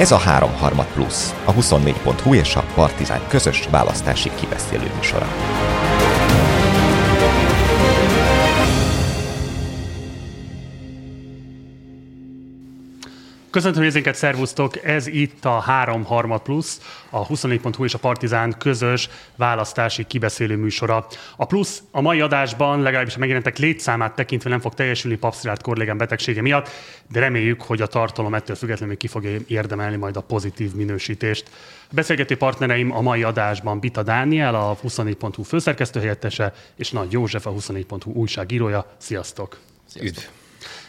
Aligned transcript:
Ez 0.00 0.10
a 0.10 0.18
3 0.18 0.50
plusz, 0.94 1.34
a 1.44 1.52
24.hu 1.52 2.34
és 2.34 2.56
a 2.56 2.64
Partizán 2.74 3.20
közös 3.28 3.68
választási 3.70 4.30
kibeszélő 4.34 4.90
műsora. 4.96 5.26
Köszöntöm 13.50 13.82
nézőinket, 13.82 14.14
szervusztok! 14.14 14.84
Ez 14.84 15.06
itt 15.06 15.44
a 15.44 15.58
3 15.58 16.04
harmad 16.04 16.40
plusz, 16.40 16.80
a 17.10 17.26
24.hu 17.26 17.84
és 17.84 17.94
a 17.94 17.98
Partizán 17.98 18.54
közös 18.58 19.08
választási 19.36 20.04
kibeszélő 20.06 20.56
műsora. 20.56 21.06
A 21.36 21.44
plusz 21.44 21.82
a 21.90 22.00
mai 22.00 22.20
adásban 22.20 22.82
legalábbis 22.82 23.14
a 23.14 23.18
megjelentek 23.18 23.58
létszámát 23.58 24.14
tekintve 24.14 24.50
nem 24.50 24.60
fog 24.60 24.74
teljesülni 24.74 25.16
papszilárd 25.16 25.62
korlégán 25.62 25.96
betegsége 25.96 26.42
miatt, 26.42 26.68
de 27.12 27.20
reméljük, 27.20 27.62
hogy 27.62 27.80
a 27.80 27.86
tartalom 27.86 28.34
ettől 28.34 28.56
függetlenül 28.56 28.96
ki 28.96 29.06
fogja 29.06 29.38
érdemelni 29.46 29.96
majd 29.96 30.16
a 30.16 30.20
pozitív 30.20 30.74
minősítést. 30.74 31.50
A 31.90 31.94
beszélgető 31.94 32.36
partnereim 32.36 32.92
a 32.92 33.00
mai 33.00 33.22
adásban 33.22 33.80
Bita 33.80 34.02
Dániel, 34.02 34.54
a 34.54 34.76
24.hu 34.84 35.42
főszerkesztő 35.42 36.00
helyettese, 36.00 36.54
és 36.76 36.90
Nagy 36.90 37.12
József, 37.12 37.46
a 37.46 37.52
24.hu 37.52 38.12
újságírója. 38.12 38.94
Sziasztok! 38.98 39.58
Sziasztok. 39.86 40.24
Üdv! 40.24 40.39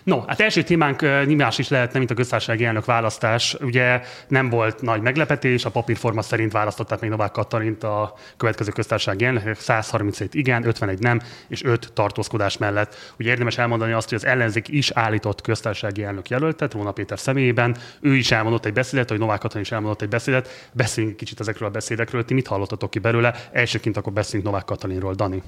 No, 0.04 0.22
hát 0.28 0.40
első 0.40 0.64
témánk 0.64 1.02
más 1.38 1.58
is 1.58 1.70
lehetne, 1.70 1.98
mint 1.98 2.12
a 2.12 2.14
köztársasági 2.14 2.66
elnök 2.66 2.86
választás. 2.86 3.58
Ugye 3.60 4.02
nem 4.28 4.50
volt 4.50 4.82
nagy 4.82 5.02
meglepetés, 5.02 5.66
a 5.66 5.70
papírforma 5.70 6.22
szerint 6.22 6.52
választották 6.52 7.00
még 7.00 7.10
Novák 7.10 7.32
Katalint 7.32 7.84
a 7.84 8.14
következő 8.38 8.72
köztársasági 8.72 9.26
elnök, 9.26 9.56
137 9.60 10.34
igen, 10.34 10.68
51 10.68 11.00
nem, 11.00 11.22
és 11.48 11.64
5 11.64 11.94
tartózkodás 11.94 12.58
mellett. 12.58 13.14
Ugye 13.20 13.30
érdemes 13.30 13.58
elmondani 13.58 13.92
azt, 13.92 14.10
hogy 14.10 14.18
az 14.18 14.26
ellenzék 14.26 14.68
is 14.68 14.92
állított 14.92 15.42
köztársasági 15.42 16.04
elnök 16.04 16.30
jelöltet, 16.30 16.74
Róna 16.74 16.92
Péter 16.92 17.20
személyében. 17.20 17.78
Ő 18.00 18.16
is 18.16 18.32
elmondott 18.32 18.66
egy 18.66 18.74
beszédet, 18.74 19.10
hogy 19.10 19.20
Novák 19.20 19.40
Katalin 19.40 19.64
is 19.64 19.72
elmondott 19.72 20.02
egy 20.02 20.10
beszédet. 20.10 20.70
Beszéljünk 20.72 21.18
kicsit 21.18 21.40
ezekről 21.40 21.68
a 21.68 21.72
beszédekről. 21.72 22.26
Ti 22.26 22.34
mit 22.34 22.48
hallottatok 22.48 22.90
ki 22.90 23.00
belőle? 23.00 23.36
Elsőként 23.52 23.98
akkor 23.98 24.14
beszéljünk 24.14 24.52
Novák 24.52 24.66
Katalinról. 24.66 25.14
Dani. 25.14 25.44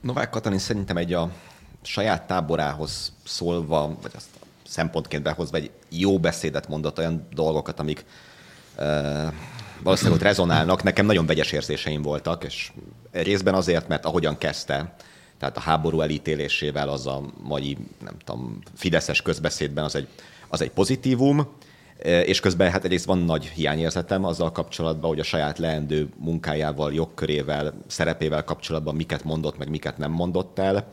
Novák 0.00 0.30
Katalin 0.30 0.58
szerintem 0.58 0.96
egy 0.96 1.12
a 1.12 1.30
saját 1.86 2.26
táborához 2.26 3.12
szólva, 3.24 3.96
vagy 4.02 4.12
azt 4.14 4.28
szempontként 4.66 5.22
behozva 5.22 5.56
egy 5.56 5.70
jó 5.88 6.18
beszédet 6.18 6.68
mondott, 6.68 6.98
olyan 6.98 7.28
dolgokat, 7.34 7.80
amik 7.80 8.04
uh, 8.78 9.32
valószínűleg 9.82 10.18
ott 10.18 10.26
rezonálnak. 10.26 10.82
Nekem 10.82 11.06
nagyon 11.06 11.26
vegyes 11.26 11.52
érzéseim 11.52 12.02
voltak, 12.02 12.44
és 12.44 12.72
részben 13.12 13.54
azért, 13.54 13.88
mert 13.88 14.04
ahogyan 14.04 14.38
kezdte, 14.38 14.94
tehát 15.38 15.56
a 15.56 15.60
háború 15.60 16.00
elítélésével 16.00 16.88
az 16.88 17.06
a 17.06 17.22
mai, 17.42 17.76
nem 18.04 18.16
tudom, 18.24 18.58
fideszes 18.74 19.22
közbeszédben 19.22 19.84
az 19.84 19.94
egy, 19.94 20.08
az 20.48 20.60
egy 20.60 20.70
pozitívum, 20.70 21.56
és 22.02 22.40
közben 22.40 22.70
hát 22.70 22.84
egyrészt 22.84 23.04
van 23.04 23.18
nagy 23.18 23.44
hiányérzetem 23.44 24.24
azzal 24.24 24.52
kapcsolatban, 24.52 25.10
hogy 25.10 25.20
a 25.20 25.24
saját 25.24 25.58
leendő 25.58 26.08
munkájával, 26.16 26.92
jogkörével, 26.92 27.74
szerepével 27.86 28.44
kapcsolatban 28.44 28.94
miket 28.94 29.24
mondott, 29.24 29.58
meg 29.58 29.68
miket 29.68 29.98
nem 29.98 30.10
mondott 30.10 30.58
el 30.58 30.92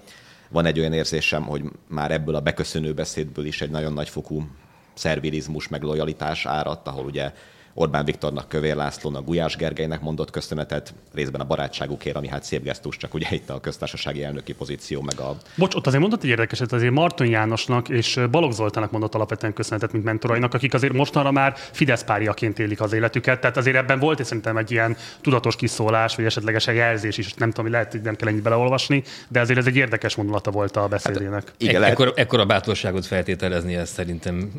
van 0.52 0.66
egy 0.66 0.80
olyan 0.80 0.94
érzésem, 0.94 1.44
hogy 1.44 1.64
már 1.88 2.12
ebből 2.12 2.36
a 2.36 2.42
beköszönő 2.42 2.94
beszédből 2.94 3.46
is 3.46 3.62
egy 3.62 3.70
nagyon 3.70 3.94
nagyfokú 3.94 4.48
szervilizmus, 4.94 5.68
meg 5.68 5.82
lojalitás 5.82 6.46
áradt, 6.46 6.88
ahol 6.88 7.06
ugye 7.06 7.34
Orbán 7.74 8.06
Viktornak, 8.06 8.48
Kövér 8.48 8.76
Lászlónak, 8.76 9.26
Gulyás 9.26 9.56
Gergelynek 9.56 10.02
mondott 10.02 10.32
köszönetet, 10.32 10.94
részben 11.14 11.42
a 11.42 11.44
barátságukért, 11.44 12.16
ami 12.16 12.28
hát 12.28 12.44
szép 12.44 12.64
gesztus, 12.64 12.98
csak 12.98 13.14
ugye 13.14 13.28
itt 13.30 13.50
a 13.50 13.60
köztársasági 13.60 14.24
elnöki 14.24 14.54
pozíció, 14.54 15.02
meg 15.02 15.20
a... 15.20 15.38
Bocs, 15.56 15.76
ott 15.76 15.88
azért 15.88 16.02
mondott 16.02 16.24
egy 16.24 16.30
érdekeset, 16.30 16.74
azért 16.74 16.92
Marton 16.94 17.28
Jánosnak 17.28 17.90
és 17.90 18.20
Balogh 18.32 18.54
Zoltának 18.54 18.92
mondott 18.92 19.16
alapvetően 19.16 19.54
köszönetet, 19.54 19.92
mint 19.92 20.04
mentorainak, 20.04 20.54
akik 20.54 20.74
azért 20.74 20.94
mostanra 20.94 21.32
már 21.32 21.54
Fidesz 21.56 22.04
párjaként 22.04 22.60
élik 22.60 22.82
az 22.82 22.94
életüket. 22.94 23.40
Tehát 23.42 23.58
azért 23.58 23.76
ebben 23.76 24.00
volt 24.00 24.20
és 24.20 24.26
szerintem 24.26 24.58
egy 24.58 24.72
ilyen 24.72 24.98
tudatos 25.22 25.56
kiszólás, 25.56 26.16
vagy 26.16 26.26
esetlegesen 26.26 26.74
jelzés 26.74 27.18
is, 27.18 27.34
nem 27.34 27.52
tudom, 27.52 27.72
lehet, 27.72 27.92
hogy 27.92 28.02
nem 28.02 28.16
kell 28.16 28.28
ennyit 28.28 28.44
beleolvasni, 28.44 29.04
de 29.28 29.40
azért 29.40 29.60
ez 29.60 29.66
egy 29.66 29.76
érdekes 29.76 30.16
mondulata 30.16 30.52
volt 30.52 30.78
a 30.78 30.88
beszédének. 30.88 31.34
Hát, 31.34 31.54
igen, 31.58 31.80
lehet... 31.80 32.00
ekkor, 32.00 32.14
ekkor 32.16 32.40
a 32.40 32.46
bátorságot 32.46 33.06
feltételezni, 33.06 33.76
ez 33.76 33.90
szerintem 33.90 34.52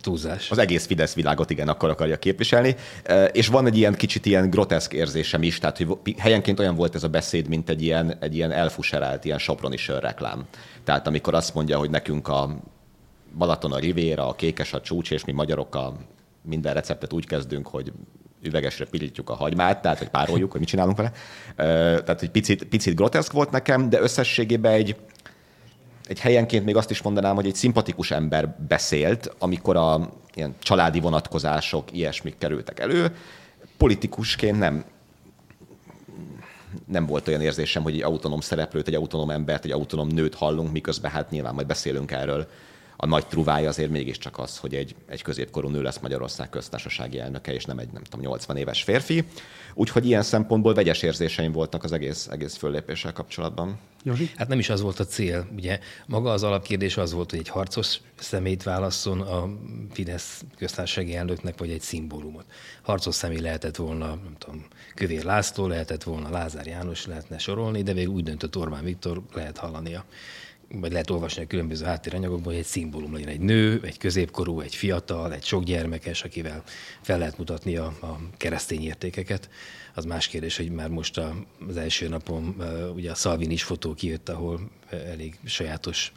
túlzás. 0.00 0.50
Az 0.50 0.58
egész 0.58 0.86
Fidesz 0.86 1.14
világot 1.14 1.50
igen, 1.50 1.68
akkor 1.68 1.90
akarja 1.90 2.18
képviselni 2.18 2.48
képviselni, 2.50 2.76
és 3.32 3.46
van 3.46 3.66
egy 3.66 3.76
ilyen 3.76 3.94
kicsit 3.94 4.26
ilyen 4.26 4.50
groteszk 4.50 4.92
érzésem 4.92 5.42
is, 5.42 5.58
tehát 5.58 5.76
hogy 5.76 6.14
helyenként 6.18 6.58
olyan 6.58 6.74
volt 6.74 6.94
ez 6.94 7.02
a 7.02 7.08
beszéd, 7.08 7.48
mint 7.48 7.70
egy 7.70 7.82
ilyen, 7.82 8.16
egy 8.20 8.34
ilyen 8.34 8.52
elfuserált, 8.52 9.24
ilyen 9.24 9.38
soproni 9.38 9.76
reklám. 10.00 10.44
Tehát 10.84 11.06
amikor 11.06 11.34
azt 11.34 11.54
mondja, 11.54 11.78
hogy 11.78 11.90
nekünk 11.90 12.28
a 12.28 12.56
Balaton 13.38 13.72
a 13.72 13.78
Rivéra, 13.78 14.28
a 14.28 14.34
kékes 14.34 14.72
a 14.72 14.80
csúcs, 14.80 15.10
és 15.10 15.24
mi 15.24 15.32
magyarok 15.32 15.74
a 15.74 15.96
minden 16.42 16.74
receptet 16.74 17.12
úgy 17.12 17.26
kezdünk, 17.26 17.66
hogy 17.66 17.92
üvegesre 18.42 18.84
pirítjuk 18.84 19.30
a 19.30 19.34
hagymát, 19.34 19.82
tehát 19.82 19.98
hogy 19.98 20.08
pároljuk, 20.08 20.50
hogy 20.50 20.60
mit 20.60 20.68
csinálunk 20.68 20.96
vele. 20.96 21.12
Tehát, 22.00 22.20
hogy 22.20 22.30
picit, 22.30 22.64
picit 22.64 22.94
groteszk 22.94 23.32
volt 23.32 23.50
nekem, 23.50 23.90
de 23.90 24.00
összességében 24.00 24.72
egy, 24.72 24.96
egy 26.10 26.20
helyenként 26.20 26.64
még 26.64 26.76
azt 26.76 26.90
is 26.90 27.02
mondanám, 27.02 27.34
hogy 27.34 27.46
egy 27.46 27.54
szimpatikus 27.54 28.10
ember 28.10 28.56
beszélt, 28.68 29.34
amikor 29.38 29.76
a 29.76 30.10
ilyen 30.34 30.54
családi 30.58 31.00
vonatkozások, 31.00 31.92
ilyesmik 31.92 32.38
kerültek 32.38 32.80
elő. 32.80 33.16
Politikusként 33.76 34.58
nem, 34.58 34.84
nem 36.86 37.06
volt 37.06 37.28
olyan 37.28 37.40
érzésem, 37.40 37.82
hogy 37.82 37.94
egy 37.94 38.02
autonóm 38.02 38.40
szereplőt, 38.40 38.88
egy 38.88 38.94
autonóm 38.94 39.30
embert, 39.30 39.64
egy 39.64 39.70
autonóm 39.70 40.08
nőt 40.08 40.34
hallunk, 40.34 40.72
miközben 40.72 41.10
hát 41.10 41.30
nyilván 41.30 41.54
majd 41.54 41.66
beszélünk 41.66 42.10
erről 42.10 42.46
a 43.02 43.06
nagy 43.06 43.26
truvája 43.26 43.68
azért 43.68 43.90
mégiscsak 43.90 44.38
az, 44.38 44.58
hogy 44.58 44.74
egy, 44.74 44.94
egy 45.08 45.22
középkorú 45.22 45.68
nő 45.68 45.82
lesz 45.82 45.98
Magyarország 45.98 46.50
köztársasági 46.50 47.18
elnöke, 47.18 47.52
és 47.52 47.64
nem 47.64 47.78
egy, 47.78 47.88
nem 47.92 48.02
tudom, 48.02 48.20
80 48.20 48.56
éves 48.56 48.82
férfi. 48.82 49.24
Úgyhogy 49.74 50.06
ilyen 50.06 50.22
szempontból 50.22 50.74
vegyes 50.74 51.02
érzéseim 51.02 51.52
voltak 51.52 51.84
az 51.84 51.92
egész, 51.92 52.26
egész 52.26 52.56
föllépéssel 52.56 53.12
kapcsolatban. 53.12 53.78
Józsi? 54.02 54.30
Hát 54.36 54.48
nem 54.48 54.58
is 54.58 54.68
az 54.70 54.80
volt 54.80 55.00
a 55.00 55.04
cél. 55.04 55.48
Ugye 55.56 55.78
maga 56.06 56.30
az 56.30 56.42
alapkérdés 56.42 56.96
az 56.96 57.12
volt, 57.12 57.30
hogy 57.30 57.38
egy 57.38 57.48
harcos 57.48 58.00
szemét 58.18 58.62
válasszon 58.62 59.20
a 59.20 59.48
Fidesz 59.90 60.44
köztársasági 60.56 61.16
elnöknek, 61.16 61.58
vagy 61.58 61.70
egy 61.70 61.80
szimbólumot. 61.80 62.44
Harcos 62.82 63.14
személy 63.14 63.40
lehetett 63.40 63.76
volna, 63.76 64.06
nem 64.06 64.34
tudom, 64.38 64.66
Kövér 64.94 65.24
László, 65.24 65.66
lehetett 65.66 66.02
volna 66.02 66.30
Lázár 66.30 66.66
János, 66.66 67.06
lehetne 67.06 67.38
sorolni, 67.38 67.82
de 67.82 67.92
végül 67.92 68.12
úgy 68.12 68.24
döntött 68.24 68.56
Orbán 68.56 68.84
Viktor, 68.84 69.22
lehet 69.32 69.58
hallania 69.58 70.04
vagy 70.72 70.92
lehet 70.92 71.10
olvasni 71.10 71.42
a 71.42 71.46
különböző 71.46 71.84
háttéranyagokban, 71.84 72.52
hogy 72.52 72.62
egy 72.62 72.66
szimbólum 72.66 73.12
legyen 73.12 73.28
egy 73.28 73.40
nő, 73.40 73.80
egy 73.84 73.98
középkorú, 73.98 74.60
egy 74.60 74.74
fiatal, 74.74 75.32
egy 75.32 75.44
sok 75.44 75.64
gyermekes, 75.64 76.22
akivel 76.22 76.62
fel 77.00 77.18
lehet 77.18 77.38
mutatni 77.38 77.76
a, 77.76 77.84
a 77.84 78.18
keresztény 78.36 78.82
értékeket. 78.82 79.48
Az 79.94 80.04
más 80.04 80.26
kérdés, 80.26 80.56
hogy 80.56 80.70
már 80.70 80.88
most 80.88 81.18
a, 81.18 81.34
az 81.68 81.76
első 81.76 82.08
napon 82.08 82.56
ugye 82.94 83.10
a 83.10 83.14
Szalvin 83.14 83.50
is 83.50 83.62
fotó 83.62 83.94
kijött, 83.94 84.28
ahol 84.28 84.70
elég 84.90 85.38
sajátos 85.44 86.12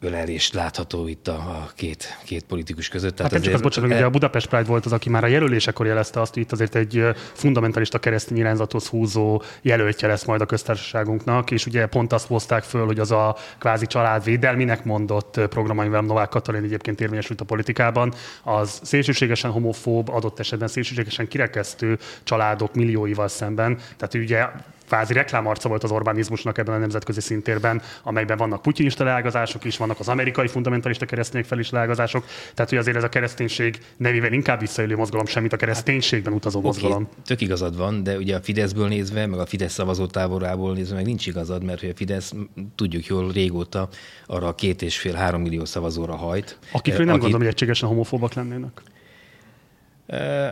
ölelést 0.00 0.54
látható 0.54 1.08
itt 1.08 1.28
a, 1.28 1.32
a 1.32 1.70
két, 1.74 2.18
két 2.24 2.44
politikus 2.44 2.88
között. 2.88 3.16
Tehát 3.16 3.32
hát 3.32 3.40
azért... 3.40 3.56
csak 3.56 3.64
az, 3.64 3.74
bocsánat, 3.74 3.90
e... 3.90 3.94
ugye 3.94 4.04
a 4.04 4.10
Budapest 4.10 4.48
Pride 4.48 4.64
volt 4.64 4.84
az, 4.84 4.92
aki 4.92 5.08
már 5.08 5.24
a 5.24 5.26
jelölésekor 5.26 5.86
jelezte 5.86 6.20
azt, 6.20 6.34
hogy 6.34 6.42
itt 6.42 6.52
azért 6.52 6.74
egy 6.74 7.04
fundamentalista 7.32 7.98
keresztény 7.98 8.38
irányzathoz 8.38 8.86
húzó 8.86 9.42
jelöltje 9.62 10.08
lesz 10.08 10.24
majd 10.24 10.40
a 10.40 10.46
köztársaságunknak, 10.46 11.50
és 11.50 11.66
ugye 11.66 11.86
pont 11.86 12.12
azt 12.12 12.26
hozták 12.26 12.62
föl, 12.62 12.86
hogy 12.86 12.98
az 12.98 13.10
a 13.10 13.36
kvázi 13.58 13.86
családvédelminek 13.86 14.84
mondott 14.84 15.40
program, 15.48 15.78
amivel 15.78 16.00
Novák 16.00 16.28
Katalin 16.28 16.62
egyébként 16.62 17.00
érvényesült 17.00 17.40
a 17.40 17.44
politikában, 17.44 18.14
az 18.42 18.80
szélsőségesen 18.82 19.50
homofób, 19.50 20.08
adott 20.08 20.38
esetben 20.38 20.68
szélsőségesen 20.68 21.28
kirekesztő 21.28 21.98
családok 22.22 22.74
millióival 22.74 23.28
szemben. 23.28 23.78
Tehát 23.96 24.14
ugye 24.14 24.46
kvázi 24.88 25.12
reklámarca 25.12 25.68
volt 25.68 25.84
az 25.84 25.90
Orbánizmusnak 25.90 26.58
ebben 26.58 26.74
a 26.74 26.78
nemzetközi 26.78 27.20
szintérben, 27.20 27.82
amelyben 28.02 28.36
vannak 28.36 28.62
putyinista 28.62 29.04
leágazások 29.04 29.64
is, 29.64 29.76
vannak 29.76 30.00
az 30.00 30.08
amerikai 30.08 30.46
fundamentalista 30.46 31.06
keresztények 31.06 31.46
fel 31.46 31.58
is 31.58 31.70
leágazások. 31.70 32.24
Tehát, 32.54 32.70
hogy 32.70 32.78
azért 32.78 32.96
ez 32.96 33.02
a 33.02 33.08
kereszténység 33.08 33.78
nevével 33.96 34.32
inkább 34.32 34.60
visszaélő 34.60 34.96
mozgalom, 34.96 35.26
semmit 35.26 35.52
a 35.52 35.56
kereszténységben 35.56 36.32
utazó 36.32 36.58
okay, 36.58 36.70
mozgalom. 36.70 37.08
Tök 37.24 37.40
igazad 37.40 37.76
van, 37.76 38.02
de 38.02 38.16
ugye 38.16 38.36
a 38.36 38.40
Fideszből 38.40 38.88
nézve, 38.88 39.26
meg 39.26 39.38
a 39.38 39.46
Fidesz 39.46 39.72
szavazótáborából 39.72 40.74
nézve 40.74 40.94
meg 40.94 41.04
nincs 41.04 41.26
igazad, 41.26 41.64
mert 41.64 41.82
a 41.82 41.86
Fidesz 41.94 42.32
tudjuk 42.74 43.06
jól 43.06 43.32
régóta 43.32 43.88
arra 44.26 44.46
a 44.46 44.54
két 44.54 44.82
és 44.82 44.98
fél 44.98 45.14
három 45.14 45.40
millió 45.40 45.64
szavazóra 45.64 46.16
hajt. 46.16 46.58
Akikről 46.72 47.04
nem 47.04 47.14
akit... 47.14 47.20
gondolom, 47.20 47.46
hogy 47.46 47.54
egységesen 47.54 47.88
homofóbak 47.88 48.34
lennének. 48.34 48.82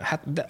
Hát 0.02 0.32
de 0.32 0.48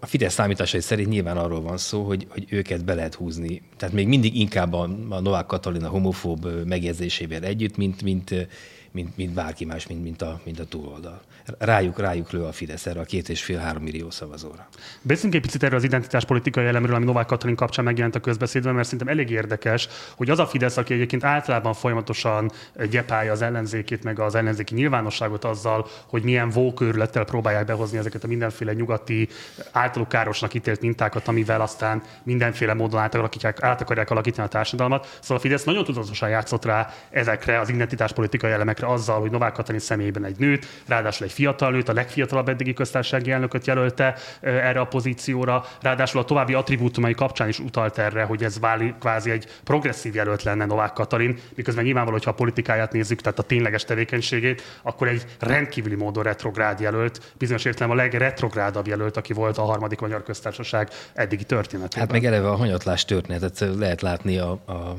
a 0.00 0.06
Fidesz 0.06 0.32
számításai 0.32 0.80
szerint 0.80 1.08
nyilván 1.08 1.36
arról 1.36 1.60
van 1.60 1.76
szó, 1.76 2.02
hogy, 2.02 2.26
hogy 2.28 2.46
őket 2.48 2.84
be 2.84 2.94
lehet 2.94 3.14
húzni. 3.14 3.62
Tehát 3.76 3.94
még 3.94 4.08
mindig 4.08 4.36
inkább 4.36 4.72
a, 4.72 4.88
a 5.08 5.20
Novák 5.20 5.46
Katalina 5.46 5.88
homofób 5.88 6.64
megjegyzésével 6.66 7.42
együtt, 7.42 7.76
mint, 7.76 8.02
mint 8.02 8.48
mint, 8.90 9.16
mint 9.16 9.32
bárki 9.32 9.64
más, 9.64 9.86
mint, 9.86 10.02
mint, 10.02 10.22
a, 10.22 10.40
mint 10.44 10.58
a 10.58 10.64
túloldal. 10.64 11.20
Rájuk, 11.58 11.98
rájuk 11.98 12.30
lő 12.30 12.44
a 12.44 12.52
Fidesz 12.52 12.86
erre 12.86 13.00
a 13.00 13.04
két 13.04 13.28
és 13.28 13.42
fél-három 13.42 13.82
millió 13.82 14.10
szavazóra. 14.10 14.68
Beszéljünk 15.02 15.34
egy 15.34 15.40
picit 15.40 15.62
erről 15.62 15.78
az 15.78 15.84
identitáspolitikai 15.84 16.66
elemről, 16.66 16.94
ami 16.94 17.04
Novák 17.04 17.26
Katalin 17.26 17.56
kapcsán 17.56 17.84
megjelent 17.84 18.14
a 18.14 18.20
közbeszédben, 18.20 18.74
mert 18.74 18.84
szerintem 18.84 19.08
elég 19.08 19.30
érdekes, 19.30 19.88
hogy 20.16 20.30
az 20.30 20.38
a 20.38 20.46
Fidesz, 20.46 20.76
aki 20.76 20.94
egyébként 20.94 21.24
általában 21.24 21.74
folyamatosan 21.74 22.50
gyepálja 22.90 23.32
az 23.32 23.42
ellenzékét, 23.42 24.02
meg 24.02 24.18
az 24.18 24.34
ellenzéki 24.34 24.74
nyilvánosságot 24.74 25.44
azzal, 25.44 25.86
hogy 26.06 26.22
milyen 26.22 26.50
vókőrülettel 26.50 27.24
próbálják 27.24 27.64
behozni 27.64 27.98
ezeket 27.98 28.24
a 28.24 28.26
mindenféle 28.26 28.72
nyugati 28.72 29.28
általuk 29.72 30.08
károsnak 30.08 30.54
ítélt 30.54 30.80
mintákat, 30.80 31.28
amivel 31.28 31.60
aztán 31.60 32.02
mindenféle 32.22 32.74
módon 32.74 33.00
át, 33.00 33.14
át 33.60 33.80
akarják 33.80 34.10
alakítani 34.10 34.46
a 34.46 34.50
társadalmat. 34.50 35.18
Szóval 35.20 35.36
a 35.36 35.40
Fidesz 35.40 35.64
nagyon 35.64 35.84
tudatosan 35.84 36.28
játszott 36.28 36.64
rá 36.64 36.94
ezekre 37.10 37.60
az 37.60 37.68
identitáspolitikai 37.68 38.50
elemekre 38.78 38.86
azzal, 38.86 39.20
hogy 39.20 39.30
Novák 39.30 39.52
Katalin 39.52 39.80
személyében 39.80 40.24
egy 40.24 40.38
nőt, 40.38 40.66
ráadásul 40.86 41.26
egy 41.26 41.32
fiatal 41.32 41.70
nőt, 41.70 41.88
a 41.88 41.92
legfiatalabb 41.92 42.48
eddigi 42.48 42.72
köztársasági 42.72 43.30
elnököt 43.30 43.66
jelölte 43.66 44.14
erre 44.40 44.80
a 44.80 44.84
pozícióra, 44.84 45.64
ráadásul 45.82 46.20
a 46.20 46.24
további 46.24 46.54
attribútumai 46.54 47.14
kapcsán 47.14 47.48
is 47.48 47.58
utalt 47.58 47.98
erre, 47.98 48.22
hogy 48.22 48.44
ez 48.44 48.58
válik 48.58 48.98
kvázi 48.98 49.30
egy 49.30 49.46
progresszív 49.64 50.14
jelölt 50.14 50.42
lenne 50.42 50.64
Novák 50.64 50.92
Katalin, 50.92 51.38
miközben 51.54 51.84
nyilvánvaló, 51.84 52.16
hogyha 52.16 52.30
a 52.30 52.34
politikáját 52.34 52.92
nézzük, 52.92 53.20
tehát 53.20 53.38
a 53.38 53.42
tényleges 53.42 53.84
tevékenységét, 53.84 54.62
akkor 54.82 55.08
egy 55.08 55.24
rendkívüli 55.38 55.94
módon 55.94 56.22
retrográd 56.22 56.80
jelölt, 56.80 57.32
bizonyos 57.38 57.64
értelemben 57.64 57.98
a 57.98 58.02
legretrográdabb 58.02 58.86
jelölt, 58.86 59.16
aki 59.16 59.32
volt 59.32 59.58
a 59.58 59.62
harmadik 59.62 60.00
magyar 60.00 60.22
köztársaság 60.22 60.88
eddigi 61.14 61.44
történetében. 61.44 62.00
Hát 62.00 62.12
meg 62.12 62.24
eleve 62.24 62.48
a 62.48 62.56
hanyatlás 62.56 63.04
történetet 63.04 63.64
lehet 63.78 64.00
látni 64.00 64.38
a, 64.38 64.50
a 64.50 64.96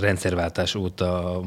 rendszerváltás 0.00 0.74
óta 0.74 1.40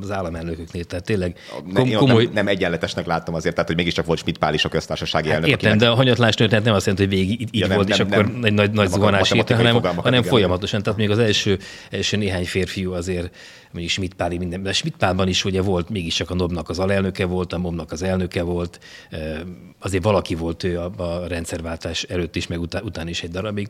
az 0.00 0.10
államelnököknél. 0.10 0.84
Tehát 0.84 1.04
tényleg 1.04 1.36
kom- 1.74 1.94
komoly... 1.94 2.24
nem, 2.24 2.32
nem, 2.32 2.48
egyenletesnek 2.48 3.06
láttam 3.06 3.34
azért, 3.34 3.54
tehát 3.54 3.68
hogy 3.68 3.78
mégiscsak 3.78 4.06
volt 4.06 4.18
Schmidt 4.18 4.38
Pál 4.38 4.54
is 4.54 4.64
a 4.64 4.68
köztársasági 4.68 5.26
hát 5.26 5.34
elnök. 5.34 5.50
Értem, 5.50 5.78
de 5.78 5.88
a 5.88 5.94
hanyatlás 5.94 6.34
történet 6.34 6.64
nem 6.64 6.74
azt 6.74 6.86
jelenti, 6.86 7.06
hogy 7.06 7.18
végig 7.18 7.40
így 7.40 7.48
ja, 7.52 7.66
nem, 7.66 7.76
volt, 7.76 7.88
nem, 7.88 8.00
és 8.00 8.04
nem, 8.04 8.20
akkor 8.20 8.32
nem, 8.32 8.44
egy 8.44 8.52
nagy, 8.52 8.70
nagy 8.70 8.88
zuhanás 8.88 9.30
érte, 9.30 9.56
hanem, 9.56 9.82
hanem 9.82 10.22
folyamatosan. 10.22 10.82
Tehát 10.82 10.98
még 10.98 11.10
az 11.10 11.18
első, 11.18 11.58
első 11.90 12.16
néhány 12.16 12.46
férfiú 12.46 12.92
azért 12.92 13.36
mondjuk 13.70 13.92
Schmidt 13.92 14.14
Páli 14.14 14.38
minden, 14.38 14.62
de 14.62 14.72
Schmidt 14.72 14.96
Pálban 14.96 15.28
is 15.28 15.44
ugye 15.44 15.62
volt, 15.62 15.88
mégiscsak 15.88 16.30
a 16.30 16.34
Nobnak 16.34 16.68
az 16.68 16.78
alelnöke 16.78 17.24
volt, 17.24 17.52
a 17.52 17.58
Momnak 17.58 17.92
az 17.92 18.02
elnöke 18.02 18.42
volt, 18.42 18.80
azért 19.78 20.04
valaki 20.04 20.34
volt 20.34 20.64
ő 20.64 20.78
a, 20.78 20.92
a 20.96 21.26
rendszerváltás 21.26 22.02
előtt 22.02 22.36
is, 22.36 22.46
meg 22.46 22.60
után, 22.60 22.82
után 22.82 23.08
is 23.08 23.22
egy 23.22 23.30
darabig 23.30 23.68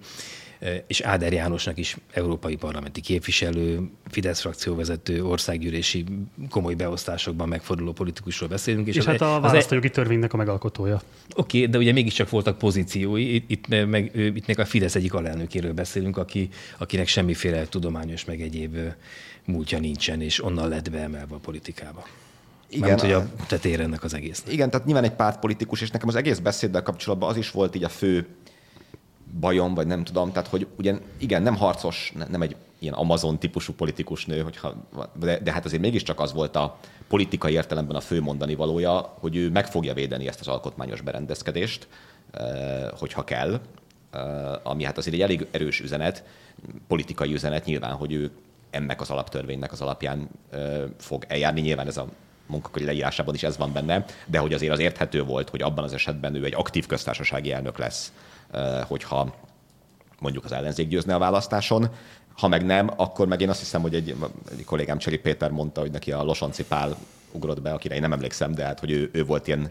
és 0.87 1.01
Áder 1.01 1.33
Jánosnak 1.33 1.79
is 1.79 1.97
európai 2.13 2.57
parlamenti 2.57 3.01
képviselő, 3.01 3.91
Fidesz 4.09 4.41
frakcióvezető, 4.41 5.25
országgyűlési 5.25 6.05
komoly 6.51 6.75
beosztásokban 6.75 7.49
megforduló 7.49 7.93
politikusról 7.93 8.49
beszélünk. 8.49 8.87
És, 8.87 8.97
és 8.97 9.05
hát 9.05 9.21
a 9.21 9.41
választójogi 9.41 9.87
e... 9.87 9.91
törvénynek 9.91 10.33
a 10.33 10.37
megalkotója. 10.37 11.03
Oké, 11.35 11.59
okay, 11.59 11.71
de 11.71 11.79
ugye 11.79 11.93
mégiscsak 11.93 12.31
voltak 12.31 12.59
pozíciói. 12.59 13.35
Itt, 13.35 13.51
itt, 13.51 13.87
meg, 13.87 14.11
itt 14.15 14.47
meg 14.47 14.59
a 14.59 14.65
Fidesz 14.65 14.95
egyik 14.95 15.15
alelnökéről 15.15 15.73
beszélünk, 15.73 16.17
aki, 16.17 16.49
akinek 16.79 17.07
semmiféle 17.07 17.67
tudományos 17.67 18.25
meg 18.25 18.41
egyéb 18.41 18.77
múltja 19.45 19.79
nincsen, 19.79 20.21
és 20.21 20.45
onnan 20.45 20.69
lett 20.69 20.91
beemelve 20.91 21.35
a 21.35 21.39
politikába. 21.39 22.07
Igen. 22.69 22.89
Mert 22.89 23.01
hogy 23.01 23.13
a 23.13 23.31
tetér 23.47 23.81
ennek 23.81 24.05
az 24.05 24.15
egész. 24.15 24.43
Igen, 24.49 24.71
tehát 24.71 24.87
nyilván 24.87 25.05
egy 25.05 25.15
pártpolitikus, 25.15 25.81
és 25.81 25.91
nekem 25.91 26.09
az 26.09 26.15
egész 26.15 26.39
beszéddel 26.39 26.83
kapcsolatban 26.83 27.29
az 27.29 27.37
is 27.37 27.51
volt 27.51 27.75
így 27.75 27.85
a 27.85 27.89
fő 27.89 28.27
bajom, 29.41 29.75
vagy 29.75 29.87
nem 29.87 30.05
tudom, 30.05 30.33
tehát 30.33 30.49
hogy 30.49 30.67
ugye 30.79 30.95
igen, 31.19 31.43
nem 31.43 31.57
harcos, 31.57 32.13
nem 32.29 32.43
egy 32.43 32.57
ilyen 32.79 32.95
Amazon 32.95 33.39
típusú 33.39 33.73
politikus 33.73 34.27
nő, 34.27 34.41
hogyha, 34.43 34.75
de, 35.19 35.39
de 35.39 35.53
hát 35.53 35.65
azért 35.65 35.83
mégiscsak 35.83 36.21
az 36.21 36.33
volt 36.33 36.57
a 36.57 36.79
politikai 37.09 37.53
értelemben 37.53 37.97
a 37.97 38.01
fő 38.01 38.21
mondani 38.21 38.55
valója, 38.55 39.17
hogy 39.21 39.37
ő 39.37 39.51
meg 39.51 39.67
fogja 39.67 39.95
védeni 39.95 40.29
ezt 40.29 40.41
az 40.41 40.49
alkotmányos 40.49 41.01
berendezkedést, 41.01 41.89
eh, 42.31 42.89
hogyha 42.99 43.25
kell, 43.25 43.61
eh, 44.11 44.67
ami 44.67 44.85
hát 44.85 44.99
azért 44.99 45.17
egy 45.17 45.23
elég 45.23 45.47
erős 45.51 45.81
üzenet, 45.81 46.25
politikai 46.89 47.33
üzenet 47.33 47.65
nyilván, 47.65 47.95
hogy 47.95 48.13
ő 48.13 48.31
ennek 48.71 49.01
az 49.01 49.11
alaptörvénynek 49.11 49.73
az 49.73 49.81
alapján 49.81 50.29
eh, 50.51 50.83
fog 50.99 51.25
eljárni. 51.29 51.61
Nyilván 51.61 51.87
ez 51.87 51.97
a 51.97 52.07
munkaköri 52.47 52.85
leírásában 52.85 53.35
is 53.35 53.43
ez 53.43 53.57
van 53.57 53.73
benne, 53.73 54.05
de 54.27 54.39
hogy 54.39 54.53
azért 54.53 54.73
az 54.73 54.79
érthető 54.79 55.25
volt, 55.25 55.49
hogy 55.49 55.63
abban 55.63 55.85
az 55.85 55.93
esetben 55.93 56.35
ő 56.35 56.45
egy 56.45 56.55
aktív 56.55 56.87
köztársasági 56.87 57.53
elnök 57.53 57.79
lesz, 57.79 58.13
hogyha 58.89 59.35
mondjuk 60.19 60.45
az 60.45 60.53
ellenzék 60.53 60.89
győzne 60.89 61.15
a 61.15 61.19
választáson. 61.19 61.89
Ha 62.37 62.49
meg 62.49 62.65
nem, 62.65 62.91
akkor 62.97 63.27
meg 63.27 63.41
én 63.41 63.49
azt 63.49 63.59
hiszem, 63.59 63.81
hogy 63.81 63.95
egy, 63.95 64.15
egy 64.51 64.65
kollégám 64.65 64.99
Cseri 64.99 65.19
Péter 65.19 65.51
mondta, 65.51 65.81
hogy 65.81 65.91
neki 65.91 66.13
a 66.13 66.23
Losonci 66.23 66.65
Pál 66.65 66.97
ugrott 67.33 67.63
be, 67.63 67.73
akire 67.73 67.95
én 67.95 68.01
nem 68.01 68.13
emlékszem, 68.13 68.55
de 68.55 68.65
hát, 68.65 68.81
hogy 68.81 68.91
ő, 68.91 69.11
ő 69.13 69.25
volt 69.25 69.47
ilyen 69.47 69.71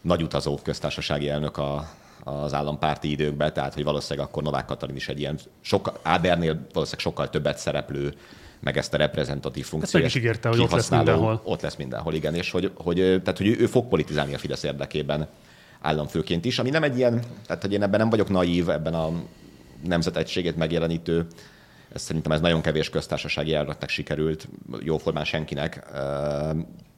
nagy 0.00 0.22
utazó 0.22 0.58
köztársasági 0.62 1.28
elnök 1.28 1.56
a, 1.56 1.90
az 2.24 2.54
állampárti 2.54 3.10
időkben, 3.10 3.52
tehát 3.52 3.74
hogy 3.74 3.84
valószínűleg 3.84 4.28
akkor 4.28 4.42
Novák 4.42 4.64
Katalin 4.64 4.96
is 4.96 5.08
egy 5.08 5.18
ilyen, 5.18 5.38
sok, 5.60 5.98
Ábernél 6.02 6.52
valószínűleg 6.52 6.98
sokkal 6.98 7.30
többet 7.30 7.58
szereplő, 7.58 8.14
meg 8.60 8.76
ezt 8.76 8.94
a 8.94 8.96
reprezentatív 8.96 9.66
funkciót. 9.66 10.02
Meg 10.02 10.10
is 10.10 10.14
ígérte, 10.16 10.48
hogy 10.48 10.60
ott 10.60 10.70
lesz 10.70 10.88
mindenhol. 10.88 11.40
Ott 11.44 11.60
lesz 11.60 11.76
mindenhol, 11.76 12.14
igen, 12.14 12.34
és 12.34 12.50
hogy, 12.50 12.72
hogy, 12.74 12.96
tehát, 12.96 13.36
hogy 13.36 13.46
ő, 13.46 13.56
ő 13.58 13.66
fog 13.66 13.88
politizálni 13.88 14.34
a 14.34 14.38
Fidesz 14.38 14.62
érdekében 14.62 15.28
államfőként 15.80 16.44
is, 16.44 16.58
ami 16.58 16.70
nem 16.70 16.82
egy 16.82 16.96
ilyen, 16.96 17.22
tehát 17.46 17.62
hogy 17.62 17.72
én 17.72 17.82
ebben 17.82 18.00
nem 18.00 18.10
vagyok 18.10 18.28
naív, 18.28 18.68
ebben 18.68 18.94
a 18.94 19.12
nemzetegységét 19.84 20.56
megjelenítő 20.56 21.26
ez 21.92 22.02
szerintem 22.02 22.32
ez 22.32 22.40
nagyon 22.40 22.60
kevés 22.60 22.90
köztársasági 22.90 23.54
elnöknek 23.54 23.88
sikerült, 23.88 24.48
jóformán 24.80 25.24
senkinek 25.24 25.86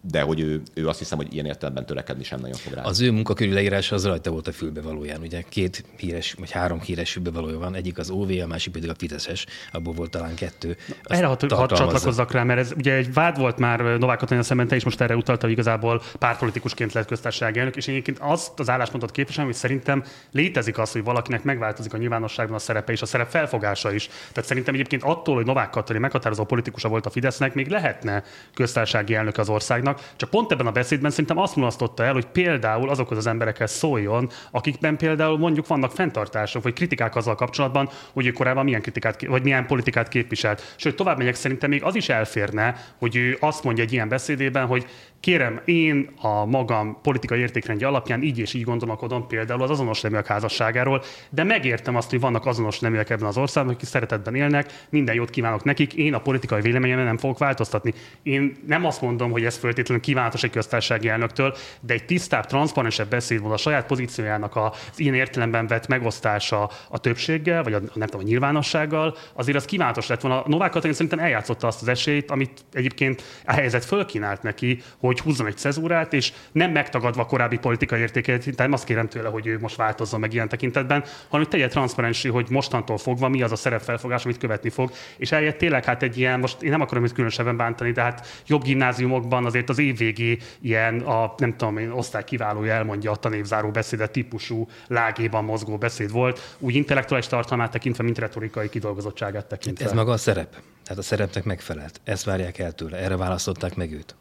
de 0.01 0.21
hogy 0.21 0.41
ő, 0.41 0.63
ő 0.75 0.89
azt 0.89 0.99
hiszem, 0.99 1.19
hogy 1.19 1.35
ilyen 1.35 1.47
értelemben 1.47 1.87
törekedni 1.87 2.25
sem 2.25 2.41
nagyon 2.41 2.57
fog 2.57 2.73
rá. 2.73 2.83
Az 2.83 3.01
ő 3.01 3.11
munkakörű 3.11 3.53
leírása 3.53 3.95
az 3.95 4.07
rajta 4.07 4.31
volt 4.31 4.49
a 4.49 4.53
fülbevalóján. 4.53 5.21
Ugye 5.21 5.43
két 5.49 5.85
híres, 5.97 6.35
vagy 6.39 6.51
három 6.51 6.81
híres 6.81 7.13
fülbevalója 7.13 7.59
van, 7.59 7.75
egyik 7.75 7.99
az 7.99 8.11
OV, 8.11 8.31
a 8.43 8.47
másik 8.47 8.73
pedig 8.73 8.89
a 8.91 8.95
Fideszes, 8.99 9.47
abból 9.73 9.93
volt 9.93 10.11
talán 10.11 10.35
kettő. 10.35 10.77
Na, 11.09 11.15
erre 11.15 11.27
hadd 11.27 11.53
hat 11.55 11.73
csatlakozzak 11.77 12.33
rá, 12.33 12.43
mert 12.43 12.61
ez 12.61 12.73
ugye 12.77 12.95
egy 12.95 13.13
vád 13.13 13.39
volt 13.39 13.59
már 13.59 13.81
Novák 13.81 14.19
Katalin 14.19 14.43
szemben, 14.43 14.69
te 14.69 14.77
is 14.77 14.85
most 14.85 15.01
erre 15.01 15.17
utalta, 15.17 15.43
hogy 15.43 15.53
igazából 15.53 16.03
pártpolitikusként 16.19 16.93
lett 16.93 17.07
köztársasági 17.07 17.59
elnök, 17.59 17.77
és 17.77 17.89
egyébként 17.89 18.19
azt 18.21 18.61
az 18.61 18.71
álláspontot 18.71 19.11
képviselem, 19.11 19.47
hogy 19.47 19.59
szerintem 19.59 20.05
létezik 20.33 20.79
az, 20.79 20.93
hogy 20.93 21.05
valakinek 21.05 21.43
megváltozik 21.43 21.93
a 21.93 21.97
nyilvánosságban 21.97 22.57
a 22.57 22.61
szerepe 22.61 22.93
és 22.93 23.03
a 23.03 23.07
szerep 23.07 23.31
felfogása 23.31 23.93
is. 23.93 24.07
Tehát 24.07 24.49
szerintem 24.49 24.75
egyébként 24.75 25.03
attól, 25.03 25.35
hogy 25.35 25.45
Novák 25.45 25.71
Katalin 25.71 26.01
meghatározó 26.01 26.45
politikusa 26.45 26.89
volt 26.89 27.07
a 27.07 27.11
Fidesznek, 27.11 27.55
még 27.55 27.69
lehetne 27.69 28.23
köztársasági 28.55 29.15
elnök 29.15 29.39
az 29.39 29.49
országnak 29.49 29.90
vannak, 29.91 30.17
csak 30.17 30.31
pont 30.31 30.53
ebben 30.53 30.67
a 30.67 30.71
beszédben 30.71 31.11
szerintem 31.11 31.39
azt 31.39 31.57
mulasztotta 31.57 32.05
el, 32.05 32.13
hogy 32.13 32.27
például 32.27 32.89
azokhoz 32.89 33.19
az 33.19 33.27
emberekhez 33.27 33.73
szóljon, 33.73 34.31
akikben 34.51 34.97
például 34.97 35.39
mondjuk 35.39 35.67
vannak 35.67 35.93
fenntartások, 35.93 36.63
vagy 36.63 36.73
kritikák 36.73 37.17
azzal 37.17 37.35
kapcsolatban, 37.35 37.89
hogy 38.13 38.27
ő 38.27 38.31
korábban 38.31 38.65
milyen 38.65 38.83
kritikát, 38.83 39.27
vagy 39.27 39.43
milyen 39.43 39.67
politikát 39.67 40.09
képviselt. 40.09 40.75
Sőt, 40.77 40.97
tovább 40.97 41.19
megyek, 41.19 41.35
szerintem 41.35 41.71
még 41.71 41.83
az 41.83 41.95
is 41.95 42.09
elférne, 42.09 42.77
hogy 42.99 43.17
ő 43.17 43.37
azt 43.41 43.65
mondja 43.65 43.85
egy 43.85 43.93
ilyen 43.93 44.09
beszédében, 44.09 44.67
hogy 44.67 44.87
kérem, 45.21 45.61
én 45.65 46.11
a 46.21 46.45
magam 46.45 46.99
politikai 47.03 47.41
értékrendje 47.41 47.87
alapján 47.87 48.23
így 48.23 48.39
és 48.39 48.55
így 48.55 48.65
gondolkodom 48.65 49.27
például 49.27 49.63
az 49.63 49.71
azonos 49.71 50.01
neműek 50.01 50.27
házasságáról, 50.27 51.03
de 51.31 51.45
megértem 51.45 51.97
azt, 51.97 52.11
hogy 52.11 52.21
vannak 52.21 52.47
azonos 52.47 52.79
neműek 52.79 53.11
ebben 53.11 53.29
az 53.29 53.37
országban, 53.37 53.75
akik 53.75 53.89
szeretetben 53.89 54.35
élnek, 54.35 54.87
minden 54.89 55.15
jót 55.15 55.31
kívánok 55.31 55.65
nekik, 55.65 55.95
én 55.95 56.15
a 56.15 56.19
politikai 56.19 56.61
véleményemben 56.61 57.07
nem 57.07 57.17
fogok 57.17 57.39
változtatni. 57.39 57.95
Én 58.23 58.57
nem 58.67 58.85
azt 58.85 59.01
mondom, 59.01 59.31
hogy 59.31 59.45
ez 59.45 59.59
feltétlenül 59.81 60.03
kívánatos 60.03 60.43
egy 60.43 60.51
köztársasági 60.51 61.09
elnöktől, 61.09 61.57
de 61.81 61.95
egy 61.95 62.05
tisztább, 62.05 62.47
transzparensebb 62.47 63.09
beszédmód 63.09 63.53
a 63.53 63.57
saját 63.57 63.87
pozíciójának 63.87 64.57
az 64.57 64.73
ilyen 64.97 65.15
értelemben 65.15 65.67
vett 65.67 65.87
megosztása 65.87 66.71
a 66.89 66.99
többséggel, 66.99 67.63
vagy 67.63 67.73
a, 67.73 67.81
nem 67.95 68.09
tudom, 68.09 68.27
a 68.27 68.29
nyilvánossággal, 68.29 69.17
azért 69.33 69.57
az 69.57 69.65
kívánatos 69.65 70.07
lett 70.07 70.21
volna. 70.21 70.43
Novák 70.47 70.71
Katalin 70.71 70.95
szerintem 70.95 71.19
eljátszotta 71.19 71.67
azt 71.67 71.83
az 71.83 71.89
esélyt, 71.89 72.31
amit 72.31 72.65
egyébként 72.73 73.23
a 73.45 73.53
helyzet 73.53 73.85
fölkínált 73.85 74.43
neki, 74.43 74.83
hogy 74.99 75.21
húzzon 75.21 75.47
egy 75.47 75.57
cezúrát, 75.57 76.13
és 76.13 76.33
nem 76.53 76.71
megtagadva 76.71 77.25
korábbi 77.25 77.59
politikai 77.59 78.01
értékeit, 78.01 78.57
nem 78.57 78.73
azt 78.73 78.85
kérem 78.85 79.09
tőle, 79.09 79.29
hogy 79.29 79.47
ő 79.47 79.59
most 79.61 79.77
változzon 79.77 80.21
meg 80.21 80.33
ilyen 80.33 80.49
tekintetben, 80.49 81.01
hanem 81.01 81.47
hogy 81.47 81.49
tegye 81.49 81.69
transzparensi, 81.69 82.29
hogy 82.29 82.47
mostantól 82.51 82.99
fogva 82.99 83.29
mi 83.29 83.43
az 83.43 83.53
a 83.53 83.57
szerepfelfogás, 83.57 84.25
amit 84.25 84.39
követni 84.39 84.71
fog. 84.71 84.91
És 85.17 85.33
eljött 85.33 85.59
tényleg 85.59 85.85
hát 85.85 86.03
egy 86.03 86.19
ilyen, 86.19 86.41
most 86.41 86.63
én 86.63 86.71
nem 86.71 86.81
akarom 86.81 87.05
őt 87.05 87.13
különösebben 87.13 87.57
bántani, 87.57 87.93
de 87.93 88.03
hát 88.03 88.43
jobb 88.47 88.63
gimnáziumokban 88.63 89.45
azért 89.47 89.70
az 89.71 89.79
évvégi 89.79 90.39
ilyen, 90.61 91.01
a, 91.01 91.35
nem 91.37 91.57
tudom 91.57 91.79
én, 91.79 91.91
osztály 91.91 92.25
kiválója 92.25 92.73
elmondja 92.73 93.11
a 93.11 93.17
tanévzáró 93.17 93.71
beszédet 93.71 94.11
típusú 94.11 94.69
lágéban 94.87 95.45
mozgó 95.45 95.79
beszéd 95.79 96.11
volt, 96.11 96.57
úgy 96.59 96.75
intellektuális 96.75 97.27
tartalmát 97.27 97.71
tekintve, 97.71 98.03
mint 98.03 98.19
retorikai 98.19 98.69
kidolgozottságát 98.69 99.47
tekintve. 99.47 99.85
Ez 99.85 99.93
maga 99.93 100.13
a 100.13 100.17
szerep. 100.17 100.57
Tehát 100.85 100.99
a 100.99 101.03
szerepnek 101.03 101.45
megfelelt. 101.45 102.01
Ezt 102.05 102.25
várják 102.25 102.59
el 102.59 102.73
tőle. 102.73 102.97
Erre 102.97 103.17
választották 103.17 103.75
meg 103.75 103.93
őt. 103.93 104.15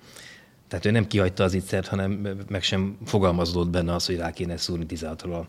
Tehát 0.68 0.86
ő 0.86 0.92
nem 0.92 1.08
kihagyta 1.08 1.44
az 1.44 1.54
ittszert, 1.54 1.88
hanem 1.88 2.12
meg 2.50 2.64
sem 2.64 2.98
fogalmazódott 3.06 3.70
benne 3.70 3.94
az, 3.94 4.06
hogy 4.06 4.18
rá 4.18 4.32
kéne 4.32 4.58
szúrni 4.58 4.86
16 4.86 5.22
a 5.22 5.48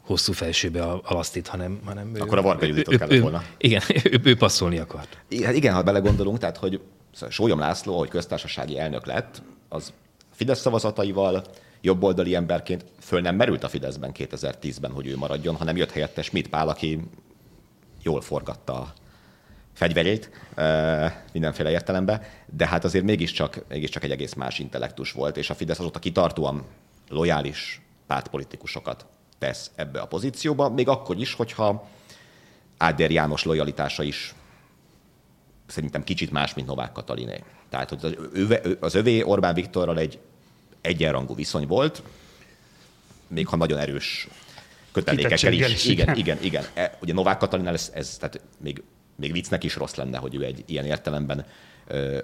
hosszú 0.00 0.32
felsőbe 0.32 0.82
a, 0.82 1.00
a 1.04 1.14
lasztit, 1.14 1.48
hanem, 1.48 1.80
hanem 1.84 2.12
Akkor 2.18 2.36
ő, 2.36 2.40
a 2.40 2.42
Varga 2.42 2.66
Juditot 2.66 2.96
kellett 2.96 3.20
volna. 3.20 3.42
Igen, 3.58 3.82
ő, 4.12 4.20
ő 4.22 4.36
passzolni 4.36 4.78
akart. 4.78 5.18
Hát 5.42 5.54
igen, 5.54 5.74
ha 5.74 5.82
belegondolunk, 5.82 6.38
tehát 6.38 6.56
hogy 6.56 6.80
Szóval 7.16 7.30
Sólyom 7.30 7.58
László, 7.58 7.98
hogy 7.98 8.08
köztársasági 8.08 8.78
elnök 8.78 9.06
lett, 9.06 9.42
az 9.68 9.92
Fidesz 10.32 10.60
szavazataival, 10.60 11.44
jobboldali 11.80 12.34
emberként 12.34 12.84
föl 13.00 13.20
nem 13.20 13.36
merült 13.36 13.64
a 13.64 13.68
Fideszben 13.68 14.10
2010-ben, 14.14 14.92
hogy 14.92 15.06
ő 15.06 15.16
maradjon, 15.16 15.56
hanem 15.56 15.76
jött 15.76 15.90
helyette 15.90 16.22
Schmidt 16.22 16.48
Pál, 16.48 16.68
aki 16.68 17.00
jól 18.02 18.20
forgatta 18.20 18.72
a 18.72 18.92
fegyverét 19.72 20.30
mindenféle 21.32 21.70
értelemben, 21.70 22.22
de 22.46 22.66
hát 22.66 22.84
azért 22.84 23.04
mégiscsak, 23.04 23.64
mégiscsak 23.68 24.04
egy 24.04 24.10
egész 24.10 24.34
más 24.34 24.58
intellektus 24.58 25.12
volt, 25.12 25.36
és 25.36 25.50
a 25.50 25.54
Fidesz 25.54 25.78
azóta 25.78 25.98
kitartóan 25.98 26.64
lojális 27.08 27.80
pártpolitikusokat 28.06 29.06
tesz 29.38 29.70
ebbe 29.74 30.00
a 30.00 30.06
pozícióba, 30.06 30.68
még 30.68 30.88
akkor 30.88 31.18
is, 31.18 31.34
hogyha 31.34 31.88
Áder 32.76 33.10
János 33.10 33.44
lojalitása 33.44 34.02
is 34.02 34.34
szerintem 35.66 36.04
kicsit 36.04 36.30
más, 36.30 36.54
mint 36.54 36.66
Novák 36.66 36.92
Kataliné. 36.92 37.42
Tehát 37.68 37.88
hogy 37.88 37.98
az, 38.02 38.14
öve, 38.32 38.60
az 38.80 38.94
övé 38.94 39.22
Orbán 39.22 39.54
Viktorral 39.54 39.98
egy 39.98 40.18
egyenrangú 40.80 41.34
viszony 41.34 41.66
volt, 41.66 42.02
még 43.28 43.46
ha 43.46 43.56
nagyon 43.56 43.78
erős 43.78 44.28
kötelékekkel 44.92 45.52
is. 45.52 45.72
is. 45.72 45.84
Igen, 45.84 46.16
igen, 46.16 46.38
igen. 46.42 46.64
E, 46.74 46.98
ugye 47.02 47.12
Novák 47.12 47.38
Katalinál 47.38 47.74
ez, 47.74 47.90
ez 47.94 48.16
tehát 48.16 48.40
még, 48.58 48.82
még 49.16 49.32
viccnek 49.32 49.64
is 49.64 49.76
rossz 49.76 49.94
lenne, 49.94 50.18
hogy 50.18 50.34
ő 50.34 50.44
egy 50.44 50.64
ilyen 50.66 50.84
értelemben 50.84 51.46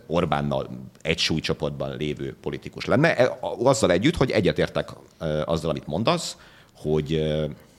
Orbánnal 0.07 0.71
egy 1.03 1.19
súlycsoportban 1.19 1.97
lévő 1.97 2.37
politikus 2.41 2.85
lenne. 2.85 3.17
E, 3.17 3.39
azzal 3.41 3.91
együtt, 3.91 4.17
hogy 4.17 4.31
egyetértek 4.31 4.91
azzal, 5.45 5.71
amit 5.71 5.87
mondasz, 5.87 6.37
hogy 6.75 7.23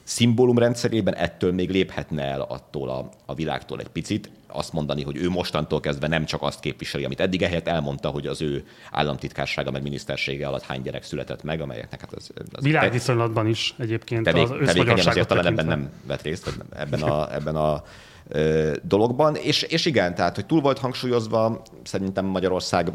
szimbólumrendszerében 0.03 1.15
ettől 1.15 1.51
még 1.51 1.69
léphetne 1.69 2.23
el 2.23 2.41
attól 2.41 2.89
a, 2.89 3.09
a 3.25 3.33
világtól 3.33 3.79
egy 3.79 3.87
picit, 3.87 4.29
azt 4.47 4.73
mondani, 4.73 5.03
hogy 5.03 5.17
ő 5.17 5.29
mostantól 5.29 5.79
kezdve 5.79 6.07
nem 6.07 6.25
csak 6.25 6.41
azt 6.41 6.59
képviseli, 6.59 7.03
amit 7.03 7.19
eddig 7.19 7.41
ehelyett 7.41 7.67
elmondta, 7.67 8.09
hogy 8.09 8.27
az 8.27 8.41
ő 8.41 8.65
államtitkársága 8.91 9.71
meg 9.71 9.81
minisztersége 9.81 10.47
alatt 10.47 10.63
hány 10.63 10.81
gyerek 10.81 11.03
született 11.03 11.43
meg, 11.43 11.61
amelyeknek 11.61 12.01
hát 12.01 12.13
az... 12.13 12.31
az 12.51 12.63
Világviszonylatban 12.63 13.47
is 13.47 13.73
egyébként 13.77 14.23
tevék, 14.23 14.49
az 14.49 14.65
tevékenyen 14.65 15.07
azért 15.07 15.27
talán 15.27 15.45
ebben 15.45 15.65
nem 15.65 15.89
vett 16.07 16.21
részt, 16.21 16.57
ebben 16.75 17.01
a, 17.01 17.33
ebben 17.33 17.55
a 17.55 17.83
ö, 18.27 18.71
dologban. 18.83 19.35
És, 19.35 19.61
és 19.61 19.85
igen, 19.85 20.15
tehát, 20.15 20.35
hogy 20.35 20.45
túl 20.45 20.61
volt 20.61 20.79
hangsúlyozva, 20.79 21.61
szerintem 21.83 22.25
Magyarország 22.25 22.91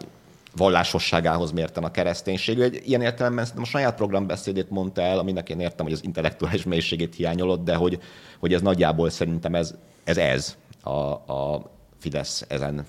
vallásosságához 0.59 1.53
mérten 1.53 1.85
a 1.85 1.91
kereszténység. 1.91 2.61
egy 2.61 2.83
ilyen 2.85 3.01
értelemben 3.01 3.47
a 3.57 3.65
saját 3.65 3.95
programbeszédét 3.95 4.71
mondta 4.71 5.03
el, 5.03 5.19
aminek 5.19 5.49
én 5.49 5.61
értem, 5.61 5.85
hogy 5.87 5.95
az 5.95 6.05
intellektuális 6.05 6.65
mélységét 6.65 7.15
hiányolott, 7.15 7.65
de 7.65 7.75
hogy, 7.75 7.99
hogy 8.39 8.53
ez 8.53 8.61
nagyjából 8.61 9.11
szerintem 9.11 9.55
ez 9.55 9.75
ez, 10.09 10.17
ez 10.17 10.57
a, 10.83 10.91
a 11.33 11.71
Fidesz 11.99 12.45
ezen 12.49 12.87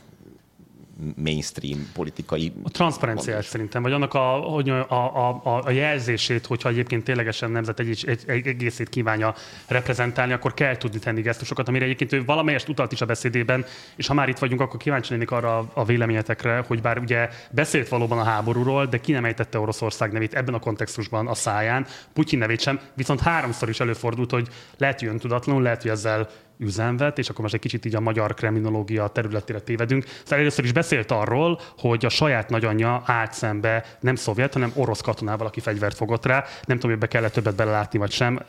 mainstream 1.23 1.89
politikai... 1.93 2.53
A 2.63 2.69
transzparenciás 2.69 3.45
szerintem, 3.45 3.81
vagy 3.81 3.91
annak 3.91 4.13
a, 4.13 4.19
hogy 4.29 4.69
a, 4.69 4.89
a, 4.89 5.41
a, 5.43 5.61
a 5.65 5.71
jelzését, 5.71 6.45
hogyha 6.45 6.69
egyébként 6.69 7.03
ténylegesen 7.03 7.51
nemzet 7.51 7.79
egy, 7.79 8.03
egy, 8.07 8.23
egy 8.25 8.47
egészét 8.47 8.89
kívánja 8.89 9.35
reprezentálni, 9.67 10.33
akkor 10.33 10.53
kell 10.53 10.77
tudni 10.77 10.99
tenni 10.99 11.21
gesztusokat, 11.21 11.67
amire 11.67 11.85
egyébként 11.85 12.13
ő 12.13 12.25
valamelyest 12.25 12.69
utalt 12.69 12.91
is 12.91 13.01
a 13.01 13.05
beszédében, 13.05 13.65
és 13.95 14.07
ha 14.07 14.13
már 14.13 14.29
itt 14.29 14.37
vagyunk, 14.37 14.61
akkor 14.61 14.79
kíváncsi 14.79 15.11
lennék 15.11 15.31
arra 15.31 15.69
a 15.73 15.85
véleményetekre, 15.85 16.63
hogy 16.67 16.81
bár 16.81 16.97
ugye 16.97 17.29
beszélt 17.51 17.89
valóban 17.89 18.19
a 18.19 18.23
háborúról, 18.23 18.85
de 18.85 18.97
ki 18.97 19.11
nem 19.11 19.25
ejtette 19.25 19.59
Oroszország 19.59 20.11
nevét 20.11 20.33
ebben 20.33 20.53
a 20.53 20.59
kontextusban 20.59 21.27
a 21.27 21.33
száján, 21.33 21.85
Putyin 22.13 22.39
nevét 22.39 22.61
sem, 22.61 22.79
viszont 22.93 23.19
háromszor 23.19 23.69
is 23.69 23.79
előfordult, 23.79 24.31
hogy 24.31 24.47
lehet, 24.77 24.99
hogy 24.99 25.07
öntudatlanul, 25.07 25.61
lehet, 25.61 25.81
hogy 25.81 25.91
ezzel 25.91 26.29
üzemvet, 26.59 27.17
és 27.17 27.29
akkor 27.29 27.41
most 27.41 27.53
egy 27.53 27.59
kicsit 27.59 27.85
így 27.85 27.95
a 27.95 27.99
magyar 27.99 28.33
kriminológia 28.33 29.07
területére 29.07 29.59
tévedünk. 29.59 30.05
Szóval 30.23 30.39
először 30.39 30.65
is 30.65 30.71
beszélt 30.71 31.11
arról, 31.11 31.59
hogy 31.77 32.05
a 32.05 32.09
saját 32.09 32.49
nagyanyja 32.49 33.01
állt 33.05 33.33
szembe 33.33 33.85
nem 33.99 34.15
szovjet, 34.15 34.53
hanem 34.53 34.71
orosz 34.75 35.01
katonával, 35.01 35.47
aki 35.47 35.59
fegyvert 35.59 35.95
fogott 35.95 36.25
rá. 36.25 36.45
Nem 36.65 36.77
tudom, 36.77 36.91
hogy 36.91 36.99
be 36.99 37.07
kellett 37.07 37.33
többet 37.33 37.55
belelátni, 37.55 37.99
vagy 37.99 38.11
sem, 38.11 38.39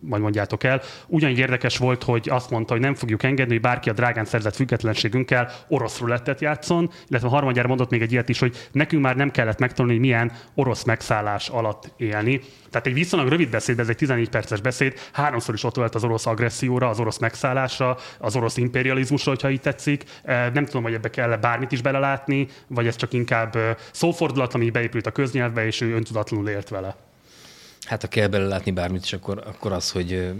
majd 0.00 0.22
mondjátok 0.22 0.64
el. 0.64 0.80
Ugyanígy 1.06 1.38
érdekes 1.38 1.76
volt, 1.76 2.02
hogy 2.02 2.28
azt 2.30 2.50
mondta, 2.50 2.72
hogy 2.72 2.82
nem 2.82 2.94
fogjuk 2.94 3.22
engedni, 3.22 3.52
hogy 3.52 3.62
bárki 3.62 3.88
a 3.90 3.92
drágán 3.92 4.24
szerzett 4.24 4.54
függetlenségünkkel 4.54 5.50
orosz 5.68 5.98
rulettet 5.98 6.40
játszon, 6.40 6.90
illetve 7.08 7.28
a 7.28 7.30
harmadjára 7.30 7.68
mondott 7.68 7.90
még 7.90 8.02
egy 8.02 8.12
ilyet 8.12 8.28
is, 8.28 8.38
hogy 8.38 8.68
nekünk 8.72 9.02
már 9.02 9.16
nem 9.16 9.30
kellett 9.30 9.58
megtanulni, 9.58 9.92
hogy 9.96 10.06
milyen 10.06 10.32
orosz 10.54 10.82
megszállás 10.82 11.48
alatt 11.48 11.92
élni. 11.96 12.40
Tehát 12.70 12.86
egy 12.86 12.94
viszonylag 12.94 13.28
rövid 13.28 13.50
beszéd, 13.50 13.78
ez 13.78 13.88
egy 13.88 13.96
14 13.96 14.28
perces 14.28 14.60
beszéd, 14.60 14.98
háromszor 15.12 15.54
is 15.54 15.64
ott 15.64 15.74
volt 15.74 15.94
az 15.94 16.04
orosz 16.04 16.26
agresszióra, 16.26 16.88
az 16.88 17.00
orosz 17.00 17.18
megszállásra, 17.18 17.96
az 18.18 18.36
orosz 18.36 18.56
imperializmusra, 18.56 19.30
hogyha 19.30 19.50
így 19.50 19.60
tetszik. 19.60 20.04
Nem 20.24 20.64
tudom, 20.64 20.82
hogy 20.82 20.94
ebbe 20.94 21.10
kell 21.10 21.36
bármit 21.36 21.72
is 21.72 21.82
belelátni, 21.82 22.48
vagy 22.66 22.86
ez 22.86 22.96
csak 22.96 23.12
inkább 23.12 23.56
szófordulat, 23.92 24.54
ami 24.54 24.70
beépült 24.70 25.06
a 25.06 25.10
köznyelvbe, 25.10 25.66
és 25.66 25.80
ő 25.80 25.94
öntudatlanul 25.94 26.48
ért 26.48 26.68
vele. 26.68 26.96
Hát 27.86 28.00
ha 28.00 28.08
kell 28.08 28.28
belelátni 28.28 28.70
bármit 28.70 29.04
is, 29.04 29.12
akkor, 29.12 29.42
akkor 29.46 29.72
az, 29.72 29.90
hogy 29.90 30.32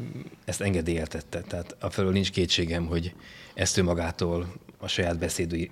ezt 0.45 0.61
engedélyeltette. 0.61 1.41
Tehát 1.41 1.77
a 1.81 1.91
felől 1.91 2.13
nincs 2.13 2.31
kétségem, 2.31 2.87
hogy 2.87 3.15
ezt 3.55 3.79
ő 3.79 3.83
magától 3.83 4.47
a 4.81 4.89
saját 4.89 5.19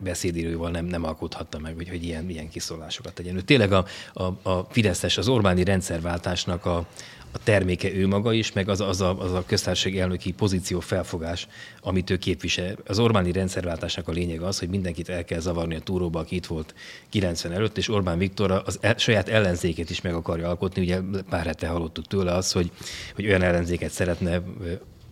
beszédíróval 0.00 0.70
nem, 0.70 0.84
nem 0.84 1.04
alkothatta 1.04 1.58
meg, 1.58 1.74
hogy, 1.74 1.88
hogy 1.88 2.04
ilyen, 2.04 2.30
ilyen 2.30 2.48
kiszólásokat 2.48 3.14
tegyen. 3.14 3.36
Ő 3.36 3.40
tényleg 3.40 3.72
a, 3.72 3.84
a, 4.12 4.22
a 4.22 4.66
Fideszes, 4.70 5.18
az 5.18 5.28
Orbáni 5.28 5.64
rendszerváltásnak 5.64 6.64
a, 6.66 6.86
a 7.32 7.38
terméke 7.44 7.92
ő 7.94 8.06
maga 8.06 8.32
is, 8.32 8.52
meg 8.52 8.68
az, 8.68 8.80
az, 8.80 9.00
a, 9.00 9.18
az 9.20 9.32
a 9.32 9.44
köztárség 9.46 9.98
elnöki 9.98 10.32
pozíció 10.32 10.80
felfogás, 10.80 11.48
amit 11.80 12.10
ő 12.10 12.16
képvisel. 12.16 12.76
Az 12.86 12.98
Orbáni 12.98 13.32
rendszerváltásnak 13.32 14.08
a 14.08 14.12
lényeg 14.12 14.42
az, 14.42 14.58
hogy 14.58 14.68
mindenkit 14.68 15.08
el 15.08 15.24
kell 15.24 15.40
zavarni 15.40 15.74
a 15.74 15.80
túróba, 15.80 16.20
aki 16.20 16.34
itt 16.34 16.46
volt 16.46 16.74
90 17.08 17.52
előtt, 17.52 17.76
és 17.76 17.88
Orbán 17.88 18.18
Viktor 18.18 18.62
az 18.66 18.78
el, 18.80 18.94
saját 18.96 19.28
ellenzéket 19.28 19.90
is 19.90 20.00
meg 20.00 20.14
akarja 20.14 20.48
alkotni. 20.48 20.82
Ugye 20.82 21.00
pár 21.28 21.46
hete 21.46 21.66
hallottuk 21.66 22.06
tőle 22.06 22.34
az, 22.34 22.52
hogy, 22.52 22.70
hogy 23.14 23.26
olyan 23.26 23.42
ellenzéket 23.42 23.90
szeretne 23.90 24.42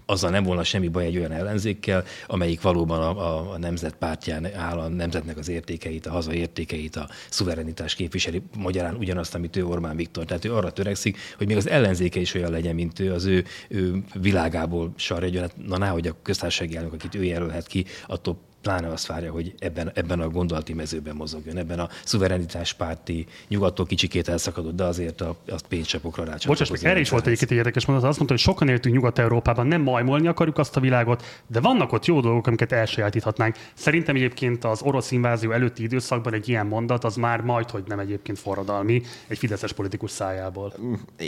azzal 0.06 0.30
nem 0.30 0.44
volna 0.44 0.64
semmi 0.64 0.88
baj 0.88 1.04
egy 1.04 1.16
olyan 1.16 1.32
ellenzékkel, 1.32 2.04
amelyik 2.26 2.60
valóban 2.60 3.00
a, 3.00 3.18
a, 3.18 3.52
a 3.52 3.58
nemzet 3.58 3.94
pártján 3.94 4.54
áll, 4.54 4.78
a 4.78 4.88
nemzetnek 4.88 5.38
az 5.38 5.48
értékeit, 5.48 6.06
a 6.06 6.10
haza 6.10 6.32
értékeit, 6.32 6.96
a 6.96 7.08
szuverenitás 7.28 7.94
képviseli, 7.94 8.42
magyarán 8.56 8.94
ugyanazt, 8.94 9.34
amit 9.34 9.56
ő 9.56 9.66
Orbán 9.66 9.96
Viktor. 9.96 10.24
Tehát 10.24 10.44
ő 10.44 10.54
arra 10.54 10.70
törekszik, 10.70 11.18
hogy 11.36 11.46
még 11.46 11.56
az 11.56 11.68
ellenzéke 11.68 12.20
is 12.20 12.34
olyan 12.34 12.50
legyen, 12.50 12.74
mint 12.74 12.98
ő, 12.98 13.12
az 13.12 13.24
ő, 13.24 13.44
ő 13.68 14.04
világából 14.14 14.92
sarjadjon. 14.96 15.42
Hát, 15.42 15.66
na, 15.66 15.78
náhogy 15.78 16.06
a 16.06 16.16
köztársasági 16.22 16.76
elnök, 16.76 16.92
akit 16.92 17.14
ő 17.14 17.24
jelölhet 17.24 17.66
ki, 17.66 17.84
attól 18.06 18.38
pláne 18.66 18.88
azt 18.88 19.06
várja, 19.06 19.32
hogy 19.32 19.54
ebben, 19.58 19.90
ebben 19.94 20.20
a 20.20 20.28
gondolati 20.28 20.72
mezőben 20.72 21.16
mozogjon, 21.16 21.56
ebben 21.56 21.78
a 21.78 21.88
szuverenitáspárti, 22.04 23.26
nyugattól 23.48 23.86
kicsikét 23.86 24.28
elszakadott, 24.28 24.76
de 24.76 24.84
azért 24.84 25.20
a, 25.20 25.36
azt 25.48 25.66
pénzcsapokra 25.66 26.24
rá 26.24 26.36
Bocsáss, 26.46 26.70
meg 26.70 26.84
erre 26.84 27.00
is 27.00 27.10
volt 27.10 27.26
egyébként 27.26 27.50
egy 27.50 27.56
érdekes 27.56 27.86
mondat. 27.86 28.08
Azt 28.08 28.16
mondta, 28.16 28.34
hogy 28.34 28.44
sokan 28.44 28.68
éltünk 28.68 28.94
Nyugat-Európában, 28.94 29.66
nem 29.66 29.82
majmolni 29.82 30.26
akarjuk 30.26 30.58
azt 30.58 30.76
a 30.76 30.80
világot, 30.80 31.42
de 31.46 31.60
vannak 31.60 31.92
ott 31.92 32.04
jó 32.04 32.20
dolgok, 32.20 32.46
amiket 32.46 32.72
elsajátíthatnánk. 32.72 33.56
Szerintem 33.74 34.14
egyébként 34.14 34.64
az 34.64 34.82
orosz 34.82 35.10
invázió 35.10 35.50
előtti 35.50 35.82
időszakban 35.82 36.34
egy 36.34 36.48
ilyen 36.48 36.66
mondat 36.66 37.04
az 37.04 37.16
már 37.16 37.40
majd, 37.40 37.70
hogy 37.70 37.82
nem 37.86 37.98
egyébként 37.98 38.38
forradalmi, 38.38 39.02
egy 39.26 39.38
fideszes 39.38 39.72
politikus 39.72 40.10
szájából. 40.10 40.72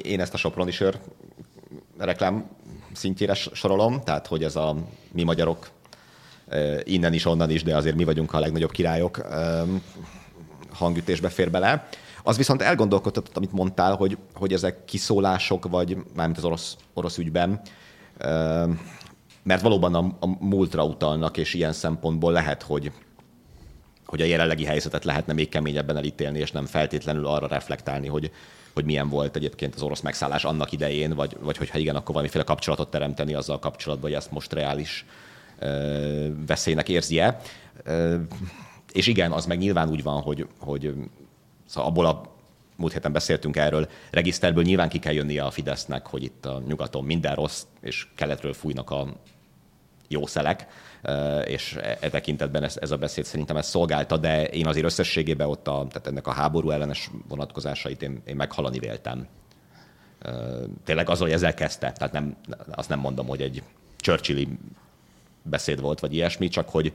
Én 0.02 0.20
ezt 0.20 0.34
a 0.34 0.36
Soproni 0.36 0.70
sör 0.70 0.98
reklám 1.98 2.50
szintjére 2.92 3.34
sorolom, 3.34 4.00
tehát 4.04 4.26
hogy 4.26 4.44
ez 4.44 4.56
a 4.56 4.76
mi 5.12 5.22
magyarok 5.22 5.68
innen 6.82 7.12
is, 7.12 7.24
onnan 7.24 7.50
is, 7.50 7.62
de 7.62 7.76
azért 7.76 7.96
mi 7.96 8.04
vagyunk 8.04 8.32
a 8.32 8.38
legnagyobb 8.40 8.70
királyok 8.70 9.26
hangütésbe 10.72 11.28
fér 11.28 11.50
bele. 11.50 11.88
Az 12.22 12.36
viszont 12.36 12.62
elgondolkodtatott, 12.62 13.36
amit 13.36 13.52
mondtál, 13.52 13.94
hogy, 13.94 14.18
hogy 14.34 14.52
ezek 14.52 14.84
kiszólások, 14.84 15.68
vagy 15.68 15.96
mármint 16.14 16.38
az 16.38 16.44
orosz, 16.44 16.76
orosz 16.94 17.18
ügyben, 17.18 17.60
mert 19.42 19.62
valóban 19.62 19.94
a, 19.94 20.16
a 20.20 20.26
múltra 20.44 20.84
utalnak, 20.84 21.36
és 21.36 21.54
ilyen 21.54 21.72
szempontból 21.72 22.32
lehet, 22.32 22.62
hogy, 22.62 22.92
hogy 24.06 24.20
a 24.20 24.24
jelenlegi 24.24 24.64
helyzetet 24.64 25.04
lehetne 25.04 25.32
még 25.32 25.48
keményebben 25.48 25.96
elítélni, 25.96 26.38
és 26.38 26.52
nem 26.52 26.66
feltétlenül 26.66 27.26
arra 27.26 27.46
reflektálni, 27.46 28.06
hogy, 28.06 28.30
hogy 28.74 28.84
milyen 28.84 29.08
volt 29.08 29.36
egyébként 29.36 29.74
az 29.74 29.82
orosz 29.82 30.00
megszállás 30.00 30.44
annak 30.44 30.72
idején, 30.72 31.14
vagy, 31.14 31.36
vagy 31.40 31.56
hogyha 31.56 31.78
igen, 31.78 31.96
akkor 31.96 32.10
valamiféle 32.14 32.44
kapcsolatot 32.44 32.90
teremteni 32.90 33.34
azzal 33.34 33.58
kapcsolatban, 33.58 34.10
hogy 34.10 34.18
ezt 34.18 34.30
most 34.30 34.52
reális 34.52 35.06
veszélynek 36.46 36.88
érzi-e. 36.88 37.40
És 38.92 39.06
igen, 39.06 39.32
az 39.32 39.46
meg 39.46 39.58
nyilván 39.58 39.88
úgy 39.88 40.02
van, 40.02 40.20
hogy, 40.20 40.46
hogy 40.58 40.94
szóval 41.66 41.90
abból 41.90 42.06
a 42.06 42.36
múlt 42.76 42.92
héten 42.92 43.12
beszéltünk 43.12 43.56
erről, 43.56 43.88
regiszterből 44.10 44.62
nyilván 44.62 44.88
ki 44.88 44.98
kell 44.98 45.12
jönnie 45.12 45.44
a 45.44 45.50
Fidesznek, 45.50 46.06
hogy 46.06 46.22
itt 46.22 46.46
a 46.46 46.62
nyugaton 46.66 47.04
minden 47.04 47.34
rossz, 47.34 47.62
és 47.80 48.06
keletről 48.14 48.52
fújnak 48.52 48.90
a 48.90 49.06
jó 50.08 50.26
szelek, 50.26 50.66
és 51.44 51.76
e, 51.80 51.98
e 52.00 52.08
tekintetben 52.08 52.62
ez, 52.62 52.76
ez 52.80 52.90
a 52.90 52.96
beszéd 52.96 53.24
szerintem 53.24 53.56
ezt 53.56 53.68
szolgálta, 53.68 54.16
de 54.16 54.46
én 54.46 54.66
azért 54.66 54.84
összességében 54.84 55.48
ott 55.48 55.68
a, 55.68 55.86
tehát 55.88 56.06
ennek 56.06 56.26
a 56.26 56.32
háború 56.32 56.70
ellenes 56.70 57.10
vonatkozásait 57.28 58.02
én, 58.02 58.22
én 58.26 58.36
meghalani 58.36 58.78
véltem. 58.78 59.26
Tényleg 60.84 61.08
az, 61.08 61.18
hogy 61.18 61.30
ezzel 61.30 61.54
kezdte, 61.54 61.92
tehát 61.92 62.12
nem, 62.12 62.36
azt 62.70 62.88
nem 62.88 62.98
mondom, 62.98 63.26
hogy 63.26 63.40
egy 63.40 63.62
Churchilli 63.96 64.48
beszéd 65.48 65.80
volt, 65.80 66.00
vagy 66.00 66.14
ilyesmi, 66.14 66.48
csak 66.48 66.68
hogy 66.68 66.92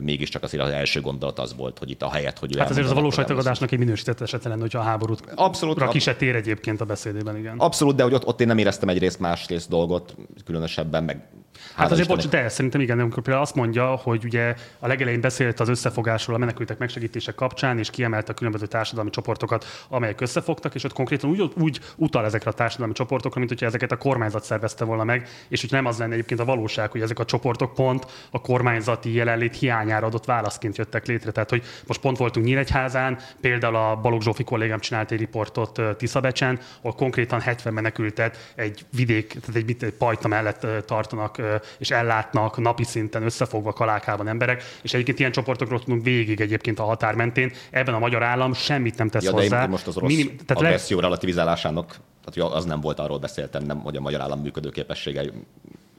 mégiscsak 0.00 0.42
azért 0.42 0.62
az 0.62 0.70
első 0.70 1.00
gondolat 1.00 1.38
az 1.38 1.54
volt, 1.56 1.78
hogy 1.78 1.90
itt 1.90 2.02
a 2.02 2.10
helyet, 2.10 2.38
hogy 2.38 2.56
Hát 2.58 2.70
azért 2.70 2.84
az 2.84 2.92
a 2.92 2.94
valós 2.94 3.18
egy 3.18 3.78
minősített 3.78 4.20
eset 4.20 4.44
lenne, 4.44 4.60
hogyha 4.60 4.78
a 4.78 4.82
háborút 4.82 5.22
abszolút, 5.34 5.88
ki 5.88 5.98
se 5.98 6.16
tér 6.16 6.34
egyébként 6.34 6.80
a 6.80 6.84
beszédében, 6.84 7.36
igen. 7.36 7.58
Abszolút, 7.58 7.94
de 7.96 8.02
hogy 8.02 8.14
ott, 8.14 8.26
ott 8.26 8.40
én 8.40 8.46
nem 8.46 8.58
éreztem 8.58 8.88
egyrészt 8.88 9.18
másrészt 9.18 9.68
dolgot, 9.68 10.16
különösebben, 10.44 11.04
meg 11.04 11.28
Hát 11.74 11.90
azért, 11.90 12.08
bocs, 12.08 12.28
de 12.28 12.48
szerintem 12.48 12.80
igen, 12.80 13.00
amikor 13.00 13.22
például 13.22 13.44
azt 13.44 13.54
mondja, 13.54 13.86
hogy 13.86 14.24
ugye 14.24 14.54
a 14.78 14.86
legelején 14.86 15.20
beszélt 15.20 15.60
az 15.60 15.68
összefogásról 15.68 16.36
a 16.36 16.38
menekültek 16.38 16.78
megsegítése 16.78 17.32
kapcsán, 17.32 17.78
és 17.78 17.90
kiemelte 17.90 18.32
a 18.32 18.34
különböző 18.34 18.66
társadalmi 18.66 19.10
csoportokat, 19.10 19.64
amelyek 19.88 20.20
összefogtak, 20.20 20.74
és 20.74 20.84
ott 20.84 20.92
konkrétan 20.92 21.30
úgy, 21.30 21.52
úgy 21.54 21.80
utal 21.96 22.24
ezekre 22.24 22.50
a 22.50 22.54
társadalmi 22.54 22.92
csoportokra, 22.92 23.38
mint 23.38 23.50
hogyha 23.50 23.66
ezeket 23.66 23.92
a 23.92 23.96
kormányzat 23.96 24.44
szervezte 24.44 24.84
volna 24.84 25.04
meg, 25.04 25.28
és 25.48 25.60
hogy 25.60 25.70
nem 25.70 25.86
az 25.86 25.98
lenne 25.98 26.12
egyébként 26.12 26.40
a 26.40 26.44
valóság, 26.44 26.90
hogy 26.90 27.00
ezek 27.00 27.18
a 27.18 27.24
csoportok 27.24 27.74
pont 27.74 28.06
a 28.30 28.40
kormányzati 28.40 29.14
jelenlét 29.14 29.56
hiányára 29.56 30.06
adott 30.06 30.24
válaszként 30.24 30.76
jöttek 30.76 31.06
létre. 31.06 31.30
Tehát, 31.30 31.50
hogy 31.50 31.62
most 31.86 32.00
pont 32.00 32.16
voltunk 32.16 32.46
Nyíregyházán, 32.46 33.18
például 33.40 33.76
a 33.76 33.96
Balogh 33.96 34.22
Zsófi 34.22 34.44
kollégám 34.44 34.78
csinált 34.78 35.10
egy 35.10 35.18
riportot 35.18 35.80
Tiszabecsen, 35.96 36.58
ahol 36.78 36.92
konkrétan 36.92 37.40
70 37.40 37.72
menekültet 37.72 38.52
egy 38.54 38.84
vidék, 38.96 39.28
tehát 39.28 39.56
egy, 39.56 39.76
egy 39.80 39.92
pajta 39.92 40.28
mellett 40.28 40.66
tartanak 40.86 41.55
és 41.78 41.90
ellátnak 41.90 42.58
napi 42.58 42.84
szinten 42.84 43.22
összefogva 43.22 43.72
kalákában 43.72 44.28
emberek, 44.28 44.62
és 44.82 44.94
egyébként 44.94 45.18
ilyen 45.18 45.32
csoportokról 45.32 45.80
tudunk 45.80 46.04
végig 46.04 46.40
egyébként 46.40 46.78
a 46.78 46.84
határ 46.84 47.14
mentén. 47.14 47.52
Ebben 47.70 47.94
a 47.94 47.98
magyar 47.98 48.22
állam 48.22 48.52
semmit 48.54 48.98
nem 48.98 49.08
tesz 49.08 49.24
ja, 49.24 49.32
hozzá. 49.32 49.60
De 49.60 49.66
most 49.66 49.86
az 49.86 49.96
orosz 49.96 50.10
Minim, 50.10 50.36
tehát 50.46 50.62
agresszió 50.62 50.96
le... 50.96 51.02
relativizálásának, 51.02 51.96
tehát 52.24 52.52
az 52.52 52.64
nem 52.64 52.80
volt, 52.80 52.98
arról 52.98 53.18
beszéltem, 53.18 53.62
nem, 53.62 53.78
hogy 53.80 53.96
a 53.96 54.00
magyar 54.00 54.20
állam 54.20 54.40
működőképessége 54.40 55.22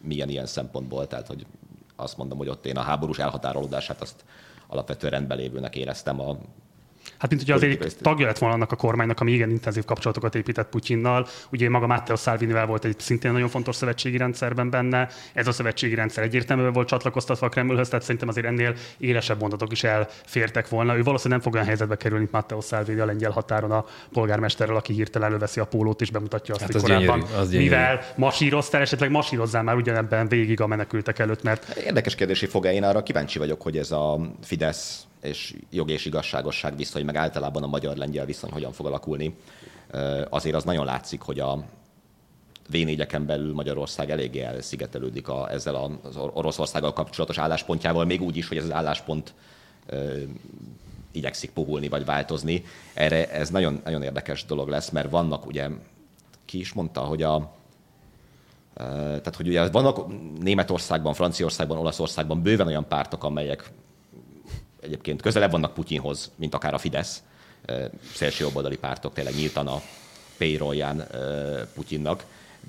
milyen 0.01 0.29
ilyen 0.29 0.45
szempontból, 0.45 1.07
tehát 1.07 1.27
hogy 1.27 1.45
azt 1.95 2.17
mondom, 2.17 2.37
hogy 2.37 2.49
ott 2.49 2.65
én 2.65 2.77
a 2.77 2.81
háborús 2.81 3.17
elhatárolódását 3.17 4.01
azt 4.01 4.23
alapvetően 4.67 5.11
rendben 5.11 5.37
lévőnek 5.37 5.75
éreztem 5.75 6.21
a 6.21 6.37
Hát, 7.17 7.29
mint 7.29 7.41
hogy 7.41 7.51
azért 7.51 7.83
egy 7.83 7.95
tagja 8.01 8.25
lett 8.25 8.37
volna 8.37 8.55
annak 8.55 8.71
a 8.71 8.75
kormánynak, 8.75 9.19
ami 9.19 9.31
igen 9.31 9.49
intenzív 9.49 9.85
kapcsolatokat 9.85 10.35
épített 10.35 10.69
Putyinnal. 10.69 11.27
Ugye 11.51 11.69
maga 11.69 11.87
Matteo 11.87 12.15
Salvinivel 12.15 12.65
volt 12.65 12.85
egy 12.85 12.99
szintén 12.99 13.31
nagyon 13.31 13.49
fontos 13.49 13.75
szövetségi 13.75 14.17
rendszerben 14.17 14.69
benne. 14.69 15.09
Ez 15.33 15.47
a 15.47 15.51
szövetségi 15.51 15.95
rendszer 15.95 16.23
egyértelműen 16.23 16.73
volt 16.73 16.87
csatlakoztatva 16.87 17.45
a 17.45 17.49
Kremlhöz, 17.49 17.87
tehát 17.87 18.03
szerintem 18.03 18.27
azért 18.27 18.45
ennél 18.45 18.75
élesebb 18.97 19.39
mondatok 19.39 19.71
is 19.71 19.83
elfértek 19.83 20.69
volna. 20.69 20.97
Ő 20.97 21.03
valószínűleg 21.03 21.27
nem 21.27 21.39
fog 21.39 21.53
olyan 21.53 21.65
helyzetbe 21.65 21.95
kerülni, 21.95 22.21
mint 22.23 22.33
Matteo 22.33 22.61
Salvini 22.61 22.99
a 22.99 23.05
lengyel 23.05 23.31
határon 23.31 23.71
a 23.71 23.85
polgármesterrel, 24.11 24.75
aki 24.75 24.93
hirtelen 24.93 25.27
előveszi 25.27 25.59
a 25.59 25.65
pólót 25.65 26.01
és 26.01 26.11
bemutatja 26.11 26.53
azt, 26.53 26.63
hát 26.63 26.71
hogy 26.71 26.81
az 26.81 26.87
korábban, 26.87 27.19
gyönyörű, 27.19 27.39
az 27.39 27.49
gyönyörű. 27.49 27.69
mivel 27.69 28.01
masíroztál, 28.15 28.81
esetleg 28.81 29.11
masírozzál 29.11 29.63
már 29.63 29.75
ugyanebben 29.75 30.27
végig 30.27 30.61
a 30.61 30.67
menekültek 30.67 31.19
előtt, 31.19 31.43
mert... 31.43 31.77
Érdekes 31.77 32.15
kérdés, 32.15 32.39
hogy 32.39 32.49
fog-e 32.49 32.73
én 32.73 32.83
arra 32.83 33.03
kíváncsi 33.03 33.39
vagyok, 33.39 33.61
hogy 33.61 33.77
ez 33.77 33.91
a 33.91 34.19
Fidesz 34.43 35.07
és 35.27 35.55
jog 35.69 35.89
és 35.89 36.05
igazságosság 36.05 36.75
viszony, 36.75 37.05
meg 37.05 37.15
általában 37.15 37.63
a 37.63 37.67
magyar-lengyel 37.67 38.25
viszony 38.25 38.51
hogyan 38.51 38.71
fog 38.71 38.85
alakulni. 38.85 39.35
Azért 40.29 40.55
az 40.55 40.63
nagyon 40.63 40.85
látszik, 40.85 41.21
hogy 41.21 41.39
a 41.39 41.63
v 42.69 43.05
belül 43.25 43.53
Magyarország 43.53 44.09
eléggé 44.11 44.41
elszigetelődik 44.41 45.27
a, 45.27 45.51
ezzel 45.51 45.75
az 46.03 46.15
Oroszországgal 46.15 46.93
kapcsolatos 46.93 47.37
álláspontjával, 47.37 48.05
még 48.05 48.21
úgy 48.21 48.37
is, 48.37 48.47
hogy 48.47 48.57
ez 48.57 48.63
az 48.63 48.71
álláspont 48.71 49.33
igyekszik 51.11 51.51
puhulni 51.51 51.87
vagy 51.87 52.05
változni. 52.05 52.63
Erre 52.93 53.31
ez 53.31 53.49
nagyon, 53.49 53.81
nagyon 53.83 54.03
érdekes 54.03 54.45
dolog 54.45 54.67
lesz, 54.67 54.89
mert 54.89 55.09
vannak 55.09 55.45
ugye, 55.45 55.69
ki 56.45 56.59
is 56.59 56.73
mondta, 56.73 57.01
hogy 57.01 57.23
a, 57.23 57.55
tehát, 58.75 59.35
hogy 59.35 59.47
ugye 59.47 59.69
vannak 59.69 60.05
Németországban, 60.39 61.13
Franciaországban, 61.13 61.77
Olaszországban 61.77 62.41
bőven 62.41 62.67
olyan 62.67 62.87
pártok, 62.87 63.23
amelyek 63.23 63.71
egyébként 64.87 65.21
közelebb 65.21 65.51
vannak 65.51 65.73
Putyinhoz, 65.73 66.31
mint 66.35 66.53
akár 66.53 66.73
a 66.73 66.77
Fidesz, 66.77 67.23
szélső 68.13 68.43
jobboldali 68.43 68.77
pártok 68.77 69.13
tényleg 69.13 69.35
nyíltan 69.35 69.67
a 69.67 69.81
payrollján 70.37 71.07
Putyinnak, 71.73 72.23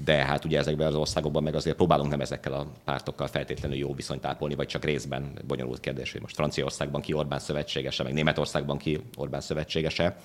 de 0.05 0.13
hát 0.13 0.45
ugye 0.45 0.59
ezekben 0.59 0.87
az 0.87 0.95
országokban 0.95 1.43
meg 1.43 1.55
azért 1.55 1.77
próbálunk 1.77 2.11
nem 2.11 2.21
ezekkel 2.21 2.53
a 2.53 2.67
pártokkal 2.85 3.27
feltétlenül 3.27 3.77
jó 3.77 3.95
viszonyt 3.95 4.27
ápolni, 4.27 4.55
vagy 4.55 4.67
csak 4.67 4.85
részben. 4.85 5.33
Bonyolult 5.47 5.81
kérdés, 5.81 6.13
hogy 6.13 6.21
most 6.21 6.35
Franciaországban 6.35 7.01
ki 7.01 7.13
Orbán 7.13 7.39
szövetségese, 7.39 8.03
meg 8.03 8.13
Németországban 8.13 8.79
ki 8.79 9.01
Orbán 9.17 9.41
szövetségese, 9.41 10.17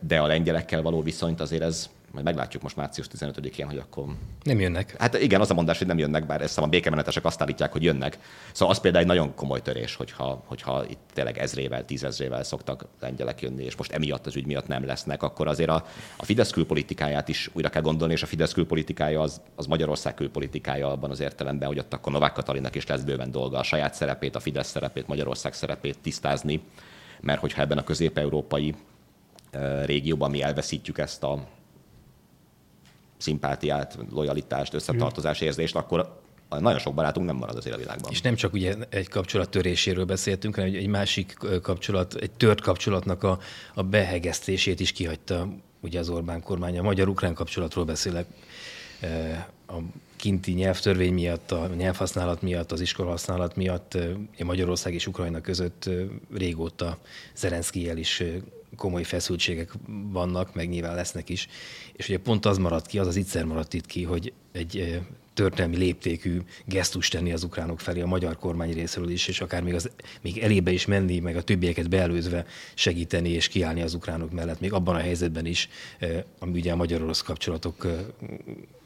de 0.00 0.18
a 0.18 0.26
lengyelekkel 0.26 0.82
való 0.82 1.02
viszonyt 1.02 1.40
azért 1.40 1.62
ez 1.62 1.90
majd 2.12 2.24
meglátjuk 2.24 2.62
most 2.62 2.76
március 2.76 3.06
15-én, 3.18 3.66
hogy 3.66 3.78
akkor... 3.78 4.04
Nem 4.42 4.60
jönnek. 4.60 4.94
Hát 4.98 5.20
igen, 5.20 5.40
az 5.40 5.50
a 5.50 5.54
mondás, 5.54 5.78
hogy 5.78 5.86
nem 5.86 5.98
jönnek, 5.98 6.26
bár 6.26 6.40
ezt 6.40 6.58
a 6.58 6.66
békemenetesek 6.66 7.24
azt 7.24 7.40
állítják, 7.40 7.72
hogy 7.72 7.82
jönnek. 7.82 8.18
Szóval 8.52 8.74
az 8.74 8.80
például 8.80 9.02
egy 9.02 9.10
nagyon 9.10 9.34
komoly 9.34 9.62
törés, 9.62 9.94
hogyha, 9.94 10.42
hogyha 10.46 10.84
itt 10.86 10.98
tényleg 11.12 11.38
ezrével, 11.38 11.84
tízezrével 11.84 12.42
szoktak 12.42 12.84
lengyelek 13.00 13.40
jönni, 13.40 13.64
és 13.64 13.76
most 13.76 13.92
emiatt 13.92 14.26
az 14.26 14.36
ügy 14.36 14.46
miatt 14.46 14.66
nem 14.66 14.86
lesznek, 14.86 15.22
akkor 15.22 15.48
azért 15.48 15.70
a, 15.70 15.84
a 16.16 16.24
Fidesz 16.24 16.50
külpolitikáját 16.50 17.28
is 17.28 17.50
újra 17.52 17.68
kell 17.68 17.82
gondolni, 17.82 18.12
és 18.12 18.22
a 18.22 18.26
Fidesz 18.26 18.52
külpolitikája 18.52 19.20
az, 19.20 19.40
az 19.54 19.66
Magyarország 19.66 20.14
külpolitikája 20.14 20.90
abban 20.90 21.10
az 21.10 21.20
értelemben, 21.20 21.68
hogy 21.68 21.78
ott 21.78 21.94
akkor 21.94 22.12
Novák 22.12 22.32
Katalinnak 22.32 22.74
is 22.74 22.86
lesz 22.86 23.02
bőven 23.02 23.30
dolga 23.30 23.58
a 23.58 23.62
saját 23.62 23.94
szerepét, 23.94 24.36
a 24.36 24.40
Fidesz 24.40 24.68
szerepét, 24.68 25.06
Magyarország 25.06 25.52
szerepét 25.52 25.98
tisztázni, 26.02 26.60
mert 27.20 27.40
hogyha 27.40 27.62
ebben 27.62 27.78
a 27.78 27.84
közép-európai 27.84 28.74
régióban 29.84 30.30
mi 30.30 30.42
elveszítjük 30.42 30.98
ezt 30.98 31.22
a 31.22 31.46
szimpátiát, 33.20 33.98
lojalitást, 34.10 34.74
összetartozás 34.74 35.40
érzést, 35.40 35.76
akkor 35.76 36.20
nagyon 36.58 36.78
sok 36.78 36.94
barátunk 36.94 37.26
nem 37.26 37.36
marad 37.36 37.56
azért 37.56 37.74
a 37.74 37.78
világban. 37.78 38.10
És 38.10 38.20
nem 38.20 38.34
csak 38.34 38.52
ugye 38.52 38.74
egy 38.88 39.08
kapcsolat 39.08 39.50
töréséről 39.50 40.04
beszéltünk, 40.04 40.54
hanem 40.54 40.74
egy 40.74 40.86
másik 40.86 41.36
kapcsolat, 41.62 42.14
egy 42.14 42.30
tört 42.30 42.60
kapcsolatnak 42.60 43.22
a, 43.22 43.38
a 43.74 43.82
behegesztését 43.82 44.80
is 44.80 44.92
kihagyta 44.92 45.48
ugye 45.80 45.98
az 45.98 46.08
Orbán 46.08 46.42
kormány. 46.42 46.78
A 46.78 46.82
magyar-ukrán 46.82 47.34
kapcsolatról 47.34 47.84
beszélek. 47.84 48.26
A 49.66 49.76
kinti 50.16 50.52
nyelvtörvény 50.52 51.12
miatt, 51.12 51.50
a 51.50 51.66
nyelvhasználat 51.76 52.42
miatt, 52.42 52.72
az 52.72 52.80
iskolahasználat 52.80 53.56
miatt 53.56 53.98
Magyarország 54.44 54.94
és 54.94 55.06
Ukrajna 55.06 55.40
között 55.40 55.90
régóta 56.34 56.98
Zelenszkijel 57.34 57.96
is 57.96 58.22
komoly 58.76 59.02
feszültségek 59.02 59.72
vannak, 60.12 60.54
meg 60.54 60.68
nyilván 60.68 60.94
lesznek 60.94 61.28
is. 61.28 61.48
És 61.92 62.08
ugye 62.08 62.18
pont 62.18 62.46
az 62.46 62.58
maradt 62.58 62.86
ki, 62.86 62.98
az 62.98 63.06
az 63.06 63.16
egyszer 63.16 63.44
maradt 63.44 63.74
itt 63.74 63.86
ki, 63.86 64.02
hogy 64.02 64.32
egy 64.52 65.00
történelmi 65.34 65.76
léptékű 65.76 66.40
gesztus 66.64 67.08
tenni 67.08 67.32
az 67.32 67.42
ukránok 67.42 67.80
felé 67.80 68.00
a 68.00 68.06
magyar 68.06 68.36
kormány 68.38 68.72
részéről 68.72 69.10
is, 69.10 69.28
és 69.28 69.40
akár 69.40 69.62
még, 69.62 69.74
az, 69.74 69.90
még 70.20 70.38
elébe 70.38 70.70
is 70.70 70.86
menni, 70.86 71.18
meg 71.18 71.36
a 71.36 71.42
többieket 71.42 71.88
beelőzve 71.88 72.46
segíteni 72.74 73.28
és 73.28 73.48
kiállni 73.48 73.82
az 73.82 73.94
ukránok 73.94 74.30
mellett, 74.30 74.60
még 74.60 74.72
abban 74.72 74.94
a 74.94 74.98
helyzetben 74.98 75.46
is, 75.46 75.68
ami 76.38 76.58
ugye 76.58 76.72
a 76.72 76.76
magyar-orosz 76.76 77.22
kapcsolatok 77.22 77.86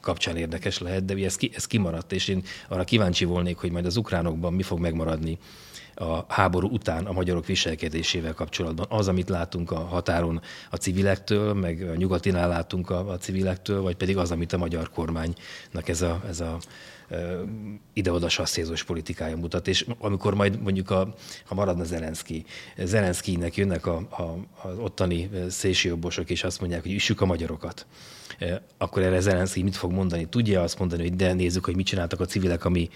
kapcsán 0.00 0.36
érdekes 0.36 0.78
lehet, 0.78 1.04
de 1.04 1.14
ugye 1.14 1.26
ez, 1.26 1.36
ki, 1.36 1.50
ez 1.54 1.66
kimaradt, 1.66 2.12
és 2.12 2.28
én 2.28 2.42
arra 2.68 2.84
kíváncsi 2.84 3.24
volnék, 3.24 3.56
hogy 3.56 3.70
majd 3.70 3.86
az 3.86 3.96
ukránokban 3.96 4.52
mi 4.52 4.62
fog 4.62 4.78
megmaradni 4.78 5.38
a 5.94 6.24
háború 6.28 6.68
után 6.68 7.06
a 7.06 7.12
magyarok 7.12 7.46
viselkedésével 7.46 8.34
kapcsolatban. 8.34 8.86
Az, 8.88 9.08
amit 9.08 9.28
látunk 9.28 9.70
a 9.70 9.78
határon 9.78 10.40
a 10.70 10.76
civilektől, 10.76 11.54
meg 11.54 11.88
a 11.88 11.94
nyugatinál 11.94 12.48
látunk 12.48 12.90
a, 12.90 13.08
a 13.10 13.16
civilektől, 13.16 13.82
vagy 13.82 13.96
pedig 13.96 14.16
az, 14.16 14.30
amit 14.30 14.52
a 14.52 14.58
magyar 14.58 14.90
kormánynak 14.90 15.88
ez 15.88 16.02
a, 16.02 16.22
ez 16.28 16.40
a 16.40 16.58
ide-oda 17.92 18.28
sasszézós 18.28 18.84
politikája 18.84 19.36
mutat. 19.36 19.68
És 19.68 19.86
amikor 19.98 20.34
majd 20.34 20.62
mondjuk, 20.62 20.90
a, 20.90 21.14
ha 21.44 21.54
maradna 21.54 21.84
Zelenszky, 21.84 22.44
Zelenszkynek 22.78 23.56
jönnek 23.56 23.86
a, 23.86 23.96
a, 23.96 24.22
az 24.68 24.78
ottani 24.78 25.30
szélsőjobbosok, 25.48 26.30
és 26.30 26.44
azt 26.44 26.60
mondják, 26.60 26.82
hogy 26.82 26.92
üssük 26.92 27.20
a 27.20 27.26
magyarokat 27.26 27.86
akkor 28.78 29.02
erre 29.02 29.20
Zelenszky 29.20 29.62
mit 29.62 29.76
fog 29.76 29.92
mondani? 29.92 30.26
Tudja 30.26 30.62
azt 30.62 30.78
mondani, 30.78 31.02
hogy 31.02 31.16
de 31.16 31.32
nézzük, 31.32 31.64
hogy 31.64 31.76
mit 31.76 31.86
csináltak 31.86 32.20
a 32.20 32.24
civilek 32.24 32.64
a 32.64 32.68
mi 32.68 32.88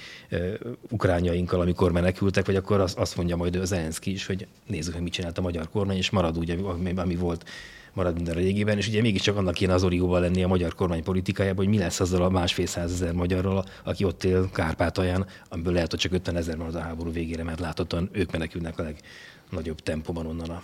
ukrányainkkal, 0.90 1.60
amikor 1.60 1.92
menekültek, 1.92 2.46
vagy 2.46 2.56
akkor 2.56 2.80
azt 2.80 3.16
mondja 3.16 3.36
majd 3.36 3.60
Zelenszky 3.64 4.10
is, 4.10 4.26
hogy 4.26 4.46
nézzük, 4.66 4.94
hogy 4.94 5.02
mit 5.02 5.12
csinált 5.12 5.38
a 5.38 5.42
magyar 5.42 5.68
kormány, 5.70 5.96
és 5.96 6.10
marad 6.10 6.38
úgy, 6.38 6.64
ami 6.96 7.16
volt 7.16 7.44
marad 7.92 8.14
minden 8.14 8.34
a 8.34 8.38
régiben, 8.38 8.76
és 8.76 8.88
ugye 8.88 9.00
mégiscsak 9.00 9.36
annak 9.36 9.54
kéne 9.54 9.72
az 9.72 9.84
orióban 9.84 10.20
lenni 10.20 10.42
a 10.42 10.48
magyar 10.48 10.74
kormány 10.74 11.02
politikájában, 11.02 11.64
hogy 11.64 11.74
mi 11.74 11.78
lesz 11.78 12.00
azzal 12.00 12.22
a 12.22 12.28
másfél 12.28 12.66
százezer 12.66 13.12
magyarral, 13.12 13.64
aki 13.84 14.04
ott 14.04 14.24
él 14.24 14.50
Kárpátalján, 14.52 15.26
amiből 15.48 15.72
lehet, 15.72 15.90
hogy 15.90 16.00
csak 16.00 16.12
50 16.12 16.36
ezer 16.36 16.56
marad 16.56 16.74
a 16.74 16.80
háború 16.80 17.12
végére, 17.12 17.42
mert 17.42 17.60
láthatóan 17.60 18.08
ők 18.12 18.32
menekülnek 18.32 18.78
a 18.78 18.82
legnagyobb 18.82 19.80
tempóban 19.80 20.26
onnan 20.26 20.50
a 20.50 20.62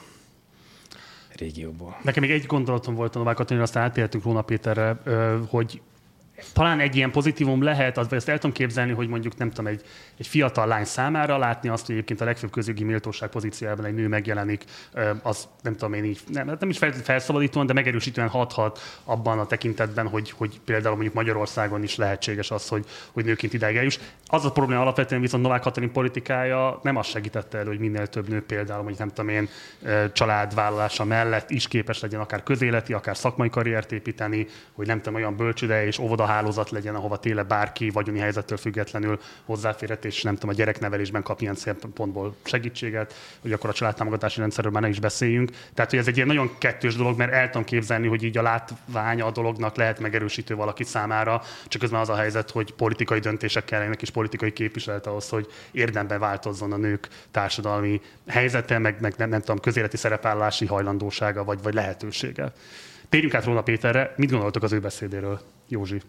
régióból. 1.37 1.97
Nekem 2.03 2.23
még 2.23 2.33
egy 2.33 2.47
gondolatom 2.47 2.94
volt 2.94 3.14
a 3.14 3.18
Novák 3.18 3.35
Katalin, 3.35 3.62
aztán 3.62 3.83
átértünk 3.83 4.25
Róna 4.25 4.42
Péterre, 4.42 4.97
hogy 5.49 5.81
talán 6.53 6.81
egy 6.81 6.97
ilyen 6.97 7.11
pozitívum 7.11 7.62
lehet, 7.62 7.99
az, 7.99 8.09
vagy 8.09 8.18
ezt 8.18 8.29
el 8.29 8.38
tudom 8.38 8.57
képzelni, 8.57 8.92
hogy 8.92 9.09
mondjuk 9.09 9.37
nem 9.37 9.49
tudom, 9.49 9.66
egy, 9.66 9.83
egy 10.18 10.27
fiatal 10.27 10.66
lány 10.66 10.85
számára 10.85 11.38
látni 11.38 11.68
azt, 11.68 11.87
hogy 11.87 11.94
egyébként 11.94 12.20
a 12.20 12.25
legfőbb 12.25 12.51
közjogi 12.51 12.85
méltóság 12.85 13.29
pozíciójában 13.29 13.85
egy 13.85 13.94
nő 13.94 14.09
megjelenik, 14.09 14.64
az 15.23 15.49
nem 15.62 15.73
tudom 15.73 15.92
én 15.92 16.05
így, 16.05 16.20
nem, 16.27 16.57
nem 16.61 16.68
is 16.68 16.79
felszabadítóan, 17.03 17.66
de 17.66 17.73
megerősítően 17.73 18.29
hathat 18.29 18.81
abban 19.05 19.38
a 19.38 19.47
tekintetben, 19.47 20.09
hogy, 20.09 20.31
hogy 20.31 20.61
például 20.64 20.94
mondjuk 20.94 21.14
Magyarországon 21.14 21.83
is 21.83 21.97
lehetséges 21.97 22.51
az, 22.51 22.68
hogy, 22.68 22.87
hogy 23.12 23.25
nőként 23.25 23.53
ideig 23.53 23.77
eljuss. 23.77 23.99
Az 24.27 24.44
a 24.44 24.53
probléma 24.53 24.81
alapvetően 24.81 25.20
viszont 25.20 25.42
Novák 25.42 25.61
Katalin 25.61 25.92
politikája 25.92 26.79
nem 26.83 26.97
azt 26.97 27.09
segítette 27.09 27.59
elő, 27.59 27.68
hogy 27.68 27.79
minél 27.79 28.07
több 28.07 28.29
nő 28.29 28.42
például, 28.42 28.85
hogy 28.85 28.94
nem 28.99 29.09
tudom 29.09 29.29
én, 29.29 29.49
családvállalása 30.12 31.05
mellett 31.05 31.51
is 31.51 31.68
képes 31.68 32.01
legyen 32.01 32.20
akár 32.20 32.42
közéleti, 32.42 32.92
akár 32.92 33.16
szakmai 33.16 33.49
karriert 33.49 33.92
építeni, 33.92 34.47
hogy 34.73 34.87
nem 34.87 34.97
tudom, 34.97 35.14
olyan 35.14 35.37
bölcsőde 35.37 35.87
és 35.87 35.99
óvoda 35.99 36.24
hálózat 36.27 36.71
legyen, 36.71 36.95
ahova 36.95 37.17
téle 37.17 37.43
bárki 37.43 37.91
vagyoni 37.91 38.19
helyzettől 38.19 38.59
függetlenül 38.59 39.21
hozzáférhet, 39.45 40.05
és 40.05 40.23
nem 40.23 40.35
tudom, 40.35 40.51
a 40.51 40.53
gyereknevelésben 40.53 41.23
kap 41.23 41.41
ilyen 41.41 41.55
szempontból 41.55 42.37
segítséget, 42.45 43.15
hogy 43.41 43.53
akkor 43.53 43.71
a 43.71 43.73
családtámogatási 43.73 44.41
rendszerről 44.41 44.73
már 44.73 44.83
ne 44.83 44.89
is 44.89 45.01
beszéljünk. 45.01 45.51
Tehát, 45.75 45.91
hogy 45.91 45.99
ez 45.99 46.07
egy 46.09 46.17
ilyen 46.17 46.29
nagyon 46.29 46.51
kettős 46.59 46.97
dolog, 46.97 47.19
mert 47.19 47.33
el 47.33 47.47
tudom 47.47 47.65
képzelni, 47.65 48.07
hogy 48.07 48.23
így 48.23 48.39
a 48.39 48.43
látványa 48.43 49.27
a 49.27 49.31
dolognak 49.31 49.77
lehet 49.77 50.01
megerősítő 50.01 50.55
valaki 50.55 50.85
számára, 50.85 51.43
csak 51.69 51.81
közben 51.81 52.01
az 52.01 52.09
a 52.09 52.17
helyzet, 52.17 52.51
hogy 52.51 52.73
politikai 52.73 53.19
döntések 53.19 53.65
kellenek 53.65 54.03
és 54.03 54.11
politikai 54.11 54.53
képviselet 54.53 55.07
ahhoz, 55.07 55.29
hogy 55.29 55.47
érdemben 55.71 56.19
változzon 56.19 56.73
a 56.73 56.77
nők 56.77 57.09
társadalmi 57.31 58.01
helyzete, 58.27 58.79
meg, 58.79 59.01
meg 59.01 59.15
nem, 59.17 59.29
nem 59.29 59.41
tudom, 59.41 59.59
közéleti 59.59 59.97
szerepállási 59.97 60.67
hajlandósága 60.67 61.45
vagy, 61.45 61.63
vagy 61.63 61.75
lehetősége. 61.75 62.53
Térjünk 63.14 63.35
át 63.35 63.44
Róna 63.44 63.62
Péterre. 63.62 64.14
Mit 64.16 64.31
gondoltok 64.31 64.62
az 64.62 64.72
ő 64.72 64.81
beszédéről, 64.81 65.40
Józsi? 65.68 66.00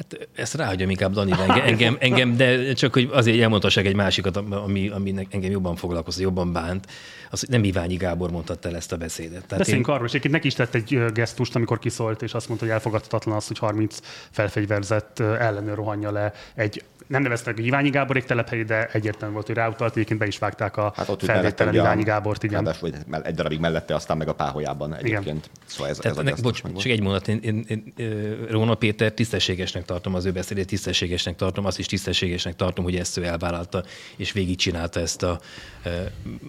Hát 0.00 0.28
ezt 0.34 0.54
ráhagyom 0.54 0.90
inkább 0.90 1.12
Dani, 1.12 1.30
engem, 1.30 1.66
engem, 1.66 1.96
engem, 2.00 2.36
de 2.36 2.72
csak 2.72 2.92
hogy 2.92 3.08
azért 3.12 3.40
elmondhassák 3.40 3.86
egy 3.86 3.94
másikat, 3.94 4.36
ami, 4.36 4.88
ami 4.88 5.26
engem 5.30 5.50
jobban 5.50 5.76
foglalkoztat, 5.76 6.22
jobban 6.22 6.52
bánt, 6.52 6.86
az, 7.30 7.40
hogy 7.40 7.48
nem 7.48 7.64
Iványi 7.64 7.96
Gábor 7.96 8.30
mondta 8.30 8.56
el 8.62 8.76
ezt 8.76 8.92
a 8.92 8.96
beszédet. 8.96 9.46
Tehát 9.46 9.58
Beszéljünk 9.58 9.88
én... 9.88 9.94
arról, 9.94 10.08
és 10.12 10.20
neki 10.30 10.46
is 10.46 10.54
tett 10.54 10.74
egy 10.74 11.04
gesztust, 11.12 11.54
amikor 11.56 11.78
kiszólt, 11.78 12.22
és 12.22 12.34
azt 12.34 12.48
mondta, 12.48 12.66
hogy 12.66 12.74
elfogadhatatlan 12.74 13.36
az, 13.36 13.46
hogy 13.46 13.58
30 13.58 13.98
felfegyverzett 14.30 15.20
ellenőr 15.20 15.74
rohanja 15.74 16.10
le 16.10 16.32
egy 16.54 16.84
nem 17.10 17.22
neveztek 17.22 17.58
Iványi 17.58 17.90
Gáborék 17.90 18.24
telephelyét, 18.24 18.66
de 18.66 18.86
egyértelmű 18.86 19.34
volt, 19.34 19.46
hogy 19.46 19.54
ráutalt, 19.54 19.92
egyébként 19.92 20.18
be 20.18 20.26
is 20.26 20.38
vágták 20.38 20.76
a 20.76 20.92
hát 20.96 21.08
ott 21.08 21.22
felvételen 21.24 21.74
Iványi 21.74 22.02
Gábort. 22.02 22.42
Igen. 22.42 22.64
Ráadásul 22.64 22.90
egy 23.22 23.34
darabig 23.34 23.58
mellette, 23.58 23.94
aztán 23.94 24.16
meg 24.16 24.28
a 24.28 24.34
páholyában 24.34 24.94
egyébként. 24.94 25.24
Igen. 25.26 25.40
Szóval 25.66 25.88
ez, 25.88 25.98
Tehát 25.98 26.18
ez 26.18 26.38
a 26.38 26.42
bocs, 26.42 26.62
csak 26.62 26.92
egy 26.92 27.00
mondat, 27.00 27.28
én, 27.28 27.38
én, 27.42 27.64
én, 27.96 28.46
Róna 28.50 28.74
Péter 28.74 29.12
tisztességesnek 29.12 29.84
tartom 29.90 30.14
az 30.14 30.24
ő 30.24 30.32
beszédét, 30.32 30.66
tisztességesnek 30.66 31.36
tartom, 31.36 31.64
azt 31.64 31.78
is 31.78 31.86
tisztességesnek 31.86 32.56
tartom, 32.56 32.84
hogy 32.84 32.96
ezt 32.96 33.16
ő 33.16 33.24
elvállalta, 33.24 33.84
és 34.16 34.32
végigcsinálta 34.32 35.00
ezt 35.00 35.22
a 35.22 35.40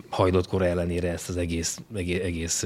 hajdott 0.09 0.47
kora 0.47 0.65
ellenére 0.65 1.11
ezt 1.11 1.29
az 1.29 1.37
egész, 1.37 1.79
egész, 1.95 2.23
egész 2.23 2.65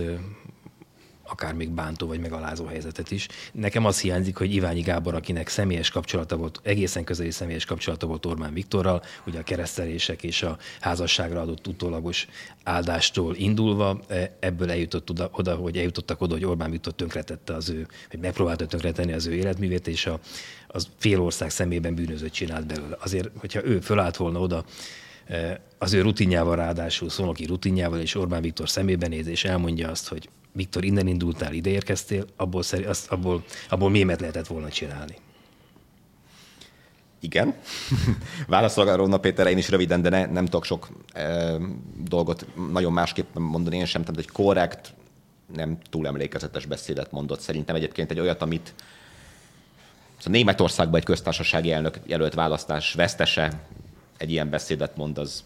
akár 1.27 1.53
még 1.53 1.69
bántó 1.69 2.07
vagy 2.07 2.19
megalázó 2.19 2.65
helyzetet 2.65 3.11
is. 3.11 3.27
Nekem 3.51 3.85
az 3.85 4.01
hiányzik, 4.01 4.37
hogy 4.37 4.53
Iványi 4.53 4.81
Gábor, 4.81 5.15
akinek 5.15 5.47
személyes 5.47 5.89
kapcsolata 5.89 6.35
volt, 6.37 6.59
egészen 6.63 7.03
közeli 7.03 7.31
személyes 7.31 7.65
kapcsolata 7.65 8.07
volt 8.07 8.25
Orbán 8.25 8.53
Viktorral, 8.53 9.03
ugye 9.27 9.39
a 9.39 9.43
keresztelések 9.43 10.23
és 10.23 10.43
a 10.43 10.57
házasságra 10.79 11.41
adott 11.41 11.67
utólagos 11.67 12.27
áldástól 12.63 13.35
indulva, 13.35 13.99
e, 14.07 14.35
ebből 14.39 14.71
eljutott 14.71 15.09
oda, 15.09 15.29
oda 15.31 15.55
hogy 15.55 15.77
eljutottak 15.77 16.21
oda, 16.21 16.33
hogy 16.33 16.45
Orbán 16.45 16.71
Viktor 16.71 16.93
tönkretette 16.93 17.53
az 17.53 17.69
ő, 17.69 17.87
vagy 18.11 18.19
megpróbálta 18.19 18.65
tönkretenni 18.65 19.13
az 19.13 19.25
ő 19.25 19.33
életművét, 19.33 19.87
és 19.87 20.05
a, 20.05 20.19
az 20.67 20.87
fél 20.97 21.21
ország 21.21 21.49
szemében 21.49 21.95
bűnözőt 21.95 22.33
csinált 22.33 22.67
belőle. 22.67 22.97
Azért, 22.99 23.29
hogyha 23.37 23.65
ő 23.65 23.79
fölállt 23.79 24.17
volna 24.17 24.39
oda, 24.39 24.65
e, 25.25 25.61
az 25.77 25.93
ő 25.93 26.01
rutinjával 26.01 26.55
ráadásul, 26.55 27.09
szónoki 27.09 27.45
rutinjával, 27.45 27.99
és 27.99 28.15
Orbán 28.15 28.41
Viktor 28.41 28.69
szemében 28.69 29.09
néz, 29.09 29.27
és 29.27 29.43
elmondja 29.43 29.89
azt, 29.89 30.07
hogy 30.07 30.29
Viktor, 30.55 30.83
innen 30.83 31.07
indultál, 31.07 31.53
ide 31.53 31.69
érkeztél, 31.69 32.25
abból, 32.35 32.63
szeri, 32.63 32.83
azt, 32.83 33.11
abból, 33.11 33.43
abból 33.69 33.89
mémet 33.89 34.19
lehetett 34.19 34.47
volna 34.47 34.69
csinálni. 34.69 35.15
Igen. 37.19 37.55
Válaszolok 38.47 38.89
a 38.89 38.95
Ronna 38.95 39.17
Péterre, 39.17 39.49
én 39.49 39.57
is 39.57 39.69
röviden, 39.69 40.01
de 40.01 40.09
ne, 40.09 40.25
nem 40.25 40.45
tudok 40.45 40.65
sok 40.65 40.87
e, 41.13 41.55
dolgot 42.03 42.45
nagyon 42.71 42.93
másképp 42.93 43.35
mondani 43.37 43.77
én 43.77 43.85
sem. 43.85 44.01
Tehát 44.01 44.17
egy 44.17 44.29
korrekt, 44.31 44.93
nem 45.55 45.77
túl 45.89 46.07
emlékezetes 46.07 46.65
beszédet 46.65 47.11
mondott. 47.11 47.39
Szerintem 47.39 47.75
egyébként 47.75 48.11
egy 48.11 48.19
olyat, 48.19 48.41
amit 48.41 48.73
szóval 50.17 50.33
Németországban 50.33 50.99
egy 50.99 51.05
köztársasági 51.05 51.71
elnök 51.71 51.99
jelölt 52.05 52.33
választás 52.33 52.93
vesztese 52.93 53.61
egy 54.17 54.31
ilyen 54.31 54.49
beszédet 54.49 54.97
mond, 54.97 55.17
az, 55.17 55.43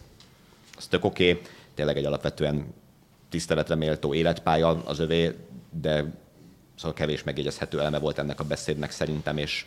az 0.76 0.86
tök 0.86 1.04
oké. 1.04 1.30
Okay. 1.30 1.42
Tényleg 1.74 1.96
egy 1.96 2.04
alapvetően 2.04 2.74
tiszteletre 3.30 3.74
méltó 3.74 4.14
életpálya 4.14 4.82
az 4.84 4.98
övé, 4.98 5.34
de 5.70 6.04
szóval 6.76 6.92
kevés 6.96 7.22
megjegyezhető 7.22 7.80
eleme 7.80 7.98
volt 7.98 8.18
ennek 8.18 8.40
a 8.40 8.44
beszédnek 8.44 8.90
szerintem, 8.90 9.36
és 9.36 9.64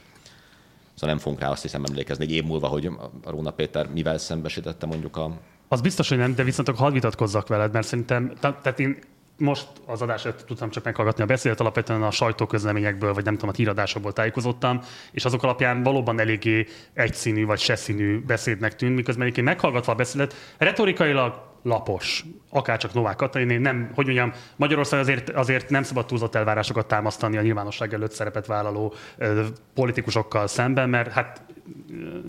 szóval 0.93 1.09
nem 1.09 1.17
fogunk 1.17 1.41
rá 1.41 1.49
azt 1.49 1.61
hiszem 1.61 1.83
emlékezni 1.83 2.23
egy 2.23 2.31
év 2.31 2.43
múlva, 2.43 2.67
hogy 2.67 2.85
a 3.23 3.29
Róna 3.29 3.51
Péter 3.51 3.89
mivel 3.89 4.17
szembesítette 4.17 4.85
mondjuk 4.85 5.17
a... 5.17 5.31
Az 5.67 5.81
biztos, 5.81 6.09
hogy 6.09 6.17
nem, 6.17 6.35
de 6.35 6.43
viszont 6.43 6.69
hadd 6.69 6.93
vitatkozzak 6.93 7.47
veled, 7.47 7.73
mert 7.73 7.87
szerintem, 7.87 8.33
tehát 8.39 8.79
én 8.79 8.97
most 9.37 9.67
az 9.85 10.01
adásra 10.01 10.35
tudtam 10.35 10.69
csak 10.69 10.83
meghallgatni 10.83 11.23
a 11.23 11.25
beszédet, 11.25 11.59
alapvetően 11.59 12.03
a 12.03 12.11
sajtóközleményekből, 12.11 13.13
vagy 13.13 13.23
nem 13.23 13.33
tudom, 13.33 13.49
a 13.49 13.57
híradásokból 13.57 14.13
tájékozottam, 14.13 14.81
és 15.11 15.25
azok 15.25 15.43
alapján 15.43 15.83
valóban 15.83 16.19
eléggé 16.19 16.67
egyszínű 16.93 17.45
vagy 17.45 17.59
seszínű 17.59 18.21
beszédnek 18.21 18.75
tűnt, 18.75 18.95
miközben 18.95 19.23
egyébként 19.23 19.47
meghallgatva 19.47 19.91
a 19.91 19.95
beszédet, 19.95 20.35
retorikailag 20.57 21.52
lapos, 21.63 22.25
akár 22.49 22.77
csak 22.77 22.93
Novák 22.93 23.15
Katalin, 23.15 23.61
nem, 23.61 23.91
hogy 23.95 24.05
mondjam, 24.05 24.31
Magyarország 24.55 24.99
azért, 24.99 25.29
azért 25.29 25.69
nem 25.69 25.83
szabad 25.83 26.05
túlzott 26.05 26.35
elvárásokat 26.35 26.87
támasztani 26.87 27.37
a 27.37 27.41
nyilvánosság 27.41 27.93
előtt 27.93 28.11
szerepet 28.11 28.45
vállaló 28.45 28.93
ö, 29.17 29.43
politikusokkal 29.73 30.47
szemben, 30.47 30.89
mert 30.89 31.11
hát 31.11 31.41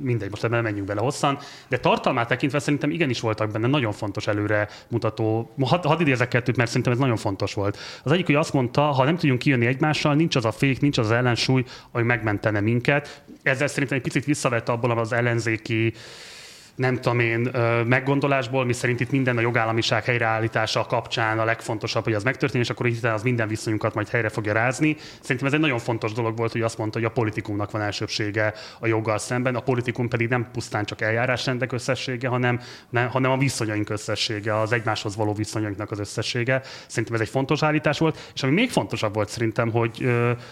mindegy, 0.03 0.31
most 0.31 0.45
ebben 0.45 0.63
menjünk 0.63 0.87
bele 0.87 1.01
hosszan, 1.01 1.39
de 1.69 1.79
tartalmát 1.79 2.29
tekintve 2.29 2.59
szerintem 2.59 2.91
igenis 2.91 3.21
voltak 3.21 3.51
benne 3.51 3.67
nagyon 3.67 3.93
fontos 3.93 4.27
előre 4.27 4.69
mutató, 4.89 5.55
hadd 5.61 5.87
had 5.87 6.01
idézek 6.01 6.29
kettőt, 6.29 6.57
mert 6.57 6.69
szerintem 6.69 6.93
ez 6.93 6.99
nagyon 6.99 7.17
fontos 7.17 7.55
volt. 7.55 7.79
Az 8.03 8.13
egyik, 8.13 8.27
hogy 8.27 8.35
azt 8.35 8.53
mondta, 8.53 8.83
ha 8.83 9.05
nem 9.05 9.17
tudjunk 9.17 9.39
kijönni 9.39 9.67
egymással, 9.67 10.15
nincs 10.15 10.37
az 10.37 10.45
a 10.45 10.53
fék, 10.53 10.81
nincs 10.81 10.99
az, 10.99 11.05
az 11.05 11.13
ellensúly, 11.13 11.65
ami 11.93 12.05
megmentene 12.05 12.61
minket. 12.61 13.23
Ezzel 13.43 13.67
szerintem 13.67 13.97
egy 13.97 14.05
picit 14.05 14.25
visszavette 14.25 14.73
abból 14.73 14.99
az 14.99 15.13
ellenzéki 15.13 15.93
nem 16.75 16.95
tudom 16.95 17.19
én, 17.19 17.51
meggondolásból, 17.87 18.65
mi 18.65 18.73
szerint 18.73 19.01
itt 19.01 19.11
minden 19.11 19.37
a 19.37 19.41
jogállamiság 19.41 20.05
helyreállítása 20.05 20.87
kapcsán 20.87 21.39
a 21.39 21.45
legfontosabb, 21.45 22.05
hogy 22.05 22.13
az 22.13 22.23
megtörténjen, 22.23 22.65
és 22.65 22.71
akkor 22.71 22.87
itt 22.87 23.05
az 23.05 23.23
minden 23.23 23.49
viszonyunkat 23.49 23.95
majd 23.95 24.09
helyre 24.09 24.29
fogja 24.29 24.53
rázni. 24.53 24.97
Szerintem 25.21 25.47
ez 25.47 25.53
egy 25.53 25.61
nagyon 25.61 25.79
fontos 25.79 26.13
dolog 26.13 26.37
volt, 26.37 26.53
hogy 26.53 26.61
azt 26.63 26.79
mondta, 26.79 26.99
hogy 26.99 27.07
a 27.07 27.11
politikumnak 27.11 27.71
van 27.71 27.83
elsőbsége 27.83 28.53
a 28.79 28.87
joggal 28.87 29.19
szemben, 29.19 29.55
a 29.55 29.61
politikum 29.61 30.09
pedig 30.09 30.29
nem 30.29 30.49
pusztán 30.53 30.85
csak 30.85 31.01
eljárásrendek 31.01 31.73
összessége, 31.73 32.29
hanem, 32.29 32.61
nem, 32.91 33.09
hanem 33.09 33.31
a 33.31 33.37
viszonyaink 33.37 33.91
összessége, 33.91 34.61
az 34.61 34.73
egymáshoz 34.73 35.17
való 35.17 35.33
viszonyainknak 35.33 35.91
az 35.91 35.99
összessége. 35.99 36.63
Szerintem 36.87 37.15
ez 37.15 37.21
egy 37.21 37.29
fontos 37.29 37.63
állítás 37.63 37.99
volt, 37.99 38.31
és 38.35 38.43
ami 38.43 38.53
még 38.53 38.71
fontosabb 38.71 39.15
volt 39.15 39.29
szerintem, 39.29 39.71
hogy, 39.71 40.09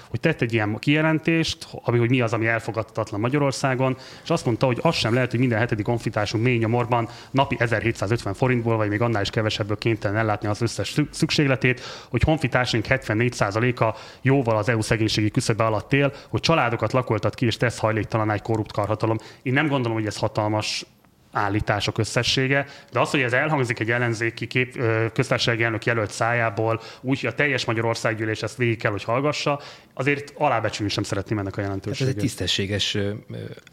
hogy 0.08 0.20
tett 0.20 0.40
egy 0.40 0.52
ilyen 0.52 0.76
kijelentést, 0.78 1.66
ami, 1.70 1.98
hogy 1.98 2.10
mi 2.10 2.20
az, 2.20 2.32
ami 2.32 2.46
elfogadhatatlan 2.46 3.20
Magyarországon, 3.20 3.96
és 4.22 4.30
azt 4.30 4.44
mondta, 4.44 4.66
hogy 4.66 4.78
az 4.82 4.94
sem 4.94 5.14
lehet, 5.14 5.30
hogy 5.30 5.40
minden 5.40 5.58
hetedik 5.58 5.84
konfliktus 5.84 6.10
kapacitásunk 6.12 6.44
mély 6.44 6.58
nyomorban 6.58 7.08
napi 7.30 7.56
1750 7.58 8.34
forintból, 8.34 8.76
vagy 8.76 8.88
még 8.88 9.00
annál 9.00 9.22
is 9.22 9.30
kevesebből 9.30 9.78
kénytelen 9.78 10.16
ellátni 10.16 10.48
az 10.48 10.62
összes 10.62 10.94
szükségletét, 11.10 11.80
hogy 12.08 12.22
honfitársaink 12.22 12.86
74%-a 12.88 13.96
jóval 14.22 14.56
az 14.56 14.68
EU 14.68 14.80
szegénységi 14.80 15.30
küszöbe 15.30 15.64
alatt 15.64 15.92
él, 15.92 16.12
hogy 16.28 16.40
családokat 16.40 16.92
lakoltat 16.92 17.34
ki 17.34 17.46
és 17.46 17.56
tesz 17.56 17.78
hajléktalan 17.78 18.30
egy 18.30 18.42
korrupt 18.42 18.72
karhatalom. 18.72 19.18
Én 19.42 19.52
nem 19.52 19.68
gondolom, 19.68 19.96
hogy 19.96 20.06
ez 20.06 20.16
hatalmas 20.16 20.84
állítások 21.32 21.98
összessége, 21.98 22.66
de 22.92 23.00
az, 23.00 23.10
hogy 23.10 23.20
ez 23.20 23.32
elhangzik 23.32 23.78
egy 23.78 23.90
ellenzéki 23.90 24.46
kép, 24.46 24.82
köztársasági 25.12 25.62
elnök 25.62 25.84
jelölt 25.84 26.10
szájából, 26.10 26.80
úgy, 27.00 27.20
hogy 27.20 27.30
a 27.30 27.34
teljes 27.34 27.64
Magyarországgyűlés 27.64 28.42
ezt 28.42 28.56
végig 28.56 28.78
kell, 28.78 28.90
hogy 28.90 29.04
hallgassa, 29.04 29.60
azért 29.94 30.32
alábecsülni 30.36 30.92
sem 30.92 31.02
szeretném 31.02 31.38
ennek 31.38 31.56
a 31.56 31.60
jelentőségét. 31.60 32.08
Ez 32.08 32.14
egy 32.14 32.20
tisztességes 32.20 32.98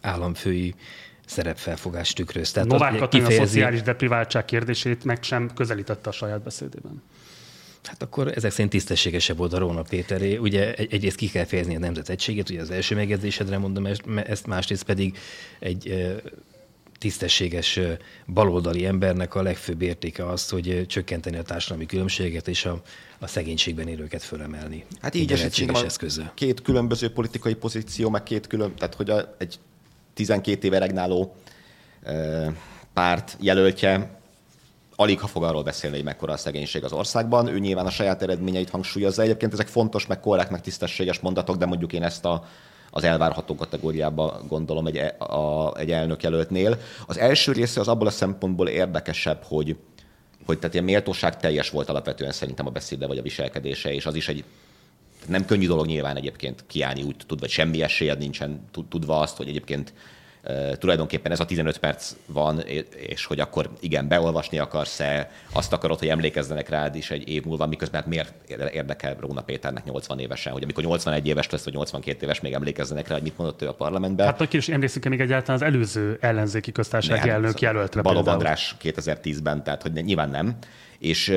államfői 0.02 0.76
szerepfelfogást 1.30 2.16
tükröz. 2.16 2.52
Tehát 2.52 2.70
Novák 2.70 2.98
Katalin 2.98 3.10
kifejezi... 3.10 3.42
a 3.42 3.46
szociális 3.46 3.82
depriváltság 3.82 4.46
kérdését 4.46 5.04
meg 5.04 5.24
sem 5.24 5.50
közelítette 5.54 6.10
a 6.10 6.12
saját 6.12 6.42
beszédében. 6.42 7.04
Hát 7.84 8.02
akkor 8.04 8.28
ezek 8.36 8.52
szerint 8.52 8.70
tisztességesebb 8.70 9.38
volt 9.38 9.54
a 9.54 9.58
Róna 9.58 9.82
Péteré. 9.82 10.38
Ugye 10.38 10.74
egyrészt 10.74 11.16
ki 11.16 11.28
kell 11.30 11.46
fejezni 11.46 11.76
a 11.76 11.80
nemzet 11.80 12.10
egységét, 12.10 12.50
ugye 12.50 12.62
az 12.62 12.72
első 12.72 12.96
megjegyzésedre 12.96 13.58
mondom 13.58 13.86
ezt, 14.26 14.48
másrészt 14.48 14.84
pedig 14.84 15.18
egy 15.60 16.12
tisztességes 16.98 17.80
baloldali 18.28 18.86
embernek 18.86 19.36
a 19.36 19.42
legfőbb 19.42 19.82
értéke 19.82 20.28
az, 20.28 20.50
hogy 20.50 20.86
csökkenteni 20.88 21.38
a 21.38 21.42
társadalmi 21.42 21.86
különbséget 21.86 22.48
és 22.48 22.66
a, 22.66 22.82
a 23.20 23.28
szegénységben 23.28 23.88
élőket 23.88 24.24
fölemelni. 24.24 24.86
Hát 25.02 25.16
így 25.16 25.32
eszközzel. 25.84 26.32
Két 26.36 26.62
különböző 26.62 27.10
politikai 27.10 27.54
pozíció, 27.54 28.10
meg 28.10 28.24
két 28.24 28.48
külön, 28.48 28.74
tehát 28.76 28.96
hogy 28.96 29.10
a, 29.10 29.36
egy 29.38 29.60
12 30.20 30.68
éve 30.68 30.80
regnáló 30.80 31.36
párt 32.94 33.38
jelöltje 33.40 34.18
alig 34.96 35.20
ha 35.20 35.28
fog 35.28 35.44
arról 35.44 35.64
beszélni, 35.64 35.96
hogy 35.96 36.06
mekkora 36.06 36.34
a 36.34 36.38
szegénység 36.38 36.84
az 36.84 36.92
országban. 36.92 37.48
Ő 37.48 37.60
nyilván 37.60 37.86
a 37.86 37.90
saját 37.90 38.22
eredményeit 38.22 38.70
hangsúlyozza. 38.70 39.22
Egyébként 39.22 39.54
ezek 39.54 39.68
fontos, 39.68 40.08
meg 40.08 40.20
korrekt, 40.20 40.50
meg 40.50 40.62
tisztességes 40.62 41.20
mondatok, 41.20 41.56
de 41.56 41.66
mondjuk 41.66 41.94
én 41.94 42.04
ezt 42.04 42.26
a 42.26 42.44
az 42.92 43.04
elvárható 43.04 43.56
kategóriába 43.56 44.42
gondolom 44.48 44.86
egy, 44.86 44.98
a, 45.18 45.78
egy 45.78 45.92
elnök 45.92 46.24
jelöltnél. 46.24 46.78
Az 47.08 47.18
első 47.18 47.52
része 47.52 47.80
az 47.80 47.88
abból 47.88 48.08
a 48.08 48.12
szempontból 48.12 48.68
érdekesebb, 48.68 49.44
hogy, 49.44 49.78
hogy 50.46 50.60
tehát 50.60 50.74
ilyen 50.74 50.86
méltóság 50.86 51.38
teljes 51.38 51.70
volt 51.70 51.90
alapvetően 51.90 52.32
szerintem 52.32 52.68
a 52.68 52.70
beszéde 52.70 53.08
vagy 53.08 53.18
a 53.18 53.22
viselkedése, 53.22 53.94
és 53.94 54.06
az 54.06 54.16
is 54.16 54.28
egy 54.28 54.44
nem 55.28 55.46
könnyű 55.46 55.68
dolog 55.68 55.86
nyilván 55.86 56.16
egyébként 56.16 56.64
kiállni 56.68 57.04
úgy 57.04 57.16
tud, 57.28 57.40
vagy 57.40 57.50
semmi 57.50 57.82
esélyed 57.82 58.18
nincsen 58.18 58.70
tudva 58.90 59.20
azt, 59.20 59.38
hogy 59.38 59.48
egyébként 59.48 59.94
tulajdonképpen 60.78 61.32
ez 61.32 61.40
a 61.40 61.46
15 61.46 61.78
perc 61.78 62.16
van, 62.26 62.60
és 63.08 63.26
hogy 63.26 63.40
akkor 63.40 63.70
igen, 63.80 64.08
beolvasni 64.08 64.58
akarsz-e, 64.58 65.32
azt 65.52 65.74
akarod, 65.74 66.00
hogy 66.00 66.08
emlékezzenek 66.08 66.70
rád 66.70 66.96
is 66.96 67.12
egy 67.12 67.30
év 67.30 67.46
múlva, 67.46 67.66
miközben 67.66 68.02
hát 68.02 68.10
miért 68.10 68.34
érdekel 68.74 69.16
Róna 69.20 69.42
Péternek 69.42 69.84
80 69.84 70.20
évesen, 70.20 70.54
hogy 70.54 70.64
amikor 70.64 70.84
81 70.84 71.28
éves 71.28 71.50
lesz, 71.50 71.64
vagy 71.64 71.74
82 71.74 72.26
éves, 72.26 72.40
még 72.40 72.54
emlékezzenek 72.54 73.08
rá, 73.08 73.14
hogy 73.14 73.24
mit 73.24 73.38
mondott 73.38 73.62
ő 73.62 73.68
a 73.68 73.74
parlamentben. 73.74 74.26
Hát 74.26 74.38
hogy 74.38 74.54
is 74.54 74.70
emlékszünk 74.70 75.06
még 75.06 75.20
egyáltalán 75.20 75.62
az 75.62 75.68
előző 75.68 76.18
ellenzéki 76.22 76.72
köztársasági 76.72 77.20
hát, 77.20 77.30
elnök 77.30 77.60
jelöltre. 77.60 78.02
Balog 78.02 78.28
András 78.28 78.76
2010-ben, 78.82 79.64
tehát 79.64 79.82
hogy 79.82 79.92
nyilván 79.92 80.30
nem. 80.30 80.58
És, 81.00 81.34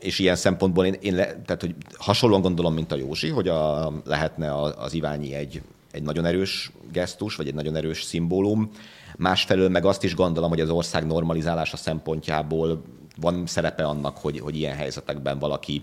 és 0.00 0.18
ilyen 0.18 0.36
szempontból 0.36 0.86
én, 0.86 0.96
én 1.00 1.14
le, 1.14 1.24
tehát, 1.24 1.60
hogy 1.60 1.74
hasonlóan 1.96 2.40
gondolom, 2.40 2.74
mint 2.74 2.92
a 2.92 2.96
Józsi, 2.96 3.28
hogy 3.28 3.48
a, 3.48 3.92
lehetne 4.04 4.54
az 4.60 4.94
Iványi 4.94 5.34
egy 5.34 5.62
egy 5.96 6.02
nagyon 6.02 6.24
erős 6.24 6.72
gesztus, 6.92 7.36
vagy 7.36 7.48
egy 7.48 7.54
nagyon 7.54 7.76
erős 7.76 8.02
szimbólum. 8.02 8.70
Másfelől 9.16 9.68
meg 9.68 9.84
azt 9.84 10.04
is 10.04 10.14
gondolom, 10.14 10.48
hogy 10.48 10.60
az 10.60 10.70
ország 10.70 11.06
normalizálása 11.06 11.76
szempontjából 11.76 12.82
van 13.20 13.46
szerepe 13.46 13.84
annak, 13.84 14.16
hogy, 14.18 14.40
hogy 14.40 14.56
ilyen 14.56 14.76
helyzetekben 14.76 15.38
valaki 15.38 15.82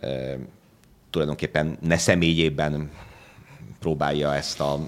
e, 0.00 0.38
tulajdonképpen 1.10 1.78
ne 1.80 1.98
személyében 1.98 2.90
próbálja 3.80 4.34
ezt 4.34 4.60
a 4.60 4.78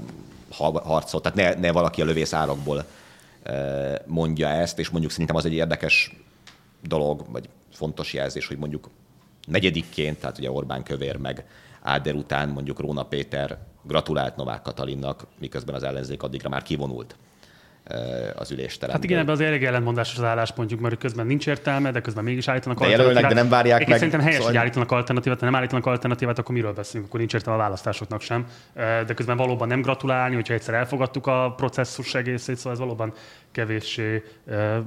harcot, 0.82 1.22
tehát 1.22 1.36
ne, 1.36 1.60
ne 1.60 1.72
valaki 1.72 2.02
a 2.02 2.04
lövész 2.04 2.32
árokból 2.32 2.84
mondja 4.06 4.48
ezt, 4.48 4.78
és 4.78 4.88
mondjuk 4.88 5.12
szerintem 5.12 5.36
az 5.36 5.44
egy 5.44 5.52
érdekes 5.52 6.16
dolog, 6.82 7.24
vagy 7.30 7.48
fontos 7.72 8.12
jelzés, 8.12 8.46
hogy 8.46 8.58
mondjuk 8.58 8.90
negyedikként, 9.46 10.18
tehát 10.18 10.38
ugye 10.38 10.50
Orbán 10.50 10.82
Kövér 10.82 11.16
meg 11.16 11.46
Áder 11.82 12.14
után 12.14 12.48
mondjuk 12.48 12.80
Róna 12.80 13.02
Péter 13.02 13.58
gratulált 13.82 14.36
Novák 14.36 14.62
Katalinnak, 14.62 15.26
miközben 15.38 15.74
az 15.74 15.82
ellenzék 15.82 16.22
addigra 16.22 16.48
már 16.48 16.62
kivonult 16.62 17.16
az 18.34 18.50
ülésteremből. 18.50 18.94
Hát 18.94 19.04
igen, 19.04 19.18
ebben 19.18 19.34
az 19.34 19.40
elég 19.40 19.64
ellentmondásos 19.64 20.16
az 20.16 20.24
álláspontjuk, 20.24 20.80
mert 20.80 20.98
közben 20.98 21.26
nincs 21.26 21.46
értelme, 21.46 21.90
de 21.90 22.00
közben 22.00 22.24
mégis 22.24 22.48
állítanak 22.48 22.78
de 22.78 22.84
alternatívát. 22.84 23.28
de 23.28 23.34
nem 23.34 23.48
várják 23.48 23.80
Én 23.80 23.86
meg. 23.88 23.96
Szerintem 23.96 24.20
helyes, 24.20 24.34
szóval... 24.34 24.50
hogy 24.50 24.60
állítanak 24.60 24.92
alternatívát, 24.92 25.38
ha 25.38 25.44
nem 25.44 25.54
állítanak 25.54 25.86
alternatívát, 25.86 26.38
akkor 26.38 26.54
miről 26.54 26.72
beszélünk, 26.72 27.08
akkor 27.08 27.20
nincs 27.20 27.34
értelme 27.34 27.58
a 27.58 27.62
választásoknak 27.62 28.20
sem. 28.20 28.46
De 28.74 29.14
közben 29.14 29.36
valóban 29.36 29.68
nem 29.68 29.80
gratulálni, 29.80 30.34
hogyha 30.34 30.54
egyszer 30.54 30.74
elfogadtuk 30.74 31.26
a 31.26 31.54
processzus 31.56 32.14
egészét, 32.14 32.56
szóval 32.56 32.72
ez 32.72 32.78
valóban 32.78 33.12
kevéssé 33.52 34.22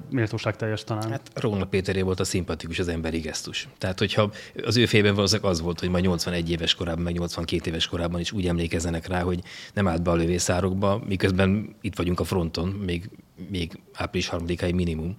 méltóság 0.10 0.56
teljes 0.56 0.84
talán. 0.84 1.10
Hát 1.10 1.22
Róna 1.34 1.66
Péteré 1.66 2.02
volt 2.02 2.20
a 2.20 2.24
szimpatikus, 2.24 2.80
az 2.80 2.88
emberi 2.88 3.20
gesztus. 3.20 3.68
Tehát, 3.78 4.00
hogyha 4.00 4.32
az 4.66 4.78
ő 4.78 4.86
fében 4.86 5.16
valószínűleg 5.16 5.52
az 5.52 5.62
volt, 5.62 5.80
hogy 5.80 5.90
majd 5.90 6.04
81 6.04 6.52
éves 6.52 6.76
korában, 6.76 7.04
meg 7.04 7.14
82 7.14 7.70
éves 7.70 7.88
korában 7.88 8.20
is 8.20 8.32
úgy 8.32 8.48
emlékezzenek 8.48 9.08
rá, 9.08 9.22
hogy 9.22 9.40
nem 9.74 9.88
állt 9.88 10.02
be 10.02 10.12
a 10.12 10.16
lövészárokba, 10.16 11.02
miközben 11.08 11.76
itt 11.82 11.96
vagyunk 11.96 12.20
a 12.20 12.24
fronton, 12.24 12.68
még, 12.90 13.10
még 13.50 13.80
április 13.94 14.28
harmadikai 14.28 14.72
minimum, 14.72 15.18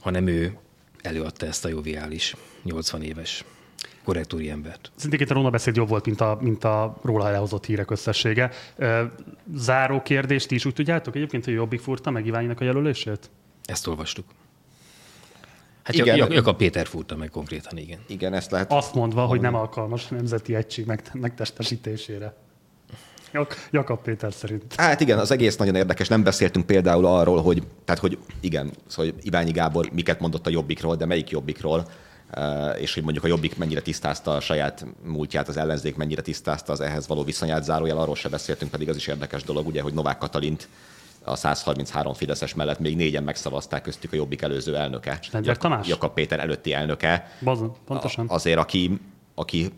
hanem 0.00 0.26
ő 0.26 0.56
előadta 1.02 1.46
ezt 1.46 1.64
a 1.64 1.68
joviális 1.68 2.34
80 2.62 3.02
éves 3.02 3.44
korrektúri 4.04 4.50
embert. 4.50 4.92
Szintén 4.94 5.26
a 5.28 5.32
Róna 5.32 5.50
beszéd 5.50 5.76
jobb 5.76 5.88
volt, 5.88 6.06
mint 6.06 6.20
a, 6.20 6.38
mint 6.40 6.64
a 6.64 6.98
róla 7.02 7.28
elhozott 7.28 7.66
hírek 7.66 7.90
összessége. 7.90 8.50
Záró 9.54 10.02
kérdést 10.02 10.50
is 10.50 10.64
úgy 10.64 10.74
tudjátok 10.74 11.16
egyébként, 11.16 11.44
hogy 11.44 11.54
Jobbik 11.54 11.80
furta 11.80 12.10
meg 12.10 12.26
Iványinak 12.26 12.60
a 12.60 12.64
jelölését? 12.64 13.30
Ezt 13.64 13.86
olvastuk. 13.86 14.24
Hát 15.82 15.94
igen. 15.94 16.16
Jak- 16.16 16.32
Jakab 16.32 16.56
Péter 16.56 16.86
furta 16.86 17.16
meg 17.16 17.30
konkrétan, 17.30 17.78
igen. 17.78 18.00
Igen, 18.06 18.32
ezt 18.34 18.50
lehet. 18.50 18.72
Azt 18.72 18.94
mondva, 18.94 19.26
hogy 19.26 19.40
nem 19.40 19.54
alkalmas 19.54 20.10
a 20.10 20.14
nemzeti 20.14 20.54
egység 20.54 20.86
megtestesítésére. 21.12 22.34
Jakab 23.70 24.02
Péter 24.02 24.32
szerint. 24.32 24.74
Hát 24.76 25.00
igen, 25.00 25.18
az 25.18 25.30
egész 25.30 25.56
nagyon 25.56 25.74
érdekes. 25.74 26.08
Nem 26.08 26.22
beszéltünk 26.22 26.66
például 26.66 27.06
arról, 27.06 27.42
hogy, 27.42 27.62
tehát 27.84 28.00
hogy 28.00 28.18
igen, 28.40 28.70
szóval 28.86 29.12
Iványi 29.22 29.50
Gábor 29.50 29.88
miket 29.92 30.20
mondott 30.20 30.46
a 30.46 30.50
Jobbikról, 30.50 30.96
de 30.96 31.06
melyik 31.06 31.30
Jobbikról, 31.30 31.86
eh, 32.30 32.80
és 32.80 32.94
hogy 32.94 33.02
mondjuk 33.02 33.24
a 33.24 33.28
Jobbik 33.28 33.56
mennyire 33.56 33.80
tisztázta 33.80 34.34
a 34.34 34.40
saját 34.40 34.86
múltját, 35.04 35.48
az 35.48 35.56
ellenzék 35.56 35.96
mennyire 35.96 36.22
tisztázta 36.22 36.72
az 36.72 36.80
ehhez 36.80 37.06
való 37.06 37.22
viszonyát, 37.24 37.64
zárójel 37.64 37.98
arról 37.98 38.16
se 38.16 38.28
beszéltünk, 38.28 38.70
pedig 38.70 38.88
az 38.88 38.96
is 38.96 39.06
érdekes 39.06 39.42
dolog, 39.42 39.66
ugye, 39.66 39.82
hogy 39.82 39.94
Novák 39.94 40.18
Katalint 40.18 40.68
a 41.24 41.36
133 41.36 42.14
Fideszes 42.14 42.54
mellett 42.54 42.78
még 42.78 42.96
négyen 42.96 43.22
megszavazták 43.22 43.82
köztük 43.82 44.12
a 44.12 44.16
Jobbik 44.16 44.42
előző 44.42 44.76
elnöke. 44.76 45.18
Jak- 45.32 45.58
Tamás? 45.58 45.88
Jakab 45.88 46.14
Péter 46.14 46.40
előtti 46.40 46.72
elnöke. 46.72 47.32
Bazon, 47.42 47.72
pontosan. 47.86 48.26
Azért, 48.28 48.58
aki, 48.58 48.98
aki 49.34 49.72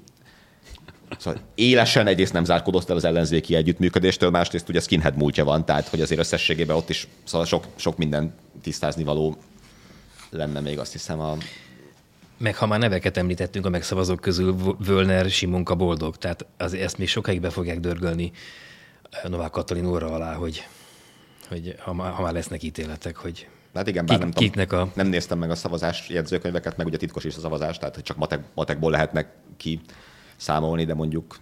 Szóval 1.18 1.40
élesen 1.55 2.07
egyrészt 2.07 2.33
nem 2.33 2.44
zárkodott 2.44 2.90
el 2.90 2.96
az 2.96 3.05
ellenzéki 3.05 3.55
együttműködéstől, 3.55 4.31
másrészt 4.31 4.68
ugye 4.68 4.81
skinhead 4.81 5.16
múltja 5.16 5.44
van, 5.44 5.64
tehát 5.64 5.88
hogy 5.88 6.00
azért 6.00 6.20
összességében 6.20 6.77
ott 6.77 6.90
is 6.90 7.09
szóval 7.24 7.46
sok, 7.46 7.64
sok 7.77 7.96
minden 7.96 8.35
tisztázni 8.62 9.05
való 9.05 9.37
lenne 10.31 10.61
még 10.61 10.79
azt 10.79 10.92
hiszem 10.92 11.20
a 11.20 11.37
meg 12.38 12.57
ha 12.57 12.66
már 12.66 12.79
neveket 12.79 13.16
említettünk 13.16 13.66
a 13.66 13.68
megszavazók 13.68 14.20
közül, 14.20 14.77
Völner, 14.79 15.31
Simonka 15.31 15.74
boldog, 15.74 16.16
tehát 16.16 16.46
az, 16.57 16.74
ezt 16.74 16.98
még 16.98 17.09
sokáig 17.09 17.40
be 17.40 17.50
fogják 17.50 17.81
dörgölni 17.81 18.33
Novák 19.24 19.50
Katalin 19.50 19.87
óra 19.87 20.07
alá, 20.07 20.35
hogy, 20.35 20.66
hogy 21.48 21.74
ha, 21.79 21.92
már, 21.92 22.12
ha 22.12 22.22
már 22.22 22.33
lesznek 22.33 22.62
ítéletek, 22.62 23.16
hogy 23.16 23.48
Hát 23.74 23.88
igen, 23.88 24.07
bár 24.07 24.18
Kik, 24.18 24.55
nem, 24.55 24.66
tudom, 24.66 24.88
a... 24.88 24.90
nem 24.94 25.07
néztem 25.07 25.38
meg 25.38 25.50
a 25.50 25.55
szavazás 25.55 26.09
jegyzőkönyveket, 26.09 26.77
meg 26.77 26.87
ugye 26.87 26.96
titkos 26.96 27.24
is 27.24 27.37
a 27.37 27.40
szavazás, 27.40 27.79
tehát 27.79 27.94
hogy 27.94 28.05
csak 28.05 28.16
matek, 28.16 28.44
matekból 28.55 28.90
lehetnek 28.90 29.33
ki 29.57 29.81
számolni, 30.37 30.85
de 30.85 30.94
mondjuk 30.94 31.37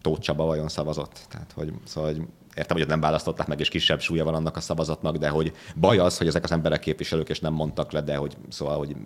Tóth 0.00 0.20
Csaba 0.20 0.44
vajon 0.44 0.68
szavazott. 0.68 1.26
Tehát, 1.28 1.52
hogy, 1.52 1.72
szóval, 1.84 2.12
hogy 2.12 2.22
értem, 2.54 2.76
hogy 2.76 2.86
nem 2.86 3.00
választották 3.00 3.46
meg, 3.46 3.60
és 3.60 3.68
kisebb 3.68 4.00
súlya 4.00 4.24
van 4.24 4.34
annak 4.34 4.56
a 4.56 4.60
szavazatnak, 4.60 5.16
de 5.16 5.28
hogy 5.28 5.52
baj 5.76 5.98
az, 5.98 6.18
hogy 6.18 6.26
ezek 6.26 6.44
az 6.44 6.52
emberek 6.52 6.80
képviselők, 6.80 7.28
és 7.28 7.40
nem 7.40 7.52
mondtak 7.52 7.92
le, 7.92 8.00
de 8.00 8.16
hogy 8.16 8.36
szóval, 8.48 8.78
hogy 8.78 8.96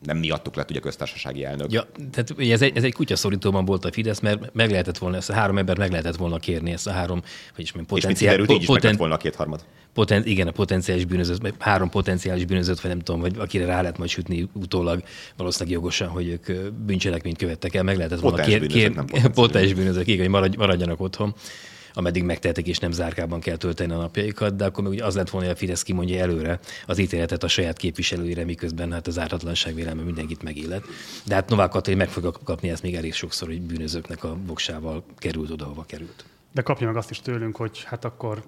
nem 0.00 0.16
miattuk 0.16 0.54
lett 0.54 0.70
ugye 0.70 0.80
köztársasági 0.80 1.44
elnök. 1.44 1.72
Ja, 1.72 1.86
tehát 2.10 2.30
ugye 2.36 2.52
ez 2.52 2.62
egy, 2.62 2.76
ez 2.76 2.82
egy 2.82 2.92
kutyaszorítóban 2.92 3.64
volt 3.64 3.84
a 3.84 3.92
Fidesz, 3.92 4.20
mert 4.20 4.54
meg 4.54 4.70
lehetett 4.70 4.98
volna, 4.98 5.16
ezt 5.16 5.30
a 5.30 5.32
három 5.32 5.58
ember 5.58 5.78
meg 5.78 5.90
lehetett 5.90 6.16
volna 6.16 6.38
kérni, 6.38 6.72
ezt 6.72 6.86
a 6.86 6.90
három, 6.90 7.22
vagyis 7.56 7.72
potenciál... 7.86 8.34
És 8.34 8.40
mit 8.40 8.50
így 8.50 8.60
is 8.60 8.66
poten, 8.66 8.96
volna 8.96 9.14
a 9.14 9.16
kétharmad. 9.16 9.64
Poten, 9.94 10.26
igen, 10.26 10.46
a 10.46 10.50
potenciális 10.50 11.04
bűnözőt, 11.04 11.54
három 11.58 11.90
potenciális 11.90 12.44
bűnözőt, 12.44 12.80
vagy 12.80 12.90
nem 12.90 13.00
tudom, 13.00 13.20
vagy 13.20 13.34
akire 13.38 13.64
rá 13.64 13.80
lehet 13.80 13.98
majd 13.98 14.10
sütni 14.10 14.48
utólag, 14.52 15.02
valószínűleg 15.36 15.74
jogosan, 15.74 16.08
hogy 16.08 16.28
ők 16.28 16.72
bűncselekményt 16.72 17.38
követtek 17.38 17.74
el, 17.74 17.82
meg 17.82 17.96
lehetett 17.96 18.20
volna 18.20 18.42
kér, 18.42 18.66
kér, 18.66 18.92
potens 19.34 19.72
bűnözők, 19.78 20.06
igen, 20.06 20.32
hogy 20.32 20.56
maradjanak 20.56 21.00
otthon 21.00 21.34
ameddig 21.94 22.22
megtehetik, 22.22 22.66
és 22.66 22.78
nem 22.78 22.92
zárkában 22.92 23.40
kell 23.40 23.56
tölteni 23.56 23.92
a 23.92 23.96
napjaikat, 23.96 24.56
de 24.56 24.64
akkor 24.64 24.88
még 24.88 25.02
az 25.02 25.14
lett 25.14 25.30
volna, 25.30 25.46
hogy 25.46 25.56
a 25.56 25.58
Fidesz 25.58 25.82
kimondja 25.82 26.20
előre 26.20 26.58
az 26.86 26.98
ítéletet 26.98 27.42
a 27.42 27.48
saját 27.48 27.76
képviselőire, 27.76 28.44
miközben 28.44 28.92
hát 28.92 29.06
az 29.06 29.18
ártatlanság 29.18 29.74
vélelme 29.74 30.02
mindenkit 30.02 30.42
megillet. 30.42 30.84
De 31.24 31.34
hát 31.34 31.48
Novák 31.48 31.70
Katalin 31.70 31.98
meg 31.98 32.08
fogja 32.08 32.30
kapni 32.44 32.70
ezt 32.70 32.82
még 32.82 32.94
elég 32.94 33.14
sokszor, 33.14 33.48
hogy 33.48 33.60
bűnözőknek 33.60 34.24
a 34.24 34.36
voksával 34.46 35.04
került 35.18 35.50
oda, 35.50 35.64
hova 35.64 35.84
került. 35.86 36.24
De 36.52 36.62
kapja 36.62 36.86
meg 36.86 36.96
azt 36.96 37.10
is 37.10 37.20
tőlünk, 37.20 37.56
hogy 37.56 37.82
hát 37.84 38.04
akkor 38.04 38.42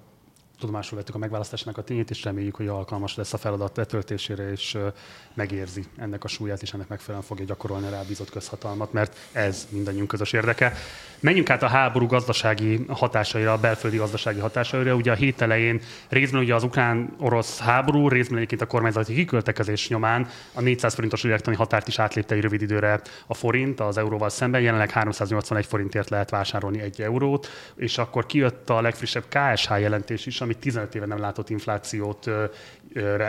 tudomásul 0.63 0.99
vettük 0.99 1.15
a 1.15 1.19
megválasztásnak 1.19 1.79
a 1.79 1.83
tényét, 1.83 2.11
és 2.11 2.25
reméljük, 2.25 2.55
hogy 2.55 2.67
alkalmas 2.67 3.17
lesz 3.17 3.33
a 3.33 3.39
feladat 3.39 3.77
letöltésére, 3.77 4.51
és 4.51 4.79
megérzi 5.35 5.85
ennek 5.97 6.25
a 6.25 6.29
súlyát, 6.29 6.63
és 6.63 6.73
ennek 6.73 6.89
megfelelően 6.89 7.27
fogja 7.27 7.45
gyakorolni 7.45 7.87
a 7.87 7.91
rábízott 7.91 8.31
közhatalmat, 8.31 8.93
mert 8.93 9.17
ez 9.33 9.67
mindannyiunk 9.71 10.09
közös 10.09 10.33
érdeke. 10.33 10.73
Menjünk 11.21 11.51
át 11.51 11.63
a 11.63 11.67
háború 11.67 12.07
gazdasági 12.07 12.85
hatásaira, 12.89 13.53
a 13.53 13.59
belföldi 13.59 13.97
gazdasági 13.97 14.41
hatásaira. 14.41 14.95
Ugye 14.95 15.11
a 15.11 15.15
hét 15.15 15.41
elején 15.41 15.81
részben 16.09 16.41
ugye 16.41 16.55
az 16.55 16.63
ukrán-orosz 16.63 17.59
háború, 17.59 18.09
részben 18.09 18.37
egyébként 18.37 18.61
a 18.61 18.67
kormányzati 18.67 19.15
kiköltekezés 19.15 19.89
nyomán 19.89 20.29
a 20.53 20.61
400 20.61 20.95
forintos 20.95 21.23
lélektani 21.23 21.57
határt 21.57 21.89
is 21.89 21.99
átlépte 21.99 22.35
egy 22.35 22.41
rövid 22.41 22.63
időre 22.63 23.01
a 23.27 23.35
forint 23.35 23.81
az 23.81 23.99
euróval 23.99 24.29
szemben. 24.29 24.61
Jelenleg 24.61 24.91
381 24.91 25.67
forintért 25.67 26.11
lehet 26.11 26.31
vásárolni 26.31 26.81
egy 26.81 27.03
eurót, 27.03 27.49
és 27.77 27.99
akkor 27.99 28.27
kijött 28.27 28.71
a 28.71 28.81
legfrissebb 28.81 29.25
KSH 29.29 29.81
jelentés 29.81 30.27
is, 30.27 30.41
ami 30.41 30.52
ami 30.53 30.61
15 30.61 30.95
éve 30.95 31.07
nem 31.07 31.19
látott 31.19 31.51
inflációt 31.51 32.31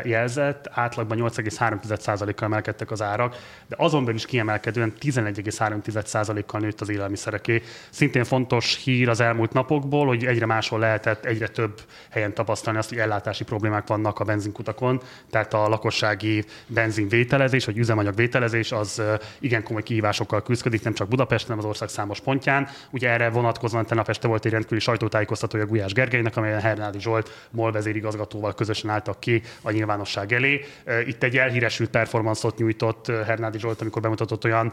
jelzett, 0.04 0.70
átlagban 0.72 1.18
8,3%-kal 1.22 2.48
emelkedtek 2.48 2.92
az 2.92 3.02
árak, 3.02 3.36
de 3.68 3.76
azon 3.80 4.02
belül 4.02 4.16
is 4.16 4.26
kiemelkedően 4.26 4.94
11,3%-kal 5.02 6.60
nőtt 6.60 6.82
az 6.82 6.90
élelmiszereké. 6.90 7.62
Szintén 7.90 8.24
fontos 8.24 8.84
hír 8.84 9.10
az 9.10 9.20
elmúlt 9.20 9.54
napokból, 9.54 10.08
hogy 10.08 10.26
egyre 10.26 10.46
máshol 10.46 10.80
lehetett 10.80 11.26
egyre 11.26 11.48
több 11.48 11.82
helyen 12.10 12.34
tapasztalni 12.34 12.80
azt, 12.80 12.90
hogy 12.90 12.98
ellátási 12.98 13.44
problémák 13.44 13.88
vannak 13.88 14.20
a 14.20 14.24
benzinkutakon, 14.24 15.02
tehát 15.30 15.54
a 15.54 15.68
lakossági 15.68 16.46
benzinvételezés, 16.68 17.66
vagy 17.66 17.78
üzemanyag 17.78 18.16
vételezés 18.16 18.72
az 18.72 19.02
igen 19.40 19.64
komoly 19.64 19.84
kihívásokkal 19.84 20.44
küzdik, 20.44 20.84
nem 20.84 20.94
csak 20.94 21.08
Budapesten, 21.08 21.50
hanem 21.50 21.64
az 21.64 21.70
ország 21.70 21.90
számos 21.90 22.20
pontján. 22.20 22.68
Ugye 22.92 23.10
erre 23.10 23.30
vonatkozóan 23.30 23.86
tegnap 23.86 24.10
este 24.10 24.28
volt 24.28 24.46
egy 24.46 24.52
rendkívüli 24.52 24.80
sajtótájékoztatója 24.80 25.66
Gulyás 25.66 25.94
Gergelynek, 25.94 26.38
amelyen 26.38 26.60
Hernádi 26.60 27.00
Zsolt 27.00 27.48
MOL 27.52 27.72
vezérigazgatóval 27.72 28.54
közösen 28.54 28.90
álltak 28.90 29.20
ki 29.20 29.42
a 29.62 29.72
nyilvánosság 29.72 30.34
elé. 30.34 30.66
Itt 31.06 31.24
egy 31.24 31.38
elhíresült 31.38 31.90
performanszot 31.90 32.58
nyújtott 32.58 33.08
Hernádi 33.26 33.60
Zsolt, 33.60 33.82
amikor 33.82 34.02
bemutatott 34.02 34.46
olyan 34.46 34.72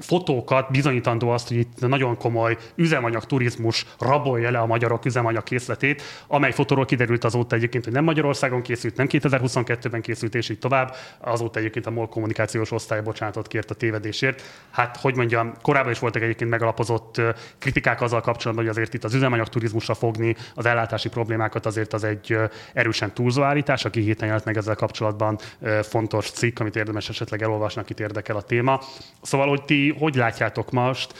fotókat, 0.00 0.70
bizonyítandó 0.70 1.30
azt, 1.30 1.48
hogy 1.48 1.56
itt 1.56 1.80
nagyon 1.80 2.16
komoly 2.16 2.56
üzemanyag 2.74 3.24
turizmus 3.24 3.86
rabolja 3.98 4.50
le 4.50 4.58
a 4.58 4.66
magyarok 4.66 5.04
üzemanyag 5.04 5.42
készletét, 5.42 6.02
amely 6.26 6.52
fotóról 6.52 6.84
kiderült 6.84 7.24
azóta 7.24 7.56
egyébként, 7.56 7.84
hogy 7.84 7.92
nem 7.92 8.04
Magyarországon 8.04 8.62
készült, 8.62 8.96
nem 8.96 9.06
2022-ben 9.10 10.00
készült, 10.00 10.34
és 10.34 10.48
így 10.48 10.58
tovább. 10.58 10.94
Azóta 11.18 11.58
egyébként 11.58 11.86
a 11.86 11.90
MOL 11.90 12.08
kommunikációs 12.08 12.70
osztály 12.70 13.02
bocsánatot 13.02 13.46
kért 13.46 13.70
a 13.70 13.74
tévedésért. 13.74 14.42
Hát, 14.70 14.96
hogy 14.96 15.16
mondjam, 15.16 15.52
korábban 15.62 15.92
is 15.92 15.98
voltak 15.98 16.22
egyébként 16.22 16.50
megalapozott 16.50 17.20
kritikák 17.58 18.00
azzal 18.00 18.20
kapcsolatban, 18.20 18.66
hogy 18.66 18.74
azért 18.76 18.94
itt 18.94 19.04
az 19.04 19.14
üzemanyag 19.14 19.48
turizmusra 19.48 19.94
fogni 19.94 20.36
az 20.54 20.66
ellátási 20.66 21.08
problémákat 21.08 21.66
azért 21.66 21.92
az 21.92 22.04
egy 22.04 22.38
erősen 22.72 23.14
túlzó 23.14 23.42
állítás. 23.42 23.84
Aki 23.94 24.02
héten 24.02 24.26
jelent 24.26 24.44
meg 24.44 24.56
ezzel 24.56 24.74
kapcsolatban 24.74 25.38
fontos 25.82 26.30
cikk, 26.30 26.58
amit 26.58 26.76
érdemes 26.76 27.08
esetleg 27.08 27.42
elolvasni, 27.42 27.80
akit 27.80 28.00
érdekel 28.00 28.36
a 28.36 28.42
téma. 28.42 28.80
Szóval, 29.22 29.48
hogy 29.48 29.64
ti 29.64 29.94
hogy 29.98 30.14
látjátok 30.14 30.70
most, 30.70 31.14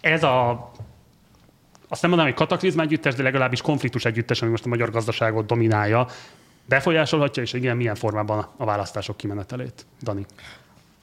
ez 0.00 0.22
a 0.22 0.70
azt 1.88 2.02
nem 2.02 2.10
mondanám, 2.10 2.34
hogy 2.34 2.46
kataklizma 2.46 2.82
együttes, 2.82 3.14
de 3.14 3.22
legalábbis 3.22 3.60
konfliktus 3.60 4.04
együttes, 4.04 4.42
ami 4.42 4.50
most 4.50 4.64
a 4.64 4.68
magyar 4.68 4.90
gazdaságot 4.90 5.46
dominálja, 5.46 6.06
befolyásolhatja, 6.64 7.42
és 7.42 7.52
igen, 7.52 7.76
milyen 7.76 7.94
formában 7.94 8.48
a 8.56 8.64
választások 8.64 9.16
kimenetelét. 9.16 9.86
Dani. 10.02 10.26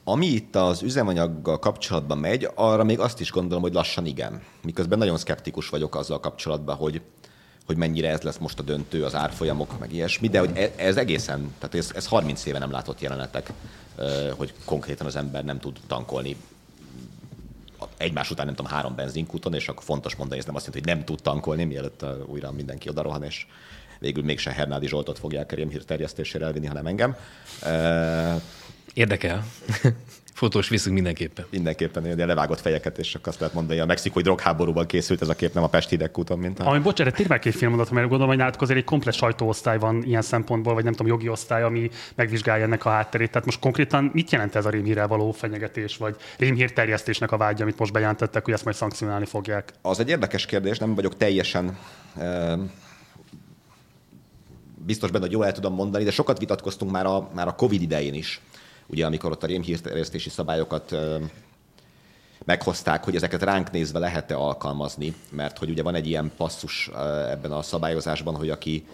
Ami 0.03 0.25
itt 0.25 0.55
az 0.55 0.81
üzemanyaggal 0.81 1.59
kapcsolatban 1.59 2.17
megy, 2.17 2.49
arra 2.55 2.83
még 2.83 2.99
azt 2.99 3.19
is 3.19 3.31
gondolom, 3.31 3.61
hogy 3.61 3.73
lassan 3.73 4.05
igen. 4.05 4.41
Miközben 4.63 4.97
nagyon 4.97 5.17
szkeptikus 5.17 5.69
vagyok 5.69 5.95
azzal 5.95 6.19
kapcsolatban, 6.19 6.75
hogy, 6.75 7.01
hogy 7.65 7.77
mennyire 7.77 8.09
ez 8.09 8.21
lesz 8.21 8.37
most 8.37 8.59
a 8.59 8.63
döntő, 8.63 9.03
az 9.03 9.15
árfolyamok, 9.15 9.79
meg 9.79 9.93
ilyesmi, 9.93 10.27
de 10.27 10.39
hogy 10.39 10.51
e, 10.53 10.71
ez 10.75 10.97
egészen, 10.97 11.53
tehát 11.59 11.75
ez, 11.75 11.91
ez 11.95 12.07
30 12.07 12.45
éve 12.45 12.59
nem 12.59 12.71
látott 12.71 13.01
jelenetek, 13.01 13.51
hogy 14.37 14.53
konkrétan 14.65 15.05
az 15.05 15.15
ember 15.15 15.43
nem 15.43 15.59
tud 15.59 15.79
tankolni 15.87 16.35
egymás 17.97 18.31
után 18.31 18.45
nem 18.45 18.55
tudom, 18.55 18.71
három 18.71 18.95
benzinkúton, 18.95 19.53
és 19.53 19.67
akkor 19.67 19.83
fontos 19.83 20.15
mondani, 20.15 20.39
ez 20.39 20.45
nem 20.45 20.55
azt 20.55 20.65
jelenti, 20.65 20.89
hogy 20.89 20.97
nem 20.97 21.05
tud 21.05 21.21
tankolni, 21.21 21.63
mielőtt 21.63 22.05
újra 22.25 22.51
mindenki 22.51 22.89
oda 22.89 23.19
és 23.21 23.45
végül 23.99 24.23
mégse 24.23 24.51
Hernádi 24.51 24.87
Zsoltot 24.87 25.19
fogják 25.19 25.51
a 25.51 25.55
rémhír 25.55 25.83
terjesztésére 25.83 26.45
elvinni, 26.45 26.65
hanem 26.65 26.85
engem. 26.85 27.15
Érdekel. 28.93 29.45
Fotós 30.35 30.69
viszünk 30.69 30.95
mindenképpen. 30.95 31.45
Mindenképpen, 31.49 32.03
ugye 32.03 32.25
levágott 32.25 32.59
fejeket, 32.59 32.97
és 32.97 33.09
csak 33.09 33.27
azt 33.27 33.39
lehet 33.39 33.55
mondani, 33.55 33.77
hogy 33.77 33.87
a 33.87 33.89
mexikói 33.89 34.23
drogháborúban 34.23 34.85
készült 34.85 35.21
ez 35.21 35.29
a 35.29 35.33
kép, 35.35 35.53
nem 35.53 35.63
a 35.63 35.67
Pest 35.67 35.89
hidegkúton, 35.89 36.39
mint 36.39 36.59
a... 36.59 36.67
Ami, 36.67 36.79
bocsánat, 36.79 37.15
tényleg 37.15 37.39
két 37.39 37.55
filmondat, 37.55 37.89
mert 37.89 38.01
gondolom, 38.01 38.27
hogy 38.27 38.37
nálatok 38.37 38.61
azért 38.61 38.79
egy 38.79 38.85
komplet 38.85 39.13
sajtóosztály 39.13 39.77
van 39.77 40.03
ilyen 40.03 40.21
szempontból, 40.21 40.73
vagy 40.73 40.83
nem 40.83 40.93
tudom, 40.93 41.07
jogi 41.07 41.29
osztály, 41.29 41.63
ami 41.63 41.89
megvizsgálja 42.15 42.63
ennek 42.63 42.85
a 42.85 42.89
hátterét. 42.89 43.31
Tehát 43.31 43.45
most 43.45 43.59
konkrétan 43.59 44.09
mit 44.13 44.31
jelent 44.31 44.55
ez 44.55 44.65
a 44.65 44.69
rémhírrel 44.69 45.07
való 45.07 45.31
fenyegetés, 45.31 45.97
vagy 45.97 46.15
rémhír 46.37 46.73
terjesztésnek 46.73 47.31
a 47.31 47.37
vágya, 47.37 47.63
amit 47.63 47.79
most 47.79 47.91
bejelentettek, 47.91 48.43
hogy 48.43 48.53
ezt 48.53 48.63
majd 48.63 48.75
szankcionálni 48.75 49.25
fogják? 49.25 49.73
Az 49.81 49.99
egy 49.99 50.09
érdekes 50.09 50.45
kérdés, 50.45 50.77
nem 50.77 50.95
vagyok 50.95 51.17
teljesen 51.17 51.77
biztos 54.85 55.11
benne, 55.11 55.23
hogy 55.23 55.33
jól 55.33 55.45
el 55.45 55.51
tudom 55.51 55.73
mondani, 55.73 56.03
de 56.03 56.11
sokat 56.11 56.39
vitatkoztunk 56.39 56.91
már 56.91 57.05
a, 57.05 57.29
már 57.33 57.47
a 57.47 57.55
Covid 57.55 57.81
idején 57.81 58.13
is 58.13 58.41
ugye 58.87 59.05
amikor 59.05 59.31
ott 59.31 59.43
a 59.43 59.47
rémhírterjesztési 59.47 60.29
szabályokat 60.29 60.95
meghozták, 62.45 63.03
hogy 63.03 63.15
ezeket 63.15 63.43
ránk 63.43 63.71
nézve 63.71 63.99
lehet-e 63.99 64.35
alkalmazni, 64.37 65.13
mert 65.29 65.57
hogy 65.57 65.69
ugye 65.69 65.83
van 65.83 65.95
egy 65.95 66.07
ilyen 66.07 66.31
passzus 66.37 66.89
ebben 67.29 67.51
a 67.51 67.61
szabályozásban, 67.61 68.35
hogy 68.35 68.49
aki 68.49 68.87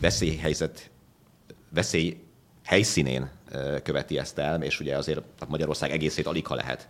veszélyhelyzet, 0.00 0.90
veszély 1.68 2.20
helyszínén 2.64 3.30
követi 3.82 4.18
ezt 4.18 4.38
el, 4.38 4.62
és 4.62 4.80
ugye 4.80 4.96
azért 4.96 5.20
Magyarország 5.48 5.90
egészét 5.90 6.26
alig 6.26 6.46
ha 6.46 6.54
lehet 6.54 6.88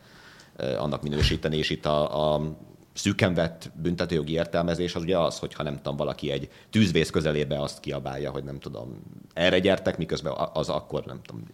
annak 0.57 1.03
minősíteni, 1.03 1.57
és 1.57 1.71
itt 1.71 1.87
a, 1.87 2.35
a 2.35 2.57
szűken 2.99 3.35
vett 3.35 3.71
büntetőjogi 3.75 4.33
értelmezés 4.33 4.95
az 4.95 5.03
ugye 5.03 5.19
az, 5.19 5.39
hogyha 5.39 5.63
nem 5.63 5.77
tudom, 5.77 5.97
valaki 5.97 6.31
egy 6.31 6.51
tűzvész 6.71 7.11
közelébe 7.11 7.61
azt 7.61 7.81
kiabálja, 7.81 8.31
hogy 8.31 8.45
nem 8.45 8.59
tudom, 8.59 9.03
erre 9.35 9.59
gyertek, 9.59 9.99
miközben 9.99 10.33
az 10.53 10.69
akkor 10.69 11.05
nem 11.05 11.21
tudom, 11.23 11.45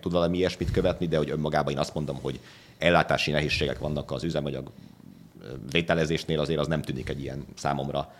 tud 0.00 0.12
valami 0.12 0.36
ilyesmit 0.36 0.70
követni, 0.70 1.06
de 1.06 1.16
hogy 1.16 1.30
önmagában 1.30 1.72
én 1.72 1.78
azt 1.78 1.94
mondom, 1.94 2.16
hogy 2.22 2.40
ellátási 2.78 3.30
nehézségek 3.30 3.78
vannak 3.78 4.10
az 4.10 4.24
üzemanyag 4.24 4.70
vételezésnél, 5.70 6.40
azért 6.40 6.60
az 6.60 6.66
nem 6.66 6.82
tűnik 6.82 7.08
egy 7.08 7.20
ilyen 7.20 7.44
számomra 7.54 8.12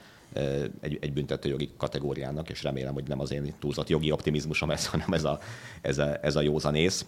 egy, 0.81 0.99
egy 1.01 1.13
büntetőjogi 1.13 1.71
kategóriának, 1.77 2.51
és 2.51 2.63
remélem, 2.63 2.95
hogy 2.95 3.09
nem 3.09 3.21
az 3.21 3.33
én 3.33 3.55
túlzott 3.59 3.89
jogi 3.89 4.11
optimizmusom 4.11 4.71
ez, 4.71 4.87
hanem 4.87 5.13
ez 5.13 5.25
a, 5.25 5.39
ez 5.81 5.99
a, 5.99 6.19
ez 6.23 6.37
a 6.37 6.41
józanész. 6.41 7.07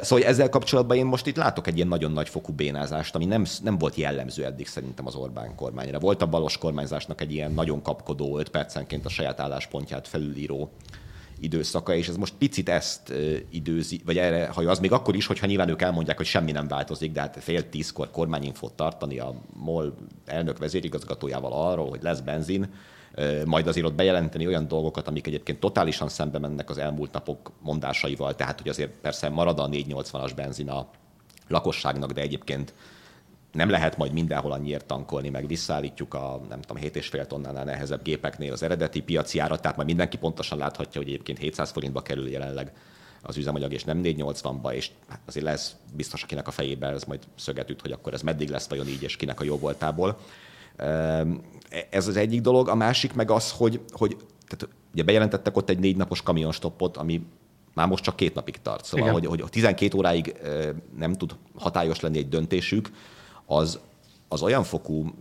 Szóval 0.00 0.24
ezzel 0.24 0.48
kapcsolatban 0.48 0.96
én 0.96 1.06
most 1.06 1.26
itt 1.26 1.36
látok 1.36 1.66
egy 1.66 1.76
ilyen 1.76 1.88
nagyon 1.88 2.12
nagy 2.12 2.28
fokú 2.28 2.52
bénázást, 2.52 3.14
ami 3.14 3.24
nem, 3.24 3.44
nem 3.62 3.78
volt 3.78 3.94
jellemző 3.94 4.44
eddig 4.44 4.66
szerintem 4.66 5.06
az 5.06 5.14
Orbán 5.14 5.54
kormányra. 5.54 5.98
Volt 5.98 6.22
a 6.22 6.26
balos 6.26 6.58
kormányzásnak 6.58 7.20
egy 7.20 7.32
ilyen 7.32 7.52
nagyon 7.52 7.82
kapkodó, 7.82 8.38
5 8.38 8.48
percenként 8.48 9.04
a 9.04 9.08
saját 9.08 9.40
álláspontját 9.40 10.08
felülíró 10.08 10.70
időszaka, 11.40 11.94
és 11.94 12.08
ez 12.08 12.16
most 12.16 12.34
picit 12.38 12.68
ezt 12.68 13.12
időzi, 13.50 14.00
vagy 14.04 14.18
erre, 14.18 14.48
ha 14.48 14.62
az 14.62 14.78
még 14.78 14.92
akkor 14.92 15.14
is, 15.14 15.26
hogyha 15.26 15.46
nyilván 15.46 15.68
ők 15.68 15.82
elmondják, 15.82 16.16
hogy 16.16 16.26
semmi 16.26 16.52
nem 16.52 16.68
változik, 16.68 17.12
de 17.12 17.20
hát 17.20 17.36
fél 17.40 17.68
tízkor 17.68 18.10
kormányinfót 18.10 18.72
tartani 18.72 19.18
a 19.18 19.34
MOL 19.54 19.94
elnök 20.24 20.58
vezérigazgatójával 20.58 21.52
arról, 21.52 21.88
hogy 21.88 22.02
lesz 22.02 22.20
benzin, 22.20 22.70
majd 23.44 23.66
azért 23.66 23.86
ott 23.86 23.94
bejelenteni 23.94 24.46
olyan 24.46 24.68
dolgokat, 24.68 25.08
amik 25.08 25.26
egyébként 25.26 25.60
totálisan 25.60 26.08
szembe 26.08 26.38
mennek 26.38 26.70
az 26.70 26.78
elmúlt 26.78 27.12
napok 27.12 27.52
mondásaival, 27.62 28.34
tehát 28.34 28.60
hogy 28.60 28.68
azért 28.68 28.90
persze 29.00 29.28
marad 29.28 29.58
a 29.58 29.68
480-as 29.68 30.32
benzin 30.36 30.68
a 30.68 30.88
lakosságnak, 31.48 32.12
de 32.12 32.20
egyébként 32.20 32.74
nem 33.58 33.70
lehet 33.70 33.96
majd 33.96 34.12
mindenhol 34.12 34.52
annyiért 34.52 34.86
tankolni, 34.86 35.28
meg 35.28 35.46
visszaállítjuk 35.46 36.14
a 36.14 36.40
nem 36.48 36.60
tudom, 36.60 36.82
7,5 36.82 37.26
tonnánál 37.26 37.64
nehezebb 37.64 38.02
gépeknél 38.02 38.52
az 38.52 38.62
eredeti 38.62 39.00
piaci 39.00 39.38
árat, 39.38 39.60
tehát 39.60 39.76
majd 39.76 39.88
mindenki 39.88 40.16
pontosan 40.18 40.58
láthatja, 40.58 41.00
hogy 41.00 41.10
egyébként 41.10 41.38
700 41.38 41.70
forintba 41.70 42.02
kerül 42.02 42.28
jelenleg 42.28 42.72
az 43.22 43.36
üzemanyag, 43.36 43.72
és 43.72 43.84
nem 43.84 44.00
480-ba, 44.04 44.72
és 44.72 44.90
hát 45.08 45.20
azért 45.26 45.44
lesz 45.44 45.76
biztos, 45.94 46.22
akinek 46.22 46.46
a 46.48 46.50
fejében 46.50 46.94
ez 46.94 47.04
majd 47.04 47.20
szöget 47.34 47.70
üt, 47.70 47.80
hogy 47.80 47.92
akkor 47.92 48.12
ez 48.12 48.22
meddig 48.22 48.48
lesz 48.48 48.68
vajon 48.68 48.88
így, 48.88 49.02
és 49.02 49.16
kinek 49.16 49.40
a 49.40 49.44
jó 49.44 49.58
voltából. 49.58 50.18
Ehm, 50.76 51.32
ez 51.90 52.08
az 52.08 52.16
egyik 52.16 52.40
dolog. 52.40 52.68
A 52.68 52.74
másik 52.74 53.12
meg 53.12 53.30
az, 53.30 53.50
hogy, 53.50 53.80
hogy 53.90 54.16
tehát 54.48 54.76
ugye 54.92 55.02
bejelentettek 55.02 55.56
ott 55.56 55.68
egy 55.68 55.78
négy 55.78 55.96
napos 55.96 56.22
kamionstoppot, 56.22 56.96
ami 56.96 57.26
már 57.74 57.86
most 57.86 58.04
csak 58.04 58.16
két 58.16 58.34
napig 58.34 58.62
tart. 58.62 58.84
Szóval, 58.84 59.10
hogy, 59.10 59.26
hogy 59.26 59.44
12 59.50 59.96
óráig 59.96 60.34
nem 60.96 61.12
tud 61.12 61.36
hatályos 61.54 62.00
lenni 62.00 62.18
egy 62.18 62.28
döntésük, 62.28 62.90
az, 63.48 63.78
az 64.28 64.42
olyan 64.42 64.64
fokú, 64.64 65.14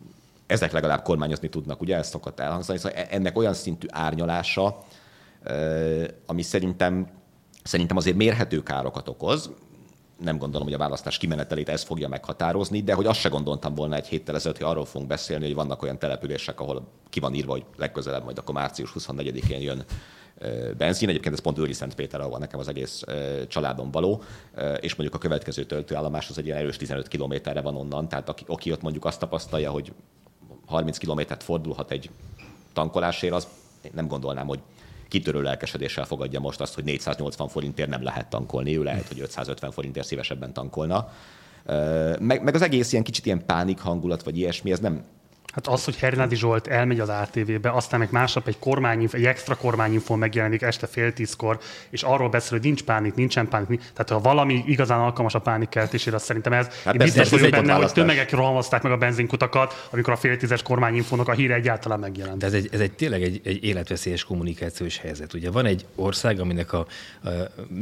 ezek 0.47 0.71
legalább 0.71 1.03
kormányozni 1.03 1.49
tudnak, 1.49 1.81
ugye 1.81 1.95
ezt 1.95 2.09
szokott 2.09 2.39
elhangzani, 2.39 2.77
szóval 2.77 2.97
e, 2.97 3.07
ennek 3.09 3.37
olyan 3.37 3.53
szintű 3.53 3.87
árnyalása, 3.89 4.83
ami 6.25 6.41
szerintem, 6.41 7.07
szerintem 7.63 7.97
azért 7.97 8.15
mérhető 8.15 8.63
károkat 8.63 9.07
okoz. 9.07 9.49
Nem 10.19 10.37
gondolom, 10.37 10.67
hogy 10.67 10.75
a 10.75 10.79
választás 10.79 11.17
kimenetelét 11.17 11.69
ez 11.69 11.83
fogja 11.83 12.07
meghatározni, 12.07 12.81
de 12.83 12.93
hogy 12.93 13.05
azt 13.05 13.19
se 13.19 13.29
gondoltam 13.29 13.75
volna 13.75 13.95
egy 13.95 14.07
héttel 14.07 14.35
ezelőtt, 14.35 14.57
hogy 14.57 14.67
arról 14.67 14.85
fogunk 14.85 15.09
beszélni, 15.09 15.45
hogy 15.45 15.55
vannak 15.55 15.81
olyan 15.81 15.99
települések, 15.99 16.59
ahol 16.59 16.87
ki 17.09 17.19
van 17.19 17.33
írva, 17.33 17.51
hogy 17.51 17.65
legközelebb 17.77 18.23
majd 18.23 18.37
akkor 18.37 18.53
március 18.53 18.93
24-én 18.99 19.61
jön 19.61 19.85
benzin. 20.77 21.09
Egyébként 21.09 21.33
ez 21.33 21.41
pont 21.41 21.57
Őri 21.57 21.73
Szentpéter, 21.73 22.21
ahol 22.21 22.39
nekem 22.39 22.59
az 22.59 22.67
egész 22.67 23.03
családom 23.47 23.91
való, 23.91 24.23
és 24.79 24.95
mondjuk 24.95 25.15
a 25.15 25.23
következő 25.23 25.63
töltőállomás 25.63 26.29
az 26.29 26.37
egy 26.37 26.45
ilyen 26.45 26.57
erős 26.57 26.77
15 26.77 27.07
kilométerre 27.07 27.61
van 27.61 27.75
onnan, 27.75 28.09
tehát 28.09 28.29
aki, 28.29 28.43
aki 28.47 28.71
ott 28.71 28.81
mondjuk 28.81 29.05
azt 29.05 29.19
tapasztalja, 29.19 29.71
hogy 29.71 29.91
30 30.65 30.97
kilométert 30.97 31.43
fordulhat 31.43 31.91
egy 31.91 32.09
tankolásért, 32.73 33.33
az 33.33 33.47
nem 33.93 34.07
gondolnám, 34.07 34.47
hogy 34.47 34.59
kitörő 35.07 35.41
lelkesedéssel 35.41 36.05
fogadja 36.05 36.39
most 36.39 36.61
azt, 36.61 36.75
hogy 36.75 36.83
480 36.83 37.47
forintért 37.47 37.89
nem 37.89 38.03
lehet 38.03 38.29
tankolni, 38.29 38.77
ő 38.77 38.83
lehet, 38.83 39.07
hogy 39.07 39.19
550 39.19 39.71
forintért 39.71 40.05
szívesebben 40.07 40.53
tankolna. 40.53 41.11
Meg, 42.19 42.43
meg 42.43 42.55
az 42.55 42.61
egész 42.61 42.91
ilyen 42.91 43.03
kicsit 43.03 43.25
ilyen 43.25 43.45
pánik 43.45 43.79
hangulat, 43.79 44.23
vagy 44.23 44.37
ilyesmi, 44.37 44.71
ez 44.71 44.79
nem, 44.79 45.03
Hát 45.57 45.67
az, 45.67 45.83
hogy 45.83 45.97
Hernádi 45.97 46.35
Zsolt 46.35 46.67
elmegy 46.67 46.99
az 46.99 47.09
ATV-be, 47.09 47.71
aztán 47.71 47.99
meg 47.99 48.11
másnap 48.11 48.47
egy 48.47 48.59
kormányinfo, 48.59 49.17
egy 49.17 49.25
extra 49.25 49.55
kormányinfo 49.55 50.15
megjelenik 50.15 50.61
este 50.61 50.87
fél 50.87 51.13
tízkor, 51.13 51.59
és 51.89 52.03
arról 52.03 52.29
beszél, 52.29 52.49
hogy 52.51 52.61
nincs 52.61 52.83
pánik, 52.83 53.13
nincsen 53.13 53.47
pánik. 53.47 53.79
Tehát 53.79 54.09
ha 54.09 54.19
valami 54.19 54.63
igazán 54.67 54.99
alkalmas 54.99 55.33
a 55.33 55.39
pánik 55.39 55.69
keltésére, 55.69 56.15
azt 56.15 56.25
szerintem 56.25 56.53
ez. 56.53 56.67
Hát 56.83 56.93
én 56.93 56.99
biztos 56.99 57.29
vagyok 57.29 57.49
benne, 57.49 57.73
hogy 57.73 57.91
tömegek 57.91 58.31
rohamozták 58.31 58.81
meg 58.81 58.91
a 58.91 58.97
benzinkutakat, 58.97 59.87
amikor 59.91 60.13
a 60.13 60.15
fél 60.15 60.37
tízes 60.37 60.61
kormányinfónak 60.61 61.27
a 61.27 61.31
híre 61.31 61.53
egyáltalán 61.53 61.99
megjelent. 61.99 62.37
De 62.37 62.45
ez 62.45 62.53
egy, 62.53 62.69
ez 62.71 62.79
egy 62.79 62.91
tényleg 62.91 63.23
egy, 63.23 63.41
egy 63.43 63.63
életveszélyes 63.63 64.23
kommunikációs 64.23 64.97
helyzet. 64.97 65.33
Ugye 65.33 65.51
van 65.51 65.65
egy 65.65 65.85
ország, 65.95 66.39
aminek 66.39 66.73
a, 66.73 66.87
a, 67.23 67.29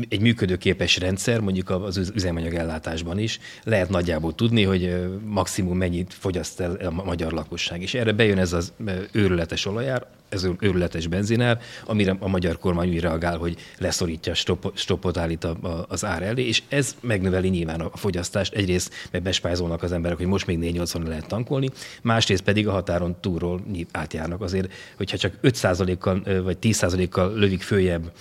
egy 0.09 0.21
működőképes 0.21 0.97
rendszer, 0.97 1.39
mondjuk 1.39 1.69
az 1.69 2.11
üzemanyag 2.15 2.53
ellátásban 2.53 3.19
is, 3.19 3.39
lehet 3.63 3.89
nagyjából 3.89 4.35
tudni, 4.35 4.63
hogy 4.63 5.09
maximum 5.25 5.77
mennyit 5.77 6.13
fogyaszt 6.13 6.59
el 6.59 6.75
a 6.75 7.03
magyar 7.03 7.31
lakos 7.31 7.64
lakosság. 7.69 7.81
És 7.81 7.93
erre 7.93 8.11
bejön 8.11 8.37
ez 8.37 8.53
az 8.53 8.73
őrületes 9.11 9.65
olajár, 9.65 10.05
ez 10.35 10.49
őrületes 10.59 11.07
benzinár, 11.07 11.59
amire 11.85 12.15
a 12.19 12.27
magyar 12.27 12.57
kormány 12.57 12.89
úgy 12.89 12.99
reagál, 12.99 13.37
hogy 13.37 13.57
leszorítja, 13.77 14.33
stopot, 14.33 14.77
stopot 14.77 15.17
állít 15.17 15.43
a, 15.43 15.57
a, 15.61 15.85
az 15.87 16.05
ár 16.05 16.23
elé, 16.23 16.47
és 16.47 16.63
ez 16.67 16.95
megnöveli 17.01 17.49
nyilván 17.49 17.81
a 17.81 17.97
fogyasztást. 17.97 18.53
Egyrészt 18.53 18.93
mert 19.11 19.23
bespájzolnak 19.23 19.83
az 19.83 19.91
emberek, 19.91 20.17
hogy 20.17 20.25
most 20.25 20.47
még 20.47 20.57
480 20.57 21.03
lehet 21.07 21.27
tankolni, 21.27 21.69
másrészt 22.01 22.43
pedig 22.43 22.67
a 22.67 22.71
határon 22.71 23.15
túlról 23.19 23.61
átjárnak 23.91 24.41
azért, 24.41 24.71
hogyha 24.97 25.17
csak 25.17 25.33
5%-kal 25.43 26.43
vagy 26.43 26.57
10%-kal 26.61 27.33
lövik 27.35 27.61
följebb 27.61 28.11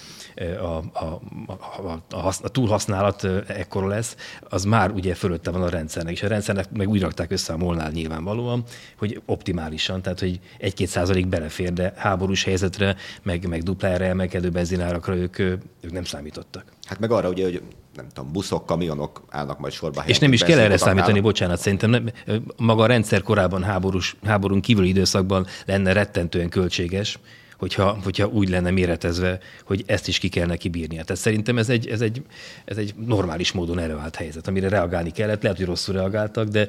a, 0.61 0.65
a, 0.93 1.21
a, 1.47 2.17
a, 2.17 2.33
a 2.43 2.49
túlhasználat 2.49 3.25
ekkora 3.47 3.87
lesz, 3.87 4.17
az 4.49 4.65
már 4.65 4.91
ugye 4.91 5.15
fölötte 5.15 5.51
van 5.51 5.63
a 5.63 5.69
rendszernek, 5.69 6.13
és 6.13 6.23
a 6.23 6.29
rendszernek 6.29 6.71
meg 6.71 6.89
úgy 6.89 7.01
rakták 7.01 7.31
össze 7.31 7.53
a 7.53 7.57
molnál 7.57 7.91
nyilvánvalóan, 7.91 8.63
hogy 8.97 9.23
optimálisan, 9.27 10.03
tehát 10.03 10.21
hogy 10.21 10.41
egy-két 10.59 10.89
százalék 10.89 11.27
belefér, 11.27 11.73
de 11.73 11.93
háborús 12.05 12.45
helyzetre, 12.45 12.97
meg, 13.23 13.49
meg 13.49 13.63
duplára 13.63 14.05
emelkedő 14.05 14.51
benzinárakra 14.51 15.17
ők, 15.17 15.39
ők 15.39 15.93
nem 15.93 16.05
számítottak. 16.05 16.65
Hát 16.85 16.99
meg 16.99 17.11
arra 17.11 17.29
ugye, 17.29 17.45
hogy 17.45 17.63
nem 17.95 18.07
tudom, 18.13 18.33
buszok, 18.33 18.67
kamionok 18.67 19.23
állnak 19.31 19.59
majd 19.59 19.73
sorba. 19.73 20.05
És 20.07 20.19
nem 20.19 20.33
is 20.33 20.43
kell 20.43 20.59
erre 20.59 20.77
számítani, 20.77 21.21
bocsánat, 21.21 21.61
szerintem 21.61 21.91
nem, 21.91 22.11
maga 22.57 22.83
a 22.83 22.87
rendszer 22.87 23.23
korábban 23.23 23.63
háborús, 23.63 24.17
háborún 24.25 24.61
kívüli 24.61 24.89
időszakban 24.89 25.47
lenne 25.67 25.93
rettentően 25.93 26.49
költséges, 26.49 27.19
hogyha, 27.59 27.99
hogyha 28.05 28.27
úgy 28.27 28.49
lenne 28.49 28.71
méretezve, 28.71 29.39
hogy 29.65 29.83
ezt 29.87 30.09
is 30.09 30.19
ki 30.19 30.29
kell 30.29 30.47
neki 30.47 30.69
bírnia. 30.69 31.03
Tehát 31.03 31.23
szerintem 31.23 31.59
ez 31.59 31.69
egy, 31.69 31.89
ez 31.89 32.01
egy, 32.01 32.23
ez 32.65 32.77
egy 32.77 32.95
normális 33.07 33.53
módon 33.53 33.79
előállt 33.79 34.17
helyzet, 34.17 34.49
amire 34.49 34.69
reagálni 34.69 35.11
kellett. 35.11 35.43
Lehet, 35.43 35.57
hogy 35.57 35.67
rosszul 35.67 35.95
reagáltak, 35.95 36.49
de 36.49 36.69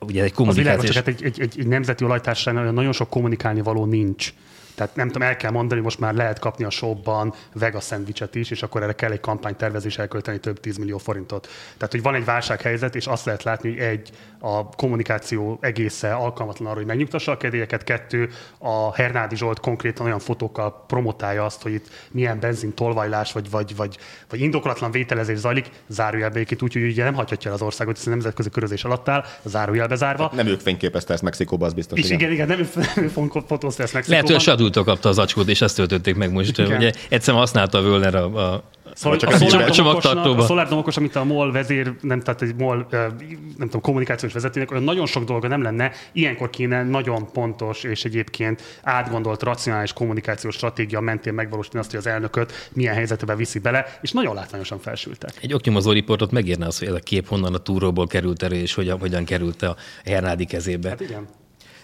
ugye 0.00 0.22
egy 0.22 0.32
kommunikációs... 0.32 0.76
Az 0.76 0.88
világos, 0.88 0.94
csak 0.94 1.04
hát 1.04 1.14
egy, 1.14 1.24
egy, 1.24 1.40
egy, 1.40 1.60
egy 1.60 1.66
nemzeti 1.66 2.04
olajtársaságnál 2.04 2.72
nagyon 2.72 2.92
sok 2.92 3.10
kommunikálni 3.10 3.62
való 3.62 3.84
nincs. 3.84 4.34
Tehát 4.74 4.96
nem 4.96 5.06
tudom, 5.06 5.28
el 5.28 5.36
kell 5.36 5.50
mondani, 5.50 5.80
most 5.80 5.98
már 5.98 6.14
lehet 6.14 6.38
kapni 6.38 6.64
a 6.64 6.70
shopban 6.70 7.34
vega 7.52 7.80
szendvicset 7.80 8.34
is, 8.34 8.50
és 8.50 8.62
akkor 8.62 8.82
erre 8.82 8.92
kell 8.92 9.10
egy 9.10 9.20
kampánytervezés 9.20 9.98
elkölteni 9.98 10.38
több 10.38 10.60
10 10.60 10.76
millió 10.76 10.98
forintot. 10.98 11.48
Tehát, 11.76 11.92
hogy 11.92 12.02
van 12.02 12.14
egy 12.14 12.24
válsághelyzet, 12.24 12.94
és 12.94 13.06
azt 13.06 13.24
lehet 13.24 13.42
látni, 13.42 13.68
hogy 13.68 13.78
egy, 13.78 14.10
a 14.40 14.68
kommunikáció 14.68 15.58
egésze 15.60 16.12
alkalmatlan 16.14 16.68
arra, 16.68 16.76
hogy 16.76 16.86
megnyugtassa 16.86 17.32
a 17.32 17.36
kedélyeket, 17.36 17.84
kettő, 17.84 18.28
a 18.58 18.94
Hernádi 18.94 19.36
Zsolt 19.36 19.60
konkrétan 19.60 20.06
olyan 20.06 20.18
fotókkal 20.18 20.84
promotálja 20.86 21.44
azt, 21.44 21.62
hogy 21.62 21.72
itt 21.72 21.88
milyen 22.10 22.40
benzin 22.40 22.74
tolvajlás, 22.74 23.32
vagy, 23.32 23.50
vagy, 23.50 23.76
vagy, 23.76 23.98
vagy 24.28 24.40
indokolatlan 24.40 24.90
vételezés 24.90 25.38
zajlik, 25.38 25.70
zárójelbe 25.88 26.40
úgy, 26.60 26.72
hogy 26.72 26.82
ugye 26.82 27.04
nem 27.04 27.14
hagyhatja 27.14 27.50
el 27.50 27.56
az 27.56 27.62
országot, 27.62 27.96
hiszen 27.96 28.12
nemzetközi 28.12 28.50
körözés 28.50 28.84
alatt 28.84 29.08
áll, 29.08 29.24
zárójelbe 29.44 29.94
zárva. 29.94 30.22
Hát 30.22 30.32
nem 30.32 30.46
ők 30.46 30.60
fényképezte 30.60 31.12
ezt 31.12 31.22
Mexikóba, 31.22 31.66
az 31.66 31.72
biztos. 31.72 31.98
És 31.98 32.10
igen, 32.10 32.32
igen, 32.32 32.46
nem 32.46 32.58
ő 32.58 33.08
fotózta 33.46 33.82
ezt 33.82 33.92
Mexikóban. 33.92 34.08
Lehet, 34.08 34.26
hogy 34.26 34.34
a 34.34 34.38
Sadultól 34.38 34.84
kapta 34.84 35.08
az 35.08 35.18
acskót, 35.18 35.48
és 35.48 35.60
ezt 35.60 35.76
töltötték 35.76 36.14
meg 36.14 36.32
most. 36.32 36.58
Igen. 36.58 36.76
Ugye 36.76 36.92
egyszerűen 37.08 37.42
használta 37.42 37.78
a 37.78 37.82
Völner 37.82 38.14
a, 38.14 38.52
a 38.54 38.62
Szóval 39.00 39.18
csak 39.18 39.30
a, 39.30 39.64
a 39.64 39.70
csomagtartóba. 39.70 40.42
A 40.42 40.46
Solar 40.46 40.72
Okos, 40.72 40.96
amit 40.96 41.16
a 41.16 41.24
MOL 41.24 41.52
vezér, 41.52 41.94
nem, 42.00 42.20
tehát 42.20 42.42
egy 42.42 42.54
MOL, 42.54 42.86
nem 42.90 43.56
tudom, 43.58 43.80
kommunikációs 43.80 44.32
vezetőnek, 44.32 44.70
olyan 44.70 44.82
nagyon 44.82 45.06
sok 45.06 45.24
dolga 45.24 45.48
nem 45.48 45.62
lenne, 45.62 45.92
ilyenkor 46.12 46.50
kéne 46.50 46.82
nagyon 46.82 47.32
pontos 47.32 47.84
és 47.84 48.04
egyébként 48.04 48.62
átgondolt, 48.82 49.42
racionális 49.42 49.92
kommunikációs 49.92 50.54
stratégia 50.54 51.00
mentén 51.00 51.34
megvalósítani 51.34 51.80
azt, 51.80 51.90
hogy 51.90 51.98
az 51.98 52.06
elnököt 52.06 52.70
milyen 52.72 52.94
helyzetbe 52.94 53.36
viszi 53.36 53.58
bele, 53.58 53.98
és 54.02 54.12
nagyon 54.12 54.34
látványosan 54.34 54.78
felsültek. 54.78 55.32
Egy 55.40 55.52
oknyomozó 55.52 55.92
riportot 55.92 56.30
megérne 56.30 56.66
az, 56.66 56.78
hogy 56.78 56.88
ez 56.88 56.94
a 56.94 56.98
kép 56.98 57.28
honnan 57.28 57.54
a 57.54 57.58
túróból 57.58 58.06
került 58.06 58.42
elő, 58.42 58.56
és 58.56 58.74
hogyan, 58.74 58.98
hogyan 58.98 59.24
került 59.24 59.62
a 59.62 59.76
Hernádi 60.04 60.44
kezébe. 60.44 60.88
Hát 60.88 61.00
igen. 61.00 61.26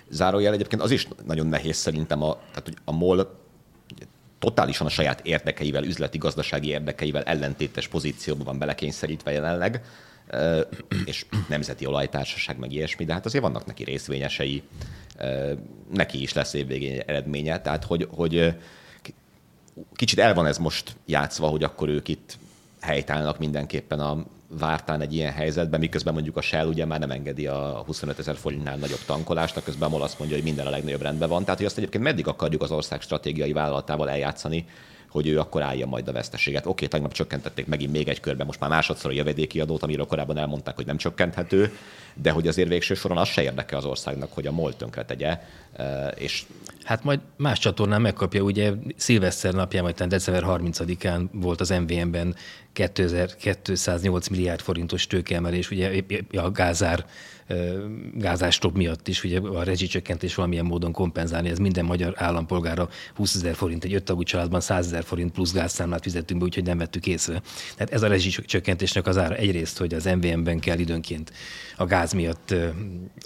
Zárójel 0.08 0.52
egyébként 0.52 0.82
az 0.82 0.90
is 0.90 1.08
nagyon 1.26 1.46
nehéz 1.46 1.76
szerintem, 1.76 2.22
a, 2.22 2.36
tehát, 2.50 2.62
hogy 2.64 2.76
a 2.84 2.92
MOL 2.92 3.44
totálisan 4.46 4.86
a 4.86 4.90
saját 4.90 5.20
érdekeivel, 5.20 5.84
üzleti, 5.84 6.18
gazdasági 6.18 6.68
érdekeivel 6.68 7.22
ellentétes 7.22 7.88
pozícióban 7.88 8.44
van 8.44 8.58
belekényszerítve 8.58 9.32
jelenleg, 9.32 9.82
és 11.04 11.26
nemzeti 11.48 11.86
olajtársaság, 11.86 12.58
meg 12.58 12.72
ilyesmi, 12.72 13.04
de 13.04 13.12
hát 13.12 13.24
azért 13.24 13.44
vannak 13.44 13.66
neki 13.66 13.84
részvényesei, 13.84 14.62
neki 15.92 16.22
is 16.22 16.32
lesz 16.32 16.52
évvégén 16.52 17.02
eredménye, 17.06 17.60
tehát 17.60 17.84
hogy, 17.84 18.08
hogy 18.10 18.54
kicsit 19.94 20.18
el 20.18 20.34
van 20.34 20.46
ez 20.46 20.58
most 20.58 20.96
játszva, 21.06 21.48
hogy 21.48 21.62
akkor 21.62 21.88
ők 21.88 22.08
itt 22.08 22.38
helytállnak 22.80 23.38
mindenképpen 23.38 24.00
a 24.00 24.26
vártán 24.48 25.00
egy 25.00 25.14
ilyen 25.14 25.32
helyzetben, 25.32 25.80
miközben 25.80 26.14
mondjuk 26.14 26.36
a 26.36 26.40
Shell 26.40 26.66
ugye 26.66 26.84
már 26.84 26.98
nem 26.98 27.10
engedi 27.10 27.46
a 27.46 27.82
25 27.86 28.18
ezer 28.18 28.36
forintnál 28.36 28.76
nagyobb 28.76 29.04
tankolást, 29.06 29.62
közben 29.62 29.88
a 29.88 29.90
MOL 29.90 30.02
azt 30.02 30.18
mondja, 30.18 30.36
hogy 30.36 30.46
minden 30.46 30.66
a 30.66 30.70
legnagyobb 30.70 31.02
rendben 31.02 31.28
van. 31.28 31.42
Tehát, 31.42 31.56
hogy 31.56 31.66
azt 31.66 31.78
egyébként 31.78 32.04
meddig 32.04 32.26
akarjuk 32.26 32.62
az 32.62 32.70
ország 32.70 33.00
stratégiai 33.00 33.52
vállalatával 33.52 34.10
eljátszani, 34.10 34.66
hogy 35.16 35.26
ő 35.26 35.38
akkor 35.38 35.62
állja 35.62 35.86
majd 35.86 36.08
a 36.08 36.12
veszteséget. 36.12 36.66
Oké, 36.66 36.86
tegnap 36.86 37.12
csökkentették 37.12 37.66
megint 37.66 37.92
még 37.92 38.08
egy 38.08 38.20
körben, 38.20 38.46
most 38.46 38.60
már 38.60 38.70
másodszor 38.70 39.10
a 39.10 39.14
jövedéki 39.14 39.60
adót, 39.60 39.82
amiről 39.82 40.06
korábban 40.06 40.38
elmondták, 40.38 40.76
hogy 40.76 40.86
nem 40.86 40.96
csökkenthető, 40.96 41.76
de 42.14 42.30
hogy 42.30 42.48
azért 42.48 42.68
végső 42.68 42.94
soron 42.94 43.18
az 43.18 43.28
se 43.28 43.42
érdeke 43.42 43.76
az 43.76 43.84
országnak, 43.84 44.32
hogy 44.32 44.46
a 44.46 44.52
MOL 44.52 44.76
tönkre 44.76 45.04
tegye, 45.04 45.40
eh, 45.76 46.08
és 46.16 46.44
Hát 46.86 47.04
majd 47.04 47.20
más 47.36 47.58
csatornán 47.58 48.00
megkapja, 48.00 48.42
ugye 48.42 48.72
szilveszter 48.96 49.52
napján, 49.52 49.82
vagy 49.82 49.94
december 49.94 50.42
30-án 50.46 51.28
volt 51.32 51.60
az 51.60 51.68
MVM-ben 51.68 52.34
2208 52.72 54.28
milliárd 54.28 54.60
forintos 54.60 55.06
tőkeemelés, 55.06 55.70
ugye 55.70 56.02
a 56.32 56.50
gázár 56.50 57.06
gázástok 58.14 58.74
miatt 58.76 59.08
is, 59.08 59.24
ugye 59.24 59.40
a 59.40 59.62
rezsicsökkentés 59.62 60.34
valamilyen 60.34 60.64
módon 60.64 60.92
kompenzálni, 60.92 61.48
ez 61.48 61.58
minden 61.58 61.84
magyar 61.84 62.12
állampolgára 62.16 62.88
20 63.14 63.34
ezer 63.34 63.54
forint, 63.54 63.84
egy 63.84 63.94
öttagú 63.94 64.22
családban 64.22 64.60
100 64.60 64.86
ezer 64.86 65.04
forint 65.04 65.32
plusz 65.32 65.52
gázszámlát 65.52 66.02
fizettünk 66.02 66.40
be, 66.40 66.46
úgyhogy 66.46 66.64
nem 66.64 66.78
vettük 66.78 67.06
észre. 67.06 67.42
Tehát 67.76 67.92
ez 67.92 68.02
a 68.02 68.08
rezsicsökkentésnek 68.08 69.06
az 69.06 69.18
ára 69.18 69.34
egyrészt, 69.34 69.78
hogy 69.78 69.94
az 69.94 70.04
MVM-ben 70.04 70.58
kell 70.58 70.78
időnként 70.78 71.32
a 71.76 71.84
gáz 71.84 72.12
miatt 72.12 72.54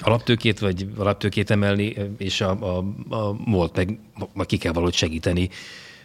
alaptőkét 0.00 0.58
vagy 0.58 0.88
alaptőkét 0.96 1.50
emelni, 1.50 1.96
és 2.18 2.40
a, 2.40 2.76
a, 2.76 2.84
a 3.14 3.32
MOLT 3.44 3.76
meg, 3.76 3.98
meg 4.34 4.46
ki 4.46 4.56
kell 4.56 4.72
valahogy 4.72 4.94
segíteni, 4.94 5.48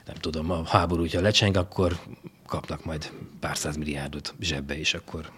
nem 0.06 0.16
tudom, 0.16 0.52
a 0.52 0.64
háború, 0.66 1.02
hogyha 1.02 1.22
lecseng, 1.22 1.58
akkor 1.58 2.00
kapnak 2.48 2.86
majd 2.86 3.12
pár 3.40 3.58
milliárdot 3.78 4.34
zsebbe, 4.40 4.78
és 4.78 4.94
akkor 4.94 5.32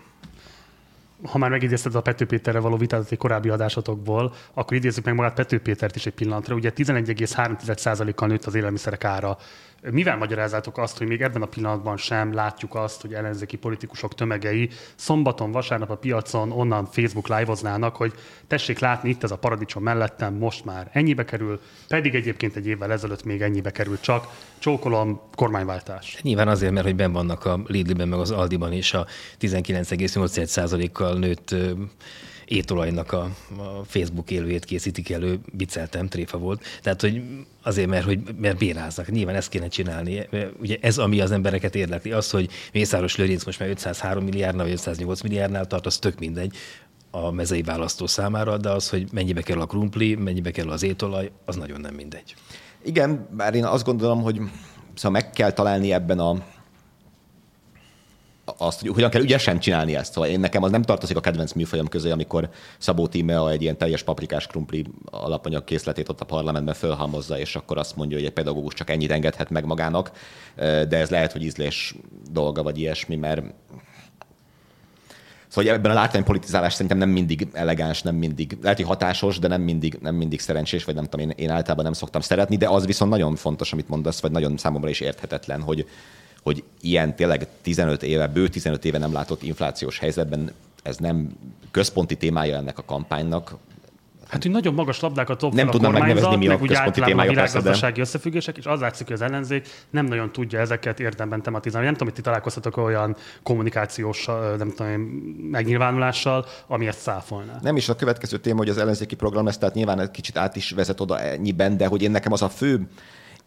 ha 1.24 1.38
már 1.38 1.50
megidézted 1.50 1.96
a 1.96 2.02
Pető 2.02 2.26
Péterrel 2.26 2.62
való 2.62 2.78
vitát 2.78 3.12
egy 3.12 3.18
korábbi 3.18 3.50
adásotokból, 3.50 4.34
akkor 4.54 4.78
idézzük 4.78 5.06
meg 5.06 5.16
magát 5.16 5.34
Pető 5.34 5.60
Pétert 5.60 5.96
is 5.96 6.06
egy 6.06 6.14
pillanatra. 6.14 6.56
Ugye 6.56 6.72
11,3%-kal 6.76 8.28
nőtt 8.28 8.46
az 8.46 8.56
élelmiszerek 8.56 9.04
ára 9.04 9.38
mivel 9.82 10.18
magyarázátok 10.18 10.78
azt, 10.78 10.98
hogy 10.98 11.08
még 11.08 11.22
ebben 11.22 11.42
a 11.42 11.46
pillanatban 11.46 11.98
sem 11.98 12.34
látjuk 12.34 12.76
azt, 12.76 13.02
hogy 13.02 13.14
ellenzéki 13.14 13.58
politikusok 13.58 14.16
tömegei 14.16 14.70
szombaton, 14.96 15.52
vasárnap 15.52 15.90
a 15.90 15.98
piacon 15.98 16.52
onnan 16.52 16.86
Facebook 16.86 17.28
live 17.28 17.90
hogy 17.94 18.14
tessék 18.48 18.80
látni, 18.80 19.10
itt 19.10 19.24
ez 19.24 19.32
a 19.32 19.38
paradicsom 19.38 19.84
mellettem, 19.84 20.34
most 20.34 20.66
már 20.66 20.90
ennyibe 20.94 21.26
kerül, 21.26 21.62
pedig 21.88 22.16
egyébként 22.16 22.56
egy 22.56 22.68
évvel 22.68 22.92
ezelőtt 22.92 23.24
még 23.24 23.42
ennyibe 23.42 23.72
került 23.72 24.02
csak. 24.02 24.28
Csókolom, 24.58 25.22
kormányváltás. 25.36 26.20
Nyilván 26.22 26.48
azért, 26.48 26.72
mert 26.72 26.86
hogy 26.86 26.96
ben 26.96 27.12
vannak 27.12 27.46
a 27.46 27.60
Lidl-ben, 27.66 28.08
meg 28.08 28.20
az 28.20 28.32
Aldiban 28.32 28.72
is 28.72 28.94
a 28.94 29.08
19,8%-kal 29.40 31.18
nőtt 31.18 31.56
étolajnak 32.48 33.12
a, 33.12 33.30
a 33.58 33.84
Facebook 33.86 34.32
élőjét 34.32 34.66
készítik 34.66 35.10
elő, 35.10 35.40
vicceltem, 35.58 36.08
tréfa 36.08 36.38
volt. 36.38 36.64
Tehát, 36.82 37.02
hogy 37.02 37.22
azért, 37.64 37.90
mert, 37.90 38.06
hogy, 38.06 38.20
mert 38.38 38.58
béráznak. 38.58 39.12
Nyilván 39.12 39.36
ezt 39.36 39.50
kéne 39.50 39.68
csinálni. 39.68 40.28
Ugye 40.60 40.78
ez, 40.82 40.98
ami 40.98 41.20
az 41.20 41.32
embereket 41.32 41.76
érdekli, 41.76 42.12
az, 42.12 42.30
hogy 42.30 42.50
Mészáros 42.74 43.16
Lőrinc 43.16 43.44
most 43.44 43.60
már 43.60 43.70
503 43.70 44.24
milliárdnál, 44.24 44.66
vagy 44.66 44.74
508 44.74 45.22
milliárdnál 45.22 45.66
tart, 45.66 45.86
az 45.86 45.98
tök 45.98 46.20
mindegy 46.20 46.56
a 47.12 47.32
mezei 47.32 47.62
választó 47.62 48.08
számára, 48.08 48.58
de 48.58 48.70
az, 48.70 48.90
hogy 48.90 49.08
mennyibe 49.12 49.42
kerül 49.42 49.62
a 49.62 49.66
krumpli, 49.66 50.16
mennyibe 50.16 50.52
kerül 50.52 50.72
az 50.72 50.84
étolaj, 50.84 51.32
az 51.46 51.56
nagyon 51.56 51.82
nem 51.82 51.94
mindegy. 51.94 52.36
Igen, 52.84 53.28
bár 53.32 53.56
én 53.56 53.66
azt 53.66 53.86
gondolom, 53.86 54.22
hogy 54.22 54.42
szóval 54.94 55.12
meg 55.12 55.30
kell 55.30 55.52
találni 55.52 55.94
ebben 55.94 56.20
a 56.20 56.44
azt, 58.58 58.82
hogy 58.82 58.90
hogyan 58.90 59.10
kell 59.10 59.22
ügyesen 59.22 59.60
csinálni 59.60 59.96
ezt. 59.96 60.14
Szóval 60.14 60.30
én 60.30 60.40
nekem 60.40 60.64
az 60.64 60.72
nem 60.72 60.82
tartozik 60.82 61.18
a 61.18 61.20
kedvenc 61.20 61.54
műfajom 61.54 61.88
közé, 61.88 62.10
amikor 62.10 62.50
Szabó 62.78 63.08
Tímea 63.08 63.52
egy 63.52 63.62
ilyen 63.62 63.78
teljes 63.78 64.04
paprikás 64.04 64.48
krumpli 64.48 64.86
alapanyag 65.06 65.64
készletét 65.64 66.10
ott 66.10 66.22
a 66.22 66.26
parlamentben 66.26 66.76
fölhalmozza, 66.76 67.40
és 67.40 67.56
akkor 67.56 67.78
azt 67.78 67.96
mondja, 67.96 68.18
hogy 68.18 68.26
egy 68.26 68.34
pedagógus 68.34 68.74
csak 68.74 68.90
ennyit 68.90 69.12
engedhet 69.12 69.50
meg 69.50 69.66
magának, 69.66 70.12
de 70.56 70.98
ez 70.98 71.10
lehet, 71.10 71.32
hogy 71.32 71.44
ízlés 71.44 71.96
dolga, 72.32 72.64
vagy 72.64 72.80
ilyesmi, 72.80 73.16
mert 73.16 73.42
Szóval 75.48 75.74
ebben 75.74 75.92
a 75.92 75.94
látványpolitizálás 75.94 76.74
szerintem 76.74 76.98
nem 76.98 77.10
mindig 77.10 77.48
elegáns, 77.54 78.02
nem 78.02 78.16
mindig, 78.16 78.58
lehet, 78.62 78.78
hogy 78.78 78.88
hatásos, 78.88 79.40
de 79.40 79.48
nem 79.48 79.62
mindig, 79.62 79.98
nem 80.02 80.16
mindig 80.16 80.40
szerencsés, 80.40 80.84
vagy 80.84 80.96
nem 80.96 81.04
tudom, 81.04 81.30
én, 81.30 81.34
én 81.38 81.50
általában 81.50 81.84
nem 81.84 81.94
szoktam 81.94 82.22
szeretni, 82.22 82.56
de 82.56 82.70
az 82.70 82.86
viszont 82.86 83.12
nagyon 83.12 83.36
fontos, 83.36 83.74
amit 83.74 83.90
mondasz, 83.90 84.22
vagy 84.22 84.32
nagyon 84.32 84.58
számomra 84.58 84.90
is 84.90 85.00
érthetetlen, 85.00 85.62
hogy, 85.62 85.88
hogy 86.48 86.64
ilyen 86.82 87.16
tényleg 87.16 87.48
15 87.62 88.04
éve, 88.04 88.28
bő 88.28 88.48
15 88.48 88.86
éve 88.86 88.98
nem 88.98 89.14
látott 89.14 89.44
inflációs 89.44 90.00
helyzetben 90.00 90.52
ez 90.84 90.98
nem 90.98 91.30
központi 91.72 92.16
témája 92.18 92.56
ennek 92.58 92.78
a 92.78 92.84
kampánynak, 92.86 93.56
Hát, 94.28 94.42
hogy 94.42 94.52
nagyon 94.52 94.74
magas 94.74 95.00
labdákat 95.00 95.40
dob 95.40 95.54
nem 95.54 95.68
a 95.68 95.72
tudom 95.72 95.92
megnevezni, 95.92 96.36
mi 96.36 96.48
a 96.48 96.50
meg 96.50 96.62
úgy 96.62 96.74
általában 96.74 97.20
a 97.20 97.34
persze, 97.34 97.34
de- 97.34 97.60
világgazdasági 97.60 98.02
összefüggések, 98.02 98.58
és 98.58 98.66
az 98.66 98.80
látszik, 98.80 99.06
hogy 99.06 99.16
az 99.16 99.22
ellenzék 99.22 99.68
nem 99.90 100.06
nagyon 100.06 100.32
tudja 100.32 100.60
ezeket 100.60 101.00
érdemben 101.00 101.42
tematizálni. 101.42 101.86
Nem 101.86 101.96
tudom, 101.96 102.08
hogy 102.08 102.18
ti 102.18 102.24
találkoztatok 102.24 102.78
olyan 102.78 103.16
kommunikációs, 103.44 104.26
nem 104.58 104.74
tudom, 104.76 104.92
megnyilvánulással, 105.52 106.46
ami 106.68 106.88
ezt 106.88 107.00
száfolná. 107.00 107.60
Nem 107.62 107.76
is 107.76 107.90
a 107.90 107.96
következő 107.96 108.38
téma, 108.38 108.58
hogy 108.58 108.70
az 108.70 108.78
ellenzéki 108.78 109.16
program 109.16 109.46
lesz, 109.46 109.58
tehát 109.58 109.76
nyilván 109.76 110.00
egy 110.00 110.12
kicsit 110.12 110.38
át 110.38 110.56
is 110.56 110.72
vezet 110.72 111.00
oda 111.00 111.20
ennyiben, 111.20 111.78
de 111.78 111.88
hogy 111.88 112.02
én 112.02 112.12
nekem 112.12 112.32
az 112.32 112.42
a 112.42 112.50
fő 112.50 112.88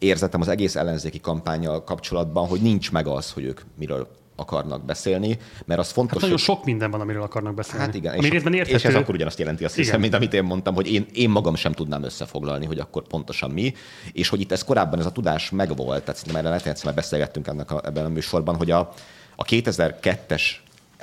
érzetem 0.01 0.41
az 0.41 0.47
egész 0.47 0.75
ellenzéki 0.75 1.19
kampányjal 1.19 1.83
kapcsolatban, 1.83 2.47
hogy 2.47 2.61
nincs 2.61 2.91
meg 2.91 3.07
az, 3.07 3.31
hogy 3.31 3.43
ők 3.43 3.61
miről 3.77 4.07
akarnak 4.35 4.85
beszélni, 4.85 5.37
mert 5.65 5.79
az 5.79 5.91
fontos, 5.91 6.11
Hát 6.13 6.21
nagyon 6.21 6.35
hogy... 6.35 6.45
sok 6.45 6.65
minden 6.65 6.91
van, 6.91 7.01
amiről 7.01 7.21
akarnak 7.21 7.53
beszélni. 7.53 7.85
Hát 7.85 7.95
igen, 7.95 8.17
Ami 8.17 8.29
részben 8.29 8.53
és, 8.53 8.59
érthető. 8.59 8.77
és 8.77 8.95
ez 8.95 9.01
akkor 9.01 9.15
ugyanazt 9.15 9.39
jelenti, 9.39 9.63
azt 9.63 9.75
hiszem, 9.75 9.89
Igen. 9.89 10.01
mint 10.01 10.13
amit 10.13 10.33
én 10.33 10.43
mondtam, 10.43 10.75
hogy 10.75 10.91
én, 10.91 11.05
én 11.13 11.29
magam 11.29 11.55
sem 11.55 11.71
tudnám 11.71 12.03
összefoglalni, 12.03 12.65
hogy 12.65 12.79
akkor 12.79 13.07
pontosan 13.07 13.51
mi, 13.51 13.73
és 14.11 14.29
hogy 14.29 14.39
itt 14.39 14.51
ez 14.51 14.63
korábban 14.63 14.99
ez 14.99 15.05
a 15.05 15.11
tudás 15.11 15.49
megvolt, 15.49 16.03
tehát 16.03 16.15
szerintem 16.19 16.45
erre 16.45 16.49
lehet, 16.49 16.63
hogy 16.63 16.85
már 16.85 16.93
beszélgettünk 16.95 17.47
ennek 17.47 17.71
a, 17.71 17.81
ebben 17.85 18.05
a 18.05 18.09
műsorban, 18.09 18.55
hogy 18.55 18.71
a, 18.71 18.93
a 19.35 19.43
2002-es 19.43 20.41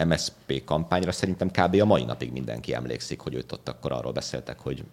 MSP 0.07 0.65
kampányra 0.65 1.13
szerintem 1.13 1.51
kb. 1.51 1.81
a 1.81 1.85
mai 1.85 2.05
napig 2.05 2.33
mindenki 2.33 2.75
emlékszik, 2.75 3.21
hogy 3.21 3.35
őt 3.35 3.53
ott 3.53 3.69
akkor 3.69 3.93
arról 3.93 4.13
beszéltek, 4.13 4.59
hogy 4.59 4.85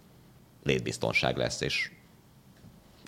létbiztonság 0.62 1.36
lesz, 1.36 1.60
és 1.60 1.90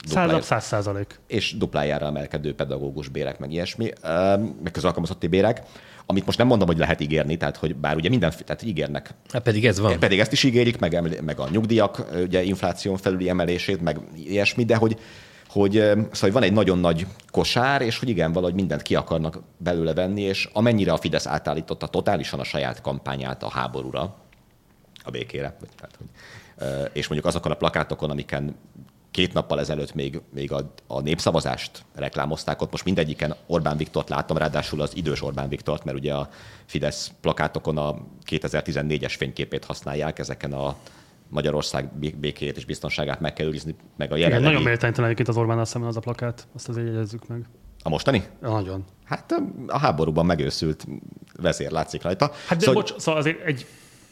Század, 0.07 0.23
dupláért- 0.23 0.47
száz 0.47 0.65
százalék. 0.65 1.21
és 1.27 1.57
duplájára 1.57 2.07
emelkedő 2.07 2.55
pedagógus 2.55 3.09
bérek, 3.09 3.39
meg 3.39 3.53
ilyesmi, 3.53 3.91
öm, 4.03 4.59
meg 4.63 4.73
közalkalmazotti 4.73 5.27
bérek, 5.27 5.63
amit 6.07 6.27
most 6.27 6.39
nem 6.39 6.47
mondom, 6.47 6.67
hogy 6.67 6.79
lehet 6.79 7.01
ígérni, 7.01 7.37
tehát 7.37 7.57
hogy 7.57 7.77
bár 7.77 7.97
ugye 7.97 8.09
minden, 8.09 8.33
tehát 8.45 8.63
ígérnek 8.63 9.11
Hát 9.33 9.43
pedig 9.43 9.67
ez 9.67 9.79
van. 9.79 9.99
pedig 9.99 10.21
ezt 10.21 10.33
is 10.33 10.43
ígérik, 10.43 10.79
meg, 10.79 11.23
meg 11.25 11.39
a 11.39 11.49
nyugdíjak 11.51 12.07
ugye 12.23 12.43
infláción 12.43 12.97
felüli 12.97 13.29
emelését, 13.29 13.81
meg 13.81 14.01
ilyesmi, 14.17 14.65
de 14.65 14.77
hogy, 14.77 14.99
hogy 15.49 15.77
ö, 15.77 16.01
szóval 16.13 16.31
van 16.31 16.43
egy 16.43 16.53
nagyon 16.53 16.79
nagy 16.79 17.07
kosár, 17.31 17.83
és 17.83 17.99
hogy 17.99 18.09
igen, 18.09 18.33
valahogy 18.33 18.55
mindent 18.55 18.83
ki 18.83 18.95
akarnak 18.95 19.43
belőle 19.57 19.95
venni, 19.95 20.21
és 20.23 20.49
amennyire 20.53 20.93
a 20.93 20.97
Fidesz 20.97 21.27
átállította 21.27 21.87
totálisan 21.87 22.41
a 22.41 22.45
saját 22.45 22.81
kampányát 22.81 23.43
a 23.43 23.49
háborúra, 23.49 24.17
a 25.05 25.11
békére, 25.11 25.57
vagy 25.61 25.69
tehát, 25.77 25.97
hogy, 25.99 26.09
és 26.93 27.09
mondjuk 27.09 27.31
azokon 27.31 27.53
a 27.53 27.57
plakátokon, 27.57 28.11
amiken 28.11 28.57
két 29.19 29.33
nappal 29.33 29.61
ezelőtt 29.61 29.95
még, 29.95 30.21
még 30.35 30.53
a, 30.53 30.73
a 30.87 31.01
népszavazást 31.01 31.85
reklámozták, 31.95 32.63
ott 32.63 32.71
most 32.71 32.85
mindegyiken 32.85 33.35
Orbán 33.47 33.77
Viktort 33.77 34.09
láttam, 34.09 34.37
ráadásul 34.37 34.81
az 34.81 34.97
idős 34.97 35.23
Orbán 35.23 35.49
Viktort, 35.49 35.85
mert 35.85 35.97
ugye 35.97 36.15
a 36.15 36.29
Fidesz 36.67 37.13
plakátokon 37.21 37.79
a 37.79 37.97
2014-es 38.31 39.15
fényképét 39.17 39.65
használják, 39.65 40.19
ezeken 40.19 40.53
a 40.53 40.77
Magyarország 41.29 41.93
bé- 41.99 42.17
békéjét 42.19 42.57
és 42.57 42.65
biztonságát 42.65 43.21
meg 43.21 43.33
kell 43.33 43.47
őrizni, 43.47 43.75
meg 43.97 44.13
a 44.13 44.17
Igen, 44.17 44.29
jelenlegi... 44.29 44.53
nagyon 44.55 44.69
méltánytalan 44.69 45.05
egyébként 45.11 45.29
az 45.29 45.43
Orbánnal 45.43 45.65
szemben 45.65 45.91
az 45.91 45.97
a 45.97 46.01
plakát, 46.01 46.47
azt 46.55 46.69
azért 46.69 46.87
jegyezzük 46.87 47.29
meg. 47.29 47.45
A 47.83 47.89
mostani? 47.89 48.23
Nagyon. 48.41 48.85
Hát 49.05 49.35
a 49.67 49.79
háborúban 49.79 50.27
megőszült 50.27 50.87
vezér 51.37 51.71
látszik 51.71 52.03
rajta. 52.03 52.33
Hát 52.47 52.59
de 52.59 52.65
Szóval- 52.65 52.83
bocs, 52.83 52.97
szóval 52.97 53.21
azért 53.21 53.45
egy 53.45 53.67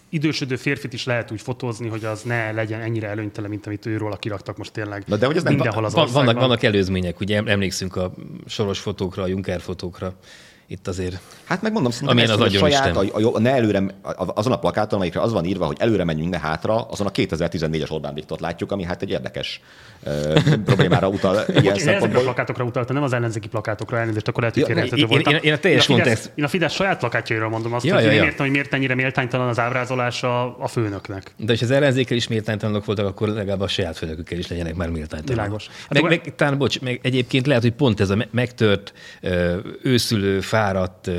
idősödő 0.09 0.57
férfit 0.57 0.93
is 0.93 1.05
lehet 1.05 1.31
úgy 1.31 1.41
fotózni, 1.41 1.89
hogy 1.89 2.05
az 2.05 2.23
ne 2.23 2.53
legyen 2.53 2.81
ennyire 2.81 3.09
előnytelen, 3.09 3.51
mint 3.51 3.67
amit 3.67 3.87
őről 3.87 4.17
kiraktak 4.19 4.57
most 4.57 4.73
tényleg 4.73 5.03
Na 5.07 5.17
de 5.17 5.27
hogy 5.27 5.37
ez 5.37 5.43
nem- 5.43 5.55
mindenhol 5.55 5.85
az 5.85 5.93
Van, 5.93 6.03
országban. 6.03 6.25
vannak, 6.27 6.43
vannak 6.49 6.63
előzmények, 6.63 7.21
ugye 7.21 7.37
em- 7.37 7.49
emlékszünk 7.49 7.97
a 7.97 8.13
soros 8.47 8.79
fotókra, 8.79 9.23
a 9.23 9.27
Juncker 9.27 9.61
fotókra. 9.61 10.15
Itt 10.69 10.89
azért 10.89 11.19
Hát 11.45 11.63
megmondom, 11.63 11.91
szerintem 11.91 12.17
Amilyen 12.17 12.31
ez, 12.31 12.45
az 12.45 12.53
hogy 12.53 12.57
a 12.71 12.79
saját, 12.79 12.97
a, 12.97 13.29
a, 13.31 13.35
a, 13.37 13.41
ne 13.41 13.51
előre, 13.51 13.83
a- 14.03 14.33
azon 14.35 14.53
a 14.53 14.59
plakáton, 14.59 14.95
amelyikre 14.95 15.21
az 15.21 15.33
van 15.33 15.45
írva, 15.45 15.67
hogy 15.67 15.77
előre 15.81 16.05
menjünk, 16.05 16.31
ne 16.31 16.39
hátra, 16.39 16.83
azon 16.83 17.07
a 17.07 17.11
2014-es 17.11 17.91
Orbán 17.93 18.15
Viktort 18.15 18.41
látjuk, 18.41 18.73
ami 18.73 18.85
hát 18.85 19.03
egy 19.03 19.11
érdekes 19.11 19.61
uh, 20.07 20.33
problémára 20.65 21.09
utal 21.09 21.35
ilyen 21.35 21.65
én 21.65 21.71
ezekre 21.71 21.73
a 21.73 21.79
szempontból. 21.79 22.23
plakátokra 22.23 22.65
utaltam, 22.65 22.95
nem 22.95 23.05
az 23.05 23.13
ellenzéki 23.13 23.49
plakátokra 23.49 23.99
elnézést, 23.99 24.29
akkor 24.29 24.41
lehet, 24.43 24.55
hogy 24.59 24.69
Ja, 24.69 24.75
félreérthető 24.75 25.03
én- 25.03 25.09
én- 25.09 25.23
voltam. 25.23 25.35
én- 25.43 25.51
én 25.51 25.53
a 25.53 25.59
teljes 25.59 25.85
Fidesz, 25.87 26.03
kontext- 26.05 26.31
én 26.35 26.45
a 26.45 26.49
Fidesz 26.49 26.73
saját 26.73 26.99
plakátjairól 26.99 27.49
mondom 27.49 27.73
azt, 27.73 27.85
Ja, 27.85 27.95
hogy 27.95 28.05
ja, 28.05 28.11
én 28.11 28.17
ja. 28.17 28.25
értem, 28.25 28.39
hogy 28.47 28.51
miért 28.51 28.75
ennyire 28.75 28.95
méltánytalan 28.95 29.49
az 29.49 29.59
ábrázolása 29.59 30.57
a 30.59 30.69
főnöknek. 30.69 31.33
De 31.37 31.53
ha 31.59 31.65
az 31.65 31.71
ellenzékkel 31.71 32.17
is 32.17 32.29
méltánytalanok 32.29 32.85
voltak, 32.85 33.07
akkor 33.07 33.29
legalább 33.29 33.61
a 33.61 33.69
saját 33.69 33.97
főnökükkel 33.97 34.39
is 34.39 34.47
legyenek 34.49 34.75
már 34.75 34.89
méltánytalanok. 34.89 35.29
Világos. 35.45 35.67
Hát 35.89 35.93
Meg, 35.93 36.03
meg, 36.03 36.35
talán, 36.37 36.59
bocs, 36.59 36.81
meg 36.81 37.01
egyébként 37.03 37.47
lehet, 37.47 37.63
hogy 37.63 37.73
pont 37.73 38.01
ez 38.01 38.11
a 38.11 38.17
me- 38.17 38.29
megtört, 38.33 38.93
ö, 39.21 39.57
őszülő, 39.83 40.41
fáradt 40.57 41.11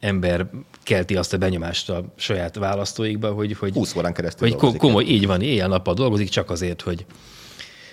ember 0.00 0.46
kelti 0.82 1.16
azt 1.16 1.32
a 1.32 1.38
benyomást 1.38 1.90
a 1.90 2.04
saját 2.16 2.56
választóikba, 2.56 3.32
hogy, 3.32 3.56
hogy, 3.56 3.72
20 3.72 3.96
órán 3.96 4.12
keresztül 4.12 4.48
hogy 4.48 4.56
dolgozik. 4.56 4.80
komoly, 4.80 5.04
így 5.04 5.26
van, 5.26 5.40
éjjel-nappal 5.40 5.94
dolgozik, 5.94 6.28
csak 6.28 6.50
azért, 6.50 6.82
hogy, 6.82 7.06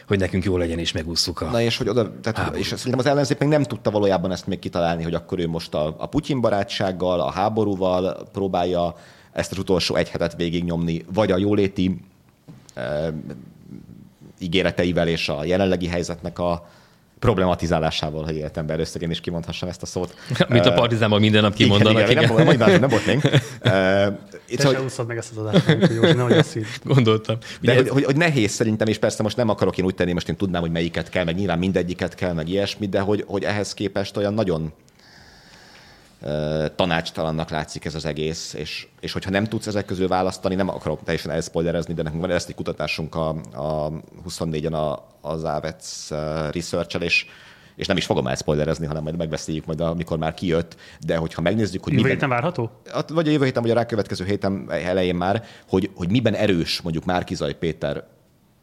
hogy 0.08 0.20
nekünk 0.20 0.44
jó 0.44 0.58
legyen 0.58 0.80
és 0.80 0.92
megússzuk 0.92 1.42
a... 1.42 1.50
Na 1.50 1.62
és, 1.62 1.78
hogy 1.78 1.90
oda, 1.90 2.20
tehát, 2.22 2.56
és 2.56 2.68
szerintem 2.68 3.00
az 3.00 3.06
ellenzék 3.06 3.38
még 3.38 3.50
nem 3.50 3.64
tudta 3.64 3.92
valójában 3.92 4.32
ezt 4.32 4.48
még 4.48 4.60
kitalálni, 4.60 5.04
hogy 5.04 5.14
akkor 5.14 5.40
ő 5.40 5.48
most 5.48 5.74
a, 5.74 5.96
a 5.98 6.06
Putyin 6.06 6.42
barátsággal, 6.42 7.20
a 7.20 7.32
háborúval 7.32 8.28
próbálja 8.32 8.96
ezt 9.32 9.52
az 9.52 9.58
utolsó 9.58 9.96
egy 9.96 10.10
hetet 10.10 10.36
végignyomni, 10.36 11.06
vagy 11.14 11.32
a 11.32 11.38
jóléti 11.38 12.00
e, 12.74 13.14
ígéreteivel 14.40 15.08
és 15.08 15.30
a 15.30 15.44
jelenlegi 15.44 15.88
helyzetnek 15.88 16.40
a 16.40 16.70
problematizálásával, 17.20 18.24
hogy 18.24 18.36
életemben 18.36 18.76
először 18.76 19.02
én 19.02 19.10
is 19.10 19.20
kimondhassam 19.22 19.70
ezt 19.70 19.82
a 19.82 19.86
szót. 19.86 20.16
Mint 20.50 20.66
a 20.66 20.74
partizánban 20.74 21.20
minden 21.20 21.42
nap 21.42 21.54
kimondanak. 21.54 22.10
Igen, 22.10 22.24
igen, 22.24 22.36
nem, 22.36 22.46
nem, 22.46 22.58
nem, 22.58 22.80
nem 22.80 22.90
volt 22.90 23.06
még. 23.06 23.22
E, 23.62 24.56
Te 24.56 24.68
hogy, 24.68 24.78
úszod 24.84 25.08
meg 25.08 25.18
ezt 25.18 25.32
az 25.32 25.46
adást, 25.46 25.68
Józsi, 25.68 26.14
nehogy 26.14 26.32
azt 26.32 26.54
hidd. 26.54 26.64
Gondoltam. 26.84 27.38
de 27.62 27.76
hogy, 27.76 27.90
hogy, 27.90 28.04
hogy, 28.04 28.16
nehéz 28.16 28.52
szerintem, 28.52 28.88
és 28.88 28.98
persze 28.98 29.24
most 29.24 29.38
nem 29.38 29.50
akarok 29.50 29.78
én 29.78 29.86
úgy 29.86 29.96
tenni, 29.96 30.14
most 30.14 30.30
én 30.30 30.36
tudnám, 30.36 30.62
hogy 30.62 30.72
melyiket 30.72 31.10
kell, 31.10 31.24
meg 31.24 31.36
nyilván 31.36 31.58
mindegyiket 31.58 32.16
kell, 32.16 32.34
meg 32.34 32.50
ilyesmi, 32.50 32.88
de 32.88 33.00
hogy, 33.00 33.24
hogy 33.28 33.44
ehhez 33.44 33.74
képest 33.74 34.18
olyan 34.18 34.34
nagyon 34.34 34.74
tanácstalannak 36.76 37.50
látszik 37.50 37.86
ez 37.86 37.96
az 37.96 38.06
egész, 38.06 38.54
és, 38.54 38.88
és 39.00 39.12
hogyha 39.12 39.30
nem 39.30 39.46
tudsz 39.46 39.68
ezek 39.68 39.86
közül 39.86 40.08
választani, 40.08 40.56
nem 40.56 40.70
akarok 40.70 41.04
teljesen 41.04 41.32
elszpoilerezni, 41.32 41.94
de 41.94 42.02
nekünk 42.02 42.22
van 42.22 42.32
ezt 42.32 42.50
egy 42.50 42.56
kutatásunk 42.56 43.16
a, 43.16 43.30
a 43.54 43.92
24-en 44.30 44.72
a, 44.72 45.08
az 45.30 45.44
AVEC 45.44 46.10
research 46.52 47.02
és, 47.02 47.26
és 47.76 47.88
nem 47.88 47.98
is 47.98 48.06
fogom 48.06 48.28
elszpoilerezni, 48.28 48.86
hanem 48.86 49.04
majd 49.04 49.18
megbeszéljük 49.18 49.66
majd, 49.66 49.82
amikor 49.82 50.18
már 50.18 50.34
kijött, 50.34 50.76
de 51.06 51.18
hogyha 51.18 51.42
megnézzük, 51.42 51.84
hogy 51.84 51.94
Jövő 51.94 52.04
miben- 52.04 52.20
héten 52.20 52.30
várható? 52.30 52.72
Hát, 52.92 53.10
vagy 53.10 53.28
a 53.28 53.32
jövő 53.32 53.46
héten, 53.46 53.62
vagy 53.62 53.72
a 53.72 53.76
rákövetkező 53.76 54.26
héten 54.26 54.66
elején 54.70 55.16
már, 55.16 55.44
hogy, 55.70 55.90
hogy 55.96 56.10
miben 56.10 56.34
erős 56.34 56.82
mondjuk 56.82 57.06
Márkizaj 57.06 57.54
Péter 57.54 58.04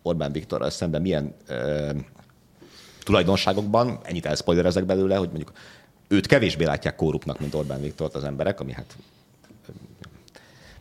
Orbán 0.02 0.32
Viktorral 0.32 0.70
szemben 0.70 1.02
milyen 1.02 1.34
ö, 1.46 1.90
tulajdonságokban, 3.04 3.98
ennyit 4.02 4.26
elszpoilerezek 4.26 4.84
belőle, 4.84 5.16
hogy 5.16 5.28
mondjuk 5.28 5.52
őt 6.08 6.26
kevésbé 6.26 6.64
látják 6.64 6.96
kórupnak, 6.96 7.40
mint 7.40 7.54
Orbán 7.54 7.80
Viktort 7.80 8.14
az 8.14 8.24
emberek, 8.24 8.60
ami 8.60 8.72
hát 8.72 8.96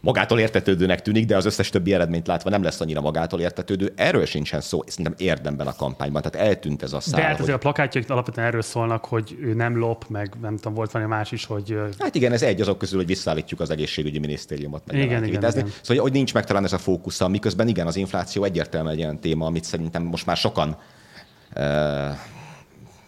magától 0.05 0.39
értetődőnek 0.39 1.01
tűnik, 1.01 1.25
de 1.25 1.35
az 1.35 1.45
összes 1.45 1.69
többi 1.69 1.93
eredményt 1.93 2.27
látva 2.27 2.49
nem 2.49 2.63
lesz 2.63 2.81
annyira 2.81 3.01
magától 3.01 3.39
értetődő. 3.39 3.93
Erről 3.95 4.25
sincsen 4.25 4.61
szó, 4.61 4.83
szerintem 4.87 5.13
érdemben 5.17 5.67
a 5.67 5.73
kampányban, 5.75 6.21
tehát 6.21 6.47
eltűnt 6.47 6.83
ez 6.83 6.93
a 6.93 6.99
szál. 6.99 7.19
De 7.19 7.25
hát 7.25 7.39
hogy- 7.39 7.49
a 7.49 7.57
plakátjaik 7.57 8.09
alapvetően 8.09 8.47
erről 8.47 8.61
szólnak, 8.61 9.05
hogy 9.05 9.37
ő 9.41 9.53
nem 9.53 9.77
lop, 9.77 10.05
meg 10.07 10.33
nem 10.41 10.55
tudom, 10.55 10.73
volt 10.73 10.91
valami 10.91 11.09
más 11.09 11.31
is, 11.31 11.45
hogy 11.45 11.77
Hát 11.99 12.15
igen, 12.15 12.31
ez 12.31 12.41
egy 12.41 12.61
azok 12.61 12.77
közül, 12.77 12.97
hogy 12.97 13.07
visszaállítjuk 13.07 13.59
az 13.59 13.69
egészségügyi 13.69 14.19
minisztériumot. 14.19 14.81
Meg 14.85 14.95
Igen, 14.95 15.23
igen, 15.23 15.43
igen. 15.51 15.67
Szóval, 15.81 16.03
hogy 16.03 16.11
nincs 16.11 16.33
meg 16.33 16.45
talán 16.45 16.63
ez 16.63 16.73
a 16.73 16.77
fókusza, 16.77 17.27
miközben 17.27 17.67
igen, 17.67 17.87
az 17.87 17.95
infláció 17.95 18.43
egyértelműen 18.43 18.93
egy 18.93 19.01
olyan 19.01 19.19
téma, 19.19 19.45
amit 19.45 19.63
szerintem 19.63 20.03
most 20.03 20.25
már 20.25 20.37
sokan 20.37 20.77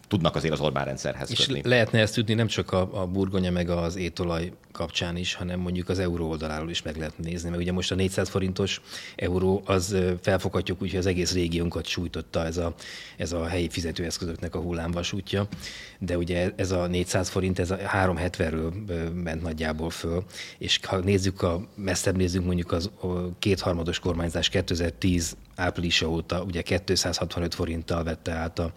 tudnak 0.08 0.36
azért 0.36 0.54
az 0.54 0.60
Orbán 0.60 0.86
rendszerhez 0.86 1.32
És 1.32 1.46
kötni. 1.46 1.62
lehetne 1.64 2.00
ezt 2.00 2.14
tudni 2.14 2.34
nem 2.34 2.48
csak 2.48 2.72
a, 2.72 3.02
a 3.02 3.06
burgonya 3.06 3.52
meg 3.52 3.70
az 3.70 3.96
étolaj 3.96 4.52
kapcsán 4.72 5.18
is, 5.18 5.34
hanem 5.34 5.60
mondjuk 5.60 5.90
az 5.90 6.00
euró 6.00 6.30
oldaláról 6.30 6.70
is 6.70 6.82
meg 6.82 6.98
lehet 6.98 7.18
nézni, 7.18 7.50
mert 7.50 7.62
ugye 7.62 7.72
most 7.72 7.92
a 7.92 7.96
400 7.96 8.30
forintos 8.30 8.82
euró 9.16 9.62
az 9.66 9.96
felfoghatjuk 10.22 10.82
úgy, 10.82 10.90
hogy 10.90 11.00
az 11.00 11.06
egész 11.06 11.34
régiónkat 11.34 11.86
sújtotta 11.86 12.46
ez 12.46 12.58
a, 12.58 12.74
ez 13.18 13.32
a 13.32 13.46
helyi 13.46 13.70
fizetőeszközöknek 13.70 14.56
a 14.56 14.60
hullámvasútja, 14.60 15.48
de 16.00 16.18
ugye 16.18 16.52
ez 16.56 16.72
a 16.72 16.88
400 16.88 17.30
forint, 17.30 17.60
ez 17.60 17.72
a 17.72 17.78
370-ről 17.78 18.74
ment 19.24 19.42
nagyjából 19.42 19.90
föl, 19.90 20.24
és 20.58 20.80
ha 20.84 20.98
nézzük 20.98 21.42
a 21.42 21.68
messzebb 21.76 22.18
nézzük 22.18 22.46
mondjuk 22.46 22.72
az 22.72 22.90
kétharmados 23.40 24.00
kormányzás 24.00 24.50
2010 24.50 25.36
áprilisa 25.58 26.10
óta 26.10 26.44
ugye 26.44 26.62
265 26.62 27.56
forinttal 27.56 28.04
vette 28.04 28.32
át 28.32 28.60
a 28.60 28.72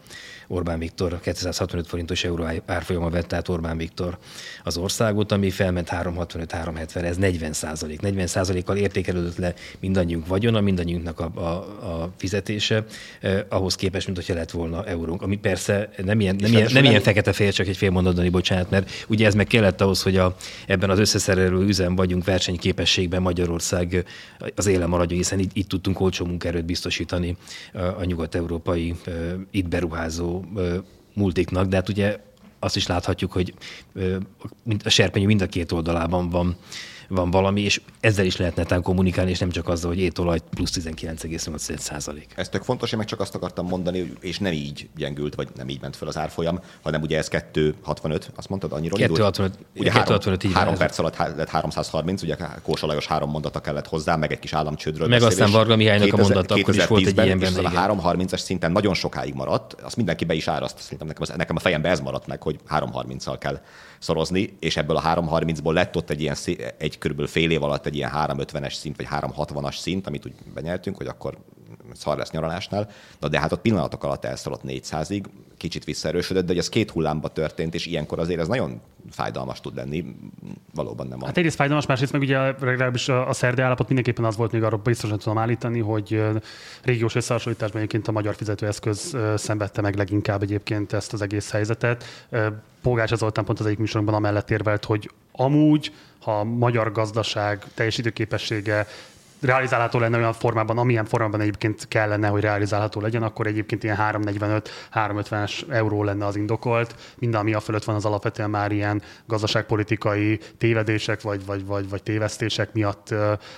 Orbán 0.52 0.78
Viktor, 0.78 1.20
265 1.20 1.86
forintos 1.86 2.24
euró 2.24 2.46
árfolyama 2.66 3.10
vette 3.10 3.36
át 3.36 3.48
Orbán 3.48 3.76
Viktor 3.76 4.18
az 4.64 4.76
országot, 4.76 5.32
ami 5.32 5.50
felment 5.50 5.88
365-370, 5.90 6.94
ez 6.94 7.16
40 7.16 7.52
százalék. 7.52 8.00
40 8.00 8.26
százalékkal 8.26 8.76
értékelődött 8.76 9.36
le 9.36 9.54
mindannyiunk 9.80 10.26
vagyona, 10.26 10.60
mindannyiunknak 10.60 11.20
a, 11.20 11.30
a, 11.34 11.40
a 11.86 12.12
fizetése, 12.16 12.84
eh, 13.20 13.44
ahhoz 13.48 13.74
képest, 13.74 14.06
mint 14.06 14.18
hogyha 14.18 14.34
lett 14.34 14.50
volna 14.50 14.84
eurónk. 14.86 15.22
Ami 15.22 15.36
persze 15.36 15.90
nem 16.04 16.20
ilyen, 16.20 16.36
nem 16.38 16.52
ilyen, 16.52 16.70
nem 16.72 16.84
ilyen 16.84 17.00
fekete-fehér, 17.00 17.52
csak 17.52 17.66
egy 17.66 17.76
fél 17.76 17.90
mondatani, 17.90 18.28
bocsánat, 18.28 18.70
mert 18.70 19.04
ugye 19.08 19.26
ez 19.26 19.34
meg 19.34 19.46
kellett 19.46 19.80
ahhoz, 19.80 20.02
hogy 20.02 20.16
a, 20.16 20.36
ebben 20.66 20.90
az 20.90 20.98
összeszerelő 20.98 21.64
üzem 21.66 21.94
vagyunk 21.94 22.24
versenyképességben 22.24 23.22
Magyarország 23.22 24.04
az 24.54 24.66
éle 24.66 24.86
maradjon, 24.86 25.18
hiszen 25.18 25.38
itt, 25.38 25.50
itt 25.52 25.68
tudtunk 25.68 26.00
olcsó 26.00 26.24
munkaerőt 26.24 26.64
biztosítani 26.70 27.36
a 27.72 28.04
nyugat-európai 28.04 28.94
itt 29.50 29.68
beruházó 29.68 30.44
multiknak, 31.14 31.66
de 31.66 31.76
hát 31.76 31.88
ugye 31.88 32.18
azt 32.58 32.76
is 32.76 32.86
láthatjuk, 32.86 33.32
hogy 33.32 33.54
a 34.84 34.88
serpenyő 34.88 35.26
mind 35.26 35.42
a 35.42 35.46
két 35.46 35.72
oldalában 35.72 36.28
van 36.28 36.56
van 37.10 37.30
valami, 37.30 37.60
és 37.60 37.80
ezzel 38.00 38.24
is 38.24 38.36
lehetne 38.36 38.62
netán 38.62 38.82
kommunikálni, 38.82 39.30
és 39.30 39.38
nem 39.38 39.50
csak 39.50 39.68
azzal, 39.68 39.90
hogy 39.90 40.00
étolaj 40.00 40.38
plusz 40.50 40.70
19,8 40.74 41.76
százalék. 41.76 42.26
Ez 42.36 42.48
tök 42.48 42.62
fontos, 42.62 42.92
én 42.92 42.98
meg 42.98 43.06
csak 43.06 43.20
azt 43.20 43.34
akartam 43.34 43.66
mondani, 43.66 44.12
és 44.20 44.38
nem 44.38 44.52
így 44.52 44.88
gyengült, 44.96 45.34
vagy 45.34 45.48
nem 45.56 45.68
így 45.68 45.80
ment 45.80 45.96
fel 45.96 46.08
az 46.08 46.16
árfolyam, 46.16 46.60
hanem 46.82 47.02
ugye 47.02 47.18
ez 47.18 47.28
2,65, 47.28 48.22
azt 48.34 48.48
mondtad, 48.48 48.72
annyiról 48.72 48.98
2,65, 48.98 49.50
ugye 49.76 49.90
2,65 49.92 50.24
három, 50.26 50.52
három 50.52 50.76
perc 50.76 50.98
alatt 50.98 51.16
lett 51.16 51.48
330, 51.48 52.22
ugye 52.22 52.36
Kósa 52.62 52.86
Lajos 52.86 53.06
három 53.06 53.30
mondata 53.30 53.60
kellett 53.60 53.86
hozzá, 53.86 54.16
meg 54.16 54.32
egy 54.32 54.38
kis 54.38 54.52
államcsődről 54.52 55.08
Meg 55.08 55.20
beszélés. 55.20 55.44
aztán 55.44 55.58
Varga 55.58 55.76
Mihálynak 55.76 56.12
a 56.12 56.16
mondata, 56.16 56.54
akkor 56.54 56.74
is 56.74 56.86
volt 56.86 57.06
egy 57.06 57.24
ilyen 57.24 57.38
benne. 57.38 57.68
A 57.68 57.94
330-as 57.94 58.38
szinten 58.38 58.72
nagyon 58.72 58.94
sokáig 58.94 59.34
maradt, 59.34 59.72
azt 59.72 59.96
mindenki 59.96 60.24
be 60.24 60.34
is 60.34 60.48
áraszt, 60.48 60.78
szerintem 60.78 61.06
nekem, 61.06 61.22
az, 61.22 61.32
nekem 61.36 61.56
a 61.56 61.60
fejembe 61.60 61.88
ez 61.88 62.00
maradt 62.00 62.26
meg, 62.26 62.42
hogy 62.42 62.58
330-al 62.68 63.36
kell 63.38 63.60
szorozni, 64.00 64.56
és 64.58 64.76
ebből 64.76 64.96
a 64.96 65.02
330-ból 65.02 65.72
lett 65.72 65.96
ott 65.96 66.10
egy 66.10 66.20
ilyen 66.20 66.36
egy 66.78 66.98
körülbelül 66.98 67.30
fél 67.30 67.50
év 67.50 67.62
alatt 67.62 67.86
egy 67.86 67.96
ilyen 67.96 68.10
350-es 68.14 68.72
szint, 68.72 68.96
vagy 68.96 69.06
360-as 69.10 69.76
szint, 69.78 70.06
amit 70.06 70.26
úgy 70.26 70.34
benyeltünk, 70.54 70.96
hogy 70.96 71.06
akkor 71.06 71.38
szar 71.94 72.16
lesz 72.16 72.30
nyaralásnál, 72.30 72.90
Na, 73.20 73.28
de 73.28 73.40
hát 73.40 73.52
ott 73.52 73.60
pillanatok 73.60 74.04
alatt 74.04 74.24
elszaladt 74.24 74.62
400-ig, 74.66 75.24
kicsit 75.56 75.84
visszaerősödött, 75.84 76.42
de 76.42 76.48
hogy 76.48 76.58
ez 76.58 76.68
két 76.68 76.90
hullámba 76.90 77.28
történt, 77.28 77.74
és 77.74 77.86
ilyenkor 77.86 78.18
azért 78.18 78.40
ez 78.40 78.48
nagyon 78.48 78.80
fájdalmas 79.10 79.60
tud 79.60 79.74
lenni, 79.74 80.04
valóban 80.74 81.06
nem. 81.06 81.20
Hát 81.20 81.36
egyrészt 81.36 81.56
fájdalmas, 81.56 81.86
másrészt 81.86 82.12
meg 82.12 82.20
ugye 82.20 82.38
legalábbis 82.38 83.08
a, 83.08 83.32
szerdai 83.32 83.64
állapot 83.64 83.86
mindenképpen 83.86 84.24
az 84.24 84.36
volt, 84.36 84.52
még 84.52 84.62
arról 84.62 84.80
biztosan 84.84 85.18
tudom 85.18 85.38
állítani, 85.38 85.78
hogy 85.78 86.22
régiós 86.82 87.14
összehasonlításban 87.14 87.78
egyébként 87.78 88.08
a 88.08 88.12
magyar 88.12 88.34
fizetőeszköz 88.34 89.16
szenvedte 89.36 89.80
meg 89.80 89.96
leginkább 89.96 90.42
egyébként 90.42 90.92
ezt 90.92 91.12
az 91.12 91.22
egész 91.22 91.50
helyzetet. 91.50 92.04
Polgács 92.82 93.14
Zoltán 93.14 93.44
pont 93.44 93.60
az 93.60 93.66
egyik 93.66 93.78
műsorunkban 93.78 94.14
amellett 94.18 94.50
érvelt, 94.50 94.84
hogy 94.84 95.10
amúgy, 95.32 95.92
ha 96.20 96.38
a 96.38 96.44
magyar 96.44 96.92
gazdaság 96.92 97.64
teljesítőképessége 97.74 98.86
realizálható 99.40 99.98
lenne 99.98 100.16
olyan 100.16 100.32
formában, 100.32 100.78
amilyen 100.78 101.04
formában 101.04 101.40
egyébként 101.40 101.88
kellene, 101.88 102.28
hogy 102.28 102.40
realizálható 102.40 103.00
legyen, 103.00 103.22
akkor 103.22 103.46
egyébként 103.46 103.84
ilyen 103.84 103.98
345-350-es 104.00 105.70
euró 105.70 106.04
lenne 106.04 106.26
az 106.26 106.36
indokolt. 106.36 106.94
Minden, 107.18 107.40
ami 107.40 107.54
a 107.54 107.60
fölött 107.60 107.84
van, 107.84 107.94
az 107.94 108.04
alapvetően 108.04 108.50
már 108.50 108.72
ilyen 108.72 109.02
gazdaságpolitikai 109.26 110.38
tévedések 110.58 111.20
vagy, 111.22 111.46
vagy, 111.46 111.66
vagy, 111.66 111.88
vagy 111.88 112.02
tévesztések 112.02 112.72
miatt 112.72 113.14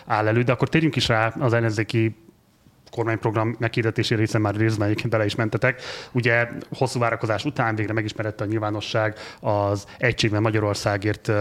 áll 0.06 0.26
elő. 0.26 0.42
De 0.42 0.52
akkor 0.52 0.68
térjünk 0.68 0.96
is 0.96 1.08
rá 1.08 1.34
az 1.38 1.52
ellenzéki 1.52 2.16
kormányprogram 2.92 3.56
meghirdetésére, 3.58 4.20
hiszen 4.20 4.40
már 4.40 4.54
részben 4.54 4.86
egyébként 4.86 5.12
bele 5.12 5.24
is 5.24 5.34
mentetek. 5.34 5.82
Ugye 6.12 6.48
hosszú 6.78 6.98
várakozás 6.98 7.44
után 7.44 7.74
végre 7.74 7.92
megismerette 7.92 8.44
a 8.44 8.46
nyilvánosság 8.46 9.16
az 9.40 9.86
Egységben 9.98 10.42
Magyarországért 10.42 11.32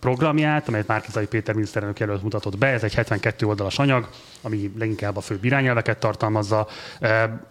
programját, 0.00 0.68
amelyet 0.68 0.86
Márkizai 0.86 1.26
Péter 1.26 1.54
miniszterelnök 1.54 1.98
jelölt 1.98 2.22
mutatott 2.22 2.58
be. 2.58 2.66
Ez 2.66 2.82
egy 2.82 2.94
72 2.94 3.46
oldalas 3.46 3.78
anyag, 3.78 4.08
ami 4.42 4.72
leginkább 4.78 5.16
a 5.16 5.20
főbb 5.20 5.44
irányelveket 5.44 5.98
tartalmazza. 5.98 6.66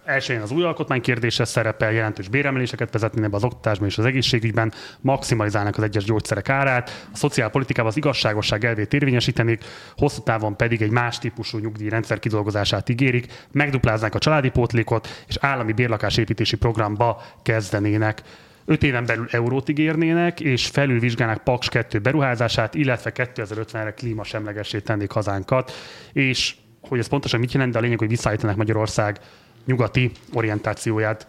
Elsőjén 0.04 0.42
az 0.42 0.50
új 0.50 0.62
alkotmány 0.62 1.00
kérdése 1.00 1.44
szerepel, 1.44 1.92
jelentős 1.92 2.28
béremeléseket 2.28 2.92
vezetni 2.92 3.28
az 3.30 3.44
oktatásban 3.44 3.88
és 3.88 3.98
az 3.98 4.04
egészségügyben, 4.04 4.72
maximalizálnak 5.00 5.76
az 5.76 5.82
egyes 5.82 6.04
gyógyszerek 6.04 6.48
árát, 6.48 7.08
a 7.12 7.16
szociálpolitikában 7.16 7.90
az 7.90 7.96
igazságosság 7.96 8.64
elvét 8.64 8.92
érvényesítenik, 8.92 9.64
hosszú 9.96 10.22
távon 10.22 10.56
pedig 10.56 10.82
egy 10.82 10.90
más 10.90 11.18
típusú 11.18 11.58
nyugdíjrendszer 11.58 12.18
kidolgozását 12.18 12.88
ígérik, 12.88 13.46
megdupláznák 13.52 14.14
a 14.14 14.18
családi 14.18 14.48
pótlékot, 14.48 15.24
és 15.28 15.36
állami 15.40 15.72
bérlakásépítési 15.72 16.56
programba 16.56 17.22
kezdenének. 17.42 18.22
Öt 18.64 18.82
éven 18.82 19.06
belül 19.06 19.28
eurót 19.30 19.68
ígérnének, 19.68 20.40
és 20.40 20.66
felülvizsgálnák 20.66 21.38
Paks 21.38 21.68
2 21.68 21.98
beruházását, 21.98 22.74
illetve 22.74 23.12
2050-re 23.14 23.94
klímasemlegessé 23.94 24.80
tennék 24.80 25.10
hazánkat. 25.10 25.72
És 26.12 26.54
hogy 26.80 26.98
ez 26.98 27.06
pontosan 27.06 27.40
mit 27.40 27.52
jelent, 27.52 27.72
de 27.72 27.78
a 27.78 27.80
lényeg, 27.80 27.98
hogy 27.98 28.08
visszaállítanak 28.08 28.56
Magyarország 28.56 29.20
nyugati 29.64 30.10
orientációját. 30.32 31.26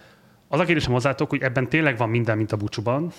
Az 0.47 0.59
a 0.59 0.65
kérdésem 0.65 0.91
hozzátok, 0.91 1.29
hogy 1.29 1.41
ebben 1.41 1.69
tényleg 1.69 1.97
van 1.97 2.09
minden, 2.09 2.37
mint 2.37 2.51
a 2.51 2.57
bucsuban. 2.57 3.11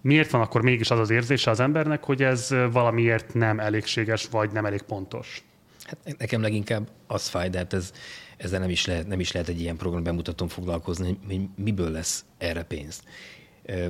Miért 0.00 0.30
van 0.30 0.40
akkor 0.40 0.62
mégis 0.62 0.90
az 0.90 0.98
az 0.98 1.10
érzése 1.10 1.50
az 1.50 1.60
embernek, 1.60 2.04
hogy 2.04 2.22
ez 2.22 2.54
valamiért 2.72 3.34
nem 3.34 3.60
elégséges, 3.60 4.28
vagy 4.30 4.50
nem 4.50 4.66
elég 4.66 4.82
pontos? 4.82 5.44
Hát 5.84 6.18
nekem 6.18 6.40
leginkább 6.40 6.88
az 7.06 7.28
fáj, 7.28 7.48
de 7.48 7.58
hát 7.58 7.72
ez, 7.72 7.92
ezzel 8.36 8.60
nem 8.60 8.70
is, 8.70 8.86
lehet, 8.86 9.06
nem 9.06 9.20
is 9.20 9.32
lehet 9.32 9.48
egy 9.48 9.60
ilyen 9.60 9.76
program 9.76 10.02
bemutatón 10.02 10.48
foglalkozni, 10.48 11.18
hogy 11.26 11.40
miből 11.56 11.90
lesz 11.90 12.24
erre 12.38 12.62
pénz. 12.62 13.02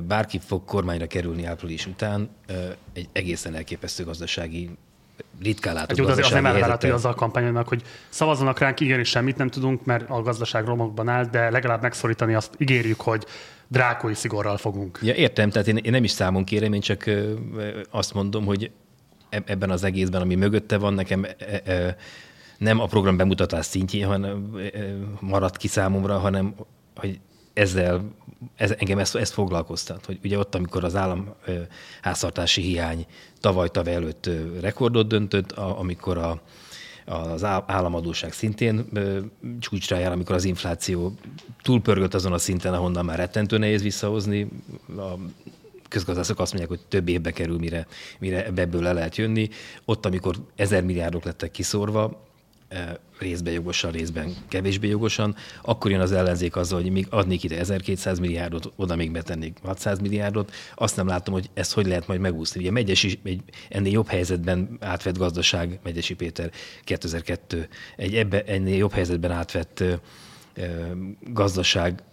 Bárki 0.07 0.39
fog 0.39 0.65
kormányra 0.65 1.07
kerülni 1.07 1.45
április 1.45 1.85
után, 1.85 2.29
egy 2.93 3.09
egészen 3.11 3.55
elképesztő 3.55 4.03
gazdasági 4.03 4.69
ritkán 5.41 5.73
látott 5.73 5.97
hát, 5.97 6.07
az, 6.07 6.17
az 6.17 6.31
nem 6.31 6.45
elvárható 6.45 6.89
azzal 6.89 7.11
a 7.11 7.15
kampánynak, 7.15 7.67
hogy 7.67 7.81
szavazzanak 8.09 8.59
ránk, 8.59 8.79
és 8.79 9.09
semmit 9.09 9.37
nem 9.37 9.49
tudunk, 9.49 9.85
mert 9.85 10.09
a 10.09 10.21
gazdaság 10.21 10.65
romokban 10.65 11.09
áll, 11.09 11.25
de 11.25 11.49
legalább 11.49 11.81
megszorítani 11.81 12.33
azt 12.33 12.53
ígérjük, 12.57 13.01
hogy 13.01 13.25
drákói 13.67 14.13
szigorral 14.13 14.57
fogunk. 14.57 14.99
Ja, 15.01 15.13
értem, 15.13 15.49
tehát 15.49 15.67
én, 15.67 15.77
én 15.77 15.91
nem 15.91 16.03
is 16.03 16.11
számon 16.11 16.43
kérem, 16.43 16.73
én 16.73 16.81
csak 16.81 17.09
azt 17.89 18.13
mondom, 18.13 18.45
hogy 18.45 18.71
ebben 19.29 19.69
az 19.69 19.83
egészben, 19.83 20.21
ami 20.21 20.35
mögötte 20.35 20.77
van, 20.77 20.93
nekem 20.93 21.23
e, 21.23 21.61
e, 21.65 21.95
nem 22.57 22.79
a 22.79 22.85
program 22.85 23.17
bemutatás 23.17 23.65
szintjén 23.65 24.07
hanem 24.07 24.55
e, 24.57 24.79
maradt 25.19 25.57
ki 25.57 25.67
számomra, 25.67 26.17
hanem 26.17 26.55
hogy 26.95 27.19
ezzel 27.53 28.15
ez, 28.55 28.73
engem 28.77 28.99
ezt, 28.99 29.15
ezt 29.15 29.33
foglalkoztat, 29.33 30.05
hogy 30.05 30.19
ugye 30.23 30.37
ott, 30.37 30.55
amikor 30.55 30.83
az 30.83 30.95
állam 30.95 31.33
háztartási 32.01 32.61
hiány 32.61 33.05
tavaly 33.39 33.69
tavaly 33.69 33.93
előtt 33.93 34.29
rekordot 34.59 35.07
döntött, 35.07 35.51
a, 35.51 35.79
amikor 35.79 36.17
a, 36.17 36.41
az 37.05 37.43
államadóság 37.43 38.33
szintén 38.33 38.85
csúcsra 39.59 39.97
jár, 39.97 40.11
amikor 40.11 40.35
az 40.35 40.43
infláció 40.43 41.13
túlpörgött 41.61 42.13
azon 42.13 42.33
a 42.33 42.37
szinten, 42.37 42.73
ahonnan 42.73 43.05
már 43.05 43.17
rettentő 43.17 43.57
nehéz 43.57 43.81
visszahozni. 43.81 44.47
A 44.97 45.13
közgazdászok 45.89 46.39
azt 46.39 46.53
mondják, 46.53 46.77
hogy 46.77 46.87
több 46.87 47.07
évbe 47.07 47.31
kerül, 47.31 47.57
mire, 47.57 47.87
mire 48.19 48.45
ebből 48.45 48.81
le 48.81 48.93
lehet 48.93 49.15
jönni. 49.15 49.49
Ott, 49.85 50.05
amikor 50.05 50.35
ezer 50.55 50.83
milliárdok 50.83 51.23
lettek 51.23 51.51
kiszórva, 51.51 52.03
e, 52.03 52.11
részben 53.19 53.53
jogosan, 53.53 53.91
részben 53.91 54.35
kevésbé 54.47 54.87
jogosan, 54.87 55.35
akkor 55.61 55.91
jön 55.91 55.99
az 55.99 56.11
ellenzék 56.11 56.55
azzal, 56.55 56.81
hogy 56.81 56.91
még 56.91 57.07
adnék 57.09 57.43
ide 57.43 57.57
1200 57.59 58.19
milliárdot, 58.19 58.71
oda 58.75 58.95
még 58.95 59.11
betennék 59.11 59.57
600 59.63 59.99
milliárdot. 59.99 60.53
Azt 60.75 60.95
nem 60.95 61.07
látom, 61.07 61.33
hogy 61.33 61.49
ezt 61.53 61.73
hogy 61.73 61.85
lehet 61.87 62.07
majd 62.07 62.19
megúszni. 62.19 62.59
Ugye 62.61 62.71
Megyesi, 62.71 63.19
egy 63.23 63.41
ennél 63.69 63.91
jobb 63.91 64.07
helyzetben 64.07 64.77
átvett 64.79 65.17
gazdaság, 65.17 65.79
Megyesi 65.83 66.13
Péter 66.13 66.51
2002, 66.83 67.67
egy 67.95 68.15
ebbe, 68.15 68.43
ennél 68.43 68.75
jobb 68.75 68.91
helyzetben 68.91 69.31
átvett 69.31 69.83
gazdaság 71.19 72.03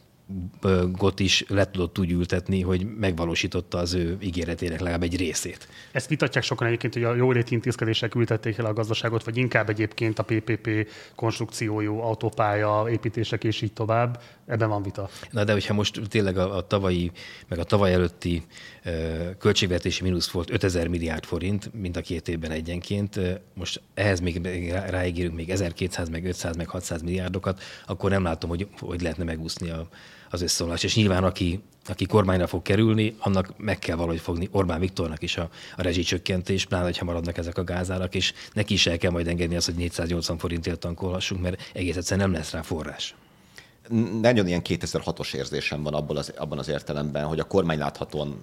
got 0.92 1.20
is 1.20 1.44
le 1.48 1.70
tudott 1.70 1.98
úgy 1.98 2.10
ültetni, 2.10 2.60
hogy 2.62 2.86
megvalósította 2.96 3.78
az 3.78 3.94
ő 3.94 4.16
ígéretének 4.20 4.80
legalább 4.80 5.02
egy 5.02 5.16
részét. 5.16 5.68
Ezt 5.92 6.08
vitatják 6.08 6.44
sokan 6.44 6.66
egyébként, 6.66 6.94
hogy 6.94 7.04
a 7.04 7.14
jóléti 7.14 7.54
intézkedések 7.54 8.14
ültették 8.14 8.58
el 8.58 8.64
a 8.64 8.72
gazdaságot, 8.72 9.24
vagy 9.24 9.36
inkább 9.36 9.68
egyébként 9.68 10.18
a 10.18 10.22
PPP 10.22 10.88
konstrukciójú 11.14 11.98
autópálya 11.98 12.86
építések 12.90 13.44
és 13.44 13.62
így 13.62 13.72
tovább. 13.72 14.20
Ebben 14.46 14.68
van 14.68 14.82
vita. 14.82 15.08
Na 15.30 15.44
de 15.44 15.52
hogyha 15.52 15.74
most 15.74 16.00
tényleg 16.08 16.38
a, 16.38 16.56
a 16.56 16.66
tavalyi, 16.66 17.10
meg 17.48 17.58
a 17.58 17.64
tavaly 17.64 17.92
előtti 17.92 18.42
költségvetési 19.38 20.02
mínusz 20.02 20.30
volt 20.30 20.50
5000 20.50 20.88
milliárd 20.88 21.24
forint, 21.24 21.70
mind 21.74 21.96
a 21.96 22.00
két 22.00 22.28
évben 22.28 22.50
egyenként, 22.50 23.20
most 23.54 23.80
ehhez 23.94 24.20
még 24.20 24.46
ráígérünk 24.70 25.34
még 25.34 25.50
1200, 25.50 26.08
meg 26.08 26.24
500, 26.24 26.56
meg 26.56 26.68
600 26.68 27.02
milliárdokat, 27.02 27.62
akkor 27.86 28.10
nem 28.10 28.22
látom, 28.22 28.50
hogy 28.50 28.66
hogy 28.78 29.00
lehetne 29.00 29.24
megúszni 29.24 29.70
a, 29.70 29.88
az 30.32 30.42
összeomlás. 30.42 30.82
És 30.82 30.94
nyilván 30.94 31.24
aki, 31.24 31.62
aki 31.86 32.06
kormányra 32.06 32.46
fog 32.46 32.62
kerülni, 32.62 33.16
annak 33.18 33.52
meg 33.56 33.78
kell 33.78 33.96
valahogy 33.96 34.20
fogni 34.20 34.48
Orbán 34.50 34.80
Viktornak 34.80 35.22
is 35.22 35.36
a, 35.36 35.50
a 35.76 35.82
rezsicsökkentés, 35.82 36.66
pláne, 36.66 36.90
ha 36.98 37.04
maradnak 37.04 37.38
ezek 37.38 37.58
a 37.58 37.64
gázárak, 37.64 38.14
és 38.14 38.32
neki 38.52 38.74
is 38.74 38.86
el 38.86 38.98
kell 38.98 39.10
majd 39.10 39.28
engedni 39.28 39.56
azt, 39.56 39.66
hogy 39.66 39.74
480 39.74 40.38
forintért 40.38 40.78
tankolhassunk, 40.78 41.42
mert 41.42 41.70
egész 41.74 41.96
egyszerűen 41.96 42.30
nem 42.30 42.38
lesz 42.38 42.50
rá 42.50 42.62
forrás 42.62 43.14
nagyon 44.20 44.46
ilyen 44.46 44.62
2006-os 44.64 45.34
érzésem 45.34 45.82
van 45.82 45.94
abban 45.94 46.16
az, 46.16 46.32
abban 46.36 46.58
az 46.58 46.68
értelemben, 46.68 47.24
hogy 47.24 47.38
a 47.38 47.44
kormány 47.44 47.78
láthatóan 47.78 48.42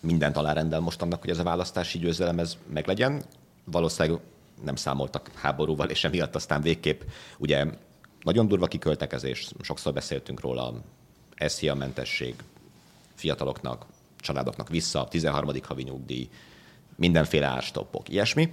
mindent 0.00 0.36
alárendel 0.36 0.80
most 0.80 1.02
annak, 1.02 1.20
hogy 1.20 1.30
ez 1.30 1.38
a 1.38 1.42
választási 1.42 1.98
győzelem 1.98 2.38
ez 2.38 2.56
meglegyen. 2.72 3.24
Valószínűleg 3.64 4.20
nem 4.64 4.76
számoltak 4.76 5.30
háborúval, 5.34 5.88
és 5.88 6.04
emiatt 6.04 6.34
aztán 6.34 6.62
végképp 6.62 7.00
ugye 7.38 7.66
nagyon 8.22 8.48
durva 8.48 8.66
kiköltekezés, 8.66 9.50
sokszor 9.60 9.92
beszéltünk 9.92 10.40
róla, 10.40 10.74
SZIA 11.46 11.74
mentesség 11.74 12.34
fiataloknak, 13.14 13.86
családoknak 14.20 14.68
vissza, 14.68 15.08
13. 15.08 15.50
havi 15.62 15.82
nyugdíj, 15.82 16.28
mindenféle 16.96 17.46
árstoppok, 17.46 18.08
ilyesmi. 18.08 18.52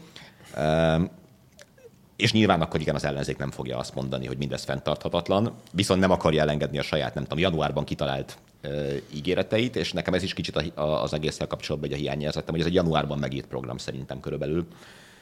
És 2.15 2.32
nyilván 2.32 2.61
akkor 2.61 2.80
igen, 2.80 2.95
az 2.95 3.03
ellenzék 3.03 3.38
nem 3.38 3.51
fogja 3.51 3.78
azt 3.78 3.95
mondani, 3.95 4.26
hogy 4.26 4.38
mindez 4.38 4.63
fenntarthatatlan, 4.63 5.53
viszont 5.72 5.99
nem 5.99 6.11
akarja 6.11 6.41
elengedni 6.41 6.78
a 6.78 6.82
saját, 6.82 7.13
nem 7.13 7.24
tudom, 7.24 7.39
januárban 7.39 7.84
kitalált 7.84 8.38
uh, 8.63 8.95
ígéreteit, 9.13 9.76
és 9.76 9.93
nekem 9.93 10.13
ez 10.13 10.24
is 10.24 10.34
kicsit 10.34 10.55
a, 10.55 10.82
a, 10.82 11.03
az 11.03 11.13
egésszel 11.13 11.47
kapcsolatban 11.47 11.89
egy 11.89 11.95
a 11.95 11.99
hiányérzetem, 11.99 12.51
hogy 12.51 12.59
ez 12.59 12.65
egy 12.65 12.74
januárban 12.74 13.20
megírt 13.20 13.47
program 13.47 13.78
szerintem 13.78 14.20
körülbelül, 14.20 14.67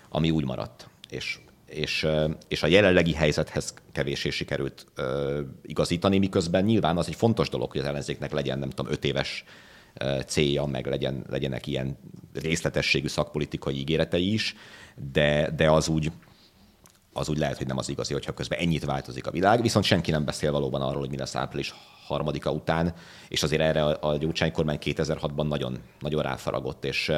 ami 0.10 0.32
úgy 0.32 0.46
maradt. 0.46 0.88
És, 1.10 1.40
és, 1.68 2.08
és 2.48 2.64
a 2.64 2.68
jelenlegi 2.68 3.14
helyzethez 3.14 3.74
kevésé 3.92 4.30
sikerült 4.30 4.86
uh, 4.98 5.40
igazítani, 5.62 6.18
miközben 6.18 6.64
nyilván 6.64 6.98
az 6.98 7.08
egy 7.08 7.16
fontos 7.16 7.50
dolog, 7.50 7.72
hogy 7.72 7.82
az 7.82 7.88
ellenzéknek 7.88 8.32
legyen, 8.32 8.60
nem 8.60 8.70
tudom, 8.70 8.92
öt 8.92 9.06
éves 9.06 9.44
célja, 10.26 10.66
meg 10.66 10.86
legyen, 10.86 11.26
legyenek 11.30 11.68
ilyen 11.68 11.98
részletességű 12.34 13.08
szakpolitikai 13.08 13.78
ígéretei 13.78 14.34
is, 14.34 14.56
de, 15.12 15.52
de 15.56 15.70
az 15.72 15.88
úgy, 15.88 16.12
az 17.14 17.30
úgy 17.30 17.38
lehet, 17.38 17.58
hogy 17.58 17.68
nem 17.68 17.78
az 17.78 17.90
igazi, 17.90 18.14
hogyha 18.14 18.34
közben 18.34 18.60
ennyit 18.60 18.86
változik 18.86 19.28
a 19.28 19.32
világ, 19.32 19.62
viszont 19.62 19.86
senki 19.86 20.12
nem 20.12 20.26
beszél 20.26 20.52
valóban 20.52 20.82
arról, 20.82 21.00
hogy 21.00 21.10
mi 21.10 21.18
lesz 21.18 21.36
április 21.36 21.74
harmadika 22.06 22.52
után, 22.52 22.94
és 23.28 23.44
azért 23.44 23.62
erre 23.62 23.84
a 23.84 24.18
Gyurcsány 24.18 24.52
kormány 24.52 24.78
2006-ban 24.82 25.48
nagyon, 25.48 25.78
nagyon 26.00 26.22
ráfaragott, 26.22 26.86
és, 26.86 27.12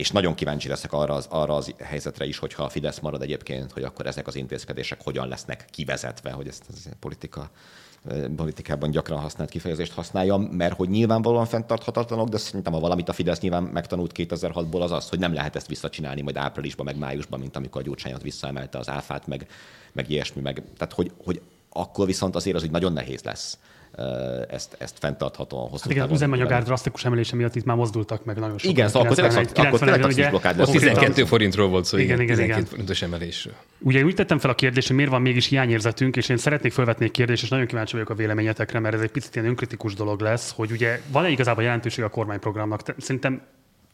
és 0.00 0.10
nagyon 0.10 0.34
kíváncsi 0.34 0.68
leszek 0.68 0.92
arra 0.92 1.14
az, 1.14 1.26
arra 1.30 1.54
az 1.54 1.74
helyzetre 1.78 2.24
is, 2.24 2.38
hogyha 2.38 2.62
a 2.62 2.68
Fidesz 2.68 2.98
marad 2.98 3.22
egyébként, 3.22 3.72
hogy 3.72 3.82
akkor 3.82 4.06
ezek 4.06 4.26
az 4.26 4.36
intézkedések 4.36 5.02
hogyan 5.02 5.28
lesznek 5.28 5.64
kivezetve, 5.70 6.30
hogy 6.30 6.48
ezt 6.48 6.64
a 6.68 6.96
politika 7.00 7.50
politikában 8.36 8.90
gyakran 8.90 9.18
használt 9.18 9.50
kifejezést 9.50 9.92
használja, 9.92 10.36
mert 10.36 10.76
hogy 10.76 10.88
nyilvánvalóan 10.88 11.46
fenntarthatatlanok, 11.46 12.28
de 12.28 12.36
szerintem 12.36 12.72
ha 12.72 12.80
valamit 12.80 13.08
a 13.08 13.12
Fidesz 13.12 13.40
nyilván 13.40 13.62
megtanult 13.62 14.12
2006-ból 14.16 14.80
az 14.80 14.90
az, 14.90 15.08
hogy 15.08 15.18
nem 15.18 15.32
lehet 15.32 15.56
ezt 15.56 15.66
visszacsinálni 15.66 16.20
majd 16.20 16.36
áprilisban, 16.36 16.84
meg 16.84 16.98
májusban, 16.98 17.40
mint 17.40 17.56
amikor 17.56 17.80
a 17.80 17.84
Gyurcsányot 17.84 18.22
visszaemelte 18.22 18.78
az 18.78 18.88
áfát, 18.88 19.26
meg, 19.26 19.46
meg 19.92 20.10
ilyesmi, 20.10 20.40
meg, 20.40 20.62
tehát 20.76 20.92
hogy, 20.92 21.12
hogy 21.24 21.40
akkor 21.68 22.06
viszont 22.06 22.34
azért 22.34 22.56
az, 22.56 22.62
hogy 22.62 22.70
nagyon 22.70 22.92
nehéz 22.92 23.22
lesz 23.22 23.58
ezt, 24.48 24.76
ezt 24.78 24.96
fenntarthatóan 24.98 25.68
hosszú 25.68 25.82
hát 25.82 25.90
igen, 25.90 26.04
az 26.04 26.10
üzemanyagár 26.10 26.62
drasztikus 26.62 27.04
emelése 27.04 27.36
miatt 27.36 27.54
itt 27.54 27.64
már 27.64 27.76
mozdultak 27.76 28.24
meg 28.24 28.38
nagyon 28.38 28.58
sokan. 28.58 28.76
Igen, 28.76 28.88
szóval 28.88 29.02
akkor 29.02 29.16
tényleg, 29.16 29.48
akkor 29.54 29.78
tényleg 29.78 30.28
blokkád 30.30 30.56
lesz. 30.56 30.70
12 30.70 31.24
forintról 31.24 31.68
volt 31.68 31.84
szó, 31.84 31.96
igen, 31.96 32.20
igen, 32.20 32.36
12 32.36 32.52
igen. 32.52 32.70
forintos 32.70 33.02
emelésről. 33.02 33.54
Ugye 33.78 34.02
úgy 34.02 34.14
tettem 34.14 34.38
fel 34.38 34.50
a 34.50 34.54
kérdést, 34.54 34.86
hogy 34.86 34.96
miért 34.96 35.10
van 35.10 35.22
mégis 35.22 35.46
hiányérzetünk, 35.46 36.16
és 36.16 36.28
én 36.28 36.36
szeretnék 36.36 36.72
felvetni 36.72 37.04
egy 37.04 37.10
kérdést, 37.10 37.42
és 37.42 37.48
nagyon 37.48 37.66
kíváncsi 37.66 37.92
vagyok 37.92 38.10
a 38.10 38.14
véleményetekre, 38.14 38.78
mert 38.78 38.94
ez 38.94 39.00
egy 39.00 39.10
picit 39.10 39.34
ilyen 39.34 39.46
önkritikus 39.46 39.94
dolog 39.94 40.20
lesz, 40.20 40.52
hogy 40.56 40.70
ugye 40.70 41.00
van-e 41.12 41.28
igazából 41.28 41.62
jelentőség 41.62 42.04
a 42.04 42.08
kormányprogramnak? 42.08 42.80
Szerintem 42.98 43.42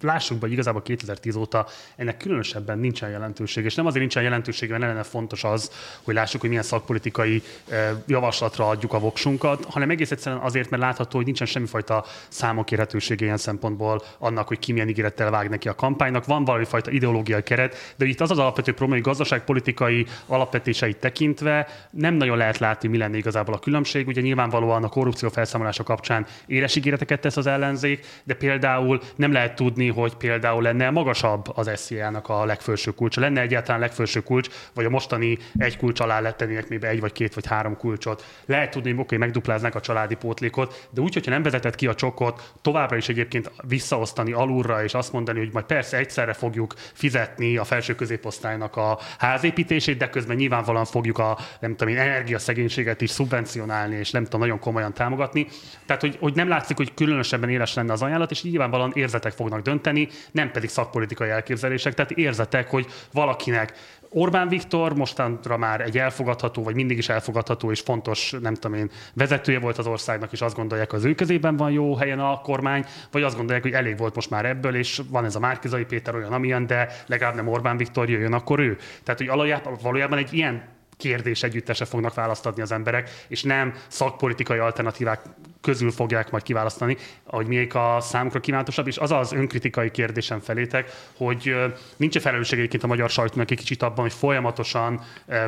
lássuk 0.00 0.38
be, 0.38 0.42
hogy 0.42 0.52
igazából 0.52 0.82
2010 0.82 1.36
óta 1.36 1.66
ennek 1.96 2.16
különösebben 2.16 2.78
nincsen 2.78 3.10
jelentőség. 3.10 3.64
És 3.64 3.74
nem 3.74 3.86
azért 3.86 4.00
nincsen 4.00 4.22
jelentőség, 4.22 4.70
mert 4.70 4.82
lenne 4.82 5.02
fontos 5.02 5.44
az, 5.44 5.70
hogy 6.02 6.14
lássuk, 6.14 6.40
hogy 6.40 6.48
milyen 6.48 6.64
szakpolitikai 6.64 7.42
eh, 7.68 7.90
javaslatra 8.06 8.68
adjuk 8.68 8.92
a 8.92 8.98
voksunkat, 8.98 9.64
hanem 9.64 9.90
egész 9.90 10.10
egyszerűen 10.10 10.40
azért, 10.42 10.70
mert 10.70 10.82
látható, 10.82 11.16
hogy 11.16 11.24
nincsen 11.24 11.46
semmifajta 11.46 12.04
számok 12.28 12.70
érhetősége 12.70 13.24
ilyen 13.24 13.36
szempontból 13.36 14.02
annak, 14.18 14.48
hogy 14.48 14.58
ki 14.58 14.72
milyen 14.72 14.88
ígérettel 14.88 15.30
vág 15.30 15.48
neki 15.48 15.68
a 15.68 15.74
kampánynak. 15.74 16.24
Van 16.24 16.44
valami 16.44 16.64
fajta 16.64 16.90
ideológiai 16.90 17.42
keret, 17.42 17.94
de 17.96 18.04
itt 18.04 18.20
az 18.20 18.30
az 18.30 18.38
alapvető 18.38 18.72
probléma, 18.72 19.00
hogy 19.00 19.10
gazdaságpolitikai 19.10 20.06
alapvetéseit 20.26 20.96
tekintve 20.96 21.68
nem 21.90 22.14
nagyon 22.14 22.36
lehet 22.36 22.58
látni, 22.58 22.88
mi 22.88 22.98
lenne 22.98 23.16
igazából 23.16 23.54
a 23.54 23.58
különbség. 23.58 24.06
Ugye 24.06 24.20
nyilvánvalóan 24.20 24.84
a 24.84 24.88
korrupció 24.88 25.28
felszámolása 25.28 25.82
kapcsán 25.82 26.26
éles 26.46 26.76
ígéreteket 26.76 27.20
tesz 27.20 27.36
az 27.36 27.46
ellenzék, 27.46 28.06
de 28.24 28.34
például 28.34 29.00
nem 29.16 29.32
lehet 29.32 29.54
tudni, 29.54 29.85
hogy 29.88 30.14
például 30.14 30.62
lenne 30.62 30.90
magasabb 30.90 31.44
az 31.54 31.70
SZIA-nak 31.74 32.28
a 32.28 32.44
legfelső 32.44 32.90
kulcsa. 32.90 33.20
Lenne 33.20 33.40
egyáltalán 33.40 33.80
legfelső 33.80 34.20
kulcs, 34.20 34.48
vagy 34.74 34.84
a 34.84 34.90
mostani 34.90 35.38
egy 35.56 35.76
kulcs 35.76 36.00
alá 36.00 36.20
lettenének 36.20 36.68
még 36.68 36.84
egy, 36.84 37.00
vagy 37.00 37.12
két, 37.12 37.34
vagy 37.34 37.46
három 37.46 37.76
kulcsot. 37.76 38.24
Lehet 38.46 38.70
tudni, 38.70 38.90
hogy 38.90 39.00
oké, 39.00 39.16
megdupláznák 39.16 39.74
a 39.74 39.80
családi 39.80 40.14
pótlékot, 40.14 40.88
de 40.90 41.00
úgy, 41.00 41.14
hogyha 41.14 41.30
nem 41.30 41.42
vezetett 41.42 41.74
ki 41.74 41.86
a 41.86 41.94
csokot, 41.94 42.52
továbbra 42.62 42.96
is 42.96 43.08
egyébként 43.08 43.50
visszaosztani 43.68 44.32
alulra, 44.32 44.84
és 44.84 44.94
azt 44.94 45.12
mondani, 45.12 45.38
hogy 45.38 45.52
majd 45.52 45.64
persze 45.64 45.96
egyszerre 45.96 46.32
fogjuk 46.32 46.74
fizetni 46.92 47.56
a 47.56 47.64
felső 47.64 47.94
középosztálynak 47.94 48.76
a 48.76 48.98
házépítését, 49.18 49.98
de 49.98 50.08
közben 50.08 50.36
nyilvánvalóan 50.36 50.84
fogjuk 50.84 51.18
a 51.18 51.38
nem 51.60 51.76
tudom 51.76 51.94
én, 51.94 52.00
energiaszegénységet 52.00 53.00
is 53.00 53.10
szubvencionálni, 53.10 53.96
és 53.96 54.10
nem 54.10 54.24
tudom, 54.24 54.40
nagyon 54.40 54.58
komolyan 54.58 54.92
támogatni. 54.92 55.46
Tehát, 55.86 56.02
hogy, 56.02 56.16
hogy 56.20 56.34
nem 56.34 56.48
látszik, 56.48 56.76
hogy 56.76 56.94
különösebben 56.94 57.48
éles 57.48 57.74
lenne 57.74 57.92
az 57.92 58.02
ajánlat, 58.02 58.30
és 58.30 58.42
nyilvánvalóan 58.42 58.92
érzetek 58.94 59.32
fognak 59.32 59.60
dönteni 59.60 59.75
dönteni, 59.76 60.08
nem 60.30 60.50
pedig 60.50 60.68
szakpolitikai 60.68 61.28
elképzelések. 61.28 61.94
Tehát 61.94 62.10
érzetek, 62.10 62.70
hogy 62.70 62.86
valakinek 63.12 63.72
Orbán 64.08 64.48
Viktor 64.48 64.94
mostanra 64.94 65.56
már 65.56 65.80
egy 65.80 65.98
elfogadható, 65.98 66.62
vagy 66.62 66.74
mindig 66.74 66.98
is 66.98 67.08
elfogadható 67.08 67.70
és 67.70 67.80
fontos, 67.80 68.34
nem 68.40 68.54
tudom 68.54 68.76
én, 68.76 68.90
vezetője 69.14 69.58
volt 69.58 69.78
az 69.78 69.86
országnak, 69.86 70.32
és 70.32 70.40
azt 70.40 70.56
gondolják, 70.56 70.92
az 70.92 71.04
ő 71.04 71.14
kezében 71.14 71.56
van 71.56 71.70
jó 71.70 71.96
helyen 71.96 72.20
a 72.20 72.40
kormány, 72.40 72.84
vagy 73.10 73.22
azt 73.22 73.36
gondolják, 73.36 73.62
hogy 73.62 73.72
elég 73.72 73.96
volt 73.96 74.14
most 74.14 74.30
már 74.30 74.44
ebből, 74.44 74.74
és 74.74 75.00
van 75.10 75.24
ez 75.24 75.34
a 75.34 75.38
Márkizai 75.38 75.84
Péter 75.84 76.14
olyan, 76.14 76.32
amilyen, 76.32 76.66
de 76.66 76.88
legalább 77.06 77.34
nem 77.34 77.48
Orbán 77.48 77.76
Viktor 77.76 78.10
jöjjön, 78.10 78.32
akkor 78.32 78.58
ő. 78.58 78.76
Tehát, 79.02 79.20
hogy 79.20 79.80
valójában 79.82 80.18
egy 80.18 80.32
ilyen 80.32 80.62
kérdés 80.96 81.42
együttese 81.42 81.84
fognak 81.84 82.14
választani 82.14 82.60
az 82.60 82.72
emberek, 82.72 83.10
és 83.28 83.42
nem 83.42 83.74
szakpolitikai 83.88 84.58
alternatívák 84.58 85.20
közül 85.60 85.90
fogják 85.90 86.30
majd 86.30 86.42
kiválasztani, 86.42 86.96
hogy 87.24 87.46
miék 87.46 87.74
a 87.74 87.96
számukra 88.00 88.40
kívánatosabb, 88.40 88.86
és 88.86 88.98
az 88.98 89.10
az 89.10 89.32
önkritikai 89.32 89.90
kérdésem 89.90 90.40
felétek, 90.40 90.92
hogy 91.16 91.54
nincs-e 91.96 92.20
felelősség 92.20 92.58
egyébként 92.58 92.82
a 92.82 92.86
magyar 92.86 93.10
sajtónak 93.10 93.50
egy 93.50 93.58
kicsit 93.58 93.82
abban, 93.82 94.00
hogy 94.00 94.12
folyamatosan 94.12 95.00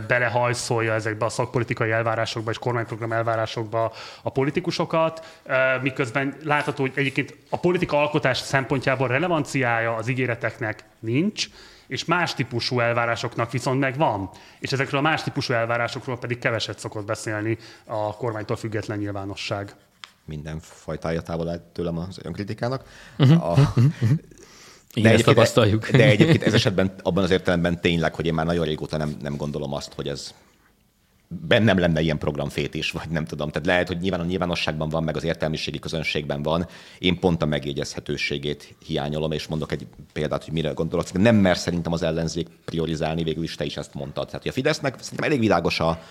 belehajszolja 0.08 0.92
ezekbe 0.92 1.24
a 1.24 1.28
szakpolitikai 1.28 1.90
elvárásokba 1.90 2.50
és 2.50 2.58
kormányprogram 2.58 3.12
elvárásokba 3.12 3.92
a 4.22 4.30
politikusokat, 4.30 5.40
miközben 5.82 6.36
látható, 6.44 6.82
hogy 6.82 6.92
egyébként 6.94 7.36
a 7.50 7.58
politika 7.58 8.00
alkotás 8.00 8.38
szempontjából 8.38 9.08
relevanciája 9.08 9.94
az 9.94 10.08
ígéreteknek 10.08 10.84
nincs, 10.98 11.46
és 11.88 12.04
más 12.04 12.34
típusú 12.34 12.80
elvárásoknak 12.80 13.50
viszont 13.50 13.80
meg 13.80 13.96
van. 13.96 14.30
És 14.58 14.72
ezekről 14.72 15.00
a 15.00 15.02
más 15.02 15.22
típusú 15.22 15.52
elvárásokról 15.52 16.18
pedig 16.18 16.38
keveset 16.38 16.78
szokott 16.78 17.06
beszélni 17.06 17.58
a 17.84 18.16
kormánytól 18.16 18.56
független 18.56 18.98
nyilvánosság. 18.98 19.74
Minden 20.24 20.60
fajtája 20.60 21.22
távol 21.22 21.48
állt 21.48 21.62
tőlem 21.62 21.98
az 21.98 22.18
önkritikának. 22.22 22.82
Uh-huh. 23.18 23.50
A, 23.50 23.74
igen, 24.94 25.16
de 25.16 25.22
tapasztaljuk. 25.22 25.90
De 25.90 26.04
egyébként 26.04 26.42
ez 26.42 26.54
esetben 26.54 26.94
abban 27.02 27.24
az 27.24 27.30
értelemben 27.30 27.80
tényleg, 27.80 28.14
hogy 28.14 28.26
én 28.26 28.34
már 28.34 28.46
nagyon 28.46 28.64
régóta 28.64 28.96
nem, 28.96 29.16
nem 29.22 29.36
gondolom 29.36 29.72
azt, 29.72 29.92
hogy 29.92 30.08
ez 30.08 30.34
bennem 31.28 31.78
lenne 31.78 32.00
ilyen 32.00 32.18
programfétés, 32.18 32.90
vagy 32.90 33.08
nem 33.08 33.24
tudom. 33.24 33.48
Tehát 33.48 33.66
lehet, 33.66 33.88
hogy 33.88 33.98
nyilván 33.98 34.20
a 34.20 34.24
nyilvánosságban 34.24 34.88
van, 34.88 35.04
meg 35.04 35.16
az 35.16 35.24
értelmiségi 35.24 35.78
közönségben 35.78 36.42
van. 36.42 36.66
Én 36.98 37.18
pont 37.18 37.42
a 37.42 37.46
megjegyezhetőségét 37.46 38.74
hiányolom, 38.86 39.32
és 39.32 39.46
mondok 39.46 39.72
egy 39.72 39.86
példát, 40.12 40.44
hogy 40.44 40.52
mire 40.52 40.70
gondolok. 40.70 41.12
Nem 41.12 41.36
mer 41.36 41.56
szerintem 41.56 41.92
az 41.92 42.02
ellenzék 42.02 42.48
priorizálni, 42.64 43.22
végül 43.22 43.42
is 43.42 43.54
te 43.54 43.64
is 43.64 43.76
ezt 43.76 43.94
mondtad. 43.94 44.26
Tehát 44.26 44.42
hogy 44.42 44.50
a 44.50 44.54
Fidesznek 44.54 45.00
szerintem 45.00 45.26
elég 45.26 45.40
világos 45.40 45.80
a, 45.80 46.02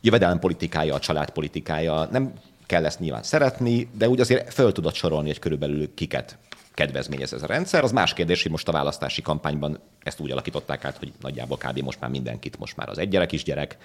jövedelem 0.00 0.38
politikája, 0.38 0.94
a 0.94 0.98
család 0.98 1.30
politikája. 1.30 2.08
Nem 2.10 2.32
kell 2.66 2.84
ezt 2.84 2.98
nyilván 3.00 3.22
szeretni, 3.22 3.88
de 3.98 4.08
úgy 4.08 4.20
azért 4.20 4.52
föl 4.54 4.72
tudod 4.72 4.94
sorolni, 4.94 5.28
hogy 5.28 5.38
körülbelül 5.38 5.94
kiket 5.94 6.38
kedvezményez 6.78 7.32
ez 7.32 7.42
a 7.42 7.46
rendszer. 7.46 7.84
Az 7.84 7.92
más 7.92 8.12
kérdés, 8.12 8.42
hogy 8.42 8.50
most 8.50 8.68
a 8.68 8.72
választási 8.72 9.22
kampányban 9.22 9.80
ezt 10.02 10.20
úgy 10.20 10.30
alakították 10.30 10.84
át, 10.84 10.96
hogy 10.96 11.12
nagyjából 11.20 11.56
kb. 11.56 11.78
most 11.78 12.00
már 12.00 12.10
mindenkit, 12.10 12.58
most 12.58 12.76
már 12.76 12.88
az 12.88 12.98
egy 12.98 13.08
gyerek 13.08 13.32
is 13.32 13.42
gyerek, 13.42 13.76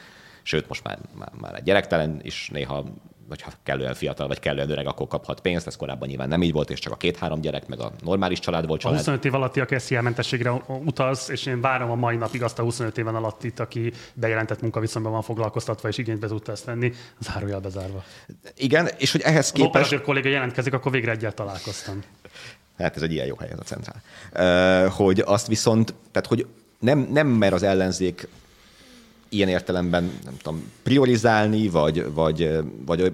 sőt, 0.43 0.67
most 0.67 0.83
már, 0.83 0.99
már, 1.13 1.31
már 1.39 1.55
egy 1.55 1.63
gyerektelen 1.63 2.19
is 2.23 2.49
néha 2.51 2.83
hogyha 3.27 3.51
kellően 3.63 3.93
fiatal 3.93 4.27
vagy 4.27 4.39
kellően 4.39 4.69
öreg, 4.69 4.87
akkor 4.87 5.07
kaphat 5.07 5.41
pénzt. 5.41 5.67
Ez 5.67 5.75
korábban 5.75 6.07
nyilván 6.07 6.27
nem 6.27 6.41
így 6.41 6.51
volt, 6.51 6.69
és 6.69 6.79
csak 6.79 6.93
a 6.93 6.97
két-három 6.97 7.41
gyerek, 7.41 7.67
meg 7.67 7.79
a 7.79 7.91
normális 7.99 8.39
család 8.39 8.67
volt 8.67 8.79
család. 8.79 8.95
A 8.95 8.99
25 8.99 9.25
év 9.25 9.33
alatti, 9.33 9.59
aki 9.59 9.79
SZIA 9.79 10.01
mentességre 10.01 10.51
utaz, 10.67 11.29
és 11.29 11.45
én 11.45 11.61
várom 11.61 11.91
a 11.91 11.95
mai 11.95 12.15
napig 12.15 12.43
azt 12.43 12.59
a 12.59 12.63
25 12.63 12.97
éven 12.97 13.15
alattit, 13.15 13.59
aki 13.59 13.93
bejelentett 14.13 14.61
munkaviszonyban 14.61 15.11
van 15.11 15.21
foglalkoztatva, 15.21 15.87
és 15.87 15.97
igénybe 15.97 16.27
tudta 16.27 16.51
ezt 16.51 16.65
venni, 16.65 16.91
zárójel 17.19 17.59
bezárva. 17.59 18.03
Igen, 18.55 18.89
és 18.97 19.11
hogy 19.11 19.21
ehhez 19.21 19.51
képest... 19.51 19.89
Ha 19.89 20.01
kolléga 20.01 20.29
jelentkezik, 20.29 20.73
akkor 20.73 20.91
végre 20.91 21.11
egyet 21.11 21.35
találkoztam. 21.35 21.99
Hát 22.77 22.95
ez 22.95 23.01
egy 23.01 23.11
ilyen 23.11 23.25
jó 23.25 23.35
hely 23.35 23.49
ez 23.51 23.59
a 23.59 23.63
centrál. 23.63 24.89
Hogy 24.89 25.19
azt 25.25 25.47
viszont, 25.47 25.93
tehát 26.11 26.27
hogy 26.27 26.47
nem, 26.79 27.07
nem 27.11 27.27
mer 27.27 27.53
az 27.53 27.63
ellenzék 27.63 28.27
ilyen 29.29 29.49
értelemben 29.49 30.03
nem 30.23 30.37
tudom, 30.37 30.71
priorizálni, 30.83 31.69
vagy, 31.69 32.13
vagy, 32.13 32.49
vagy 32.85 33.11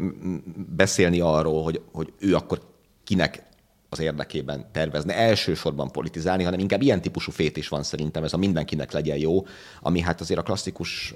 beszélni 0.76 1.20
arról, 1.20 1.64
hogy, 1.64 1.82
hogy 1.92 2.14
ő 2.20 2.36
akkor 2.36 2.62
kinek 3.04 3.44
az 3.90 4.00
érdekében 4.00 4.66
tervezne 4.72 5.16
elsősorban 5.16 5.92
politizálni, 5.92 6.44
hanem 6.44 6.60
inkább 6.60 6.82
ilyen 6.82 7.02
típusú 7.02 7.32
fét 7.32 7.58
is 7.58 7.68
van 7.68 7.84
szerintem, 7.84 8.24
ez 8.24 8.34
a 8.34 8.38
mindenkinek 8.38 8.92
legyen 8.92 9.18
jó, 9.18 9.46
ami 9.82 10.00
hát 10.00 10.22
azért 10.22 10.40
a 10.40 10.44
klasszikus 10.44 11.14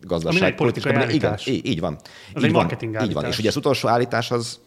gazdaság 0.00 0.54
politikai 0.54 1.14
Igen, 1.14 1.38
így, 1.44 1.66
így 1.66 1.80
van. 1.80 1.94
Az 2.34 2.42
így 2.42 2.44
egy 2.44 2.52
van, 2.52 2.60
marketing 2.60 2.94
állítás. 2.94 3.08
így 3.08 3.14
van. 3.14 3.24
És 3.24 3.38
ugye 3.38 3.48
az 3.48 3.56
utolsó 3.56 3.88
állítás 3.88 4.30
az, 4.30 4.60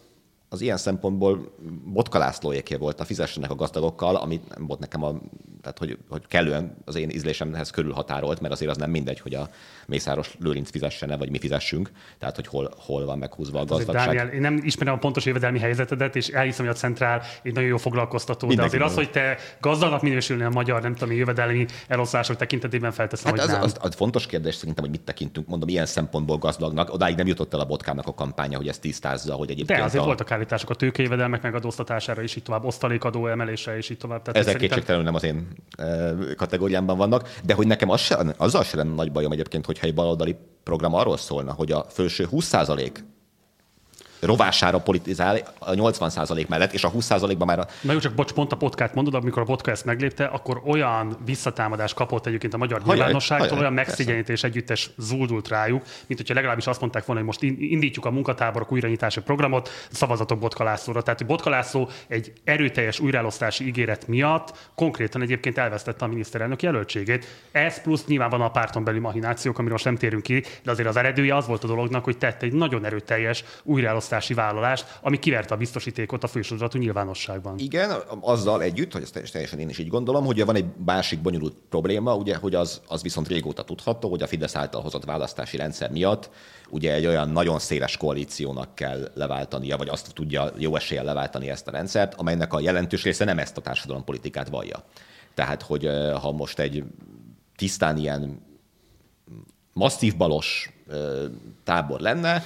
az 0.52 0.60
ilyen 0.60 0.76
szempontból 0.76 1.54
Botka 1.84 2.18
Lászlóéké 2.18 2.74
volt 2.74 3.00
a 3.00 3.04
fizessenek 3.04 3.50
a 3.50 3.54
gazdagokkal, 3.54 4.16
ami 4.16 4.40
nem 4.48 4.66
volt 4.66 4.80
nekem 4.80 5.02
a, 5.02 5.20
tehát 5.62 5.78
hogy, 5.78 5.98
hogy 6.08 6.26
kellően 6.26 6.76
az 6.84 6.96
én 6.96 7.10
ízlésemhez 7.10 7.70
körülhatárolt, 7.70 8.40
mert 8.40 8.52
azért 8.52 8.70
az 8.70 8.76
nem 8.76 8.90
mindegy, 8.90 9.20
hogy 9.20 9.34
a 9.34 9.48
Mészáros 9.86 10.36
Lőrinc 10.38 10.70
fizessene, 10.70 11.16
vagy 11.16 11.30
mi 11.30 11.38
fizessünk, 11.38 11.90
tehát 12.18 12.36
hogy 12.36 12.46
hol, 12.46 12.74
hol 12.76 13.04
van 13.04 13.18
meghúzva 13.18 13.60
a 13.60 13.64
gazdagság. 13.64 14.06
Dániel, 14.06 14.28
én 14.28 14.40
nem 14.40 14.60
ismerem 14.62 14.94
a 14.94 14.98
pontos 14.98 15.24
jövedelmi 15.24 15.58
helyzetedet, 15.58 16.16
és 16.16 16.28
elhiszem, 16.28 16.66
hogy 16.66 16.74
a 16.74 16.78
Centrál 16.78 17.22
egy 17.42 17.52
nagyon 17.52 17.68
jó 17.68 17.76
foglalkoztató, 17.76 18.46
Mindenki 18.46 18.76
de 18.76 18.84
azért 18.84 18.98
az, 18.98 19.04
hogy 19.04 19.10
te 19.12 19.38
gazdagnak 19.60 20.02
minősülnél 20.02 20.46
a 20.46 20.50
magyar, 20.50 20.82
nem 20.82 20.94
tudom, 20.94 21.16
jövedelmi 21.16 21.66
eloszlások 21.88 22.36
tekintetében 22.36 22.92
felteszem, 22.92 23.30
hát 23.30 23.40
hogy 23.40 23.48
az, 23.48 23.54
nem. 23.54 23.62
Az, 23.62 23.76
az, 23.80 23.94
fontos 23.94 24.26
kérdés 24.26 24.54
szerintem, 24.54 24.84
hogy 24.84 24.92
mit 24.92 25.02
tekintünk, 25.02 25.46
mondom, 25.46 25.68
ilyen 25.68 25.86
szempontból 25.86 26.38
gazdagnak. 26.38 26.92
Odáig 26.92 27.16
nem 27.16 27.26
jutott 27.26 27.54
el 27.54 27.60
a 27.60 27.64
botkának 27.64 28.06
a 28.06 28.14
kampánya, 28.14 28.56
hogy 28.56 28.68
ezt 28.68 28.80
tisztázza, 28.80 29.34
hogy 29.34 29.50
egyébként. 29.50 29.78
De 29.78 29.84
azért 29.84 30.02
a... 30.02 30.06
voltak 30.06 30.30
állítások 30.30 30.70
a 30.70 30.74
tőkejövedelmek 30.74 31.42
megadóztatására, 31.42 32.22
és 32.22 32.36
így 32.36 32.42
tovább, 32.42 32.64
osztalékadó 32.64 33.26
emelésre, 33.26 33.76
és 33.76 33.90
így 33.90 33.98
tovább. 33.98 34.22
Tehát 34.22 34.38
Ezek 34.38 34.52
szerintem... 34.52 34.68
kétségtelenül 34.68 35.04
nem 35.04 35.14
az 35.14 35.24
én 35.24 35.48
kategóriámban 36.36 36.96
vannak, 36.96 37.28
de 37.44 37.54
hogy 37.54 37.66
nekem 37.66 37.90
az 37.90 38.00
se, 38.00 38.34
azzal 38.36 38.62
sem 38.62 38.78
lenne 38.78 38.94
nagy 38.94 39.12
bajom 39.12 39.32
egyébként, 39.32 39.66
hogyha 39.66 39.86
egy 39.86 39.94
baloldali 39.94 40.36
program 40.62 40.94
arról 40.94 41.16
szólna, 41.16 41.52
hogy 41.52 41.72
a 41.72 41.86
felső 41.88 42.28
20% 42.32 42.90
rovására 44.20 44.78
politizál 44.78 45.38
a 45.58 45.70
80% 45.70 46.46
mellett, 46.46 46.72
és 46.72 46.84
a 46.84 46.90
20%-ban 46.90 47.46
már 47.46 47.58
a... 47.58 47.66
Na 47.80 47.92
jó, 47.92 47.98
csak 47.98 48.14
bocs, 48.14 48.32
pont 48.32 48.52
a 48.52 48.56
podcast 48.56 48.94
mondod, 48.94 49.14
amikor 49.14 49.42
a 49.42 49.44
podcast 49.44 49.68
ezt 49.80 49.84
meglépte, 49.84 50.24
akkor 50.24 50.62
olyan 50.64 51.16
visszatámadást 51.24 51.94
kapott 51.94 52.26
egyébként 52.26 52.54
a 52.54 52.56
magyar 52.56 52.82
nyilvánosságtól, 52.84 53.58
olyan 53.58 53.72
megszigyenítés 53.72 54.42
együttes 54.42 54.90
zuldult 54.98 55.48
rájuk, 55.48 55.82
mint 56.06 56.20
hogyha 56.20 56.34
legalábbis 56.34 56.66
azt 56.66 56.80
mondták 56.80 57.04
volna, 57.04 57.20
hogy 57.20 57.30
most 57.30 57.60
indítjuk 57.60 58.04
a 58.04 58.10
munkatáborok 58.10 58.72
újranyitási 58.72 59.20
programot, 59.20 59.70
szavazatok 59.90 60.38
Botkalászlóra. 60.38 61.02
Tehát, 61.02 61.18
hogy 61.18 61.28
Botkalászló 61.28 61.88
egy 62.08 62.32
erőteljes 62.44 63.00
újraelosztási 63.00 63.66
ígéret 63.66 64.08
miatt 64.08 64.70
konkrétan 64.74 65.22
egyébként 65.22 65.58
elvesztette 65.58 66.04
a 66.04 66.08
miniszterelnök 66.08 66.62
jelöltségét. 66.62 67.26
Ez 67.52 67.82
plusz 67.82 68.04
nyilván 68.06 68.30
van 68.30 68.40
a 68.40 68.50
párton 68.50 68.84
belül 68.84 69.00
mahinációk, 69.00 69.54
amiről 69.54 69.72
most 69.72 69.84
nem 69.84 69.96
térünk 69.96 70.22
ki, 70.22 70.44
de 70.62 70.70
azért 70.70 70.88
az 70.88 70.96
eredője 70.96 71.36
az 71.36 71.46
volt 71.46 71.64
a 71.64 71.66
dolognak, 71.66 72.04
hogy 72.04 72.18
tette 72.18 72.46
egy 72.46 72.52
nagyon 72.52 72.84
erőteljes 72.84 73.44
újraelosztási 73.62 74.08
választási 74.10 74.34
vállalást, 74.34 74.98
ami 75.00 75.18
kiverte 75.18 75.54
a 75.54 75.56
biztosítékot 75.56 76.24
a 76.24 76.26
fősodratú 76.26 76.78
nyilvánosságban. 76.78 77.58
Igen, 77.58 77.90
azzal 78.20 78.62
együtt, 78.62 78.92
hogy 78.92 79.02
ezt 79.02 79.32
teljesen 79.32 79.58
én 79.58 79.68
is 79.68 79.78
így 79.78 79.88
gondolom, 79.88 80.24
hogy 80.24 80.44
van 80.44 80.54
egy 80.54 80.64
másik 80.84 81.20
bonyolult 81.20 81.54
probléma, 81.68 82.16
ugye, 82.16 82.36
hogy 82.36 82.54
az, 82.54 82.80
az 82.86 83.02
viszont 83.02 83.28
régóta 83.28 83.64
tudható, 83.64 84.10
hogy 84.10 84.22
a 84.22 84.26
Fidesz 84.26 84.56
által 84.56 84.82
hozott 84.82 85.04
választási 85.04 85.56
rendszer 85.56 85.90
miatt 85.90 86.30
ugye 86.70 86.94
egy 86.94 87.06
olyan 87.06 87.28
nagyon 87.28 87.58
széles 87.58 87.96
koalíciónak 87.96 88.74
kell 88.74 89.10
leváltania, 89.14 89.76
vagy 89.76 89.88
azt 89.88 90.12
tudja 90.14 90.52
jó 90.56 90.76
eséllyel 90.76 91.04
leváltani 91.04 91.50
ezt 91.50 91.68
a 91.68 91.70
rendszert, 91.70 92.14
amelynek 92.14 92.52
a 92.52 92.60
jelentős 92.60 93.02
része 93.02 93.24
nem 93.24 93.38
ezt 93.38 93.56
a 93.56 93.60
társadalompolitikát 93.60 94.48
vallja. 94.48 94.84
Tehát, 95.34 95.62
hogy 95.62 95.88
ha 96.20 96.32
most 96.32 96.58
egy 96.58 96.84
tisztán 97.56 97.96
ilyen 97.96 98.48
masszív 99.72 100.16
balos 100.16 100.72
tábor 101.64 102.00
lenne, 102.00 102.42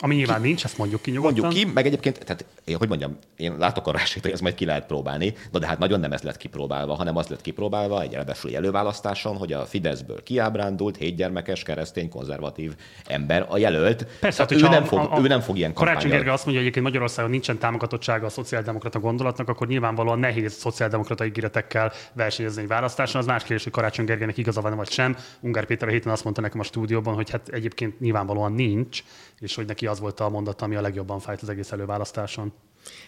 ami 0.00 0.14
nyilván 0.14 0.40
ki, 0.40 0.46
nincs, 0.46 0.64
ezt 0.64 0.78
mondjuk 0.78 1.02
ki 1.02 1.10
nyugodtan. 1.10 1.40
Mondjuk 1.40 1.66
ki, 1.66 1.72
meg 1.74 1.86
egyébként, 1.86 2.24
tehát 2.24 2.44
én, 2.70 2.76
hogy 2.76 2.88
mondjam, 2.88 3.18
én 3.36 3.56
látok 3.58 3.86
arra 3.86 3.98
esélyt, 3.98 4.24
hogy 4.24 4.32
ezt 4.32 4.42
majd 4.42 4.54
ki 4.54 4.64
lehet 4.64 4.86
próbálni, 4.86 5.34
de, 5.52 5.58
de 5.58 5.66
hát 5.66 5.78
nagyon 5.78 6.00
nem 6.00 6.12
ez 6.12 6.22
lett 6.22 6.36
kipróbálva, 6.36 6.94
hanem 6.94 7.16
az 7.16 7.28
lett 7.28 7.40
kipróbálva 7.40 8.02
egy 8.02 8.14
elvesüli 8.14 8.56
előválasztáson, 8.56 9.36
hogy 9.36 9.52
a 9.52 9.64
Fideszből 9.64 10.22
kiábrándult, 10.22 10.96
hétgyermekes, 10.96 11.62
keresztény, 11.62 12.08
konzervatív 12.08 12.74
ember 13.06 13.46
a 13.48 13.58
jelölt. 13.58 14.06
Persze, 14.20 14.42
hát 14.42 14.52
ő, 14.52 14.60
nem 14.60 14.84
fog, 14.84 14.98
a, 14.98 15.16
a, 15.16 15.20
ő 15.20 15.26
nem 15.26 15.40
fog 15.40 15.56
ilyen 15.56 15.72
Karácsony 15.72 16.10
Gergely 16.10 16.32
azt 16.32 16.44
mondja, 16.44 16.62
hogy 16.62 16.70
egyébként 16.70 16.84
Magyarországon 16.84 17.30
nincsen 17.30 17.58
támogatottsága 17.58 18.26
a 18.26 18.28
szociáldemokrata 18.28 18.98
gondolatnak, 19.00 19.48
akkor 19.48 19.66
nyilvánvalóan 19.66 20.18
nehéz 20.18 20.52
szociáldemokrata 20.52 21.24
ígéretekkel 21.24 21.92
versenyezni 22.12 22.62
egy 22.62 22.68
választáson. 22.68 23.20
Az 23.20 23.26
más 23.26 23.42
kérdés, 23.42 23.62
hogy 23.62 23.72
Karácsony 23.72 24.04
Gergelynek 24.04 24.36
igaza 24.36 24.60
van 24.60 24.76
vagy 24.76 24.90
sem. 24.90 25.16
Ungár 25.40 25.64
Péter 25.64 25.88
a 25.88 25.90
héten 25.90 26.12
azt 26.12 26.24
mondta 26.24 26.42
nekem 26.42 26.60
a 26.60 26.62
stúdióban, 26.62 27.14
hogy 27.14 27.30
hát 27.30 27.48
egyébként 27.48 28.00
nyilvánvalóan 28.00 28.52
nincs, 28.52 29.02
és 29.40 29.54
hogy 29.54 29.66
neki 29.66 29.86
az 29.86 30.00
volt 30.00 30.20
a 30.20 30.28
mondat, 30.28 30.62
ami 30.62 30.74
a 30.74 30.80
legjobban 30.80 31.18
fájt 31.18 31.42
az 31.42 31.48
egész 31.48 31.72
előválasztáson. 31.72 32.52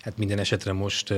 Hát 0.00 0.18
minden 0.18 0.38
esetre 0.38 0.72
most 0.72 1.14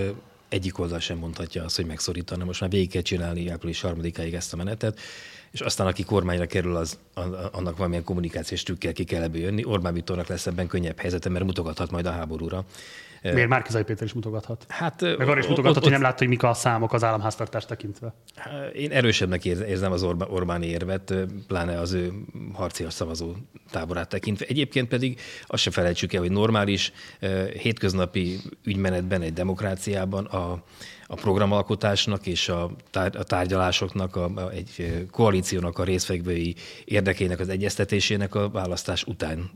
egyik 0.49 0.79
oldal 0.79 0.99
sem 0.99 1.19
mondhatja 1.19 1.65
azt, 1.65 1.77
hogy 1.77 1.87
megszorítana. 1.87 2.45
Most 2.45 2.61
már 2.61 2.71
végig 2.71 2.91
kell 2.91 3.03
csinálni 3.03 3.49
április 3.49 3.81
harmadikáig 3.81 4.35
ezt 4.35 4.53
a 4.53 4.57
menetet, 4.57 5.01
és 5.51 5.61
aztán 5.61 5.87
aki 5.87 6.05
kormányra 6.05 6.47
kerül, 6.47 6.77
az, 6.77 6.99
annak 7.53 7.77
valamilyen 7.77 8.05
kommunikációs 8.05 8.63
trükkel 8.63 8.93
ki 8.93 9.05
kell 9.05 9.23
ebből 9.23 9.41
jönni. 9.41 9.65
Orbán 9.65 9.95
Viktornak 9.95 10.27
lesz 10.27 10.47
ebben 10.47 10.67
könnyebb 10.67 10.99
helyzete, 10.99 11.29
mert 11.29 11.45
mutogathat 11.45 11.91
majd 11.91 12.07
a 12.07 12.11
háborúra. 12.11 12.65
Miért 13.33 13.49
Márkizai 13.49 13.83
Péter 13.83 14.07
is 14.07 14.13
mutogathat? 14.13 14.65
Hát, 14.69 15.01
Meg 15.01 15.29
arra 15.29 15.39
is 15.39 15.47
mutogathat, 15.47 15.77
ott, 15.77 15.83
hogy 15.83 15.93
nem 15.93 16.03
látta, 16.03 16.19
hogy 16.19 16.29
mik 16.29 16.43
a 16.43 16.55
számok 16.55 16.93
az 16.93 17.05
államháztartást 17.05 17.69
tekintve. 17.69 18.15
Én 18.75 18.91
erősebbnek 18.91 19.45
érzem 19.45 19.93
az 19.93 20.03
Orbán, 20.03 20.29
Orbáni 20.31 20.67
érvet, 20.67 21.15
pláne 21.47 21.79
az 21.79 21.93
ő 21.93 22.13
harcias 22.53 22.93
szavazó 22.93 23.33
táborát 23.71 24.09
tekintve. 24.09 24.47
Egyébként 24.47 24.89
pedig 24.89 25.21
azt 25.47 25.63
se 25.63 25.71
felejtsük 25.71 26.13
el, 26.13 26.21
hogy 26.21 26.31
normális 26.31 26.93
hétköznapi 27.59 28.39
ügymenetben 28.65 29.23
egy 29.23 29.33
demokráciában 29.33 30.25
a, 30.25 30.63
a 31.07 31.15
programalkotásnak 31.15 32.27
és 32.27 32.49
a, 32.49 32.71
tár, 32.91 33.17
a 33.17 33.23
tárgyalásoknak, 33.23 34.17
a, 34.17 34.25
a, 34.35 34.51
egy 34.51 35.07
koalíciónak 35.11 35.79
a 35.79 35.85
részfekvői 35.85 36.55
érdekének 36.85 37.41
az 37.41 37.49
egyeztetésének 37.49 38.35
a 38.35 38.51
választás 38.51 39.05
után 39.05 39.51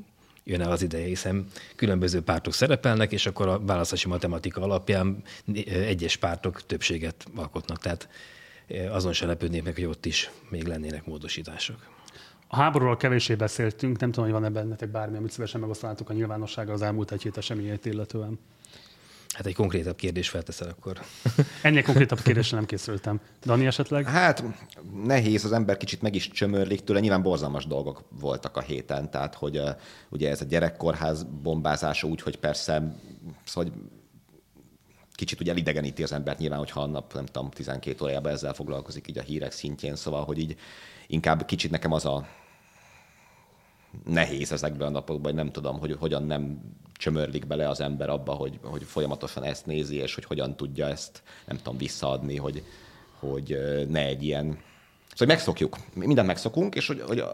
jön 0.49 0.61
el 0.61 0.71
az 0.71 0.83
ideje, 0.83 1.07
hiszen 1.07 1.47
különböző 1.77 2.23
pártok 2.23 2.53
szerepelnek, 2.53 3.13
és 3.13 3.27
akkor 3.27 3.49
a 3.49 3.61
választási 3.61 4.09
matematika 4.09 4.61
alapján 4.61 5.23
egyes 5.67 6.17
pártok 6.17 6.67
többséget 6.67 7.27
alkotnak. 7.35 7.79
Tehát 7.79 8.09
azon 8.91 9.13
se 9.13 9.27
lepődnék 9.27 9.63
meg, 9.63 9.75
hogy 9.75 9.85
ott 9.85 10.07
is 10.07 10.31
még 10.49 10.67
lennének 10.67 11.07
módosítások. 11.07 11.87
A 12.47 12.57
háborúról 12.57 12.97
kevésé 12.97 13.35
beszéltünk, 13.35 14.01
nem 14.01 14.11
tudom, 14.11 14.31
hogy 14.31 14.41
van-e 14.41 14.51
bennetek 14.51 14.89
bármi, 14.89 15.17
amit 15.17 15.31
szívesen 15.31 15.61
megosztanátok 15.61 16.11
a 16.11 16.13
nyilvánossággal 16.13 16.75
az 16.75 16.83
elmúlt 16.83 17.13
egy 17.13 17.23
hét 17.23 17.37
eseményeit 17.37 17.87
illetően. 17.87 18.39
Hát 19.39 19.47
egy 19.47 19.55
konkrétabb 19.55 19.97
kérdés 19.97 20.29
felteszel 20.29 20.69
akkor. 20.69 21.01
Ennél 21.63 21.83
konkrétabb 21.83 22.21
kérdésre 22.21 22.57
nem 22.57 22.67
készültem. 22.67 23.21
Dani 23.45 23.67
esetleg? 23.67 24.07
Hát 24.07 24.45
nehéz, 25.05 25.45
az 25.45 25.53
ember 25.53 25.77
kicsit 25.77 26.03
meg 26.03 26.15
is 26.15 26.31
csömörlik 26.31 26.81
tőle. 26.81 27.01
Nyilván 27.01 27.23
borzalmas 27.23 27.67
dolgok 27.67 28.05
voltak 28.21 28.57
a 28.57 28.61
héten, 28.61 29.11
tehát 29.11 29.35
hogy 29.35 29.59
uh, 29.59 29.69
ugye 30.09 30.31
ez 30.31 30.41
a 30.41 30.45
gyerekkorház 30.45 31.27
bombázása 31.43 32.07
úgy, 32.07 32.23
hogy 32.23 32.37
persze 32.37 32.97
szóval, 33.45 33.71
hogy 33.71 33.83
kicsit 35.15 35.41
ugye 35.41 35.51
elidegeníti 35.51 36.03
az 36.03 36.13
embert 36.13 36.39
nyilván, 36.39 36.59
hogyha 36.59 36.81
a 36.81 36.87
nap, 36.87 37.15
nem 37.15 37.27
tudom, 37.27 37.51
12 37.51 38.05
órájában 38.05 38.33
ezzel 38.33 38.55
foglalkozik 38.55 39.09
így 39.09 39.19
a 39.19 39.23
hírek 39.23 39.53
szintjén, 39.53 39.97
szóval, 39.97 40.25
hogy 40.25 40.39
így 40.39 40.57
inkább 41.07 41.45
kicsit 41.45 41.71
nekem 41.71 41.93
az 41.93 42.05
a 42.05 42.27
nehéz 44.07 44.53
ezekben 44.53 44.87
a 44.89 44.91
napokban, 44.91 45.33
hogy 45.33 45.43
nem 45.43 45.53
tudom, 45.53 45.79
hogy 45.79 45.97
hogyan 45.99 46.23
nem 46.23 46.61
csömörlik 46.93 47.47
bele 47.47 47.69
az 47.69 47.81
ember 47.81 48.09
abba, 48.09 48.33
hogy, 48.33 48.59
hogy 48.63 48.83
folyamatosan 48.83 49.45
ezt 49.45 49.67
nézi, 49.67 49.97
és 49.97 50.15
hogy 50.15 50.25
hogyan 50.25 50.57
tudja 50.57 50.87
ezt, 50.87 51.23
nem 51.47 51.57
tudom, 51.57 51.79
visszaadni, 51.79 52.37
hogy, 52.37 52.63
hogy 53.19 53.59
ne 53.89 54.01
egy 54.01 54.23
ilyen... 54.23 54.59
Szóval 55.15 55.35
megszokjuk, 55.35 55.77
mindent 55.95 56.27
megszokunk, 56.27 56.75
és 56.75 56.87
hogy, 56.87 57.03
hogy 57.07 57.25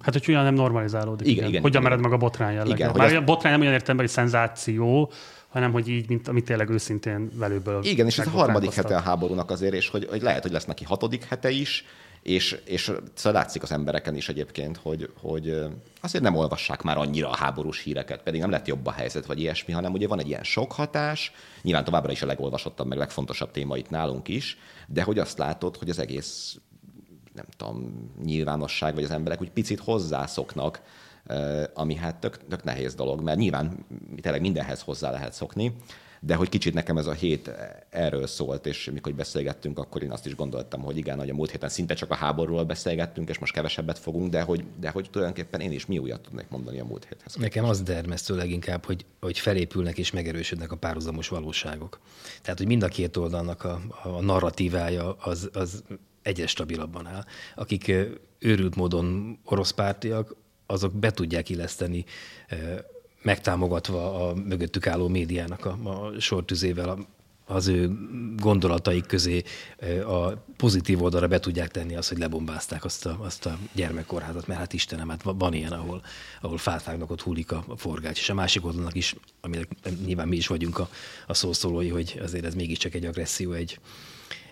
Hát, 0.00 0.12
hogy 0.12 0.24
olyan 0.28 0.44
nem 0.44 0.54
normalizálódik. 0.54 1.26
Igen, 1.26 1.36
igen. 1.36 1.48
igen, 1.48 1.62
Hogyan 1.62 1.80
igen. 1.80 1.92
mered 1.92 2.04
meg 2.04 2.12
a 2.20 2.22
botrány 2.22 2.52
jelleg. 2.54 2.78
Igen, 2.78 2.90
Már 2.96 3.06
azt- 3.06 3.14
azt... 3.14 3.24
botrány 3.24 3.52
nem 3.52 3.60
olyan 3.60 3.72
értelemben, 3.72 4.06
hogy 4.06 4.14
szenzáció, 4.14 5.10
hanem 5.48 5.72
hogy 5.72 5.88
így, 5.88 6.08
mint 6.08 6.28
amit 6.28 6.44
tényleg 6.44 6.68
őszintén 6.68 7.30
velőből 7.34 7.84
Igen, 7.84 8.06
és 8.06 8.18
ez 8.18 8.26
a 8.26 8.30
harmadik 8.30 8.72
hete 8.72 8.96
a 8.96 9.00
háborúnak 9.00 9.50
azért, 9.50 9.74
és 9.74 9.88
hogy, 9.88 10.06
hogy 10.10 10.22
lehet, 10.22 10.42
hogy 10.42 10.52
lesz 10.52 10.64
neki 10.64 10.84
hatodik 10.84 11.24
hete 11.24 11.50
is, 11.50 11.84
és, 12.24 12.60
és 12.64 12.92
szóval 13.14 13.40
látszik 13.40 13.62
az 13.62 13.72
embereken 13.72 14.16
is 14.16 14.28
egyébként, 14.28 14.76
hogy, 14.76 15.12
hogy 15.20 15.64
azért 16.00 16.24
nem 16.24 16.36
olvassák 16.36 16.82
már 16.82 16.96
annyira 16.96 17.30
a 17.30 17.36
háborús 17.36 17.82
híreket, 17.82 18.22
pedig 18.22 18.40
nem 18.40 18.50
lett 18.50 18.66
jobb 18.66 18.86
a 18.86 18.90
helyzet, 18.90 19.26
vagy 19.26 19.40
ilyesmi, 19.40 19.72
hanem 19.72 19.92
ugye 19.92 20.08
van 20.08 20.20
egy 20.20 20.28
ilyen 20.28 20.42
sok 20.42 20.72
hatás, 20.72 21.32
nyilván 21.62 21.84
továbbra 21.84 22.12
is 22.12 22.22
a 22.22 22.26
legolvasottabb, 22.26 22.86
meg 22.86 22.98
legfontosabb 22.98 23.50
téma 23.50 23.76
itt 23.76 23.90
nálunk 23.90 24.28
is, 24.28 24.58
de 24.86 25.02
hogy 25.02 25.18
azt 25.18 25.38
látod, 25.38 25.76
hogy 25.76 25.90
az 25.90 25.98
egész 25.98 26.58
nem 27.34 27.46
tudom, 27.56 28.10
nyilvánosság, 28.24 28.94
vagy 28.94 29.04
az 29.04 29.10
emberek 29.10 29.40
úgy 29.40 29.50
picit 29.50 29.80
hozzászoknak, 29.80 30.82
ami 31.74 31.94
hát 31.94 32.16
tök, 32.16 32.46
tök 32.48 32.64
nehéz 32.64 32.94
dolog, 32.94 33.20
mert 33.20 33.38
nyilván 33.38 33.86
tényleg 34.20 34.40
mindenhez 34.40 34.82
hozzá 34.82 35.10
lehet 35.10 35.32
szokni, 35.32 35.76
de 36.26 36.34
hogy 36.34 36.48
kicsit 36.48 36.74
nekem 36.74 36.98
ez 36.98 37.06
a 37.06 37.12
hét 37.12 37.50
erről 37.90 38.26
szólt, 38.26 38.66
és 38.66 38.90
mikor 38.92 39.14
beszélgettünk, 39.14 39.78
akkor 39.78 40.02
én 40.02 40.10
azt 40.10 40.26
is 40.26 40.34
gondoltam, 40.34 40.82
hogy 40.82 40.96
igen, 40.96 41.18
hogy 41.18 41.30
a 41.30 41.34
múlt 41.34 41.50
héten 41.50 41.68
szinte 41.68 41.94
csak 41.94 42.10
a 42.10 42.14
háborúról 42.14 42.64
beszélgettünk, 42.64 43.28
és 43.28 43.38
most 43.38 43.52
kevesebbet 43.52 43.98
fogunk, 43.98 44.30
de 44.30 44.42
hogy, 44.42 44.64
de 44.80 44.90
hogy 44.90 45.10
tulajdonképpen 45.10 45.60
én 45.60 45.72
is 45.72 45.86
mi 45.86 45.98
újat 45.98 46.20
tudnék 46.20 46.48
mondani 46.48 46.80
a 46.80 46.84
múlt 46.84 47.06
héthez. 47.08 47.34
Nekem 47.34 47.64
az 47.64 47.82
dermesztő 47.82 48.36
leginkább, 48.36 48.84
hogy, 48.84 49.04
hogy 49.20 49.38
felépülnek 49.38 49.98
és 49.98 50.10
megerősödnek 50.10 50.72
a 50.72 50.76
párhuzamos 50.76 51.28
valóságok. 51.28 52.00
Tehát, 52.42 52.58
hogy 52.58 52.68
mind 52.68 52.82
a 52.82 52.88
két 52.88 53.16
oldalnak 53.16 53.64
a, 53.64 53.80
a 54.02 54.20
narratívája 54.20 55.12
az, 55.12 55.50
az 55.52 55.82
egyre 56.22 56.46
stabilabban 56.46 57.06
áll. 57.06 57.24
Akik 57.54 57.88
ö, 57.88 58.02
őrült 58.38 58.76
módon 58.76 59.38
orosz 59.44 59.70
pártiak, 59.70 60.36
azok 60.66 60.94
be 60.94 61.10
tudják 61.10 61.48
illeszteni 61.48 62.04
ö, 62.48 62.56
megtámogatva 63.24 64.28
a 64.28 64.34
mögöttük 64.34 64.86
álló 64.86 65.08
médiának 65.08 65.64
a, 65.64 65.78
a 65.84 66.20
sortüzével 66.20 66.88
a, 66.88 66.98
az 67.46 67.66
ő 67.66 67.90
gondolataik 68.36 69.06
közé 69.06 69.42
a 70.06 70.30
pozitív 70.56 71.02
oldalra 71.02 71.28
be 71.28 71.38
tudják 71.38 71.70
tenni 71.70 71.96
azt, 71.96 72.08
hogy 72.08 72.18
lebombázták 72.18 72.84
azt 72.84 73.06
a, 73.06 73.18
azt 73.20 73.46
a 73.46 73.58
gyermekkórházat, 73.72 74.46
mert 74.46 74.60
hát 74.60 74.72
Istenem, 74.72 75.08
hát 75.08 75.22
van 75.22 75.54
ilyen, 75.54 75.72
ahol, 75.72 76.02
ahol 76.40 76.58
fátvágnak, 76.58 77.10
ott 77.10 77.20
hullik 77.20 77.52
a, 77.52 77.64
a 77.68 77.76
forgács, 77.76 78.18
és 78.18 78.28
a 78.28 78.34
másik 78.34 78.64
oldalnak 78.64 78.94
is, 78.94 79.14
aminek 79.40 79.68
nyilván 80.04 80.28
mi 80.28 80.36
is 80.36 80.46
vagyunk 80.46 80.78
a, 80.78 80.88
a 81.26 81.34
szószólói, 81.34 81.88
hogy 81.88 82.20
azért 82.22 82.44
ez 82.44 82.54
mégiscsak 82.54 82.94
egy 82.94 83.04
agresszió, 83.04 83.52
egy, 83.52 83.78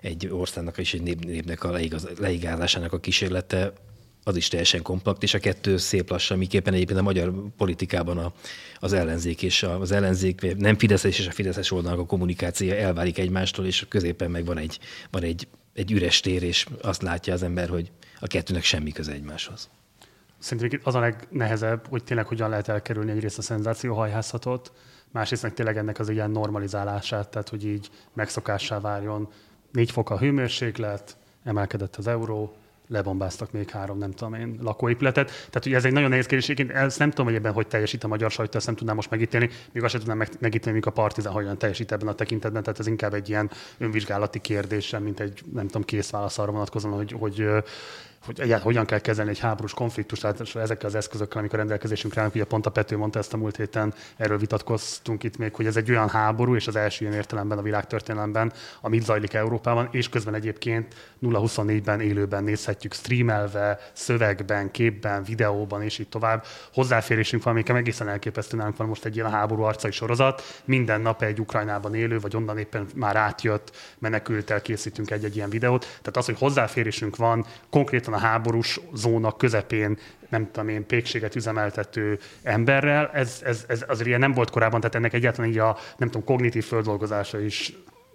egy 0.01 0.27
országnak 0.27 0.79
és 0.79 0.95
egy 0.95 1.03
nép, 1.03 1.25
népnek 1.25 1.65
a 1.65 1.71
leigaz, 1.71 2.09
leigázásának 2.19 2.93
a 2.93 3.01
kísérlete, 3.01 3.73
az 4.25 4.37
is 4.37 4.49
teljesen 4.49 4.83
kompakt, 4.83 5.23
és 5.23 5.35
a 5.35 5.39
kettő 5.39 5.77
szép 5.77 6.11
lassan, 6.11 6.39
miképpen 6.39 6.75
egyébként 6.75 6.99
a 6.99 7.03
magyar 7.03 7.33
politikában 7.57 8.19
a, 8.19 8.33
az 8.79 8.93
ellenzék 8.93 9.43
és 9.43 9.63
a- 9.63 9.81
az 9.81 9.93
ellenzék, 9.93 10.57
nem 10.57 10.79
Fideszes 10.79 11.19
és 11.19 11.27
a 11.27 11.31
Fideszes 11.31 11.71
oldalnak 11.71 12.01
a 12.01 12.07
kommunikáció 12.07 12.71
elválik 12.73 13.19
egymástól, 13.19 13.67
és 13.67 13.85
középen 13.89 14.31
meg 14.31 14.45
van 14.45 14.59
egy, 14.59 14.79
van 15.11 15.23
egy, 15.23 15.49
egy 15.75 15.93
üres 15.93 16.21
tér, 16.21 16.43
és 16.43 16.67
azt 16.83 17.03
látja 17.03 17.33
az 17.33 17.43
ember, 17.43 17.69
hogy 17.69 17.91
a 18.21 18.27
kettőnek 18.27 18.63
semmi 18.63 18.93
köze 18.93 19.13
egymáshoz. 19.13 19.69
Szerintem 20.39 20.81
az 20.83 20.95
a 20.95 21.01
legnehezebb, 21.01 21.87
hogy 21.89 22.05
tényleg 22.05 22.27
hogyan 22.27 22.49
lehet 22.49 22.69
elkerülni 22.69 23.11
egyrészt 23.11 23.39
a 23.39 23.43
szenzációhajhászatot, 23.43 24.73
másrészt 25.11 25.43
meg 25.43 25.55
tényleg 25.55 25.77
ennek 25.77 25.99
az 25.99 26.09
ilyen 26.09 26.31
normalizálását, 26.31 27.29
tehát 27.29 27.49
hogy 27.49 27.67
így 27.67 27.91
megszokássá 28.13 28.81
várjon. 28.81 29.29
Négy 29.73 29.91
fok 29.91 30.11
a 30.11 30.19
hőmérséklet, 30.19 31.17
emelkedett 31.45 31.97
az 31.97 32.07
euró, 32.07 32.57
lebombáztak 32.93 33.53
még 33.53 33.71
három, 33.71 33.99
nem 33.99 34.11
tudom 34.11 34.35
én, 34.35 34.59
lakóépületet. 34.61 35.27
Tehát 35.27 35.67
ugye 35.67 35.77
ez 35.77 35.85
egy 35.85 35.93
nagyon 35.93 36.09
nehéz 36.09 36.27
kérdés. 36.27 36.49
Egyébként 36.49 36.79
ezt 36.79 36.99
nem 36.99 37.11
tudom, 37.11 37.27
hogy 37.27 37.35
ebben 37.35 37.53
hogy 37.53 37.67
teljesít 37.67 38.05
a 38.05 38.09
magyar 38.09 38.31
sajtó, 38.31 38.57
ezt 38.57 38.67
nem 38.67 38.75
tudnám 38.75 38.97
most 38.97 39.11
megítélni, 39.11 39.51
még 39.73 39.83
azt 39.83 39.93
sem 39.93 40.01
tudnám 40.01 40.19
meg- 40.19 40.37
megítélni, 40.39 40.79
míg 40.79 40.87
a 40.87 40.91
partizán 40.91 41.33
hogyan 41.33 41.59
teljesít 41.59 41.93
ebben 41.93 42.09
a 42.09 42.15
tekintetben. 42.15 42.63
Tehát 42.63 42.79
ez 42.79 42.87
inkább 42.87 43.15
egy 43.15 43.29
ilyen 43.29 43.51
önvizsgálati 43.79 44.39
kérdés, 44.39 44.97
mint 45.03 45.21
egy, 45.21 45.43
nem 45.53 45.67
tudom, 45.67 45.83
kész 45.83 46.11
válasz 46.11 46.39
arra 46.39 46.53
vonatkozóan, 46.53 46.97
hogy, 46.97 47.13
hogy 47.19 47.47
hogy 48.25 48.41
egyáltalán 48.41 48.63
hogyan 48.63 48.85
kell 48.85 48.99
kezelni 48.99 49.31
egy 49.31 49.39
háborús 49.39 49.75
konfliktust, 49.75 50.23
tehát 50.23 50.41
ezekkel 50.41 50.89
az 50.89 50.95
eszközökkel, 50.95 51.39
amikor 51.39 51.59
rendelkezésünkre 51.59 52.21
állnak, 52.21 52.35
ugye 52.35 52.45
pont 52.45 52.67
a 52.67 52.71
Pető 52.71 52.97
mondta 52.97 53.19
ezt 53.19 53.33
a 53.33 53.37
múlt 53.37 53.57
héten, 53.57 53.95
erről 54.17 54.39
vitatkoztunk 54.39 55.23
itt 55.23 55.37
még, 55.37 55.55
hogy 55.55 55.67
ez 55.67 55.77
egy 55.77 55.91
olyan 55.91 56.09
háború, 56.09 56.55
és 56.55 56.67
az 56.67 56.77
első 56.77 57.05
ilyen 57.05 57.17
értelemben 57.17 57.59
a 57.59 57.63
világtörténelemben, 57.63 58.53
ami 58.81 58.97
itt 58.97 59.05
zajlik 59.05 59.33
Európában, 59.33 59.89
és 59.91 60.09
közben 60.09 60.35
egyébként 60.35 60.95
0-24-ben 61.23 62.01
élőben 62.01 62.45
nézhetjük 62.45 62.95
streamelve, 62.95 63.79
szövegben, 63.93 64.71
képben, 64.71 65.23
videóban, 65.23 65.83
és 65.83 65.99
így 65.99 66.09
tovább. 66.09 66.45
Hozzáférésünk 66.73 67.43
van, 67.43 67.53
amikkel 67.53 67.77
egészen 67.77 68.09
elképesztő 68.09 68.57
nálunk 68.57 68.77
van 68.77 68.89
most 68.89 69.05
egy 69.05 69.17
ilyen 69.17 69.31
háború 69.31 69.63
arcai 69.63 69.91
sorozat. 69.91 70.43
Minden 70.65 71.01
nap 71.01 71.23
egy 71.23 71.41
Ukrajnában 71.41 71.95
élő, 71.95 72.19
vagy 72.21 72.37
onnan 72.37 72.59
éppen 72.59 72.87
már 72.95 73.17
átjött 73.17 73.77
menekültel 73.99 74.63
készítünk 74.63 75.11
egy-egy 75.11 75.37
ilyen 75.37 75.51
videót. 75.51 75.81
Tehát 75.81 76.17
az, 76.17 76.25
hogy 76.25 76.39
hozzáférésünk 76.39 77.17
van 77.17 77.47
konkrétan 77.71 78.12
a 78.13 78.19
háborús 78.19 78.81
zóna 78.95 79.33
közepén, 79.33 79.99
nem 80.29 80.51
tudom 80.53 80.69
én, 80.69 80.87
pékséget 80.87 81.35
üzemeltető 81.35 82.19
emberrel, 82.43 83.11
ez, 83.13 83.41
ez, 83.45 83.65
ez 83.69 83.85
azért 83.89 84.07
ilyen 84.09 84.21
nem 84.21 84.33
volt 84.33 84.51
korábban, 84.51 84.81
tehát 84.81 84.95
ennek 84.95 85.13
egyáltalán 85.13 85.51
így 85.51 85.59
a, 85.59 85.77
nem 85.97 86.09
tudom, 86.09 86.27
kognitív 86.27 86.65
földolgozása 86.65 87.41
is 87.41 87.73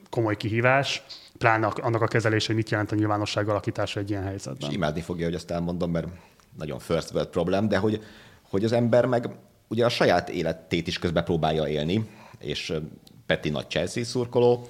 komoly 0.09 0.37
kihívás, 0.37 1.03
pláne 1.37 1.67
annak 1.67 2.01
a 2.01 2.07
kezelése, 2.07 2.47
hogy 2.47 2.55
mit 2.55 2.69
jelent 2.69 2.91
a 2.91 2.95
nyilvánosság 2.95 3.49
alakítása 3.49 3.99
egy 3.99 4.09
ilyen 4.09 4.23
helyzetben. 4.23 4.69
És 4.69 4.75
imádni 4.75 5.01
fogja, 5.01 5.25
hogy 5.25 5.35
azt 5.35 5.51
elmondom, 5.51 5.91
mert 5.91 6.07
nagyon 6.57 6.79
first 6.79 7.13
world 7.13 7.29
problem, 7.29 7.67
de 7.67 7.77
hogy, 7.77 8.03
hogy 8.49 8.63
az 8.63 8.71
ember 8.71 9.05
meg 9.05 9.29
ugye 9.67 9.85
a 9.85 9.89
saját 9.89 10.29
életét 10.29 10.87
is 10.87 10.99
közben 10.99 11.23
próbálja 11.23 11.67
élni, 11.67 12.09
és 12.39 12.73
Peti 13.25 13.49
nagy 13.49 13.67
Chelsea 13.67 14.03
szurkoló, 14.03 14.67